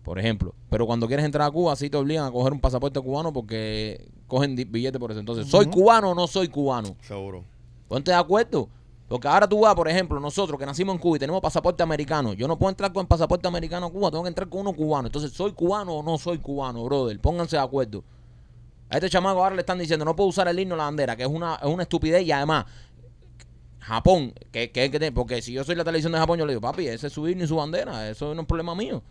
por 0.03 0.19
ejemplo. 0.19 0.53
Pero 0.69 0.85
cuando 0.85 1.07
quieres 1.07 1.25
entrar 1.25 1.47
a 1.47 1.51
Cuba, 1.51 1.75
sí 1.75 1.89
te 1.89 1.97
obligan 1.97 2.25
a 2.25 2.31
coger 2.31 2.51
un 2.53 2.59
pasaporte 2.59 2.99
cubano 2.99 3.31
porque 3.31 4.09
cogen 4.27 4.55
billete 4.55 4.99
por 4.99 5.11
eso. 5.11 5.19
Entonces, 5.21 5.47
¿soy 5.47 5.65
cubano 5.67 6.11
o 6.11 6.15
no 6.15 6.27
soy 6.27 6.49
cubano? 6.49 6.95
Seguro. 7.01 7.45
Ponte 7.87 8.11
de 8.11 8.17
acuerdo. 8.17 8.67
Porque 9.07 9.27
ahora 9.27 9.47
tú 9.47 9.61
vas, 9.61 9.73
por 9.73 9.87
ejemplo, 9.87 10.19
nosotros 10.19 10.59
que 10.59 10.65
nacimos 10.65 10.93
en 10.95 10.99
Cuba 10.99 11.15
y 11.15 11.19
tenemos 11.19 11.39
pasaporte 11.41 11.81
americano, 11.81 12.33
yo 12.33 12.47
no 12.47 12.57
puedo 12.59 12.69
entrar 12.71 12.91
con 12.91 13.07
pasaporte 13.07 13.47
americano 13.47 13.85
a 13.85 13.91
Cuba, 13.91 14.11
tengo 14.11 14.23
que 14.23 14.29
entrar 14.29 14.49
con 14.49 14.61
uno 14.61 14.73
cubano. 14.73 15.07
Entonces, 15.07 15.31
¿soy 15.31 15.53
cubano 15.53 15.93
o 15.93 16.03
no 16.03 16.17
soy 16.17 16.39
cubano, 16.39 16.83
brother? 16.83 17.17
Pónganse 17.19 17.55
de 17.55 17.61
acuerdo. 17.61 18.03
A 18.89 18.95
este 18.95 19.09
chamaco 19.09 19.41
ahora 19.43 19.55
le 19.55 19.61
están 19.61 19.77
diciendo, 19.79 20.03
no 20.05 20.15
puedo 20.15 20.29
usar 20.29 20.47
el 20.49 20.59
himno 20.59 20.75
o 20.75 20.77
la 20.77 20.83
bandera, 20.85 21.15
que 21.15 21.23
es 21.23 21.29
una, 21.29 21.55
es 21.55 21.65
una 21.67 21.83
estupidez 21.83 22.23
y 22.23 22.31
además, 22.33 22.65
Japón, 23.79 24.33
que, 24.51 24.71
que, 24.71 24.91
que- 24.91 25.11
porque 25.13 25.41
si 25.41 25.53
yo 25.53 25.63
soy 25.63 25.75
la 25.75 25.85
televisión 25.85 26.11
de 26.11 26.19
Japón, 26.19 26.37
yo 26.39 26.45
le 26.45 26.51
digo, 26.51 26.61
papi, 26.61 26.87
ese 26.87 27.07
es 27.07 27.13
su 27.13 27.27
himno 27.27 27.45
y 27.45 27.47
su 27.47 27.55
bandera, 27.55 28.09
eso 28.09 28.35
no 28.35 28.41
es 28.41 28.47
problema 28.47 28.75
mío. 28.75 29.01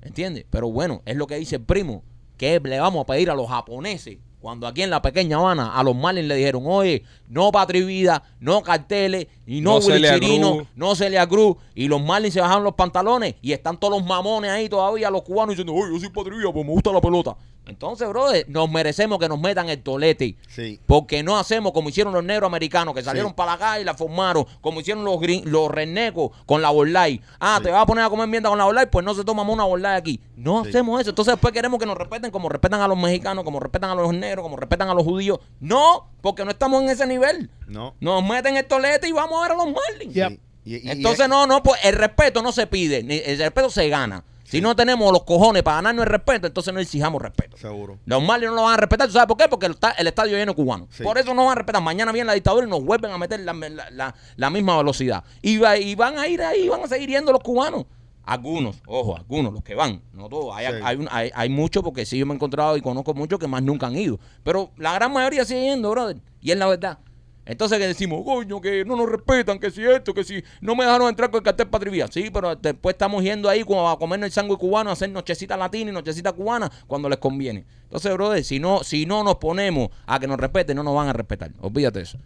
¿Entiendes? 0.00 0.46
Pero 0.48 0.70
bueno, 0.70 1.02
es 1.04 1.16
lo 1.16 1.26
que 1.26 1.36
dice 1.36 1.56
el 1.56 1.62
primo, 1.62 2.02
que 2.38 2.58
le 2.60 2.80
vamos 2.80 3.02
a 3.02 3.06
pedir 3.06 3.30
a 3.30 3.34
los 3.34 3.48
japoneses. 3.48 4.16
Cuando 4.42 4.66
aquí 4.66 4.82
en 4.82 4.90
la 4.90 5.00
pequeña 5.00 5.36
Habana 5.36 5.72
a 5.78 5.84
los 5.84 5.94
Marlins 5.94 6.26
le 6.26 6.34
dijeron, 6.34 6.64
oye, 6.66 7.04
no 7.28 7.52
Patria 7.52 7.80
y 7.80 7.84
Vida, 7.84 8.24
no 8.40 8.60
carteles, 8.60 9.28
y 9.46 9.60
no, 9.60 9.78
No 9.78 9.86
Willy 9.86 10.08
Chirino, 10.08 10.66
no 10.74 10.96
Celia 10.96 11.28
Cruz. 11.28 11.58
Y 11.76 11.86
los 11.86 12.02
Marlins 12.02 12.34
se 12.34 12.40
bajaron 12.40 12.64
los 12.64 12.74
pantalones 12.74 13.36
y 13.40 13.52
están 13.52 13.78
todos 13.78 13.94
los 13.94 14.04
mamones 14.04 14.50
ahí 14.50 14.68
todavía, 14.68 15.10
los 15.10 15.22
cubanos, 15.22 15.50
diciendo, 15.50 15.72
oye, 15.72 15.94
yo 15.94 16.00
soy 16.00 16.08
Patria 16.08 16.34
y 16.34 16.38
Vida, 16.40 16.52
pues 16.52 16.66
me 16.66 16.72
gusta 16.72 16.90
la 16.90 17.00
pelota. 17.00 17.36
Entonces, 17.66 18.08
brother, 18.08 18.44
nos 18.48 18.68
merecemos 18.70 19.18
que 19.20 19.28
nos 19.28 19.38
metan 19.40 19.68
el 19.68 19.80
tolete. 19.82 20.36
Sí. 20.48 20.80
Porque 20.84 21.22
no 21.22 21.38
hacemos 21.38 21.72
como 21.72 21.90
hicieron 21.90 22.12
los 22.12 22.24
negros 22.24 22.48
americanos, 22.48 22.92
que 22.94 23.02
salieron 23.02 23.30
Sí. 23.30 23.34
para 23.36 23.52
la 23.52 23.58
calle 23.58 23.82
y 23.82 23.84
la 23.84 23.94
formaron, 23.94 24.44
como 24.60 24.80
hicieron 24.80 25.04
los 25.04 25.16
gring- 25.20 25.44
los 25.44 25.70
renecos 25.70 26.32
con 26.44 26.60
la 26.60 26.70
Borlai. 26.70 27.20
Ah, 27.38 27.60
te 27.62 27.70
vas 27.70 27.82
a 27.82 27.86
poner 27.86 28.04
a 28.04 28.10
comer 28.10 28.26
mierda 28.26 28.48
con 28.48 28.58
la 28.58 28.64
Borlai, 28.64 28.90
pues 28.90 29.04
no 29.04 29.14
se 29.14 29.24
toma 29.24 29.44
más 29.44 29.54
una 29.54 29.64
Borlai 29.64 29.96
aquí. 29.96 30.20
No 30.36 30.64
Sí. 30.64 30.70
hacemos 30.70 31.00
eso. 31.00 31.10
Entonces 31.10 31.34
después 31.34 31.52
queremos 31.54 31.78
que 31.78 31.86
nos 31.86 31.96
respeten 31.96 32.30
como 32.32 32.48
respetan 32.48 32.80
a 32.80 32.88
los 32.88 32.98
mexicanos, 32.98 33.44
como 33.44 33.60
respetan 33.60 33.90
a 33.90 33.94
los 33.94 34.12
negros, 34.12 34.42
como 34.42 34.56
respetan 34.56 34.88
a 34.88 34.94
los 34.94 35.04
judíos. 35.04 35.38
No, 35.60 36.08
porque 36.20 36.44
no 36.44 36.50
estamos 36.50 36.82
en 36.82 36.88
ese 36.90 37.06
nivel. 37.06 37.48
No. 37.68 37.94
Nos 38.00 38.24
meten 38.24 38.56
el 38.56 38.64
tolete 38.66 39.08
y 39.08 39.12
vamos 39.12 39.38
a 39.38 39.42
ver 39.42 39.52
a 39.52 39.54
los 39.64 39.66
Marlins. 39.72 40.12
Ya. 40.14 40.28
Sí. 40.30 40.40
Y- 40.64 40.74
y- 40.76 40.78
y- 40.78 40.90
Entonces, 40.90 41.28
no, 41.28 41.46
no, 41.46 41.62
pues 41.62 41.80
el 41.84 41.94
respeto 41.94 42.42
no 42.42 42.50
se 42.52 42.66
pide, 42.66 43.02
ni- 43.02 43.18
el 43.24 43.38
respeto 43.38 43.70
se 43.70 43.88
gana. 43.88 44.24
Si 44.52 44.60
no 44.60 44.76
tenemos 44.76 45.12
los 45.12 45.24
cojones 45.24 45.62
para 45.62 45.76
ganarnos 45.76 46.04
el 46.04 46.10
respeto, 46.10 46.46
entonces 46.46 46.72
no 46.72 46.78
exijamos 46.80 47.20
respeto. 47.20 47.56
Seguro. 47.56 47.98
Los 48.06 48.22
Marlins 48.22 48.50
no 48.50 48.56
lo 48.56 48.62
van 48.62 48.74
a 48.74 48.76
respetar, 48.76 49.06
¿tú 49.08 49.14
sabes 49.14 49.26
por 49.26 49.36
qué? 49.36 49.48
Porque 49.48 49.66
el, 49.66 49.76
el 49.98 50.06
estadio 50.06 50.36
lleno. 50.36 50.54
Sí. 50.90 51.02
Por 51.02 51.18
eso 51.18 51.34
no 51.34 51.44
van 51.46 51.52
a 51.52 51.54
respetar. 51.56 51.82
Mañana 51.82 52.12
viene 52.12 52.26
la 52.26 52.34
dictadura 52.34 52.66
y 52.66 52.70
nos 52.70 52.84
vuelven 52.84 53.10
a 53.10 53.18
meter 53.18 53.40
la, 53.40 53.52
la- 53.54 53.90
la- 53.90 54.14
la 54.36 54.50
misma 54.50 54.76
velocidad. 54.76 55.24
Y, 55.40 55.56
va- 55.58 55.76
y 55.78 55.94
van 55.94 56.18
a 56.18 56.28
ir 56.28 56.42
ahí, 56.42 56.68
van 56.68 56.82
a 56.82 56.86
seguir 56.86 57.08
yendo 57.08 57.32
los 57.32 57.42
cubanos. 57.42 57.86
Algunos, 58.24 58.76
ojo, 58.86 59.16
algunos, 59.16 59.52
los 59.52 59.64
que 59.64 59.74
van, 59.74 60.00
no 60.12 60.28
todos. 60.28 60.54
Hay, 60.54 60.66
Sí. 60.66 60.72
hay, 60.84 61.06
hay, 61.10 61.30
hay 61.34 61.48
muchos, 61.48 61.82
porque 61.82 62.06
sí 62.06 62.18
yo 62.18 62.26
me 62.26 62.32
he 62.32 62.36
encontrado 62.36 62.76
y 62.76 62.80
conozco 62.80 63.14
muchos 63.14 63.38
que 63.40 63.48
más 63.48 63.62
nunca 63.64 63.88
han 63.88 63.96
ido. 63.96 64.20
Pero 64.44 64.70
la 64.76 64.92
gran 64.94 65.12
mayoría 65.12 65.44
sigue 65.44 65.62
yendo, 65.62 65.90
brother. 65.90 66.18
Y 66.40 66.52
es 66.52 66.56
la 66.58 66.66
verdad. 66.68 66.98
Entonces 67.44 67.78
que 67.78 67.86
decimos, 67.88 68.22
coño, 68.24 68.60
que 68.60 68.84
no 68.84 68.94
nos 68.94 69.10
respetan, 69.10 69.58
que 69.58 69.70
si 69.70 69.82
esto, 69.84 70.14
que 70.14 70.22
si 70.22 70.44
no 70.60 70.76
me 70.76 70.84
dejaron 70.84 71.08
entrar 71.08 71.30
con 71.30 71.38
el 71.38 71.44
cartel 71.44 71.68
Patrivía. 71.68 72.06
Sí, 72.08 72.30
pero 72.32 72.54
después 72.54 72.94
estamos 72.94 73.22
yendo 73.24 73.48
ahí 73.48 73.64
como 73.64 73.90
a 73.90 73.98
comernos 73.98 74.26
el 74.26 74.32
sándwich 74.32 74.58
cubano, 74.58 74.90
a 74.90 74.92
hacer 74.92 75.10
nochecita 75.10 75.56
latina 75.56 75.90
y 75.90 75.94
nochecita 75.94 76.32
cubana 76.32 76.70
cuando 76.86 77.08
les 77.08 77.18
conviene. 77.18 77.64
Entonces, 77.84 78.12
brother, 78.14 78.44
si 78.44 78.60
no, 78.60 78.84
si 78.84 79.06
no 79.06 79.24
nos 79.24 79.36
ponemos 79.36 79.88
a 80.06 80.20
que 80.20 80.26
nos 80.28 80.38
respeten, 80.38 80.76
no 80.76 80.82
nos 80.84 80.94
van 80.94 81.08
a 81.08 81.12
respetar. 81.12 81.50
Olvídate 81.60 82.00
eso. 82.00 82.18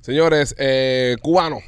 Señores, 0.00 0.54
eh, 0.58 1.16
cubano. 1.20 1.58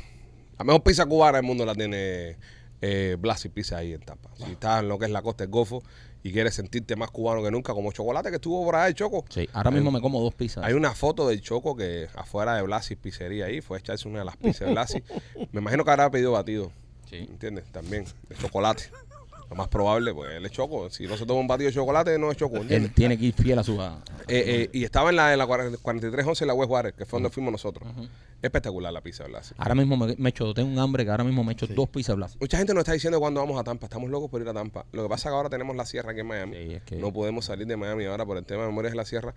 La 0.59 0.65
mejor 0.65 0.83
pizza 0.83 1.05
cubana 1.05 1.39
del 1.39 1.47
mundo 1.47 1.67
la 1.67 1.75
tiene 1.75 2.37
eh, 2.81 3.17
Blasi 3.19 3.49
Pizza 3.49 3.79
ahí 3.79 3.93
en 3.93 4.01
Tampa. 4.01 4.31
Si 4.37 4.53
estás 4.53 4.81
en 4.83 4.89
lo 4.89 4.99
que 4.99 5.07
es 5.07 5.11
la 5.11 5.23
costa 5.23 5.45
del 5.45 5.51
Golfo 5.51 5.83
y 6.23 6.33
quieres 6.33 6.55
sentirte 6.55 6.95
más 6.97 7.11
cubano 7.11 7.43
que 7.43 7.51
nunca, 7.51 7.73
como 7.75 7.91
chocolate 7.93 8.31
que 8.31 8.37
estuvo 8.37 8.65
por 8.65 8.77
ahí, 8.77 8.95
Choco. 8.95 9.25
Sí, 9.29 9.49
ahora 9.53 9.71
mismo 9.71 9.91
me 9.91 10.01
como 10.01 10.21
dos 10.21 10.35
pizzas. 10.35 10.65
Hay 10.65 10.75
una 10.75 10.93
foto 10.95 11.29
del 11.29 11.41
Choco 11.41 11.75
que 11.77 12.09
afuera 12.15 12.55
de 12.57 12.63
Blasi 12.63 12.97
Pizzería 12.97 13.47
ahí, 13.47 13.61
fue 13.61 13.77
a 13.79 13.81
echarse 13.81 14.07
una 14.09 14.21
de 14.21 14.25
las 14.27 14.37
pizzas 14.37 14.67
de 14.69 14.73
Blasi. 14.73 15.03
Me 15.53 15.61
imagino 15.61 15.85
que 15.85 15.91
habrá 15.91 16.11
pedido 16.11 16.33
batido. 16.33 16.71
Sí. 17.11 17.17
¿Entiendes? 17.17 17.65
También, 17.73 18.05
de 18.29 18.37
chocolate. 18.37 18.85
Lo 19.51 19.57
más 19.57 19.69
probable, 19.69 20.15
pues 20.15 20.31
él 20.33 20.47
es 20.47 20.53
Choco. 20.53 20.89
Si 20.89 21.07
no 21.07 21.17
se 21.19 21.27
toma 21.27 21.41
un 21.41 21.47
batido 21.47 21.69
de 21.69 21.75
chocolate, 21.75 22.19
no 22.19 22.31
es 22.31 22.39
Choco. 22.39 22.57
¿entiendes? 22.57 22.89
Él 22.91 22.95
tiene 22.95 23.19
que 23.19 23.27
ir 23.27 23.35
fiel 23.35 23.59
a 23.59 23.65
su... 23.65 23.79
a- 23.83 24.03
Eh, 24.29 24.45
eh, 24.47 24.71
y 24.73 24.85
estaba 24.85 25.11
en 25.11 25.17
la, 25.17 25.33
en 25.33 25.39
la 25.39 25.47
40 25.47 25.77
4311 25.83 26.45
en 26.45 26.49
la 26.49 26.55
Westwater, 26.55 26.95
que 26.95 27.05
fue 27.05 27.19
donde 27.19 27.29
fuimos 27.31 27.53
nosotros. 27.53 27.87
Espectacular 28.43 28.93
la 28.93 29.01
pizza 29.01 29.25
Blasi. 29.25 29.55
Ahora 29.57 29.75
mismo 29.77 29.97
me, 29.97 30.17
me 30.19 30.29
echo, 30.31 30.53
tengo 30.53 30.69
un 30.69 30.79
hambre 30.79 31.05
que 31.05 31.11
ahora 31.11 31.25
mismo 31.25 31.45
me 31.45 31.53
echo 31.53 31.67
dos 31.69 31.89
pizzas 31.89 32.17
blas. 32.17 32.37
Mucha 32.41 32.59
gente 32.59 32.75
nos 32.75 32.81
está 32.83 32.93
diciendo 32.93 33.21
cuándo 33.21 33.41
vamos 33.41 33.59
a 33.59 33.65
Tampa. 33.65 33.87
Estamos 33.87 34.11
locos 34.11 34.29
por 34.31 34.43
ir 34.43 34.49
a 34.49 34.53
Tampa. 34.53 34.85
Lo 34.93 35.05
que 35.05 35.09
pasa 35.09 35.29
es 35.29 35.33
que 35.33 35.37
ahora 35.37 35.49
tenemos 35.49 35.77
la 35.77 35.87
sierra 35.87 36.11
aquí 36.11 36.21
en 36.21 36.27
Miami. 36.27 36.57
Sí, 36.57 36.75
es 36.75 36.83
que- 36.83 36.97
No 36.97 37.13
podemos 37.13 37.45
salir 37.45 37.67
de 37.69 37.77
Miami 37.77 38.05
ahora 38.05 38.27
por 38.27 38.37
el 38.37 38.45
tema 38.45 38.63
de 38.63 38.69
memorias 38.69 38.93
de 38.93 38.97
la 38.97 39.05
sierra. 39.05 39.35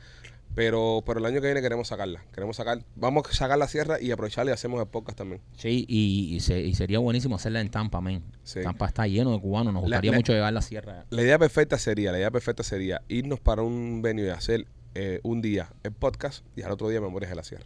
Pero, 0.56 1.03
pero 1.06 1.20
el 1.20 1.26
año 1.26 1.41
que 1.41 1.47
viene 1.47 1.62
queremos 1.62 1.89
sacarla. 1.89 2.24
Queremos 2.34 2.56
sacar, 2.56 2.84
vamos 2.95 3.24
a 3.30 3.34
sacar 3.34 3.58
la 3.58 3.68
sierra 3.68 3.99
y 3.99 4.12
aprovecharla 4.12 4.51
y 4.51 4.53
hacemos 4.53 4.80
el 4.82 4.88
podcast 4.88 5.18
también. 5.18 5.41
Sí, 5.58 5.86
y, 5.88 6.34
y 6.36 6.39
se- 6.39 6.62
y 6.62 6.74
sería 6.76 6.99
buenísimo 6.99 7.36
hacerla 7.36 7.60
en 7.62 7.70
Tampa, 7.70 7.99
men. 8.01 8.24
Sí. 8.43 8.62
Tampa 8.64 8.86
está 8.88 9.06
lleno 9.06 9.34
de 9.34 9.41
cubanos, 9.41 9.74
nos 9.74 9.82
gustaría 9.84 10.12
la- 10.12 10.18
mucho 10.18 10.32
llevar 10.34 10.53
la 10.53 10.62
sierra. 10.62 11.06
La 11.10 11.22
idea 11.22 11.38
perfecta 11.38 11.78
sería, 11.78 12.12
la 12.14 12.18
idea 12.20 12.32
perfecta 12.32 12.64
sería 12.64 13.01
irnos 13.10 13.39
para 13.41 13.64
un 13.64 14.01
venue 14.01 14.26
y 14.28 14.30
hacer 14.30 14.66
eh, 14.97 15.20
un 15.24 15.41
día 15.41 15.74
el 15.84 15.91
podcast 15.91 16.45
y 16.56 16.62
al 16.62 16.72
otro 16.72 16.88
día 16.88 17.01
memorias 17.01 17.30
de 17.30 17.36
la 17.36 17.43
sierra. 17.43 17.66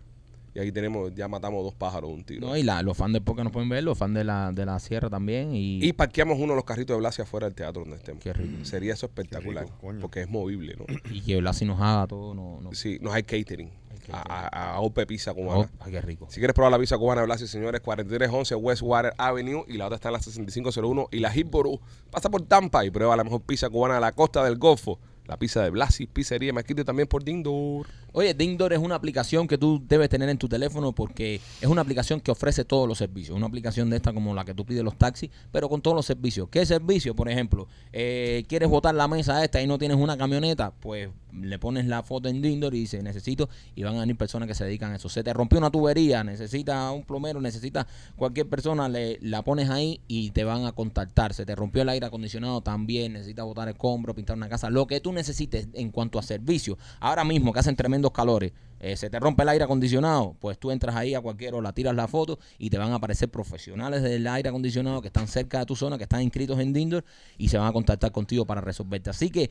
Y 0.53 0.59
ahí 0.59 0.71
tenemos, 0.71 1.13
ya 1.13 1.27
matamos 1.27 1.63
dos 1.63 1.75
pájaros 1.75 2.09
de 2.09 2.15
un 2.15 2.23
tiro. 2.23 2.47
No, 2.47 2.57
y 2.57 2.63
la, 2.63 2.81
los 2.81 2.97
fans 2.97 3.13
del 3.13 3.21
podcast 3.21 3.43
nos 3.45 3.53
pueden 3.53 3.69
ver, 3.69 3.83
los 3.83 3.97
fans 3.97 4.15
de 4.15 4.23
la, 4.23 4.51
de 4.51 4.65
la 4.65 4.79
sierra 4.79 5.09
también. 5.09 5.53
Y, 5.55 5.83
Y 5.85 5.93
parqueamos 5.93 6.37
uno 6.39 6.53
de 6.53 6.55
los 6.55 6.65
carritos 6.65 6.95
de 6.95 6.99
Blasi 6.99 7.21
afuera 7.21 7.45
del 7.47 7.55
teatro 7.55 7.81
donde 7.83 7.97
estemos. 7.97 8.23
Qué 8.23 8.33
rico. 8.33 8.65
Sería 8.65 8.93
eso 8.93 9.05
espectacular. 9.05 9.65
rico, 9.65 9.93
porque 10.01 10.21
es 10.21 10.29
movible, 10.29 10.75
¿no? 10.77 10.85
y 11.11 11.21
que 11.21 11.37
Blasi 11.37 11.65
nos 11.65 11.79
haga 11.79 12.07
todo. 12.07 12.33
No, 12.33 12.59
no. 12.61 12.73
Sí, 12.73 12.97
nos 13.01 13.13
hay 13.13 13.23
catering. 13.23 13.69
A, 14.11 14.47
a, 14.47 14.73
a 14.73 14.79
Ope 14.79 15.05
Pizza 15.05 15.31
Oh, 15.31 15.35
Cubana. 15.35 15.69
ay, 15.81 15.91
qué 15.91 16.01
rico. 16.01 16.25
Si 16.31 16.39
quieres 16.39 16.55
probar 16.55 16.71
la 16.71 16.79
pizza 16.79 16.97
cubana 16.97 17.21
de 17.21 17.27
Blasi, 17.27 17.47
señores, 17.47 17.79
4311 17.81 18.55
Westwater 18.55 19.13
Avenue 19.19 19.65
y 19.67 19.77
la 19.77 19.85
otra 19.85 19.97
está 19.97 20.09
en 20.09 20.13
la 20.13 20.19
6501 20.19 21.09
y 21.11 21.19
la 21.19 21.35
Hillborough. 21.35 21.79
Pasa 22.09 22.27
por 22.31 22.41
Tampa 22.41 22.83
y 22.85 22.89
prueba 22.89 23.15
la 23.15 23.23
mejor 23.23 23.41
pizza 23.41 23.69
cubana 23.69 23.95
de 23.95 24.01
la 24.01 24.11
costa 24.13 24.43
del 24.43 24.57
Golfo. 24.57 24.99
La 25.27 25.37
pizza 25.37 25.61
de 25.63 25.69
Blasi 25.69 26.07
Pizzería, 26.07 26.51
me 26.53 26.61
escrito 26.61 26.83
también 26.83 27.07
por 27.07 27.23
Dindor. 27.23 27.85
Oye, 28.13 28.33
Dingdor 28.33 28.73
es 28.73 28.79
una 28.79 28.95
aplicación 28.95 29.47
que 29.47 29.57
tú 29.57 29.81
debes 29.87 30.09
tener 30.09 30.29
en 30.29 30.37
tu 30.37 30.47
teléfono 30.47 30.93
porque 30.93 31.41
es 31.61 31.67
una 31.67 31.81
aplicación 31.81 32.19
que 32.21 32.31
ofrece 32.31 32.65
todos 32.65 32.87
los 32.87 32.97
servicios. 32.97 33.35
Una 33.35 33.47
aplicación 33.47 33.89
de 33.89 33.97
esta 33.97 34.13
como 34.13 34.33
la 34.33 34.45
que 34.45 34.53
tú 34.53 34.65
pides 34.65 34.83
los 34.83 34.97
taxis, 34.97 35.29
pero 35.51 35.69
con 35.69 35.81
todos 35.81 35.95
los 35.95 36.05
servicios. 36.05 36.49
¿Qué 36.49 36.65
servicio? 36.65 37.15
Por 37.15 37.29
ejemplo, 37.29 37.67
eh, 37.93 38.45
quieres 38.47 38.69
botar 38.69 38.95
la 38.95 39.07
mesa 39.07 39.43
esta 39.43 39.61
y 39.61 39.67
no 39.67 39.77
tienes 39.77 39.97
una 39.97 40.17
camioneta, 40.17 40.71
pues 40.79 41.09
le 41.33 41.59
pones 41.59 41.85
la 41.85 42.03
foto 42.03 42.29
en 42.29 42.41
Dingdor 42.41 42.73
y 42.73 42.79
dice 42.79 43.01
necesito 43.03 43.49
y 43.75 43.83
van 43.83 43.95
a 43.97 43.99
venir 44.01 44.17
personas 44.17 44.47
que 44.47 44.55
se 44.55 44.65
dedican 44.65 44.91
a 44.91 44.95
eso. 44.95 45.09
Se 45.09 45.23
te 45.23 45.33
rompió 45.33 45.59
una 45.59 45.69
tubería, 45.69 46.23
necesita 46.23 46.91
un 46.91 47.03
plomero, 47.03 47.41
necesita 47.41 47.87
cualquier 48.15 48.47
persona, 48.47 48.89
le, 48.89 49.19
la 49.21 49.43
pones 49.43 49.69
ahí 49.69 50.01
y 50.07 50.31
te 50.31 50.43
van 50.43 50.65
a 50.65 50.71
contactar. 50.71 51.33
Se 51.33 51.45
te 51.45 51.55
rompió 51.55 51.81
el 51.81 51.89
aire 51.89 52.05
acondicionado 52.05 52.61
también, 52.61 53.13
necesitas 53.13 53.45
botar 53.45 53.67
el 53.67 53.75
compro, 53.75 54.15
pintar 54.15 54.37
una 54.37 54.49
casa, 54.49 54.69
lo 54.69 54.87
que 54.87 54.99
tú 54.99 55.13
necesites 55.13 55.67
en 55.73 55.91
cuanto 55.91 56.19
a 56.19 56.23
servicio. 56.23 56.77
Ahora 56.99 57.23
mismo 57.23 57.53
que 57.53 57.59
hacen 57.59 57.75
tremendos 57.99 58.11
calores, 58.11 58.53
eh, 58.79 58.95
se 58.95 59.09
te 59.09 59.19
rompe 59.19 59.43
el 59.43 59.49
aire 59.49 59.65
acondicionado, 59.65 60.35
pues 60.39 60.57
tú 60.57 60.71
entras 60.71 60.95
ahí 60.95 61.13
a 61.13 61.19
cualquier 61.19 61.53
hora, 61.53 61.73
tiras 61.73 61.93
la 61.93 62.07
foto 62.07 62.39
y 62.57 62.69
te 62.69 62.77
van 62.77 62.91
a 62.91 62.95
aparecer 62.95 63.29
profesionales 63.29 64.01
del 64.01 64.25
aire 64.25 64.49
acondicionado 64.49 65.01
que 65.01 65.07
están 65.07 65.27
cerca 65.27 65.59
de 65.59 65.65
tu 65.65 65.75
zona, 65.75 65.97
que 65.97 66.03
están 66.03 66.21
inscritos 66.21 66.59
en 66.59 66.71
Dindor 66.71 67.03
y 67.37 67.49
se 67.49 67.57
van 67.57 67.67
a 67.67 67.73
contactar 67.73 68.11
contigo 68.11 68.45
para 68.45 68.61
resolverte. 68.61 69.09
Así 69.09 69.29
que 69.29 69.49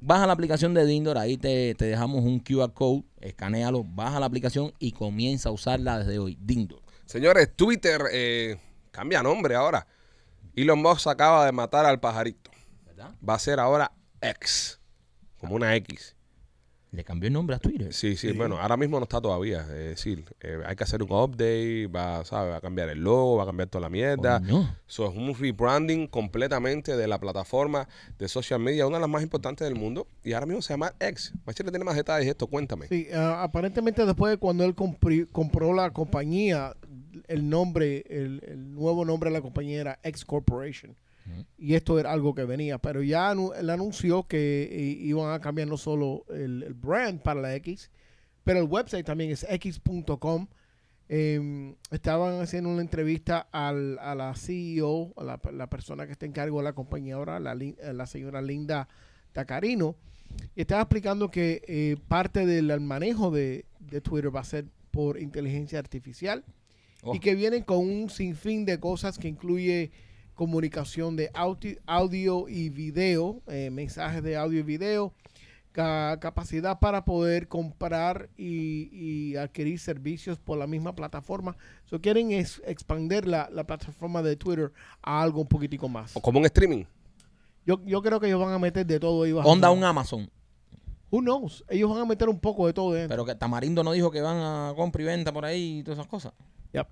baja 0.00 0.26
la 0.28 0.32
aplicación 0.32 0.74
de 0.74 0.86
Dindor, 0.86 1.18
ahí 1.18 1.36
te, 1.36 1.74
te 1.74 1.86
dejamos 1.86 2.24
un 2.24 2.38
QR 2.38 2.72
code, 2.72 3.02
escanealo, 3.20 3.82
baja 3.84 4.20
la 4.20 4.26
aplicación 4.26 4.72
y 4.78 4.92
comienza 4.92 5.48
a 5.48 5.52
usarla 5.52 5.98
desde 5.98 6.20
hoy. 6.20 6.38
Dindor. 6.40 6.80
Señores, 7.04 7.56
Twitter 7.56 8.02
eh, 8.12 8.60
cambia 8.92 9.22
nombre 9.22 9.56
ahora. 9.56 9.86
Elon 10.54 10.80
Musk 10.80 11.08
acaba 11.08 11.46
de 11.46 11.52
matar 11.52 11.84
al 11.84 11.98
pajarito. 11.98 12.50
¿Verdad? 12.86 13.14
Va 13.26 13.34
a 13.34 13.38
ser 13.38 13.58
ahora 13.58 13.92
X, 14.20 14.80
como 15.38 15.56
una 15.56 15.74
X. 15.76 16.17
Le 16.90 17.04
cambió 17.04 17.26
el 17.26 17.34
nombre 17.34 17.54
a 17.54 17.58
Twitter. 17.58 17.92
Sí, 17.92 18.16
sí, 18.16 18.32
bueno, 18.32 18.58
ahora 18.58 18.78
mismo 18.78 18.98
no 18.98 19.02
está 19.02 19.20
todavía. 19.20 19.60
Es 19.60 19.68
decir, 19.68 20.24
eh, 20.40 20.58
hay 20.64 20.74
que 20.74 20.84
hacer 20.84 21.02
un 21.02 21.12
update, 21.12 21.86
va, 21.86 22.24
¿sabe? 22.24 22.50
va 22.50 22.56
a 22.56 22.60
cambiar 22.62 22.88
el 22.88 23.00
logo, 23.00 23.36
va 23.36 23.42
a 23.42 23.46
cambiar 23.46 23.68
toda 23.68 23.82
la 23.82 23.90
mierda. 23.90 24.40
Coño. 24.40 24.74
So, 24.86 25.06
es 25.10 25.14
un 25.14 25.34
rebranding 25.34 26.06
completamente 26.06 26.96
de 26.96 27.06
la 27.06 27.20
plataforma 27.20 27.86
de 28.18 28.26
social 28.26 28.58
media, 28.60 28.86
una 28.86 28.96
de 28.96 29.02
las 29.02 29.10
más 29.10 29.22
importantes 29.22 29.68
del 29.68 29.78
mundo. 29.78 30.06
Y 30.24 30.32
ahora 30.32 30.46
mismo 30.46 30.62
se 30.62 30.72
llama 30.72 30.94
X. 30.98 31.34
Machete 31.44 31.70
tiene 31.70 31.84
más 31.84 31.94
detalles 31.94 32.24
de 32.24 32.30
esto, 32.30 32.46
cuéntame. 32.46 32.86
Sí, 32.88 33.06
ah, 33.14 33.42
aparentemente 33.42 34.06
después 34.06 34.30
de 34.30 34.38
cuando 34.38 34.64
él 34.64 34.74
compri- 34.74 35.28
compró 35.30 35.74
la 35.74 35.90
compañía, 35.90 36.74
el 37.26 37.50
nombre, 37.50 38.04
el, 38.08 38.42
el 38.46 38.72
nuevo 38.74 39.04
nombre 39.04 39.28
de 39.28 39.34
la 39.36 39.42
compañía 39.42 39.78
era 39.80 39.98
X 40.02 40.24
Corporation. 40.24 40.96
Y 41.58 41.74
esto 41.74 41.98
era 41.98 42.12
algo 42.12 42.34
que 42.34 42.44
venía, 42.44 42.78
pero 42.78 43.02
ya 43.02 43.32
él 43.32 43.70
anunció 43.70 44.26
que 44.26 44.62
eh, 44.70 44.80
iban 45.00 45.32
a 45.32 45.40
cambiar 45.40 45.68
no 45.68 45.76
solo 45.76 46.24
el, 46.30 46.62
el 46.62 46.74
brand 46.74 47.20
para 47.20 47.40
la 47.40 47.54
X, 47.56 47.90
pero 48.44 48.60
el 48.60 48.66
website 48.66 49.04
también 49.04 49.30
es 49.30 49.46
x.com. 49.48 50.46
Eh, 51.10 51.74
estaban 51.90 52.40
haciendo 52.42 52.68
una 52.68 52.82
entrevista 52.82 53.48
al- 53.50 53.98
a 53.98 54.14
la 54.14 54.34
CEO, 54.34 55.14
a 55.16 55.24
la, 55.24 55.40
la 55.52 55.68
persona 55.70 56.04
que 56.06 56.12
está 56.12 56.26
en 56.26 56.32
cargo 56.32 56.58
de 56.58 56.64
la 56.64 56.74
compañía 56.74 57.14
ahora, 57.14 57.40
la, 57.40 57.54
eh, 57.54 57.74
la 57.94 58.06
señora 58.06 58.42
Linda 58.42 58.88
Tacarino, 59.32 59.96
y 60.54 60.60
estaba 60.60 60.82
explicando 60.82 61.30
que 61.30 61.62
eh, 61.66 61.96
parte 62.08 62.44
del 62.44 62.78
manejo 62.80 63.30
de, 63.30 63.64
de 63.80 64.00
Twitter 64.02 64.34
va 64.34 64.40
a 64.40 64.44
ser 64.44 64.66
por 64.90 65.18
inteligencia 65.20 65.78
artificial 65.78 66.44
Oh. 67.00 67.14
y 67.14 67.20
que 67.20 67.36
vienen 67.36 67.62
con 67.62 67.78
un 67.78 68.10
sinfín 68.10 68.64
de 68.64 68.80
cosas 68.80 69.18
que 69.20 69.28
incluye 69.28 69.92
comunicación 70.38 71.16
de 71.16 71.32
audio, 71.34 71.76
audio 71.84 72.48
y 72.48 72.68
video, 72.70 73.42
eh, 73.48 73.70
mensajes 73.70 74.22
de 74.22 74.36
audio 74.36 74.60
y 74.60 74.62
video, 74.62 75.12
ca- 75.72 76.16
capacidad 76.20 76.78
para 76.78 77.04
poder 77.04 77.48
comprar 77.48 78.28
y, 78.36 78.88
y 78.92 79.34
adquirir 79.34 79.80
servicios 79.80 80.38
por 80.38 80.56
la 80.56 80.68
misma 80.68 80.94
plataforma. 80.94 81.56
So, 81.86 82.00
quieren 82.00 82.30
es, 82.30 82.62
expandir 82.64 83.26
la, 83.26 83.50
la 83.52 83.64
plataforma 83.64 84.22
de 84.22 84.36
Twitter 84.36 84.72
a 85.02 85.20
algo 85.20 85.40
un 85.40 85.48
poquitico 85.48 85.88
más. 85.88 86.16
O 86.16 86.20
como 86.20 86.38
un 86.38 86.44
streaming. 86.44 86.84
Yo, 87.66 87.84
yo 87.84 88.00
creo 88.00 88.20
que 88.20 88.28
ellos 88.28 88.40
van 88.40 88.52
a 88.52 88.60
meter 88.60 88.86
de 88.86 89.00
todo 89.00 89.24
ahí 89.24 89.32
bajo. 89.32 89.48
Onda 89.50 89.72
un 89.72 89.82
Amazon. 89.82 90.30
Who 91.10 91.20
knows? 91.20 91.64
Ellos 91.68 91.90
van 91.90 91.98
a 91.98 92.04
meter 92.04 92.28
un 92.28 92.38
poco 92.38 92.66
de 92.68 92.72
todo 92.72 92.92
dentro. 92.92 93.08
Pero 93.08 93.24
que 93.24 93.34
Tamarindo 93.34 93.82
no 93.82 93.90
dijo 93.90 94.12
que 94.12 94.20
van 94.20 94.36
a 94.36 94.72
compra 94.76 95.02
y 95.02 95.06
venta 95.06 95.32
por 95.32 95.44
ahí 95.44 95.78
y 95.78 95.82
todas 95.82 95.98
esas 95.98 96.06
cosas. 96.08 96.32
Yep. 96.72 96.86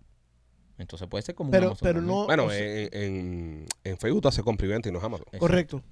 Entonces 0.79 1.09
puede 1.09 1.23
ser 1.23 1.35
como 1.35 1.49
un 1.49 1.53
Pero, 1.53 1.67
Amazon 1.69 1.87
pero 1.89 2.01
no. 2.03 2.27
Bueno, 2.27 2.45
o 2.47 2.51
sea, 2.51 2.59
en, 2.83 2.89
en, 2.93 3.67
en 3.85 3.99
Facebook 3.99 4.23
tú 4.23 4.29
haces 4.29 4.45
compra 4.45 4.67
y 4.67 4.71
venta 4.71 4.89
y 4.89 4.93
no 4.93 4.99
es 4.99 5.05
Amazon. 5.05 5.25
Exacto. 5.27 5.39
correcto. 5.47 5.83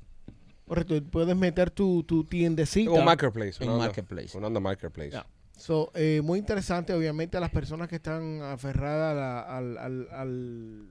Correcto. 0.66 1.02
Puedes 1.10 1.36
meter 1.36 1.70
tu, 1.70 2.02
tu 2.04 2.24
tiendecita. 2.24 2.90
Un 2.90 3.04
marketplace. 3.04 3.62
Onda- 3.64 3.78
marketplace. 3.78 4.36
Onda 4.38 4.60
marketplace. 4.60 5.18
So, 5.56 5.90
eh, 5.94 6.20
muy 6.24 6.38
interesante, 6.38 6.92
obviamente, 6.92 7.36
a 7.36 7.40
las 7.40 7.50
personas 7.50 7.88
que 7.88 7.96
están 7.96 8.42
aferradas 8.42 9.12
a 9.12 9.14
la, 9.14 9.40
al- 9.56 9.78
al- 9.78 10.08
al- 10.10 10.86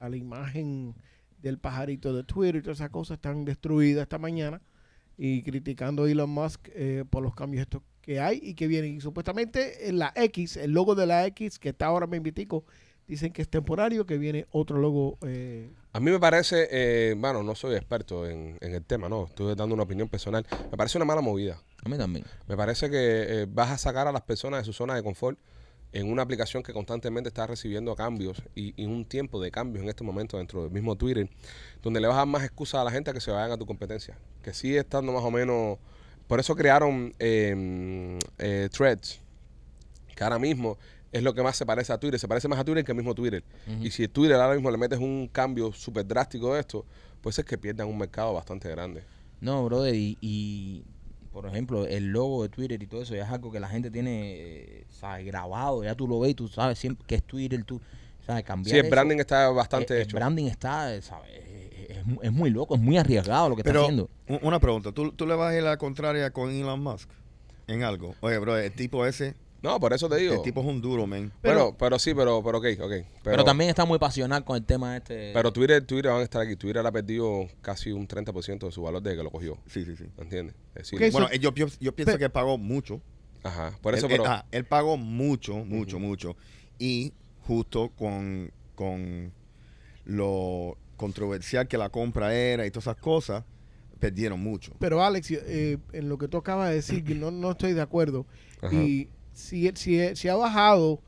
a 0.00 0.08
la 0.08 0.16
imagen 0.16 0.94
del 1.42 1.58
pajarito 1.58 2.12
de 2.14 2.24
Twitter 2.24 2.56
y 2.56 2.62
todas 2.62 2.78
esas 2.78 2.90
cosas 2.90 3.16
están 3.18 3.44
destruidas 3.44 4.02
esta 4.02 4.18
mañana 4.18 4.60
y 5.16 5.42
criticando 5.42 6.04
a 6.04 6.10
Elon 6.10 6.28
Musk 6.30 6.68
eh, 6.74 7.04
por 7.08 7.22
los 7.22 7.34
cambios 7.34 7.62
estos 7.62 7.82
que 8.00 8.18
hay 8.20 8.40
y 8.42 8.54
que 8.54 8.66
vienen. 8.66 8.96
Y 8.96 9.00
supuestamente 9.00 9.88
en 9.88 9.98
la 9.98 10.12
X, 10.16 10.56
el 10.56 10.72
logo 10.72 10.94
de 10.94 11.06
la 11.06 11.26
X, 11.26 11.58
que 11.58 11.68
está 11.68 11.86
ahora 11.86 12.06
me 12.06 12.16
invitico, 12.16 12.64
dicen 13.10 13.32
que 13.32 13.42
es 13.42 13.48
temporario, 13.48 14.06
que 14.06 14.16
viene 14.18 14.46
otro 14.50 14.78
logo. 14.78 15.18
eh, 15.26 15.70
A 15.92 16.00
mí 16.00 16.10
me 16.10 16.18
parece, 16.18 16.68
eh, 16.70 17.14
bueno, 17.16 17.42
no 17.42 17.54
soy 17.54 17.74
experto 17.74 18.26
en, 18.26 18.56
en 18.60 18.74
el 18.74 18.84
tema, 18.84 19.08
no, 19.08 19.26
estoy 19.26 19.54
dando 19.54 19.74
una 19.74 19.82
opinión 19.82 20.08
personal. 20.08 20.46
Me 20.70 20.76
parece 20.76 20.96
una 20.96 21.04
mala 21.04 21.20
movida. 21.20 21.60
A 21.84 21.88
mí 21.88 21.98
también. 21.98 22.24
Me 22.46 22.56
parece 22.56 22.88
que 22.88 22.96
eh, 23.42 23.46
vas 23.48 23.70
a 23.70 23.78
sacar 23.78 24.06
a 24.06 24.12
las 24.12 24.22
personas 24.22 24.60
de 24.60 24.64
su 24.64 24.72
zona 24.72 24.94
de 24.94 25.02
confort 25.02 25.38
en 25.92 26.10
una 26.10 26.22
aplicación 26.22 26.62
que 26.62 26.72
constantemente 26.72 27.28
está 27.28 27.46
recibiendo 27.48 27.96
cambios 27.96 28.42
y, 28.54 28.80
y 28.80 28.86
un 28.86 29.04
tiempo 29.04 29.40
de 29.42 29.50
cambios 29.50 29.82
en 29.82 29.88
este 29.88 30.04
momento 30.04 30.38
dentro 30.38 30.62
del 30.62 30.70
mismo 30.70 30.94
Twitter, 30.94 31.28
donde 31.82 32.00
le 32.00 32.06
vas 32.06 32.14
a 32.14 32.18
dar 32.20 32.28
más 32.28 32.44
excusas 32.44 32.80
a 32.80 32.84
la 32.84 32.92
gente 32.92 33.10
a 33.10 33.12
que 33.12 33.20
se 33.20 33.32
vayan 33.32 33.50
a 33.50 33.56
tu 33.58 33.66
competencia. 33.66 34.16
Que 34.42 34.54
sigue 34.54 34.78
estando 34.78 35.12
más 35.12 35.24
o 35.24 35.30
menos... 35.30 35.78
Por 36.28 36.38
eso 36.38 36.54
crearon 36.54 37.12
eh, 37.18 38.16
eh, 38.38 38.68
Threads, 38.70 39.20
que 40.14 40.22
ahora 40.22 40.38
mismo 40.38 40.78
es 41.12 41.22
lo 41.22 41.34
que 41.34 41.42
más 41.42 41.56
se 41.56 41.66
parece 41.66 41.92
a 41.92 41.98
Twitter. 41.98 42.18
Se 42.20 42.28
parece 42.28 42.46
más 42.48 42.58
a 42.58 42.64
Twitter 42.64 42.84
que 42.84 42.92
el 42.92 42.96
mismo 42.96 43.14
Twitter. 43.14 43.42
Y 43.80 43.90
si 43.90 44.06
Twitter 44.08 44.36
ahora 44.36 44.54
mismo 44.54 44.70
le 44.70 44.78
metes 44.78 44.98
un 44.98 45.28
cambio 45.32 45.72
súper 45.72 46.06
drástico 46.06 46.54
de 46.54 46.60
esto, 46.60 46.84
pues 47.20 47.38
es 47.38 47.44
que 47.44 47.58
pierdan 47.58 47.88
un 47.88 47.98
mercado 47.98 48.32
bastante 48.34 48.68
grande. 48.68 49.02
No, 49.40 49.64
brother, 49.64 49.94
y, 49.94 50.18
y, 50.20 50.84
por 51.32 51.46
ejemplo, 51.46 51.86
el 51.86 52.08
logo 52.08 52.42
de 52.42 52.48
Twitter 52.48 52.82
y 52.82 52.86
todo 52.86 53.02
eso 53.02 53.14
ya 53.14 53.24
es 53.24 53.30
algo 53.30 53.50
que 53.50 53.58
la 53.60 53.68
gente 53.68 53.90
tiene, 53.90 54.34
eh, 54.36 54.84
¿sabes? 54.90 55.24
Grabado, 55.26 55.82
ya 55.82 55.94
tú 55.94 56.06
lo 56.06 56.20
ves 56.20 56.32
y 56.32 56.34
tú 56.34 56.48
sabes 56.48 56.78
siempre 56.78 57.04
que 57.06 57.14
es 57.16 57.22
Twitter, 57.24 57.62
tú, 57.64 57.80
¿sabes? 58.26 58.44
Cambiar 58.44 58.74
Sí, 58.74 58.78
el 58.78 58.86
eso, 58.86 58.90
branding 58.90 59.16
está 59.18 59.48
bastante 59.50 59.94
eh, 59.98 60.02
hecho. 60.02 60.10
El 60.10 60.14
branding 60.20 60.44
está, 60.46 61.00
¿sabes? 61.02 61.30
Es, 61.88 62.06
mu- 62.06 62.20
es 62.22 62.30
muy 62.32 62.50
loco, 62.50 62.74
es 62.74 62.80
muy 62.80 62.98
arriesgado 62.98 63.48
lo 63.48 63.56
que 63.56 63.60
está 63.62 63.70
Pero, 63.70 63.82
haciendo. 63.82 64.10
u- 64.28 64.38
una 64.46 64.60
pregunta. 64.60 64.92
¿Tú, 64.92 65.10
¿Tú 65.12 65.26
le 65.26 65.34
vas 65.34 65.52
a 65.52 65.56
ir 65.56 65.62
a 65.62 65.70
la 65.70 65.76
contraria 65.78 66.30
con 66.30 66.50
Elon 66.50 66.80
Musk 66.82 67.08
en 67.66 67.82
algo? 67.82 68.14
Oye, 68.20 68.38
bro, 68.38 68.56
el 68.58 68.72
tipo 68.72 69.06
ese, 69.06 69.34
No, 69.62 69.78
por 69.78 69.92
eso 69.92 70.08
te 70.08 70.16
digo. 70.16 70.34
el 70.34 70.42
tipo 70.42 70.60
es 70.60 70.66
un 70.66 70.80
duro, 70.80 71.06
man. 71.06 71.32
bueno, 71.42 71.76
pero 71.78 71.98
sí, 71.98 72.14
pero, 72.14 72.42
pero 72.42 72.58
ok, 72.58 72.66
ok. 72.80 72.90
Pero, 72.90 73.06
Pero, 73.22 73.44
también 73.44 73.68
está 73.70 73.84
muy 73.84 73.98
pasional 73.98 74.44
con 74.44 74.56
el 74.56 74.64
tema 74.64 74.96
este. 74.96 75.32
Pero 75.34 75.52
Twitter, 75.52 75.84
Twitter 75.84 76.10
van 76.10 76.20
a 76.20 76.24
estar 76.24 76.40
aquí. 76.42 76.56
Twitter 76.56 76.86
ha 76.86 76.90
perdido 76.92 77.46
casi 77.60 77.92
un 77.92 78.08
30% 78.08 78.66
de 78.66 78.72
su 78.72 78.82
valor 78.82 79.02
desde 79.02 79.18
que 79.18 79.22
lo 79.22 79.30
cogió. 79.30 79.58
Sí, 79.66 79.84
sí, 79.84 79.96
sí. 79.96 80.04
¿Entiendes? 80.18 80.54
Es 80.74 80.90
decir, 80.90 81.12
Bueno, 81.12 81.28
eh, 81.30 81.38
yo, 81.38 81.52
yo, 81.54 81.66
yo 81.78 81.94
pienso 81.94 82.16
que 82.16 82.30
pagó 82.30 82.56
mucho. 82.58 83.00
ajá. 83.42 83.76
Por 83.82 83.94
eso, 83.94 84.06
él, 84.06 84.12
él- 84.12 84.18
pero. 84.18 84.30
ah, 84.30 84.46
él 84.50 84.64
pagó 84.64 84.96
mucho, 84.96 85.56
mucho, 85.64 85.98
mucho. 85.98 86.36
Y 86.78 87.12
justo 87.46 87.90
con, 87.96 88.50
con 88.74 89.32
lo 90.04 90.76
controversial 90.96 91.68
que 91.68 91.78
la 91.78 91.88
compra 91.90 92.34
era 92.34 92.66
y 92.66 92.70
todas 92.70 92.84
esas 92.84 92.96
cosas, 92.96 93.44
perdieron 93.98 94.40
mucho. 94.40 94.72
Pero 94.78 95.02
Alex, 95.04 95.30
eh, 95.32 95.78
en 95.92 96.08
lo 96.08 96.18
que 96.18 96.28
tú 96.28 96.38
acabas 96.38 96.70
de 96.70 96.76
decir, 96.76 97.04
que 97.04 97.14
no, 97.14 97.30
no 97.30 97.50
estoy 97.52 97.72
de 97.74 97.80
acuerdo. 97.82 98.26
Ajá. 98.62 98.74
Y 98.74 99.08
si, 99.32 99.70
si, 99.74 100.16
si 100.16 100.28
ha 100.28 100.34
bajado 100.36 101.00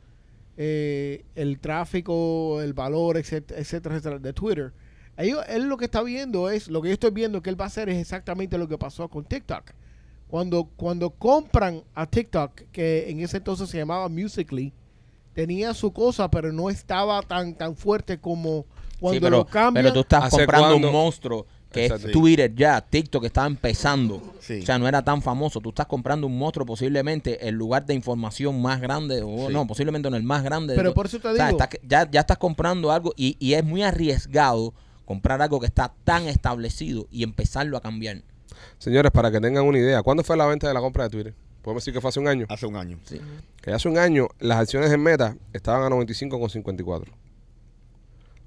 eh, 0.57 1.25
el 1.35 1.59
tráfico, 1.59 2.61
el 2.63 2.73
valor, 2.75 3.17
etcétera, 3.17 3.61
etcétera, 3.61 3.97
etcétera, 3.97 4.19
de 4.19 4.33
Twitter, 4.33 4.73
ellos- 5.17 5.45
él 5.49 5.65
lo 5.65 5.77
que 5.77 5.87
está 5.87 6.03
viendo 6.03 6.51
es, 6.51 6.69
lo 6.69 6.83
que 6.83 6.89
yo 6.89 6.95
estoy 6.95 7.11
viendo 7.11 7.43
que 7.43 7.51
él 7.51 7.61
va 7.61 7.65
a 7.65 7.69
hacer 7.69 7.89
es 7.89 7.99
exactamente 7.99 8.59
lo 8.59 8.69
que 8.69 8.79
pasó 8.79 9.09
con 9.09 9.25
TikTok. 9.25 9.73
Cuando, 10.29 10.65
cuando 10.77 11.11
compran 11.11 11.83
a 11.95 12.07
TikTok, 12.07 12.63
que 12.73 13.11
en 13.11 13.21
ese 13.21 13.37
entonces 13.39 13.69
se 13.69 13.77
llamaba 13.79 14.09
Musically, 14.09 14.73
tenía 15.35 15.75
su 15.75 15.93
cosa, 15.93 16.31
pero 16.31 16.53
no 16.53 16.71
estaba 16.71 17.21
tan, 17.23 17.55
tan 17.55 17.77
fuerte 17.77 18.19
como 18.19 18.65
cuando 19.01 19.17
Sí, 19.19 19.21
pero, 19.21 19.37
lo 19.39 19.47
cambian. 19.47 19.85
pero 19.85 19.95
tú 19.95 20.01
estás 20.01 20.25
¿Hace 20.25 20.37
comprando 20.37 20.77
un 20.77 20.93
monstruo 20.93 21.47
que 21.73 21.87
Exacto. 21.87 22.07
es 22.07 22.13
Twitter 22.13 22.55
ya, 22.55 22.81
TikTok 22.81 23.25
estaba 23.25 23.47
empezando. 23.47 24.23
Sí. 24.41 24.61
O 24.63 24.67
sea, 24.67 24.79
no 24.79 24.87
era 24.87 25.03
tan 25.03 25.23
famoso. 25.23 25.61
Tú 25.61 25.71
estás 25.71 25.87
comprando 25.87 26.27
un 26.27 26.39
monstruo 26.39 26.65
posiblemente 26.67 27.49
el 27.49 27.55
lugar 27.57 27.85
de 27.87 27.95
información 27.95 28.61
más 28.63 28.81
grande, 28.81 29.23
o 29.25 29.49
Sí. 29.49 29.53
no, 29.53 29.67
posiblemente 29.67 30.09
no 30.11 30.17
el 30.17 30.23
más 30.23 30.43
grande. 30.45 30.75
de 30.75 30.77
Pero 30.79 30.95
por 30.95 31.07
eso 31.07 31.19
te 31.19 31.29
o 31.29 31.35
sea, 31.35 31.47
digo- 31.49 31.59
estás- 31.59 31.81
ya, 31.87 32.09
ya 32.11 32.21
estás 32.21 32.39
comprando 32.39 32.93
algo 32.93 33.13
y, 33.17 33.37
y 33.41 33.55
es 33.55 33.65
muy 33.65 33.83
arriesgado 33.83 34.75
comprar 35.05 35.43
algo 35.43 35.59
que 35.59 35.67
está 35.67 35.93
tan 36.05 36.29
establecido 36.29 37.09
y 37.11 37.23
empezarlo 37.25 37.77
a 37.77 37.81
cambiar. 37.81 38.23
Señores, 38.79 39.11
para 39.11 39.31
que 39.31 39.41
tengan 39.41 39.65
una 39.65 39.79
idea, 39.79 40.03
¿cuándo 40.03 40.23
fue 40.23 40.37
la 40.37 40.47
venta 40.47 40.69
de 40.69 40.75
la 40.75 40.81
compra 40.81 41.05
de 41.05 41.11
Twitter? 41.11 41.35
Podemos 41.63 41.83
decir 41.83 41.95
que 41.95 42.01
fue 42.01 42.09
hace 42.09 42.19
un 42.21 42.27
año. 42.29 42.47
Hace 42.49 42.67
un 42.67 42.77
año. 42.77 42.99
Sí. 43.05 43.21
Que 43.61 43.71
hace 43.73 43.89
un 43.89 43.97
año 43.97 44.29
las 44.41 44.59
acciones 44.59 44.91
en 44.93 45.01
Meta 45.03 45.37
estaban 45.53 45.83
a 45.85 45.89
95,54. 45.95 47.13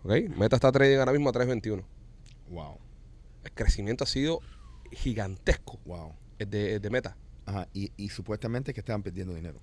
¿Ok? 0.04 0.12
Meta 0.38 0.56
está 0.58 0.72
trading 0.72 0.98
ahora 0.98 1.12
mismo 1.14 1.30
a 1.30 1.32
3.21. 1.34 1.84
Wow, 2.50 2.78
El 3.46 3.52
crecimiento 3.54 4.04
ha 4.04 4.08
sido 4.08 4.42
gigantesco. 4.92 5.80
wow. 5.86 6.14
De, 6.38 6.80
de 6.80 6.90
Meta. 6.90 7.16
Ajá, 7.46 7.68
y, 7.74 7.92
y 7.96 8.10
supuestamente 8.10 8.74
que 8.74 8.80
estaban 8.82 9.04
perdiendo 9.04 9.34
dinero. 9.34 9.60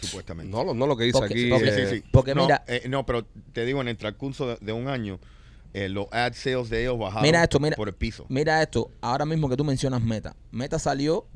Supuestamente. 0.00 0.50
No, 0.50 0.64
lo- 0.64 0.74
no 0.74 0.86
lo 0.86 0.96
que 0.96 1.04
dice 1.04 1.18
Porque- 1.18 1.34
aquí. 1.34 1.48
porque- 1.50 1.68
eh, 1.68 1.86
Sí, 1.86 1.94
sí, 1.94 1.96
sí. 2.02 2.04
Porque 2.12 2.34
no, 2.34 2.42
mira- 2.42 2.64
eh, 2.66 2.82
no, 2.88 3.06
pero 3.06 3.24
te 3.52 3.64
digo, 3.64 3.80
en 3.80 3.88
el 3.88 3.96
transcurso 3.96 4.48
de, 4.48 4.56
de 4.60 4.72
un 4.72 4.88
año, 4.88 5.20
eh, 5.72 5.88
los 5.88 6.06
ad 6.10 6.32
sales 6.34 6.68
de 6.68 6.82
ellos 6.82 6.98
bajaron 6.98 7.22
Mira 7.22 7.42
esto, 7.42 7.60
mira. 7.60 7.76
por 7.76 7.88
el 7.88 7.94
piso. 7.94 8.26
Mira 8.28 8.60
esto, 8.62 8.90
ahora 9.00 9.24
mismo 9.24 9.48
que 9.48 9.56
tú 9.56 9.64
mencionas 9.64 10.02
Meta. 10.02 10.34
Meta 10.50 10.78
salió 10.78 11.26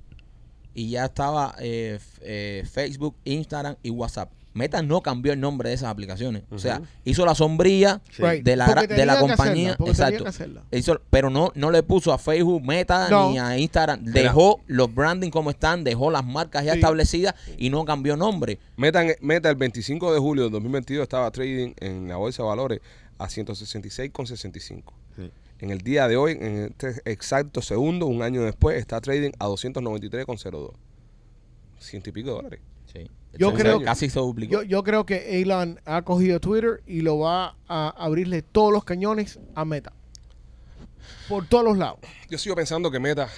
y 0.75 0.91
ya 0.91 1.05
estaba 1.07 1.55
eh, 1.61 1.95
f- 1.97 2.21
eh, 2.23 2.65
Facebook, 2.71 3.17
Instagram 3.25 3.77
y 3.83 3.91
WhatsApp. 3.91 4.31
Meta 4.57 4.81
no 4.83 5.03
cambió 5.03 5.33
el 5.33 5.41
nombre 5.41 5.69
de 5.69 5.75
esas 5.75 5.91
aplicaciones. 5.91 6.43
O 6.51 6.59
sea, 6.59 6.81
hizo 7.05 7.27
la 7.27 7.35
sombrilla 7.35 8.01
Sí. 8.11 8.23
De 8.43 8.57
la, 8.57 8.67
Porque 8.67 8.87
de 8.89 9.05
la 9.07 9.21
compañía. 9.21 9.73
hacerla, 9.75 9.91
exacto. 10.25 10.63
Hizo- 10.73 11.01
pero 11.11 11.29
no, 11.31 11.53
no 11.55 11.71
le 11.71 11.83
puso 11.83 12.13
a 12.13 12.19
Facebook, 12.19 12.63
Meta 12.65 13.09
No. 13.11 13.31
ni 13.31 13.39
a 13.39 13.59
Instagram. 13.59 14.03
Dejó 14.05 14.61
los 14.67 14.93
branding 14.95 15.31
como 15.31 15.51
están, 15.51 15.85
dejó 15.85 16.11
las 16.11 16.25
marcas 16.25 16.65
ya 16.65 16.73
Sí. 16.73 16.79
establecidas 16.79 17.35
y 17.59 17.69
no 17.71 17.85
cambió 17.85 18.17
nombre. 18.17 18.59
Meta, 18.77 19.05
Meta 19.21 19.51
el 19.51 19.57
25 19.57 20.13
de 20.13 20.19
julio 20.19 20.45
de 20.45 20.51
2022 20.51 21.03
estaba 21.03 21.31
trading 21.31 21.75
en 21.81 22.09
la 22.09 22.17
bolsa 22.17 22.43
de 22.43 22.49
valores 22.49 22.81
a 23.19 23.29
166,65. 23.29 24.95
Sí. 25.17 25.31
En 25.59 25.71
el 25.71 25.79
día 25.81 26.07
de 26.09 26.17
hoy, 26.17 26.33
en 26.33 26.75
este 26.81 27.01
exacto 27.05 27.63
segundo, 27.63 28.07
un 28.07 28.23
año 28.23 28.43
después, 28.43 28.79
está 28.79 29.01
trading 29.01 29.31
a 29.39 29.47
293,02. 29.47 30.73
ciento 31.79 32.09
y 32.11 32.13
pico 32.13 32.29
de 32.31 32.35
dólares. 32.37 32.61
Sí. 32.93 33.11
Yo 33.39 33.55
creo- 33.55 33.81
Casi 33.83 34.09
se 34.11 34.19
duplicó. 34.21 34.53
Yo, 34.53 34.63
yo 34.63 34.83
creo 34.83 35.07
que 35.07 35.41
Elon 35.43 35.81
ha 35.85 36.03
cogido 36.03 36.41
Twitter 36.41 36.83
y 36.87 37.01
lo 37.01 37.19
va 37.19 37.57
a 37.69 37.89
abrirle 37.97 38.43
todos 38.43 38.73
los 38.73 38.85
cañones 38.85 39.39
a 39.55 39.65
Meta. 39.65 39.93
Por 41.29 41.47
todos 41.47 41.65
los 41.65 41.77
lados. 41.79 41.99
Yo 42.31 42.39
sigo 42.39 42.55
pensando 42.57 42.91
que 42.91 42.99
Meta 43.01 43.29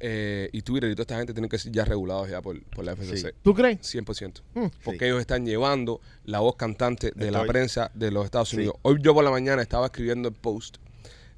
eh, 0.00 0.48
y 0.52 0.62
Twitter 0.62 0.90
y 0.90 0.94
toda 0.94 1.02
esta 1.02 1.16
gente 1.18 1.32
tienen 1.32 1.48
que 1.48 1.58
ser 1.58 1.72
ya 1.72 1.84
regulados 1.84 2.28
ya 2.28 2.40
por, 2.42 2.62
por 2.64 2.84
la 2.84 2.92
FCC. 2.96 3.16
Sí. 3.28 3.34
¿Tú 3.42 3.54
crees? 3.54 3.78
100%. 3.80 4.42
Mm. 4.54 4.66
Porque 4.82 4.98
Sí. 5.00 5.04
ellos 5.06 5.20
están 5.20 5.46
llevando 5.46 6.00
la 6.24 6.40
voz 6.40 6.56
cantante 6.56 7.12
de 7.14 7.30
la 7.30 7.44
prensa 7.44 7.90
de 7.94 8.10
los 8.10 8.24
Estados 8.24 8.48
Sí. 8.50 8.56
Unidos. 8.56 8.76
Hoy 8.82 8.98
yo 9.00 9.14
por 9.14 9.24
la 9.24 9.30
mañana 9.30 9.62
estaba 9.62 9.86
escribiendo 9.86 10.28
el 10.28 10.34
post 10.34 10.76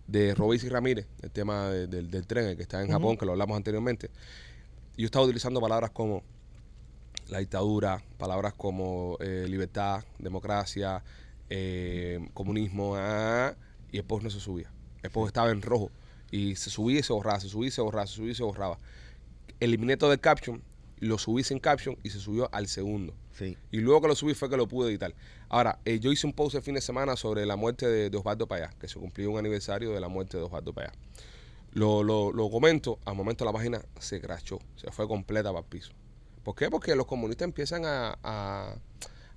de 0.06 0.34
Robis 0.34 0.62
y 0.64 0.68
Ramírez, 0.68 1.06
el 1.22 1.30
tema 1.32 1.68
de- 1.70 1.86
del, 1.88 2.10
del 2.10 2.26
tren, 2.26 2.46
el 2.46 2.56
que 2.56 2.62
está 2.62 2.82
en 2.82 2.90
Japón, 2.90 3.16
que 3.16 3.26
lo 3.26 3.32
hablamos 3.32 3.56
anteriormente. 3.56 4.10
Y 4.96 5.02
yo 5.02 5.06
estaba 5.06 5.24
utilizando 5.24 5.60
palabras 5.60 5.90
como 5.90 6.22
la 7.28 7.38
dictadura, 7.38 8.02
palabras 8.18 8.54
como 8.54 9.16
eh, 9.20 9.46
libertad, 9.48 10.04
democracia, 10.18 11.02
eh, 11.50 12.28
comunismo, 12.34 12.94
ah, 12.96 13.54
y 13.90 13.98
el 13.98 14.04
post 14.04 14.24
no 14.24 14.30
se 14.30 14.40
subía. 14.40 14.70
El 15.02 15.10
post 15.10 15.28
estaba 15.28 15.50
en 15.50 15.62
rojo 15.62 15.90
y 16.30 16.56
se 16.56 16.70
subía 16.70 17.00
y 17.00 17.02
se 17.02 17.12
borraba, 17.12 17.40
se 17.40 17.48
subía 17.48 17.68
y 17.68 17.72
se 17.72 17.80
borraba, 17.80 18.06
se 18.06 18.14
subía 18.14 18.32
y 18.32 18.34
se 18.34 18.42
borraba. 18.42 18.78
Eliminé 19.60 19.96
todo 19.96 20.12
el 20.12 20.20
caption, 20.20 20.62
lo 21.00 21.18
subí 21.18 21.42
sin 21.42 21.58
caption 21.58 21.96
y 22.02 22.10
se 22.10 22.18
subió 22.18 22.48
al 22.52 22.68
segundo. 22.68 23.14
Sí. 23.32 23.56
Y 23.70 23.78
luego 23.78 24.02
que 24.02 24.08
lo 24.08 24.14
subí 24.14 24.34
fue 24.34 24.48
que 24.48 24.56
lo 24.56 24.66
pude 24.66 24.90
editar. 24.90 25.14
Ahora, 25.48 25.78
eh, 25.84 26.00
yo 26.00 26.10
hice 26.10 26.26
un 26.26 26.32
post 26.32 26.54
el 26.54 26.62
fin 26.62 26.74
de 26.74 26.80
semana 26.80 27.16
sobre 27.16 27.44
la 27.44 27.56
muerte 27.56 27.86
de, 27.86 28.10
de 28.10 28.16
Osvaldo 28.16 28.46
Payá, 28.46 28.70
que 28.80 28.88
se 28.88 28.98
cumplió 28.98 29.30
un 29.30 29.38
aniversario 29.38 29.92
de 29.92 30.00
la 30.00 30.08
muerte 30.08 30.36
de 30.36 30.44
Osvaldo 30.44 30.72
Payá. 30.72 30.92
Lo, 31.72 32.02
lo, 32.02 32.32
lo 32.32 32.50
comento, 32.50 32.98
al 33.04 33.14
momento 33.14 33.44
la 33.44 33.52
página 33.52 33.82
se 34.00 34.20
crachó, 34.20 34.58
se 34.76 34.90
fue 34.90 35.06
completa 35.06 35.50
para 35.50 35.60
el 35.60 35.66
piso. 35.66 35.92
¿Por 36.46 36.54
qué? 36.54 36.70
Porque 36.70 36.94
los 36.94 37.06
comunistas 37.06 37.44
empiezan 37.44 37.84
a, 37.86 38.16
a, 38.22 38.76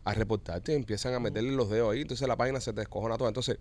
a 0.03 0.13
reportarte, 0.13 0.75
empiezan 0.75 1.15
a 1.15 1.19
meterle 1.19 1.49
los 1.53 1.67
dedos 1.67 1.91
ahí, 1.91 2.01
entonces 2.01 2.27
la 2.27 2.37
página 2.37 2.61
se 2.61 2.71
te 2.71 2.81
descojona 2.81 3.17
toda. 3.17 3.31
Entonces, 3.31 3.57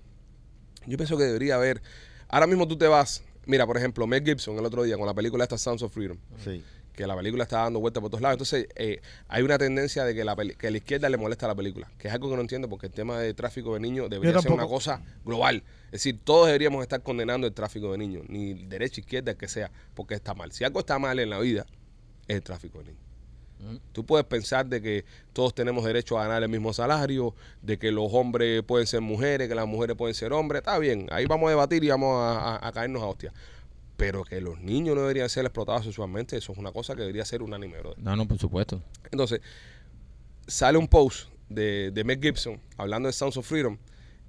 yo 0.87 0.99
pienso 0.99 1.17
que 1.17 1.25
debería 1.25 1.55
haber. 1.55 1.81
Ahora 2.29 2.47
mismo 2.47 2.69
tú 2.69 2.77
te 2.77 2.87
vas. 2.89 3.23
Mira, 3.47 3.67
por 3.67 3.79
ejemplo, 3.79 4.07
Mel 4.07 4.23
Gibson 4.23 4.59
el 4.59 4.67
otro 4.67 4.83
día 4.83 4.99
con 4.99 5.07
la 5.07 5.15
película 5.15 5.45
esta 5.45 5.57
Sounds 5.57 5.81
of 5.83 5.95
Freedom, 5.95 6.19
Sí. 6.45 6.63
que 6.93 7.07
la 7.07 7.17
película 7.17 7.45
está 7.45 7.61
dando 7.63 7.81
vueltas 7.81 8.03
por 8.03 8.11
todos 8.11 8.21
lados. 8.21 8.35
Entonces, 8.35 8.69
eh, 8.77 9.01
hay 9.29 9.43
una 9.43 9.57
tendencia 9.57 10.05
de 10.05 10.15
que, 10.15 10.25
la 10.27 10.37
que 10.37 10.67
a 10.67 10.71
la 10.71 10.77
izquierda 10.77 11.09
le 11.09 11.17
molesta 11.17 11.47
la 11.47 11.55
película, 11.55 11.91
que 11.97 12.09
es 12.09 12.13
algo 12.13 12.29
que 12.29 12.37
no 12.37 12.43
entiendo 12.43 12.69
porque 12.69 12.89
el 12.89 12.93
tema 12.93 13.19
de 13.19 13.33
tráfico 13.33 13.73
de 13.73 13.81
niños 13.81 14.11
debería 14.11 14.39
ser 14.43 14.53
una 14.53 14.67
cosa 14.67 15.01
global. 15.25 15.63
Es 15.87 15.93
decir, 15.93 16.21
todos 16.23 16.49
deberíamos 16.49 16.83
estar 16.83 17.03
condenando 17.03 17.47
el 17.47 17.55
tráfico 17.55 17.93
de 17.93 17.97
niños, 17.97 18.25
ni 18.29 18.53
derecha, 18.53 19.01
izquierda, 19.01 19.31
el 19.31 19.39
que 19.39 19.49
sea, 19.49 19.71
porque 19.95 20.17
está 20.17 20.35
mal. 20.35 20.53
Si 20.53 20.65
algo 20.65 20.81
está 20.81 20.99
mal 20.99 21.19
en 21.19 21.31
la 21.31 21.39
vida, 21.39 21.65
es 22.27 22.37
el 22.37 22.43
tráfico 22.43 22.81
de 22.81 22.85
niños. 22.93 23.08
Tú 23.93 24.07
puedes 24.07 24.25
pensar 24.27 24.67
de 24.67 24.81
que 24.81 25.05
todos 25.33 25.55
tenemos 25.55 25.85
derecho 25.85 26.19
a 26.19 26.23
ganar 26.25 26.43
el 26.43 26.49
mismo 26.49 26.73
salario, 26.73 27.35
de 27.61 27.79
que 27.79 27.91
los 27.91 28.09
hombres 28.13 28.63
pueden 28.63 28.87
ser 28.87 29.01
mujeres, 29.01 29.49
que 29.49 29.55
las 29.55 29.67
mujeres 29.67 29.97
pueden 29.97 30.15
ser 30.15 30.33
hombres. 30.33 30.61
Está 30.61 30.79
bien, 30.79 31.07
ahí 31.11 31.27
vamos 31.27 31.49
a 31.49 31.51
debatir 31.51 31.83
y 31.85 31.89
vamos 31.89 32.17
a, 32.23 32.57
a- 32.57 32.69
a 32.69 32.73
caernos 32.73 33.03
a 33.03 33.07
hostias. 33.07 33.35
Pero 33.97 34.23
que 34.23 34.41
los 34.41 34.61
niños 34.61 34.95
no 34.95 35.01
deberían 35.03 35.29
ser 35.29 35.45
explotados 35.45 35.85
sexualmente, 35.85 36.37
eso 36.37 36.53
es 36.53 36.59
una 36.59 36.71
cosa 36.71 36.95
que 36.95 37.01
debería 37.01 37.25
ser 37.25 37.43
unánime, 37.43 37.79
brother. 37.81 37.99
No, 37.99 38.15
no, 38.15 38.29
por 38.29 38.39
supuesto. 38.39 38.81
Entonces, 39.11 39.41
sale 40.47 40.79
un 40.79 40.87
post 40.89 41.29
de, 41.49 41.91
de 41.91 42.05
Mel 42.05 42.21
Gibson 42.21 42.61
hablando 42.77 43.09
de 43.09 43.13
Sounds 43.13 43.37
of 43.37 43.47
Freedom 43.47 43.77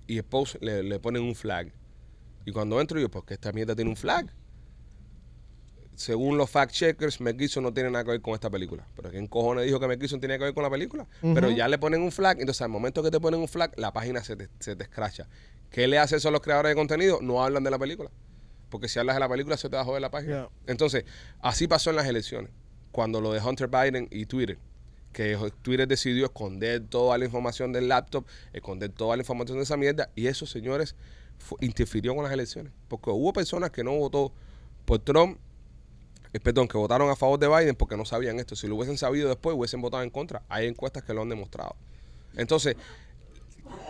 y 0.08 0.18
el 0.18 0.24
post 0.24 0.56
le, 0.62 0.82
le 0.84 1.00
ponen 1.00 1.22
un 1.22 1.36
flag. 1.36 1.72
Y 2.46 2.52
cuando 2.52 2.82
entro 2.82 3.00
yo, 3.00 3.10
pues 3.10 3.26
que 3.26 3.36
esta 3.36 3.52
mierda 3.52 3.76
tiene 3.76 3.92
un 3.92 3.98
flag. 3.98 4.34
Según 6.00 6.38
los 6.38 6.50
fact 6.50 6.72
checkers, 6.72 7.20
Mel 7.20 7.38
Gibson 7.38 7.62
no 7.62 7.74
tiene 7.74 7.92
nada 7.92 8.06
que 8.06 8.12
ver 8.12 8.22
con 8.22 8.34
esta 8.34 8.50
película. 8.50 8.88
Pero 8.96 9.12
¿quién 9.12 9.28
cojones 9.28 9.66
dijo 9.66 9.82
que 9.82 9.88
Mel 9.88 10.00
Gibson 10.00 10.22
tenía 10.22 10.38
que 10.38 10.46
ver 10.46 10.54
con 10.54 10.64
la 10.64 10.70
película? 10.70 11.06
Pero 11.22 11.52
ya 11.52 11.68
le 11.68 11.78
ponen 11.78 12.02
un 12.02 12.14
flag, 12.14 12.40
entonces 12.40 12.62
al 12.62 12.70
momento 12.70 13.04
que 13.04 13.12
te 13.12 13.20
ponen 13.20 13.42
un 13.42 13.50
flag, 13.50 13.74
la 13.76 13.92
página 13.92 14.24
se 14.24 14.38
te, 14.38 14.48
se 14.62 14.78
te 14.78 14.84
escracha. 14.84 15.28
¿Qué 15.70 15.90
le 15.90 15.98
hace 15.98 16.16
eso 16.16 16.30
a 16.30 16.32
los 16.32 16.40
creadores 16.40 16.70
de 16.70 16.76
contenido? 16.76 17.20
No 17.22 17.44
hablan 17.44 17.66
de 17.66 17.72
la 17.72 17.78
película. 17.78 18.10
Porque 18.70 18.88
si 18.88 18.98
hablas 18.98 19.18
de 19.18 19.20
la 19.20 19.28
película, 19.28 19.58
se 19.58 19.68
te 19.68 19.76
va 19.76 19.82
a 19.82 19.86
joder 19.86 20.02
la 20.02 20.10
página. 20.10 20.36
Yeah. 20.36 20.50
Entonces, 20.68 21.04
así 21.42 21.68
pasó 21.68 21.90
en 21.90 21.98
las 21.98 22.08
elecciones. 22.08 22.50
Cuando 22.94 23.20
lo 23.20 23.34
de 23.34 23.42
Hunter 23.42 23.68
Biden 23.68 24.08
y 24.10 24.26
Twitter, 24.26 24.58
que 25.12 25.38
Twitter 25.62 25.86
decidió 25.86 26.28
esconder 26.28 26.82
toda 26.88 27.18
la 27.18 27.26
información 27.26 27.74
del 27.74 27.90
laptop, 27.90 28.26
esconder 28.54 28.90
toda 28.90 29.18
la 29.18 29.24
información 29.24 29.58
de 29.58 29.66
esa 29.66 29.76
mierda, 29.76 30.10
y 30.16 30.28
eso, 30.28 30.46
señores, 30.46 30.96
interfirió 31.60 32.16
con 32.16 32.24
las 32.24 32.32
elecciones. 32.32 32.72
Porque 32.88 33.10
hubo 33.10 33.34
personas 33.34 33.72
que 33.72 33.84
no 33.84 33.92
votó 33.98 34.32
por 34.86 35.00
Trump, 35.00 35.40
eh, 36.34 36.40
perdón, 36.40 36.68
que 36.68 36.78
votaron 36.78 37.10
a 37.10 37.16
favor 37.16 37.40
de 37.40 37.48
Biden 37.48 37.76
porque 37.76 37.98
no 37.98 38.06
sabían 38.06 38.40
esto. 38.40 38.56
Si 38.56 38.68
lo 38.68 38.76
hubiesen 38.76 38.98
sabido 38.98 39.30
después, 39.30 39.56
hubiesen 39.56 39.82
votado 39.82 40.04
en 40.04 40.10
contra. 40.10 40.44
Hay 40.50 40.68
encuestas 40.68 41.04
que 41.04 41.14
lo 41.14 41.22
han 41.22 41.30
demostrado. 41.30 41.76
Entonces, 42.36 42.76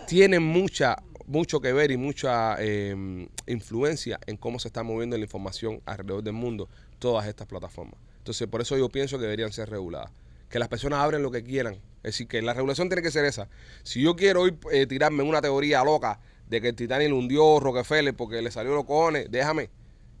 tienen 0.06 0.42
mucha 0.42 0.96
mucho 1.26 1.60
que 1.60 1.72
ver 1.72 1.92
y 1.92 1.96
mucha 1.96 2.56
eh, 2.58 3.28
influencia 3.46 4.18
en 4.26 4.36
cómo 4.36 4.58
se 4.58 4.66
está 4.66 4.82
moviendo 4.82 5.16
la 5.16 5.22
información 5.22 5.80
alrededor 5.86 6.24
del 6.24 6.32
mundo 6.32 6.68
todas 6.98 7.26
estas 7.28 7.46
plataformas. 7.46 7.94
Entonces, 8.18 8.48
por 8.48 8.60
eso 8.60 8.76
yo 8.76 8.88
pienso 8.88 9.16
que 9.16 9.22
deberían 9.24 9.52
ser 9.52 9.70
reguladas. 9.70 10.10
Que 10.48 10.58
las 10.58 10.66
personas 10.66 10.98
abren 10.98 11.22
lo 11.22 11.30
que 11.30 11.44
quieran. 11.44 11.74
Es 12.02 12.14
decir, 12.14 12.26
que 12.26 12.42
la 12.42 12.52
regulación 12.52 12.88
tiene 12.88 13.02
que 13.02 13.12
ser 13.12 13.24
esa. 13.24 13.48
Si 13.84 14.02
yo 14.02 14.16
quiero 14.16 14.42
hoy 14.42 14.58
eh, 14.72 14.86
tirarme 14.86 15.22
una 15.22 15.40
teoría 15.40 15.84
loca 15.84 16.18
de 16.48 16.60
que 16.60 16.70
el 16.70 16.74
Titanic 16.74 17.08
lo 17.08 17.16
hundió 17.16 17.60
Rockefeller 17.60 18.14
porque 18.14 18.42
le 18.42 18.50
salió 18.50 18.74
los 18.74 18.84
cojones, 18.84 19.30
déjame 19.30 19.70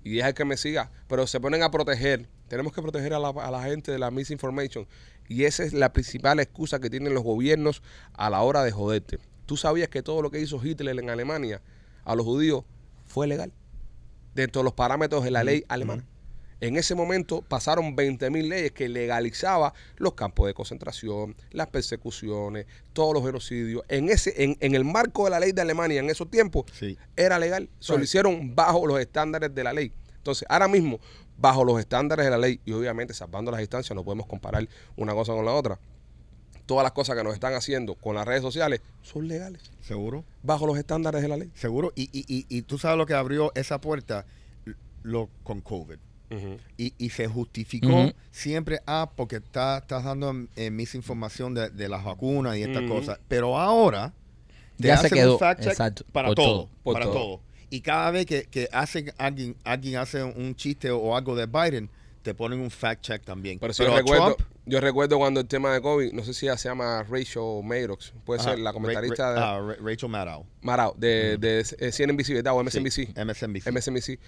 y 0.04 0.16
deja 0.16 0.32
que 0.32 0.44
me 0.44 0.56
siga. 0.56 0.90
Pero 1.08 1.26
se 1.26 1.40
ponen 1.40 1.62
a 1.62 1.70
proteger. 1.70 2.28
Tenemos 2.48 2.72
que 2.72 2.82
proteger 2.82 3.14
a 3.14 3.18
la, 3.18 3.28
a 3.28 3.50
la 3.50 3.62
gente 3.62 3.92
de 3.92 3.98
la 3.98 4.10
misinformation. 4.10 4.86
Y 5.28 5.44
esa 5.44 5.62
es 5.62 5.72
la 5.72 5.92
principal 5.92 6.40
excusa 6.40 6.80
que 6.80 6.90
tienen 6.90 7.14
los 7.14 7.22
gobiernos 7.22 7.82
a 8.14 8.30
la 8.30 8.42
hora 8.42 8.64
de 8.64 8.72
joderte. 8.72 9.18
Tú 9.46 9.56
sabías 9.56 9.88
que 9.88 10.02
todo 10.02 10.22
lo 10.22 10.30
que 10.30 10.40
hizo 10.40 10.64
Hitler 10.64 10.98
en 10.98 11.10
Alemania 11.10 11.62
a 12.04 12.14
los 12.14 12.24
judíos 12.26 12.64
fue 13.06 13.26
legal. 13.26 13.52
Dentro 14.34 14.60
de 14.60 14.64
los 14.64 14.74
parámetros 14.74 15.24
de 15.24 15.30
la 15.30 15.44
ley 15.44 15.64
alemana. 15.68 16.04
En 16.60 16.76
ese 16.76 16.94
momento 16.94 17.42
pasaron 17.42 17.96
20.000 17.96 18.48
leyes 18.48 18.72
que 18.72 18.88
legalizaba 18.88 19.72
los 19.96 20.14
campos 20.14 20.46
de 20.46 20.52
concentración, 20.54 21.34
las 21.52 21.68
persecuciones, 21.68 22.66
todos 22.92 23.14
los 23.14 23.24
genocidios. 23.24 23.82
En 23.88 24.10
ese, 24.10 24.44
en, 24.44 24.56
en 24.60 24.74
el 24.74 24.84
marco 24.84 25.24
de 25.24 25.30
la 25.30 25.40
ley 25.40 25.52
de 25.52 25.62
Alemania 25.62 26.00
en 26.00 26.10
esos 26.10 26.30
tiempos, 26.30 26.66
Sí. 26.72 26.98
era 27.16 27.38
legal. 27.38 27.70
Se 27.78 27.96
lo 27.96 28.02
hicieron 28.04 28.54
bajo 28.54 28.86
los 28.86 29.00
estándares 29.00 29.54
de 29.54 29.64
la 29.64 29.72
ley. 29.72 29.92
Entonces, 30.16 30.46
ahora 30.50 30.68
mismo, 30.68 31.00
bajo 31.38 31.64
los 31.64 31.80
estándares 31.80 32.26
de 32.26 32.30
la 32.30 32.36
ley, 32.38 32.60
y 32.66 32.72
obviamente 32.72 33.14
salvando 33.14 33.50
las 33.50 33.60
distancias, 33.60 33.96
no 33.96 34.04
podemos 34.04 34.26
comparar 34.26 34.68
una 34.96 35.14
cosa 35.14 35.32
con 35.32 35.46
la 35.46 35.52
otra. 35.54 35.78
Todas 36.66 36.82
las 36.84 36.92
cosas 36.92 37.16
que 37.16 37.24
nos 37.24 37.32
están 37.34 37.54
haciendo 37.54 37.94
con 37.94 38.14
las 38.14 38.26
redes 38.26 38.42
sociales 38.42 38.80
son 39.02 39.26
legales, 39.26 39.72
¿Seguro? 39.80 40.24
bajo 40.42 40.66
los 40.66 40.78
estándares 40.78 41.22
de 41.22 41.28
la 41.28 41.36
ley. 41.38 41.50
Seguro. 41.54 41.90
Y, 41.96 42.02
y, 42.12 42.24
y, 42.28 42.46
y 42.48 42.62
tú 42.62 42.76
sabes 42.78 42.98
lo 42.98 43.06
que 43.06 43.14
abrió 43.14 43.50
esa 43.54 43.80
puerta 43.80 44.26
lo, 45.02 45.30
con 45.42 45.62
COVID. 45.62 45.96
Y, 46.76 46.94
y 46.96 47.10
se 47.10 47.26
justificó 47.26 48.12
siempre, 48.30 48.80
ah, 48.86 49.10
porque 49.16 49.36
está, 49.36 49.78
estás 49.78 50.04
dando 50.04 50.32
eh, 50.56 50.70
misinformación 50.70 51.54
de, 51.54 51.70
de 51.70 51.88
las 51.88 52.04
vacunas 52.04 52.56
y 52.56 52.62
estas 52.62 52.84
cosas. 52.84 53.18
Pero 53.26 53.58
ahora 53.58 54.12
te 54.78 54.88
Ya 54.88 54.96
se 54.96 55.06
hacen 55.06 55.18
quedó, 55.18 55.32
un 55.34 55.38
fact 55.38 55.60
check 55.62 55.70
exacto, 55.72 56.04
para 56.12 56.28
por 56.28 56.36
todo, 56.36 56.68
por 56.82 56.94
para 56.94 57.06
todo. 57.06 57.14
todo. 57.14 57.40
Y 57.68 57.80
cada 57.80 58.10
vez 58.10 58.26
que, 58.26 58.44
que 58.44 58.68
hacen 58.72 59.12
alguien, 59.18 59.56
alguien 59.64 59.96
hace 59.96 60.22
un 60.22 60.54
chiste 60.54 60.90
o 60.90 61.16
algo 61.16 61.34
de 61.36 61.46
Biden, 61.46 61.90
te 62.22 62.34
ponen 62.34 62.60
un 62.60 62.70
fact 62.70 63.02
check 63.02 63.24
también. 63.24 63.58
Pero, 63.58 63.72
sí, 63.72 63.82
yo, 63.82 63.92
a 63.92 63.96
recuerdo, 63.96 64.34
Trump, 64.36 64.50
yo 64.70 64.80
recuerdo 64.80 65.18
cuando 65.18 65.40
el 65.40 65.46
tema 65.46 65.72
de 65.74 65.80
COVID, 65.82 66.12
no 66.12 66.24
sé 66.24 66.32
si 66.32 66.46
ella 66.46 66.56
se 66.56 66.68
llama 66.68 67.02
Rachel 67.02 67.62
Maddox, 67.64 68.12
puede 68.24 68.40
ajá, 68.40 68.50
ser 68.50 68.60
la 68.60 68.72
comentarista 68.72 69.34
Ra- 69.34 69.60
de 69.60 69.74
Ra- 69.74 69.76
Rachel 69.82 70.08
Maddow. 70.08 70.46
Marao, 70.62 70.94
de, 70.96 71.36
de, 71.38 71.60
eh, 71.60 71.90
CNBC, 71.92 72.34
¿verdad? 72.34 72.54
O 72.56 72.60
Sí, 72.70 72.80
MSNBC. 72.80 73.14
MSNBC. 73.24 73.66
MSNBC. 73.72 74.18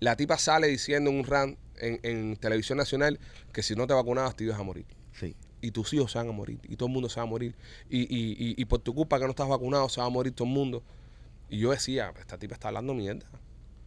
La 0.00 0.16
tipa 0.16 0.38
sale 0.38 0.66
diciendo 0.68 1.10
en 1.10 1.18
un 1.18 1.24
rant 1.24 1.58
en, 1.76 2.00
en 2.02 2.36
televisión 2.36 2.78
nacional 2.78 3.20
que 3.52 3.62
si 3.62 3.74
no 3.76 3.86
te 3.86 3.94
vacunabas 3.94 4.34
te 4.36 4.44
ibas 4.44 4.58
a 4.58 4.62
morir. 4.62 4.86
Sí. 5.12 5.36
Y 5.60 5.72
tus 5.72 5.92
hijos 5.92 6.10
se 6.12 6.18
van 6.18 6.28
a 6.28 6.32
morir. 6.32 6.58
Y 6.64 6.76
todo 6.76 6.86
el 6.88 6.92
mundo 6.94 7.08
se 7.10 7.16
va 7.20 7.24
a 7.24 7.26
morir. 7.26 7.54
Y, 7.90 8.00
y, 8.00 8.30
y, 8.32 8.54
y 8.56 8.64
por 8.64 8.78
tu 8.80 8.94
culpa 8.94 9.18
que 9.18 9.24
no 9.24 9.30
estás 9.30 9.48
vacunado 9.48 9.88
se 9.90 10.00
va 10.00 10.06
a 10.06 10.10
morir 10.10 10.32
todo 10.34 10.48
el 10.48 10.54
mundo. 10.54 10.82
Y 11.50 11.58
yo 11.58 11.70
decía, 11.72 12.12
esta 12.18 12.38
tipa 12.38 12.54
está 12.54 12.68
hablando 12.68 12.94
mierda. 12.94 13.26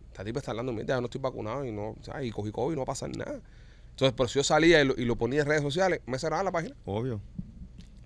Esta 0.07 0.24
tipa 0.24 0.38
está 0.39 0.51
hablando 0.51 0.72
mierda. 0.74 0.93
Yo 0.95 1.01
no 1.01 1.05
estoy 1.05 1.22
vacunado 1.22 1.66
y 1.66 1.72
no, 1.72 1.95
¿sabes? 2.01 2.28
y 2.28 2.32
cogí 2.32 2.51
COVID 2.51 2.74
y 2.74 2.76
no 2.76 2.82
va 2.82 2.84
a 2.84 2.93
pasar 2.93 3.09
nada. 3.18 3.39
Entonces, 3.93 4.13
por 4.15 4.27
si 4.27 4.35
yo 4.39 4.43
salía 4.43 4.81
y 4.81 4.85
lo, 4.85 4.93
y 4.97 5.05
lo 5.05 5.15
ponía 5.15 5.41
en 5.41 5.47
redes 5.47 5.61
sociales, 5.61 6.01
me 6.05 6.17
cerraban 6.19 6.45
la 6.45 6.51
página. 6.51 6.75
Obvio. 6.85 7.21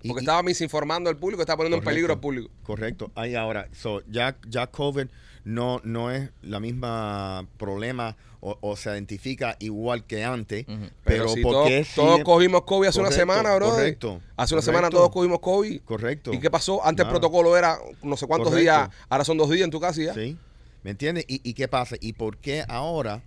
Porque 0.06 0.20
y- 0.20 0.24
estaba 0.24 0.42
misinformando 0.42 1.10
al 1.10 1.16
público, 1.16 1.42
estaba 1.42 1.56
poniendo 1.58 1.78
en 1.78 1.84
peligro 1.84 2.12
al 2.12 2.20
público. 2.20 2.50
Correcto. 2.62 3.10
Ahí 3.14 3.34
ahora, 3.34 3.68
so, 3.72 4.02
ya, 4.08 4.36
ya 4.48 4.66
COVID 4.68 5.06
no, 5.44 5.80
no 5.82 6.10
es 6.12 6.30
la 6.42 6.60
misma 6.60 7.46
problema 7.56 8.16
o, 8.40 8.56
o 8.60 8.76
se 8.76 8.90
identifica 8.90 9.56
igual 9.60 10.04
que 10.04 10.22
antes, 10.24 10.66
Ujú. 10.68 10.90
pero, 11.04 11.28
si 11.28 11.40
¿por 11.42 11.52
todos, 11.96 12.20
cogimos 12.22 12.62
COVID 12.62 12.88
hace 12.88 13.00
una 13.00 13.10
semana, 13.10 13.54
bro. 13.56 13.70
correcto, 13.70 14.20
Hace 14.36 14.54
una 14.54 14.62
semana 14.62 14.90
todos 14.90 15.10
cogimos 15.10 15.40
COVID. 15.40 15.80
Correcto. 15.82 16.32
¿Y 16.34 16.38
qué 16.38 16.50
pasó? 16.50 16.84
Antes 16.86 17.04
Nada. 17.06 17.16
el 17.16 17.20
protocolo 17.20 17.56
era 17.56 17.78
no 18.02 18.16
sé 18.16 18.26
cuántos 18.28 18.50
Correcto. 18.50 18.60
días, 18.72 18.90
ahora 19.08 19.24
son 19.24 19.38
dos 19.38 19.48
días 19.50 19.64
en 19.64 19.70
tu 19.70 19.80
casa 19.80 20.00
ya. 20.02 20.14
¿Sí? 20.14 20.36
¿Me 20.84 20.90
entiendes? 20.92 21.24
¿Y, 21.26 21.40
¿Y 21.48 21.54
qué 21.54 21.66
pasa? 21.66 21.96
¿Y 22.00 22.12
por 22.12 22.36
qué 22.36 22.64
ahora 22.68 23.22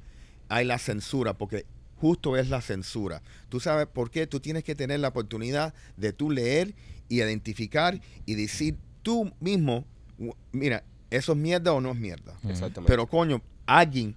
hay 0.47 0.63
la 0.63 0.77
censura? 0.77 1.33
Porque 1.33 1.65
justo 2.01 2.35
es 2.35 2.49
la 2.49 2.61
censura. 2.61 3.21
¿Tú 3.47 3.59
sabes 3.59 3.85
por 3.87 4.09
qué? 4.09 4.25
Tú 4.25 4.39
tienes 4.39 4.63
que 4.63 4.73
tener 4.75 4.99
la 4.99 5.09
oportunidad 5.09 5.73
de 5.97 6.11
tú 6.11 6.31
leer 6.31 6.73
y 7.07 7.17
identificar 7.21 8.01
y 8.25 8.33
decir 8.35 8.75
tú 9.03 9.31
mismo, 9.39 9.85
"U- 10.17 10.33
mira, 10.51 10.83
eso 11.11 11.33
es 11.33 11.37
mierda 11.37 11.71
o 11.73 11.79
no 11.79 11.91
es 11.91 11.97
mierda. 11.97 12.33
Exactamente. 12.49 12.91
Pero 12.91 13.05
coño, 13.07 13.41
alguien, 13.67 14.15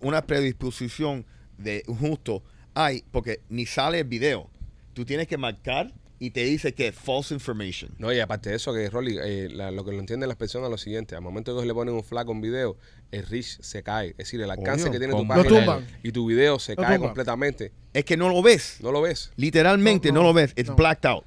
una 0.00 0.20
predisposición 0.26 1.24
de 1.56 1.82
justo 1.86 2.42
hay, 2.74 3.02
porque 3.10 3.40
ni 3.48 3.64
sale 3.64 4.00
el 4.00 4.06
video. 4.08 4.50
Tú 4.92 5.04
tienes 5.06 5.26
que 5.26 5.38
marcar 5.38 5.92
y 6.18 6.30
te 6.30 6.44
dice 6.44 6.72
que 6.72 6.88
es 6.88 6.94
false 6.94 7.34
information. 7.34 7.90
No, 7.98 8.12
y 8.12 8.20
aparte 8.20 8.50
de 8.50 8.56
eso, 8.56 8.72
que 8.72 8.88
Rolly, 8.88 9.18
eh, 9.22 9.48
la- 9.50 9.70
lo 9.70 9.84
que 9.84 9.92
lo 9.92 9.98
entienden 10.00 10.28
las 10.28 10.38
personas 10.38 10.66
es 10.68 10.70
lo 10.70 10.78
siguiente: 10.78 11.14
al 11.14 11.22
momento 11.22 11.52
que 11.52 11.56
ellos 11.58 11.66
le 11.66 11.74
ponen 11.74 11.94
un 11.94 12.02
flag 12.04 12.26
a 12.26 12.30
un 12.30 12.40
video, 12.40 12.76
el 13.12 13.26
reach 13.26 13.60
se 13.60 13.82
cae. 13.82 14.10
Es 14.10 14.16
decir, 14.18 14.40
el 14.40 14.50
alcance 14.50 14.90
que 14.90 14.98
tiene 14.98 15.12
tu 15.14 15.26
página 15.28 15.80
y 16.02 16.12
tu 16.12 16.26
video 16.26 16.58
se 16.58 16.72
Lo 16.74 16.82
cae 16.82 16.94
tumban. 16.94 17.08
completamente. 17.08 17.72
Es 17.92 18.04
que 18.04 18.16
no 18.16 18.28
lo 18.28 18.42
ves. 18.42 18.78
No 18.82 18.92
lo 18.92 19.02
ves. 19.02 19.30
Literalmente 19.36 20.08
No, 20.08 20.14
no, 20.14 20.20
no, 20.20 20.26
lo 20.28 20.34
ves. 20.34 20.52
It's 20.56 20.68
no. 20.70 20.76
blacked 20.76 21.06
out. 21.08 21.24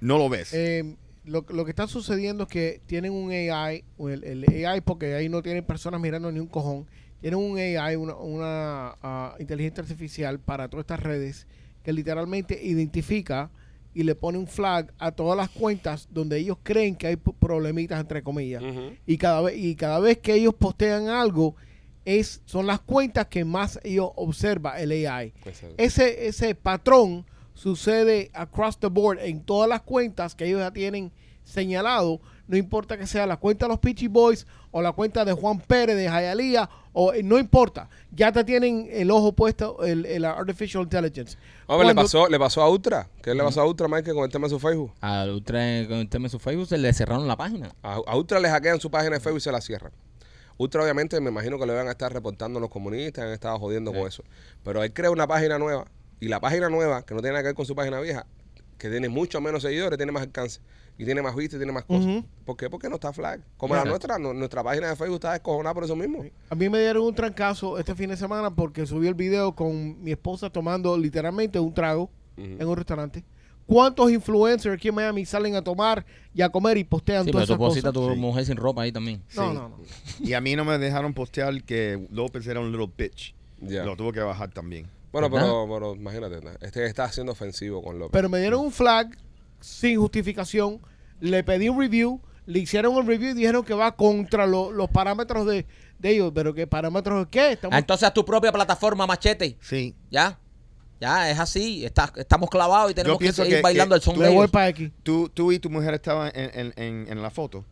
No 0.00 0.18
lo 0.18 0.28
ves. 0.28 0.52
Eh, 0.52 0.96
lo, 1.24 1.46
lo 1.48 1.64
que 1.64 1.70
está 1.70 1.86
sucediendo 1.86 2.42
es 2.44 2.48
que 2.50 2.80
tienen 2.86 3.12
un 3.12 3.30
AI, 3.30 3.84
o 3.96 4.10
el, 4.10 4.24
el 4.24 4.66
AI, 4.66 4.80
porque 4.80 5.14
ahí 5.14 5.28
no 5.28 5.42
tienen 5.42 5.64
personas 5.64 6.00
mirando 6.00 6.30
ni 6.30 6.38
un 6.40 6.46
cojón, 6.48 6.86
tienen 7.20 7.40
un 7.40 7.56
AI, 7.56 7.96
una, 7.96 8.14
una, 8.16 8.96
ah, 9.02 9.34
inteligencia 9.38 9.82
artificial 9.82 10.38
para 10.38 10.68
todas 10.68 10.82
estas 10.84 11.00
redes 11.00 11.46
que 11.82 11.92
literalmente 11.94 12.60
identifica 12.62 13.50
y 13.94 14.02
le 14.02 14.14
pone 14.14 14.38
un 14.38 14.46
flag 14.46 14.92
a 14.98 15.12
todas 15.12 15.36
las 15.36 15.48
cuentas 15.48 16.08
donde 16.10 16.38
ellos 16.38 16.58
creen 16.62 16.96
que 16.96 17.06
hay 17.06 17.16
problemitas 17.16 18.00
entre 18.00 18.22
comillas. 18.22 18.62
Y 19.06 19.16
cada 19.16 19.40
vez 19.42 19.56
y 19.56 19.76
cada 19.76 20.00
vez 20.00 20.18
que 20.18 20.34
ellos 20.34 20.54
postean 20.54 21.08
algo 21.08 21.54
es 22.04 22.42
son 22.44 22.66
las 22.66 22.80
cuentas 22.80 23.26
que 23.28 23.44
más 23.44 23.80
ellos 23.84 24.10
observa 24.16 24.80
el 24.80 24.90
AI. 24.90 25.32
Exacto. 25.44 25.74
Ese 25.78 26.26
ese 26.26 26.54
patrón 26.54 27.24
sucede 27.54 28.30
across 28.34 28.78
the 28.78 28.88
board 28.88 29.20
en 29.20 29.40
todas 29.42 29.68
las 29.68 29.82
cuentas 29.82 30.34
que 30.34 30.46
ellos 30.46 30.60
ya 30.60 30.72
tienen 30.72 31.12
señalado, 31.44 32.20
no 32.46 32.56
importa 32.56 32.96
que 32.98 33.06
sea 33.06 33.26
la 33.26 33.36
cuenta 33.38 33.66
de 33.66 33.70
los 33.70 33.78
Peachy 33.78 34.06
Boys 34.08 34.46
o 34.70 34.82
la 34.82 34.92
cuenta 34.92 35.24
de 35.24 35.32
Juan 35.32 35.60
Pérez 35.60 35.96
de 35.96 36.08
Jayalía 36.08 36.68
o 36.92 37.12
eh, 37.12 37.22
no 37.22 37.38
importa, 37.38 37.88
ya 38.12 38.30
te 38.30 38.44
tienen 38.44 38.88
el 38.92 39.10
ojo 39.10 39.32
puesto 39.32 39.82
el, 39.84 40.04
el 40.06 40.24
artificial 40.24 40.82
intelligence. 40.84 41.36
Hombre, 41.66 41.88
le 41.88 41.94
Cuando- 41.94 42.02
pasó, 42.02 42.28
le 42.28 42.38
pasó 42.38 42.62
a 42.62 42.68
Ultra. 42.70 43.08
¿Qué 43.22 43.34
le 43.34 43.42
pasó 43.42 43.62
a 43.62 43.66
Ultra, 43.66 43.88
Mike, 43.88 44.12
con 44.12 44.24
el 44.24 44.30
tema 44.30 44.46
de 44.46 44.50
su 44.50 44.60
Facebook? 44.60 44.92
Al 45.00 45.30
Ultra, 45.30 45.58
con 45.88 45.96
el 45.98 46.08
tema 46.08 46.24
de 46.24 46.30
su 46.30 46.38
Facebook, 46.38 46.68
se 46.68 46.78
le 46.78 46.92
cerraron 46.92 47.26
la 47.26 47.36
página. 47.36 47.74
A, 47.82 47.94
a 48.06 48.16
Ultra 48.16 48.38
le 48.40 48.48
hackean 48.48 48.78
su 48.80 48.90
página 48.90 49.14
de 49.16 49.20
Facebook 49.20 49.38
y 49.38 49.42
se 49.42 49.50
la 49.52 49.60
cierran. 49.60 49.92
Ultra, 50.56 50.82
obviamente, 50.84 51.20
me 51.20 51.30
imagino 51.30 51.58
que 51.58 51.66
le 51.66 51.74
van 51.74 51.88
a 51.88 51.92
estar 51.92 52.12
reportando 52.12 52.58
a 52.58 52.60
los 52.60 52.70
comunistas, 52.70 53.24
han 53.24 53.32
estado 53.32 53.58
jodiendo 53.58 53.92
con 53.92 54.06
eso. 54.06 54.22
Pero 54.62 54.84
él 54.84 54.92
crea 54.92 55.10
una 55.10 55.26
página 55.26 55.58
nueva 55.58 55.86
y 56.20 56.28
la 56.28 56.38
página 56.38 56.68
nueva, 56.68 57.04
que 57.04 57.12
no 57.14 57.20
tiene 57.20 57.32
nada 57.32 57.42
que 57.42 57.48
ver 57.48 57.54
con 57.56 57.66
su 57.66 57.74
página 57.74 57.98
vieja, 58.00 58.24
que 58.78 58.88
tiene 58.88 59.08
mucho 59.08 59.40
menos 59.40 59.62
seguidores, 59.62 59.96
tiene 59.96 60.12
más 60.12 60.22
alcance 60.22 60.60
y 60.96 61.04
tiene 61.04 61.22
más 61.22 61.34
vistas 61.34 61.56
y 61.56 61.58
tiene 61.58 61.72
más 61.72 61.84
cosas. 61.84 62.22
¿Por 62.44 62.56
qué? 62.56 62.70
Porque 62.70 62.88
no 62.88 62.94
está 62.96 63.12
flag. 63.12 63.40
Como 63.56 63.74
la 63.74 63.80
Exacto. 63.80 63.90
nuestra, 63.90 64.18
nu- 64.18 64.34
nuestra 64.34 64.62
página 64.62 64.88
de 64.88 64.96
Facebook 64.96 65.16
está 65.16 65.32
descojonada 65.32 65.74
por 65.74 65.84
eso 65.84 65.96
mismo. 65.96 66.24
A 66.50 66.54
mí 66.54 66.68
me 66.68 66.78
dieron 66.80 67.02
un 67.04 67.14
trancazo 67.14 67.78
este 67.78 67.94
fin 67.94 68.10
de 68.10 68.16
semana 68.16 68.54
porque 68.54 68.86
subí 68.86 69.06
el 69.08 69.14
video 69.14 69.54
con 69.54 70.02
mi 70.02 70.12
esposa 70.12 70.50
tomando 70.50 70.96
literalmente 70.96 71.58
un 71.58 71.74
trago 71.74 72.04
Ujú. 72.36 72.46
en 72.60 72.66
un 72.68 72.76
restaurante. 72.76 73.24
¿Cuántos 73.66 74.10
influencers 74.12 74.74
aquí 74.74 74.88
en 74.88 74.94
Miami 74.94 75.24
salen 75.24 75.56
a 75.56 75.62
tomar 75.64 76.04
y 76.34 76.42
a 76.42 76.50
comer 76.50 76.76
y 76.76 76.84
postean 76.84 77.24
Sí, 77.24 77.30
pero 77.32 77.46
todas 77.46 77.58
tú 77.58 77.78
esas 77.78 77.82
cosas? 77.92 77.92
tu 77.94 78.12
Sí. 78.14 78.20
mujer 78.20 78.44
sin 78.44 78.56
ropa 78.58 78.82
ahí 78.82 78.92
también. 78.92 79.22
No, 79.34 79.48
Sí. 79.48 79.54
no, 79.56 79.68
no. 79.70 79.76
Y 80.20 80.34
a 80.34 80.40
mí 80.42 80.54
no 80.54 80.66
me 80.66 80.76
dejaron 80.78 81.14
postear 81.14 81.62
que 81.64 82.06
López 82.10 82.46
era 82.46 82.60
un 82.60 82.70
little 82.70 82.90
bitch. 82.96 83.34
Lo 83.60 83.96
tuvo 83.96 84.12
que 84.12 84.20
bajar 84.20 84.50
también. 84.50 84.86
Bueno, 85.12 85.30
pero, 85.30 85.66
pero 85.72 85.94
imagínate, 85.94 86.40
este 86.60 86.84
está 86.86 87.10
siendo 87.10 87.32
ofensivo 87.32 87.82
con 87.82 87.98
López. 87.98 88.12
Pero 88.12 88.28
me 88.28 88.38
dieron 88.40 88.60
un 88.60 88.70
flag 88.72 89.16
sin 89.64 89.98
justificación. 89.98 90.80
Le 91.20 91.42
pedí 91.42 91.68
un 91.68 91.80
review. 91.80 92.20
Le 92.46 92.58
hicieron 92.58 92.94
un 92.94 93.06
review 93.06 93.30
y 93.30 93.34
dijeron 93.34 93.64
que 93.64 93.72
va 93.72 93.96
contra 93.96 94.46
lo- 94.46 94.70
los 94.70 94.90
parámetros 94.90 95.46
de, 95.46 95.66
de 95.98 96.10
ellos. 96.10 96.32
¿Pero 96.34 96.52
qué 96.52 96.66
parámetros 96.66 97.24
de 97.24 97.30
qué? 97.30 97.52
Estamos- 97.52 97.74
Ah, 97.74 97.78
entonces 97.78 98.06
haz 98.06 98.12
tu 98.14 98.24
propia 98.24 98.52
plataforma, 98.52 99.06
machete. 99.06 99.56
Sí. 99.60 99.94
Ya. 100.10 100.38
Ya, 101.00 101.30
es 101.30 101.38
así. 101.40 101.84
Está- 101.84 102.12
estamos 102.16 102.50
clavados 102.50 102.90
y 102.90 102.94
tenemos 102.94 103.18
que 103.18 103.32
seguir 103.32 103.56
que- 103.56 103.62
bailando 103.62 103.94
que 103.94 103.98
el 103.98 104.02
son 104.02 104.14
tú 104.14 104.20
de 104.20 104.30
ellos. 104.30 104.50
para 104.50 104.66
aquí. 104.66 104.92
Tú, 105.02 105.28
tú 105.32 105.52
y 105.52 105.58
tu 105.58 105.70
mujer 105.70 105.94
estaban 105.94 106.30
en, 106.34 106.50
en, 106.58 106.72
en, 106.76 107.06
en 107.10 107.22
la 107.22 107.30
foto 107.30 107.64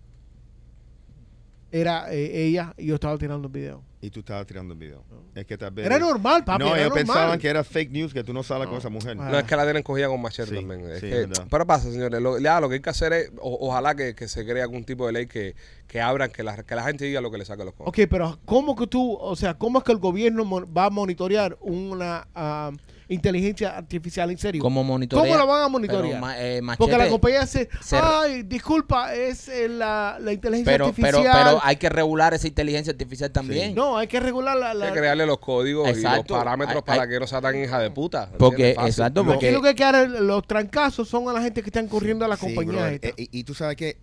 Era 1.75 2.13
eh, 2.13 2.45
ella 2.47 2.75
y 2.77 2.87
yo 2.87 2.95
estaba 2.97 3.17
tirando 3.17 3.49
el 3.49 3.53
video. 3.53 3.83
y 4.03 4.11
tú 4.11 4.21
estabas 4.21 4.47
tirando 4.47 4.75
el 4.75 4.79
video. 4.81 5.05
Es 5.35 5.47
que 5.47 5.57
tal 5.57 5.71
vez... 5.71 5.87
Era 5.87 5.99
normal, 5.99 6.45
papi. 6.45 6.59
no, 6.63 6.71
era 6.75 6.81
ellos 6.81 6.89
normal. 6.91 7.05
pensaban 7.07 7.39
que 7.39 7.49
era 7.49 7.65
fake 7.65 7.91
news, 7.93 8.13
que 8.13 8.23
tú 8.25 8.33
no 8.35 8.43
sales 8.43 8.67
con 8.67 8.75
No. 8.75 8.79
esa 8.81 8.89
mujer. 8.91 9.17
No, 9.17 9.39
es 9.39 9.45
que 9.45 9.57
la 9.57 9.63
tienen 9.65 9.83
cogida 9.83 10.09
con 10.09 10.21
machete 10.21 10.51
Sí, 10.51 10.55
también. 10.57 10.81
Es 10.91 11.01
sí, 11.01 11.09
que- 11.09 11.23
es 11.23 11.29
verdad. 11.29 11.47
pero 11.51 11.67
pasa, 11.67 11.91
señores. 11.91 12.21
Lo, 12.21 12.39
ya, 12.39 12.61
lo 12.61 12.69
que 12.69 12.75
hay 12.75 12.81
que 12.83 12.91
hacer 12.91 13.13
es, 13.15 13.31
o- 13.41 13.69
ojalá 13.69 13.95
que, 13.95 14.15
que 14.15 14.29
se 14.29 14.45
cree 14.45 14.61
algún 14.61 14.85
tipo 14.85 15.07
de 15.07 15.13
ley 15.13 15.27
que, 15.27 15.55
que 15.87 16.01
abran, 16.01 16.31
que 16.31 16.43
la, 16.43 16.63
que 16.63 16.75
la 16.75 16.83
gente 16.83 17.05
diga 17.07 17.21
lo 17.23 17.31
que 17.31 17.39
le 17.39 17.45
saque 17.45 17.65
los 17.65 17.73
cojones. 17.75 17.89
Ok, 18.01 18.11
pero 18.11 18.39
¿cómo 18.45 18.75
que 18.77 18.87
tú, 18.87 19.15
o 19.15 19.35
sea, 19.37 19.55
cómo 19.55 19.79
es 19.79 19.85
que 19.85 19.93
el 19.93 19.99
gobierno 19.99 20.45
mon- 20.45 20.67
va 20.77 20.87
a 20.87 20.91
monitorear 20.91 21.57
una 21.61 22.27
ah, 22.35 22.73
inteligencia 23.09 23.77
artificial 23.77 24.31
en 24.31 24.39
serio? 24.39 24.63
¿Cómo 24.63 24.83
monitorear? 24.85 25.27
¿Cómo 25.27 25.39
la 25.39 25.45
van 25.45 25.63
a 25.65 25.69
monitorear? 25.69 26.21
ma- 26.21 26.39
eh, 26.41 26.61
machete, 26.63 26.79
Porque 26.85 26.99
la 26.99 27.09
compañía 27.09 27.41
dice, 27.43 27.69
se- 27.81 27.99
ay, 28.01 28.43
disculpa, 28.45 29.15
es 29.15 29.49
eh, 29.49 29.69
la, 29.69 30.19
la 30.21 30.33
inteligencia 30.33 30.73
pero, 30.73 30.93
pero, 30.95 31.07
artificial. 31.19 31.45
pero 31.47 31.61
hay 31.63 31.77
que 31.77 31.89
regular 31.89 32.35
esa 32.35 32.47
inteligencia 32.47 32.91
artificial 32.93 33.31
también. 33.31 33.75
no, 33.75 33.97
hay 33.99 34.07
que 34.07 34.21
regular 34.21 34.57
la... 34.57 34.71
Hay 34.71 34.79
la 34.79 34.93
que 34.93 34.99
crearle 34.99 35.27
los 35.27 35.39
códigos 35.39 35.89
y 35.97 36.03
los 36.03 36.25
parámetros 36.27 36.77
Hay- 36.77 36.83
para 36.83 37.03
hay- 37.03 37.09
que 37.09 37.21
no 37.21 37.27
sea 37.27 37.41
tan 37.41 37.57
hija 37.63 37.79
de 37.79 37.91
puta. 37.91 38.31
Porque, 38.39 38.71
exacto, 38.71 39.23
Lo- 39.23 39.33
porque... 39.33 39.47
Aquí 39.49 39.55
lo 39.55 39.63
que 39.63 39.69
hay 39.69 39.75
que 39.75 39.85
dar 39.85 40.09
los 40.09 40.47
trancazos 40.47 41.09
son 41.09 41.29
a 41.29 41.33
la 41.33 41.43
gente 41.43 41.63
que 41.63 41.69
están 41.69 41.89
corriendo 41.89 42.25
a 42.25 42.29
la 42.29 42.37
Sí, 42.37 42.47
compañía 42.47 42.73
brother. 42.73 42.95
esta. 42.95 43.09
Eh, 43.09 43.15
y, 43.33 43.41
y 43.41 43.45
tú 43.45 43.55
sabes 43.55 43.77
que 43.77 43.97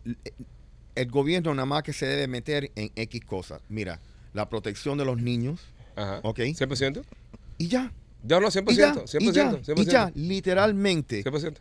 el 0.95 1.09
gobierno 1.09 1.53
nada 1.53 1.65
más 1.65 1.83
que 1.83 1.93
se 1.93 2.05
debe 2.05 2.27
meter 2.27 2.71
en 2.75 2.91
X 2.95 3.21
cosas. 3.25 3.61
Mira, 3.69 3.99
la 4.33 4.49
protección 4.49 4.97
de 4.97 5.05
los 5.05 5.17
niños 5.21 5.59
Ajá. 5.95 6.19
Ok. 6.23 6.39
¿100%? 6.39 7.03
y 7.57 7.67
ya. 7.67 7.91
Yo 8.23 8.39
no, 8.39 8.47
100%. 8.47 8.71
Y 8.71 8.75
ya, 8.75 8.93
100%. 8.93 9.21
y 9.21 9.31
ya, 9.31 9.51
100%. 9.51 9.81
y 9.81 9.85
ya, 9.85 10.11
literalmente. 10.15 11.23
100%. 11.23 11.55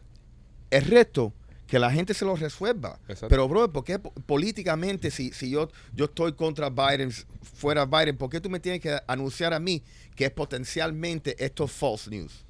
El 0.70 0.84
resto, 0.84 1.32
que 1.66 1.78
la 1.78 1.90
gente 1.90 2.14
se 2.14 2.24
lo 2.24 2.34
resuelva. 2.36 2.98
Exacto. 3.08 3.28
Pero, 3.28 3.46
bro, 3.48 3.72
¿por 3.72 3.84
qué 3.84 3.98
po- 3.98 4.12
políticamente, 4.26 5.10
si, 5.10 5.32
si 5.32 5.50
yo, 5.50 5.68
yo 5.94 6.06
estoy 6.06 6.32
contra 6.32 6.70
Biden, 6.70 7.10
fuera 7.42 7.84
Biden, 7.86 8.16
¿por 8.16 8.28
qué 8.30 8.40
tú 8.40 8.48
me 8.50 8.58
tienes 8.60 8.80
que 8.80 8.98
anunciar 9.06 9.52
a 9.54 9.60
mí 9.60 9.82
que 10.16 10.24
es 10.26 10.30
potencialmente 10.30 11.36
esto 11.44 11.64
es 11.64 11.70
false 11.72 12.10
news? 12.10 12.44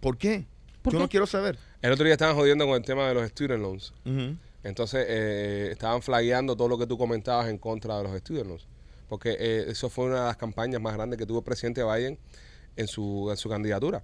¿Por 0.00 0.16
qué? 0.16 0.46
¿Por 0.82 0.92
yo 0.92 0.98
qué? 0.98 1.02
no 1.02 1.08
quiero 1.08 1.26
saber. 1.26 1.58
El 1.82 1.92
otro 1.92 2.04
día 2.04 2.14
estaban 2.14 2.34
jodiendo 2.36 2.66
con 2.66 2.76
el 2.76 2.82
tema 2.82 3.08
de 3.08 3.14
los 3.14 3.28
student 3.30 3.60
loans. 3.60 3.92
Entonces, 4.64 5.04
eh, 5.08 5.68
estaban 5.72 6.02
flagueando 6.02 6.56
todo 6.56 6.68
lo 6.68 6.78
que 6.78 6.86
tú 6.86 6.98
comentabas 6.98 7.48
en 7.48 7.58
contra 7.58 7.96
de 7.98 8.02
los 8.04 8.16
student 8.20 8.46
loans. 8.46 8.66
Porque 9.08 9.36
eh, 9.38 9.64
eso 9.68 9.88
fue 9.88 10.06
una 10.06 10.20
de 10.20 10.26
las 10.26 10.36
campañas 10.36 10.80
más 10.80 10.94
grandes 10.94 11.18
que 11.18 11.26
tuvo 11.26 11.38
el 11.38 11.44
presidente 11.44 11.82
Biden 11.82 12.18
en 12.78 12.88
su, 12.88 13.28
en 13.30 13.36
su 13.36 13.48
candidatura. 13.50 14.02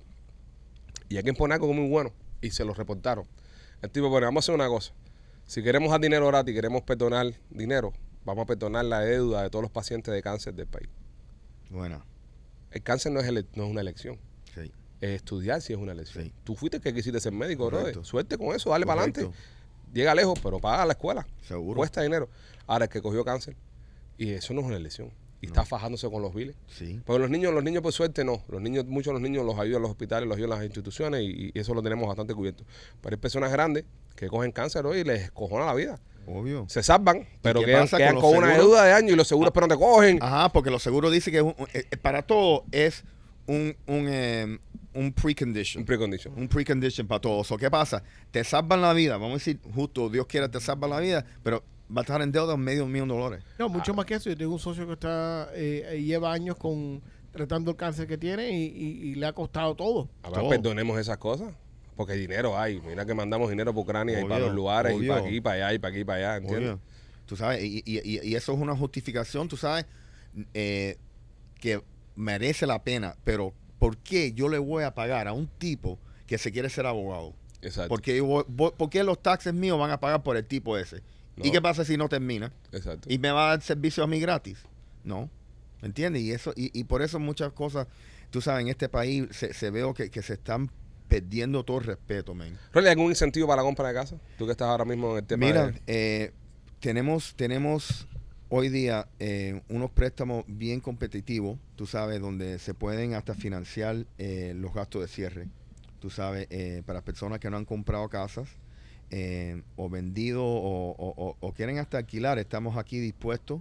Y 1.09 1.17
hay 1.17 1.23
que 1.23 1.31
imponer 1.31 1.55
algo 1.55 1.73
muy 1.73 1.89
bueno. 1.89 2.13
Y 2.43 2.51
se 2.51 2.65
lo 2.65 2.75
reportaron. 2.75 3.27
El 3.81 3.91
tipo, 3.91 4.09
bueno, 4.11 4.27
vamos 4.27 4.43
a 4.43 4.45
hacer 4.45 4.55
una 4.55 4.69
cosa. 4.69 4.93
Si 5.47 5.63
queremos 5.63 5.91
dar 5.91 6.01
dinero 6.01 6.27
gratis, 6.27 6.55
queremos 6.55 6.83
perdonar 6.83 7.33
dinero, 7.51 7.93
vamos 8.25 8.43
a 8.45 8.47
perdonar 8.47 8.85
la 8.85 9.01
deuda 9.01 9.43
de 9.43 9.51
todos 9.51 9.63
los 9.63 9.71
pacientes 9.71 10.13
de 10.13 10.23
cáncer 10.23 10.55
del 10.55 10.67
país. 10.67 10.89
Bueno, 11.71 12.05
El 12.71 12.83
cáncer 12.83 13.13
no 13.13 13.21
es, 13.21 13.27
ele- 13.29 13.47
no 13.55 13.65
es 13.65 13.71
una 13.71 13.81
elección. 13.81 14.19
sí. 14.55 14.71
Es 15.01 15.11
estudiar 15.17 15.61
si 15.61 15.73
es 15.75 15.79
una 15.79 15.93
elección. 15.93 16.25
Sí. 16.25 16.33
Tú 16.45 16.55
fuiste 16.57 16.79
el 16.79 16.83
que 16.83 16.95
quisiste 16.95 17.21
ser 17.21 17.33
médico, 17.33 17.67
brother. 17.67 18.03
Suerte 18.05 18.39
con 18.39 18.55
eso, 18.57 18.71
dale 18.71 18.87
para 18.87 19.03
adelante. 19.03 19.31
Llega 19.93 20.15
lejos, 20.15 20.39
pero 20.43 20.59
paga 20.61 20.87
la 20.87 20.93
escuela. 20.95 21.27
Seguro. 21.43 21.77
Cuesta 21.77 22.01
dinero. 22.01 22.31
Ahora, 22.67 22.87
el 22.87 22.89
que 22.91 23.03
cogió 23.03 23.23
cáncer, 23.25 23.55
y 24.17 24.31
eso 24.31 24.55
no 24.55 24.61
es 24.63 24.67
una 24.67 24.77
elección. 24.77 25.13
Y 25.45 25.47
está 25.47 25.65
fajándose 25.65 26.09
con 26.11 26.23
los 26.23 26.35
biles. 26.35 26.57
Sí. 26.67 27.01
Porque 27.05 27.21
los 27.21 27.31
niños, 27.31 27.53
los 27.55 27.63
niños 27.63 27.83
por 27.83 27.93
suerte 27.93 28.25
no. 28.25 28.43
Los 28.49 28.61
niños, 28.61 28.85
muchos 28.87 29.07
de 29.07 29.13
los 29.15 29.23
niños 29.23 29.45
los 29.45 29.59
ayudan 29.59 29.83
los 29.83 29.91
hospitales, 29.91 30.29
los 30.29 30.37
ayudan 30.37 30.51
las 30.59 30.65
instituciones 30.65 31.23
y, 31.23 31.51
y 31.55 31.59
eso 31.59 31.75
lo 31.75 31.83
tenemos 31.83 32.07
bastante 32.07 32.35
cubierto. 32.35 32.65
Pero 33.01 33.15
hay 33.15 33.21
personas 33.21 33.53
grandes 33.53 33.85
que 34.17 34.29
cogen 34.29 34.53
cáncer 34.53 34.87
hoy 34.87 35.01
y 35.01 35.05
les 35.05 35.31
cojona 35.31 35.67
la 35.67 35.75
vida. 35.75 36.01
Obvio. 36.27 36.65
Se 36.69 36.83
salvan, 36.83 37.27
pero 37.43 37.61
qué 37.61 37.67
quedan, 37.67 37.87
con 38.17 38.37
una 38.39 38.57
deuda 38.57 38.85
de 38.85 38.93
año 38.93 39.13
y 39.13 39.17
los 39.17 39.29
seguros 39.29 39.53
pero 39.53 39.67
no 39.67 39.75
te 39.75 39.79
cogen. 39.81 40.19
Ajá, 40.23 40.49
porque 40.51 40.71
los 40.71 40.83
seguros 40.83 41.13
dicen 41.13 41.33
que 41.33 41.39
es 41.39 41.45
un- 41.45 41.55
eh, 41.75 41.85
eh, 41.91 41.97
para 41.99 42.23
todo 42.23 42.65
es 42.73 43.05
un, 43.47 43.77
un, 43.87 44.07
eh, 44.09 44.59
un 44.95 45.13
precondition. 45.13 45.83
Un 45.83 45.87
precondition. 45.87 46.33
Un 46.35 46.49
precondition 46.49 47.07
para 47.07 47.21
todo. 47.21 47.45
So, 47.45 47.59
¿Qué 47.59 47.71
pasa? 47.71 48.03
Te 48.31 48.43
salvan 48.43 48.81
la 48.81 48.95
vida. 48.95 49.15
Vamos 49.19 49.33
a 49.33 49.35
decir, 49.35 49.59
justo, 49.75 50.09
Dios 50.09 50.27
quiera, 50.27 50.51
te 50.51 50.61
salvan 50.61 50.89
la 50.91 51.01
vida, 51.01 51.27
pero 51.43 51.63
va 51.91 52.01
a 52.01 52.03
estar 52.03 52.21
en 52.23 52.33
deuda 52.33 52.57
medio 52.57 52.87
millón 52.87 53.09
de 53.09 53.15
dólares. 53.15 53.45
No, 53.59 53.69
mucho 53.69 53.95
más 53.95 54.07
que 54.07 54.15
eso. 54.15 54.31
Yo 54.31 54.37
tengo 54.37 54.53
un 54.53 54.59
socio 54.59 54.87
que 54.87 54.95
está 54.95 55.49
eh, 55.55 55.87
eh, 55.93 56.03
lleva 56.03 56.33
años 56.33 56.57
con 56.57 57.03
tratando 57.33 57.73
el 57.73 57.77
cáncer 57.77 58.07
que 58.07 58.17
tiene 58.17 58.51
y, 58.51 58.65
y- 58.67 59.09
y 59.11 59.15
le 59.17 59.27
ha 59.27 59.33
costado 59.33 59.75
todo. 59.75 60.09
Ahora 60.23 60.41
Todo. 60.41 60.51
perdonemos 60.51 60.99
esas 60.99 61.19
cosas. 61.19 61.53
Porque 61.97 62.15
dinero 62.15 62.59
hay. 62.59 62.81
Mira 62.81 63.05
que 63.07 63.15
mandamos 63.15 63.51
dinero 63.51 63.73
para 63.73 63.83
Ucrania 63.83 64.21
y 64.21 64.25
para 64.25 64.41
los 64.41 64.53
lugares 64.55 64.97
y 65.01 65.07
para 65.07 65.21
aquí, 65.21 65.41
para 65.41 65.55
allá 65.57 65.75
y 65.75 65.79
para 65.79 65.95
aquí, 65.95 66.05
para 66.05 66.19
allá. 66.19 66.37
¿Entiendes? 66.39 66.71
Obvio. 66.73 66.81
Tú 67.27 67.37
sabes, 67.37 67.63
y, 67.63 67.83
y- 67.87 68.01
y- 68.05 68.21
y 68.29 68.35
eso 68.35 68.53
es 68.53 68.59
una 68.59 68.77
justificación, 68.77 69.49
tú 69.49 69.57
sabes, 69.57 69.87
eh, 70.55 70.97
que 71.61 71.81
merece 72.17 72.67
la 72.67 72.83
pena, 72.83 73.17
pero 73.25 73.53
¿por 73.79 73.97
qué 73.99 74.33
yo 74.33 74.49
le 74.49 74.59
voy 74.59 74.85
a 74.85 74.95
pagar 74.95 75.29
a 75.29 75.33
un 75.33 75.47
tipo 75.47 75.99
que 76.27 76.37
se 76.39 76.51
quiere 76.53 76.69
ser 76.69 76.87
abogado? 76.87 77.33
Exacto. 77.63 77.89
Porque 77.89 78.17
yo 78.17 78.25
voy- 78.27 78.45
voy- 78.49 78.73
¿Por 78.77 78.91
qué 78.91 79.03
los 79.05 79.23
taxes 79.23 79.55
míos 79.55 79.79
van 79.79 79.91
a 79.91 79.99
pagar 80.01 80.23
por 80.23 80.37
el 80.37 80.45
tipo 80.45 80.77
ese? 80.77 81.03
No. 81.37 81.45
¿Y 81.45 81.51
qué 81.51 81.61
pasa 81.61 81.85
si 81.85 81.97
no 81.97 82.09
termina? 82.09 82.53
Exacto. 82.73 83.09
¿Y 83.11 83.19
me 83.19 83.31
va 83.31 83.47
a 83.47 83.49
dar 83.51 83.63
servicio 83.63 84.05
a 84.05 84.07
mí 84.07 84.21
gratis? 84.21 84.59
No. 85.03 85.29
¿Me 85.83 85.87
entiendes? 85.89 86.23
Y, 86.23 86.33
eso, 86.33 86.53
y, 86.57 86.71
y 86.79 86.85
por 86.85 87.03
eso 87.03 87.19
muchas 87.19 87.53
cosas, 87.53 87.87
tú 88.31 88.41
sabes, 88.41 88.63
en 88.63 88.69
este 88.69 88.89
país 88.89 89.27
se, 89.33 89.53
se 89.53 89.71
veo 89.71 89.93
que, 89.95 90.11
que 90.11 90.23
se 90.23 90.35
están 90.35 90.71
perdiendo 91.09 91.65
todo 91.65 91.79
el 91.79 91.85
respeto, 91.85 92.35
men. 92.35 92.57
Rolly, 92.73 92.89
¿algún 92.89 93.11
incentivo 93.11 93.47
para 93.47 93.63
la 93.63 93.67
compra 93.67 93.89
de 93.89 93.95
casa? 93.95 94.17
Tú 94.39 94.47
que 94.47 94.53
estás 94.53 94.69
ahora 94.69 94.85
mismo 94.85 95.13
en 95.13 95.19
el 95.19 95.25
tema 95.27 95.47
Mira, 95.47 95.67
de- 95.69 95.81
eh, 95.87 96.33
tenemos, 96.81 97.35
tenemos 97.37 98.07
hoy 98.49 98.69
día 98.71 99.09
eh, 99.19 99.61
unos 99.69 99.91
préstamos 99.91 100.45
bien 100.47 100.81
competitivos, 100.81 101.59
tú 101.77 101.87
sabes, 101.87 102.21
donde 102.21 102.59
se 102.59 102.73
pueden 102.75 103.15
hasta 103.15 103.35
financiar 103.35 104.07
eh, 104.19 104.53
los 104.57 104.73
gastos 104.73 105.03
de 105.03 105.09
cierre, 105.09 105.49
tú 106.01 106.09
sabes, 106.11 106.47
eh, 106.51 106.83
para 106.87 107.03
personas 107.03 107.39
que 107.41 107.51
no 107.51 107.57
han 107.59 107.65
comprado 107.65 108.09
casas 108.09 108.49
eh, 109.11 109.63
o 109.77 109.89
vendido 109.89 110.45
o, 110.45 110.91
o- 110.93 111.15
o- 111.17 111.37
o 111.41 111.53
quieren 111.53 111.79
hasta 111.79 111.99
alquilar, 111.99 112.39
estamos 112.39 112.77
aquí 112.77 112.99
dispuestos 112.99 113.61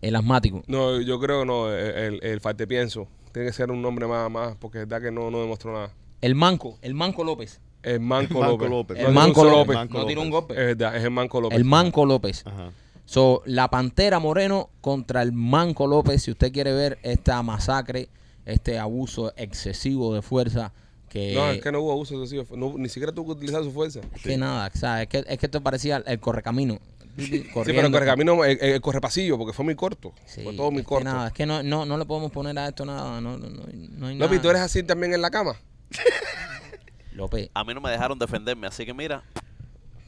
el 0.00 0.16
asmático. 0.16 0.62
No, 0.66 1.00
yo 1.00 1.20
creo 1.20 1.40
que 1.40 1.46
no, 1.46 1.70
el, 1.72 1.96
el, 1.96 2.24
el 2.24 2.40
Faltepienso. 2.40 3.06
Tiene 3.32 3.48
que 3.48 3.52
ser 3.54 3.70
un 3.70 3.80
nombre 3.80 4.06
más, 4.06 4.30
más 4.30 4.56
porque 4.56 4.82
es 4.82 4.88
verdad 4.88 5.02
que 5.06 5.10
no, 5.12 5.30
no 5.30 5.40
demostró 5.40 5.72
nada. 5.72 5.90
El 6.20 6.34
manco, 6.34 6.78
el 6.82 6.94
manco 6.94 7.24
López. 7.24 7.60
El 7.82 7.98
Manco, 7.98 8.38
Manco 8.38 8.68
López. 8.68 8.96
El 9.00 9.12
Manco 9.12 9.44
López. 9.44 9.74
Manco 9.74 9.98
no 9.98 10.06
tiró 10.06 10.22
un 10.22 10.30
López. 10.30 10.56
golpe. 10.56 10.60
Es 10.70 10.78
verdad, 10.78 10.96
es 10.96 11.02
el 11.02 11.10
Manco 11.10 11.40
López. 11.40 11.58
El 11.58 11.64
manco 11.64 12.06
López. 12.06 12.46
Ajá. 12.46 12.70
So, 13.06 13.42
la 13.44 13.68
Pantera 13.70 14.20
Moreno 14.20 14.70
contra 14.80 15.20
el 15.22 15.32
Manco 15.32 15.88
López. 15.88 16.22
Si 16.22 16.30
usted 16.30 16.52
quiere 16.52 16.72
ver 16.72 16.98
esta 17.02 17.42
masacre, 17.42 18.08
este 18.46 18.78
abuso 18.78 19.32
excesivo 19.36 20.14
de 20.14 20.22
fuerza, 20.22 20.72
que, 21.12 21.34
No, 21.34 21.50
es 21.50 21.60
que 21.60 21.70
no 21.70 21.80
hubo 21.80 21.92
abuso 21.92 22.14
excesivo. 22.22 22.56
No, 22.56 22.74
ni 22.78 22.88
siquiera 22.88 23.12
tuvo 23.12 23.26
que 23.26 23.32
utilizar 23.32 23.62
su 23.62 23.70
fuerza. 23.72 24.00
que 24.22 24.36
nada, 24.36 24.70
o 24.74 24.78
sea, 24.78 25.02
es 25.02 25.08
que, 25.08 25.24
es 25.26 25.38
que 25.38 25.46
esto 25.46 25.60
parecía 25.60 26.02
el 26.06 26.18
correcamino. 26.20 26.78
Sí, 27.18 27.46
pero 27.54 27.86
el 27.86 27.92
correcamino, 27.92 28.42
el, 28.44 28.58
el 28.60 28.80
correpasillo, 28.80 29.36
porque 29.36 29.52
fue 29.52 29.66
muy 29.66 29.74
corto. 29.74 30.14
Sí, 30.24 30.42
fue 30.42 30.54
todo 30.54 30.70
muy 30.70 30.80
es 30.80 30.86
que 30.86 30.88
corto. 30.88 31.04
nada, 31.04 31.26
es 31.26 31.32
que 31.34 31.44
no, 31.44 31.62
no, 31.62 31.84
no 31.84 31.98
le 31.98 32.06
podemos 32.06 32.32
poner 32.32 32.58
a 32.58 32.68
esto 32.68 32.86
nada. 32.86 33.20
No, 33.20 33.36
no, 33.36 33.50
no, 33.50 33.64
no 33.66 34.06
hay 34.06 34.14
López, 34.16 34.30
nada. 34.30 34.42
¿tú 34.42 34.48
eres 34.50 34.62
así 34.62 34.82
también 34.82 35.12
en 35.12 35.20
la 35.20 35.30
cama? 35.30 35.54
López, 37.12 37.50
A 37.52 37.64
mí 37.64 37.74
no 37.74 37.80
me 37.80 37.90
dejaron 37.90 38.18
defenderme, 38.18 38.66
así 38.66 38.86
que 38.86 38.94
mira, 38.94 39.22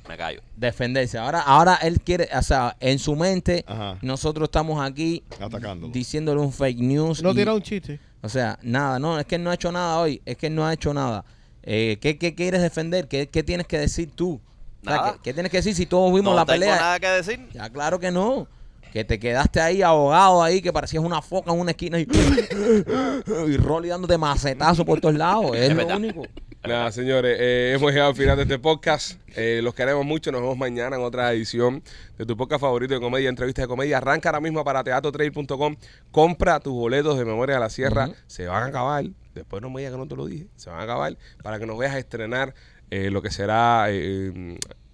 me 0.09 0.17
callo. 0.17 0.41
defenderse. 0.57 1.19
Ahora, 1.19 1.41
ahora 1.41 1.75
él 1.83 2.01
quiere, 2.01 2.29
o 2.35 2.41
sea, 2.43 2.77
en 2.81 2.99
su 2.99 3.15
mente, 3.15 3.65
Ajá. 3.67 3.99
nosotros 4.01 4.47
estamos 4.47 4.83
aquí 4.83 5.23
Atacándolo. 5.39 5.93
diciéndole 5.93 6.41
un 6.41 6.53
fake 6.53 6.79
news. 6.79 7.23
No 7.23 7.33
y- 7.33 7.35
tira 7.37 7.53
un 7.53 7.61
chiste. 7.63 8.01
O 8.25 8.29
sea, 8.31 8.59
nada, 8.63 8.99
no, 8.99 9.19
es 9.21 9.27
que 9.27 9.35
él 9.35 9.45
no 9.45 9.51
ha 9.51 9.55
hecho 9.55 9.71
nada 9.71 9.99
hoy, 9.99 10.23
es 10.25 10.37
que 10.39 10.47
él 10.47 10.55
no 10.55 10.67
ha 10.67 10.73
hecho 10.73 10.95
nada. 10.95 11.27
Eh, 11.63 11.99
¿qué, 12.01 12.17
qué 12.17 12.35
quieres 12.35 12.63
defender? 12.63 13.07
¿Qué, 13.07 13.29
qué 13.29 13.43
tienes 13.43 13.67
que 13.67 13.79
decir 13.79 14.11
tú? 14.15 14.41
O 14.81 14.85
sea, 14.89 14.97
Nada. 14.97 15.13
¿qué, 15.13 15.19
qué 15.25 15.35
tienes 15.35 15.51
que 15.53 15.59
decir 15.59 15.75
si 15.75 15.85
todos 15.85 16.11
vimos 16.11 16.33
No 16.33 16.35
la 16.37 16.47
tengo 16.47 16.59
pelea? 16.61 16.77
nada 16.77 17.01
que 17.01 17.07
decir. 17.09 17.49
Ya, 17.53 17.69
claro 17.69 18.01
que 18.01 18.11
no. 18.11 18.49
Que 18.95 19.05
te 19.05 19.19
quedaste 19.19 19.61
ahí 19.61 19.83
ahogado 19.83 20.43
ahí, 20.43 20.63
que 20.63 20.73
parecías 20.73 21.03
una 21.05 21.21
foca 21.21 21.53
en 21.53 21.59
una 21.61 21.73
esquina 21.73 21.99
y, 22.01 22.07
y 23.49 23.57
Rolly 23.59 23.89
dándote 23.89 24.17
macetazo 24.17 24.85
por 24.87 25.01
todos 25.01 25.17
lados. 25.17 25.55
Es, 25.57 25.69
lo 25.71 25.77
verdad. 25.77 25.97
único. 25.97 26.23
Nada, 26.67 26.91
señores, 26.93 27.37
eh, 27.39 27.75
hemos 27.75 27.93
llegado 27.93 28.09
al 28.09 28.17
final 28.17 28.37
de 28.37 28.45
este 28.45 28.59
podcast. 28.59 29.21
Eh, 29.37 29.61
los 29.63 29.75
queremos 29.75 30.07
mucho. 30.07 30.33
Nos 30.33 30.41
vemos 30.41 30.57
mañana 30.57 30.97
en 30.97 31.03
otra 31.03 31.31
edición 31.31 31.83
de 32.17 32.25
tu 32.25 32.39
podcast 32.39 32.63
favorito 32.63 32.95
de 32.95 33.01
comedia, 33.01 33.29
entrevistas 33.29 33.65
de 33.65 33.69
comedia. 33.69 33.99
Arranca 33.99 34.31
ahora 34.31 34.41
mismo 34.41 34.65
para 34.65 34.83
teatrotrail.com. 34.83 35.77
Compra 36.11 36.61
tus 36.61 36.73
boletos 36.73 37.19
de 37.19 37.27
Memoria 37.27 37.57
de 37.57 37.61
la 37.61 37.69
Sierra. 37.69 38.09
Se 38.27 38.47
van 38.47 38.63
a 38.63 38.67
acabar. 38.67 39.05
Después 39.35 39.61
no 39.61 39.69
me 39.69 39.83
digas 39.83 39.93
que 39.93 39.99
no 39.99 40.09
te 40.09 40.17
lo 40.17 40.25
dije. 40.25 40.47
Se 40.57 40.71
van 40.71 40.81
a 40.81 40.85
acabar 40.85 41.19
para 41.43 41.59
que 41.59 41.67
nos 41.67 41.77
veas 41.77 41.97
estrenar 41.97 42.55
eh, 42.91 43.11
lo 43.11 43.21
que 43.21 43.31
será 43.31 43.89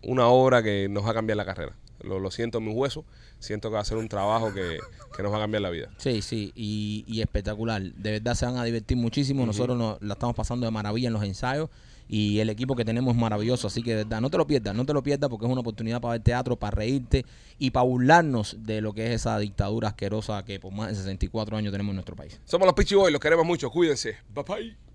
una 0.03 0.27
obra 0.27 0.65
que 0.65 0.89
nos 0.91 1.07
va 1.07 1.11
a 1.11 1.15
cambiar 1.15 1.37
la 1.37 1.45
carrera. 1.45 1.77
Lo, 2.01 2.19
lo 2.19 2.33
siento 2.33 2.59
en 2.59 2.65
mis 2.65 2.75
huesos. 2.75 3.05
Siento 3.41 3.69
que 3.69 3.75
va 3.75 3.81
a 3.81 3.85
ser 3.85 3.97
un 3.97 4.09
trabajo 4.09 4.53
que, 4.55 4.79
que 5.17 5.23
nos 5.23 5.33
va 5.33 5.39
a 5.39 5.41
cambiar 5.41 5.63
la 5.63 5.71
vida. 5.71 5.91
Sí, 5.97 6.23
sí, 6.23 6.53
y, 6.55 7.05
y 7.09 7.21
espectacular. 7.21 7.83
De 7.83 8.13
verdad 8.13 8.35
se 8.35 8.47
van 8.47 8.57
a 8.59 8.65
divertir 8.65 8.97
muchísimo. 8.97 9.45
Nosotros 9.45 9.77
nos 9.77 10.01
la 10.01 10.13
estamos 10.13 10.37
pasando 10.37 10.67
de 10.67 10.71
maravilla 10.71 11.09
en 11.09 11.15
los 11.15 11.25
ensayos 11.25 11.69
y 12.09 12.41
el 12.41 12.51
equipo 12.51 12.75
que 12.75 12.85
tenemos 12.85 13.15
es 13.15 13.21
maravilloso. 13.21 13.69
Así 13.69 13.83
que 13.83 13.91
de 13.91 13.97
verdad, 14.05 14.21
no 14.21 14.31
te 14.31 14.37
lo 14.37 14.47
pierdas, 14.47 14.75
no 14.75 14.85
te 14.85 14.93
lo 14.93 15.03
pierdas 15.03 15.31
porque 15.31 15.47
es 15.47 15.53
una 15.53 15.61
oportunidad 15.61 16.01
para 16.01 16.13
ver 16.13 16.23
teatro, 16.23 16.57
para 16.57 16.73
reírte 16.73 17.25
y 17.59 17.71
para 17.71 17.85
burlarnos 17.87 18.57
de 18.61 18.81
lo 18.81 18.93
que 18.93 19.07
es 19.07 19.13
esa 19.13 19.39
dictadura 19.39 19.89
asquerosa 19.89 20.45
que 20.45 20.59
por 20.59 20.73
más 20.73 20.89
de 20.89 20.97
64 20.97 21.57
años 21.57 21.73
tenemos 21.73 21.91
en 21.91 21.97
nuestro 21.97 22.17
país. 22.17 22.41
Somos 22.45 22.67
los 22.67 22.75
Pichi 22.75 22.95
Boys. 22.95 23.13
Los 23.13 23.21
queremos 23.21 23.47
mucho. 23.47 23.71
Cuídense. 23.71 24.17
Bye 24.35 24.45
bye. 24.45 24.90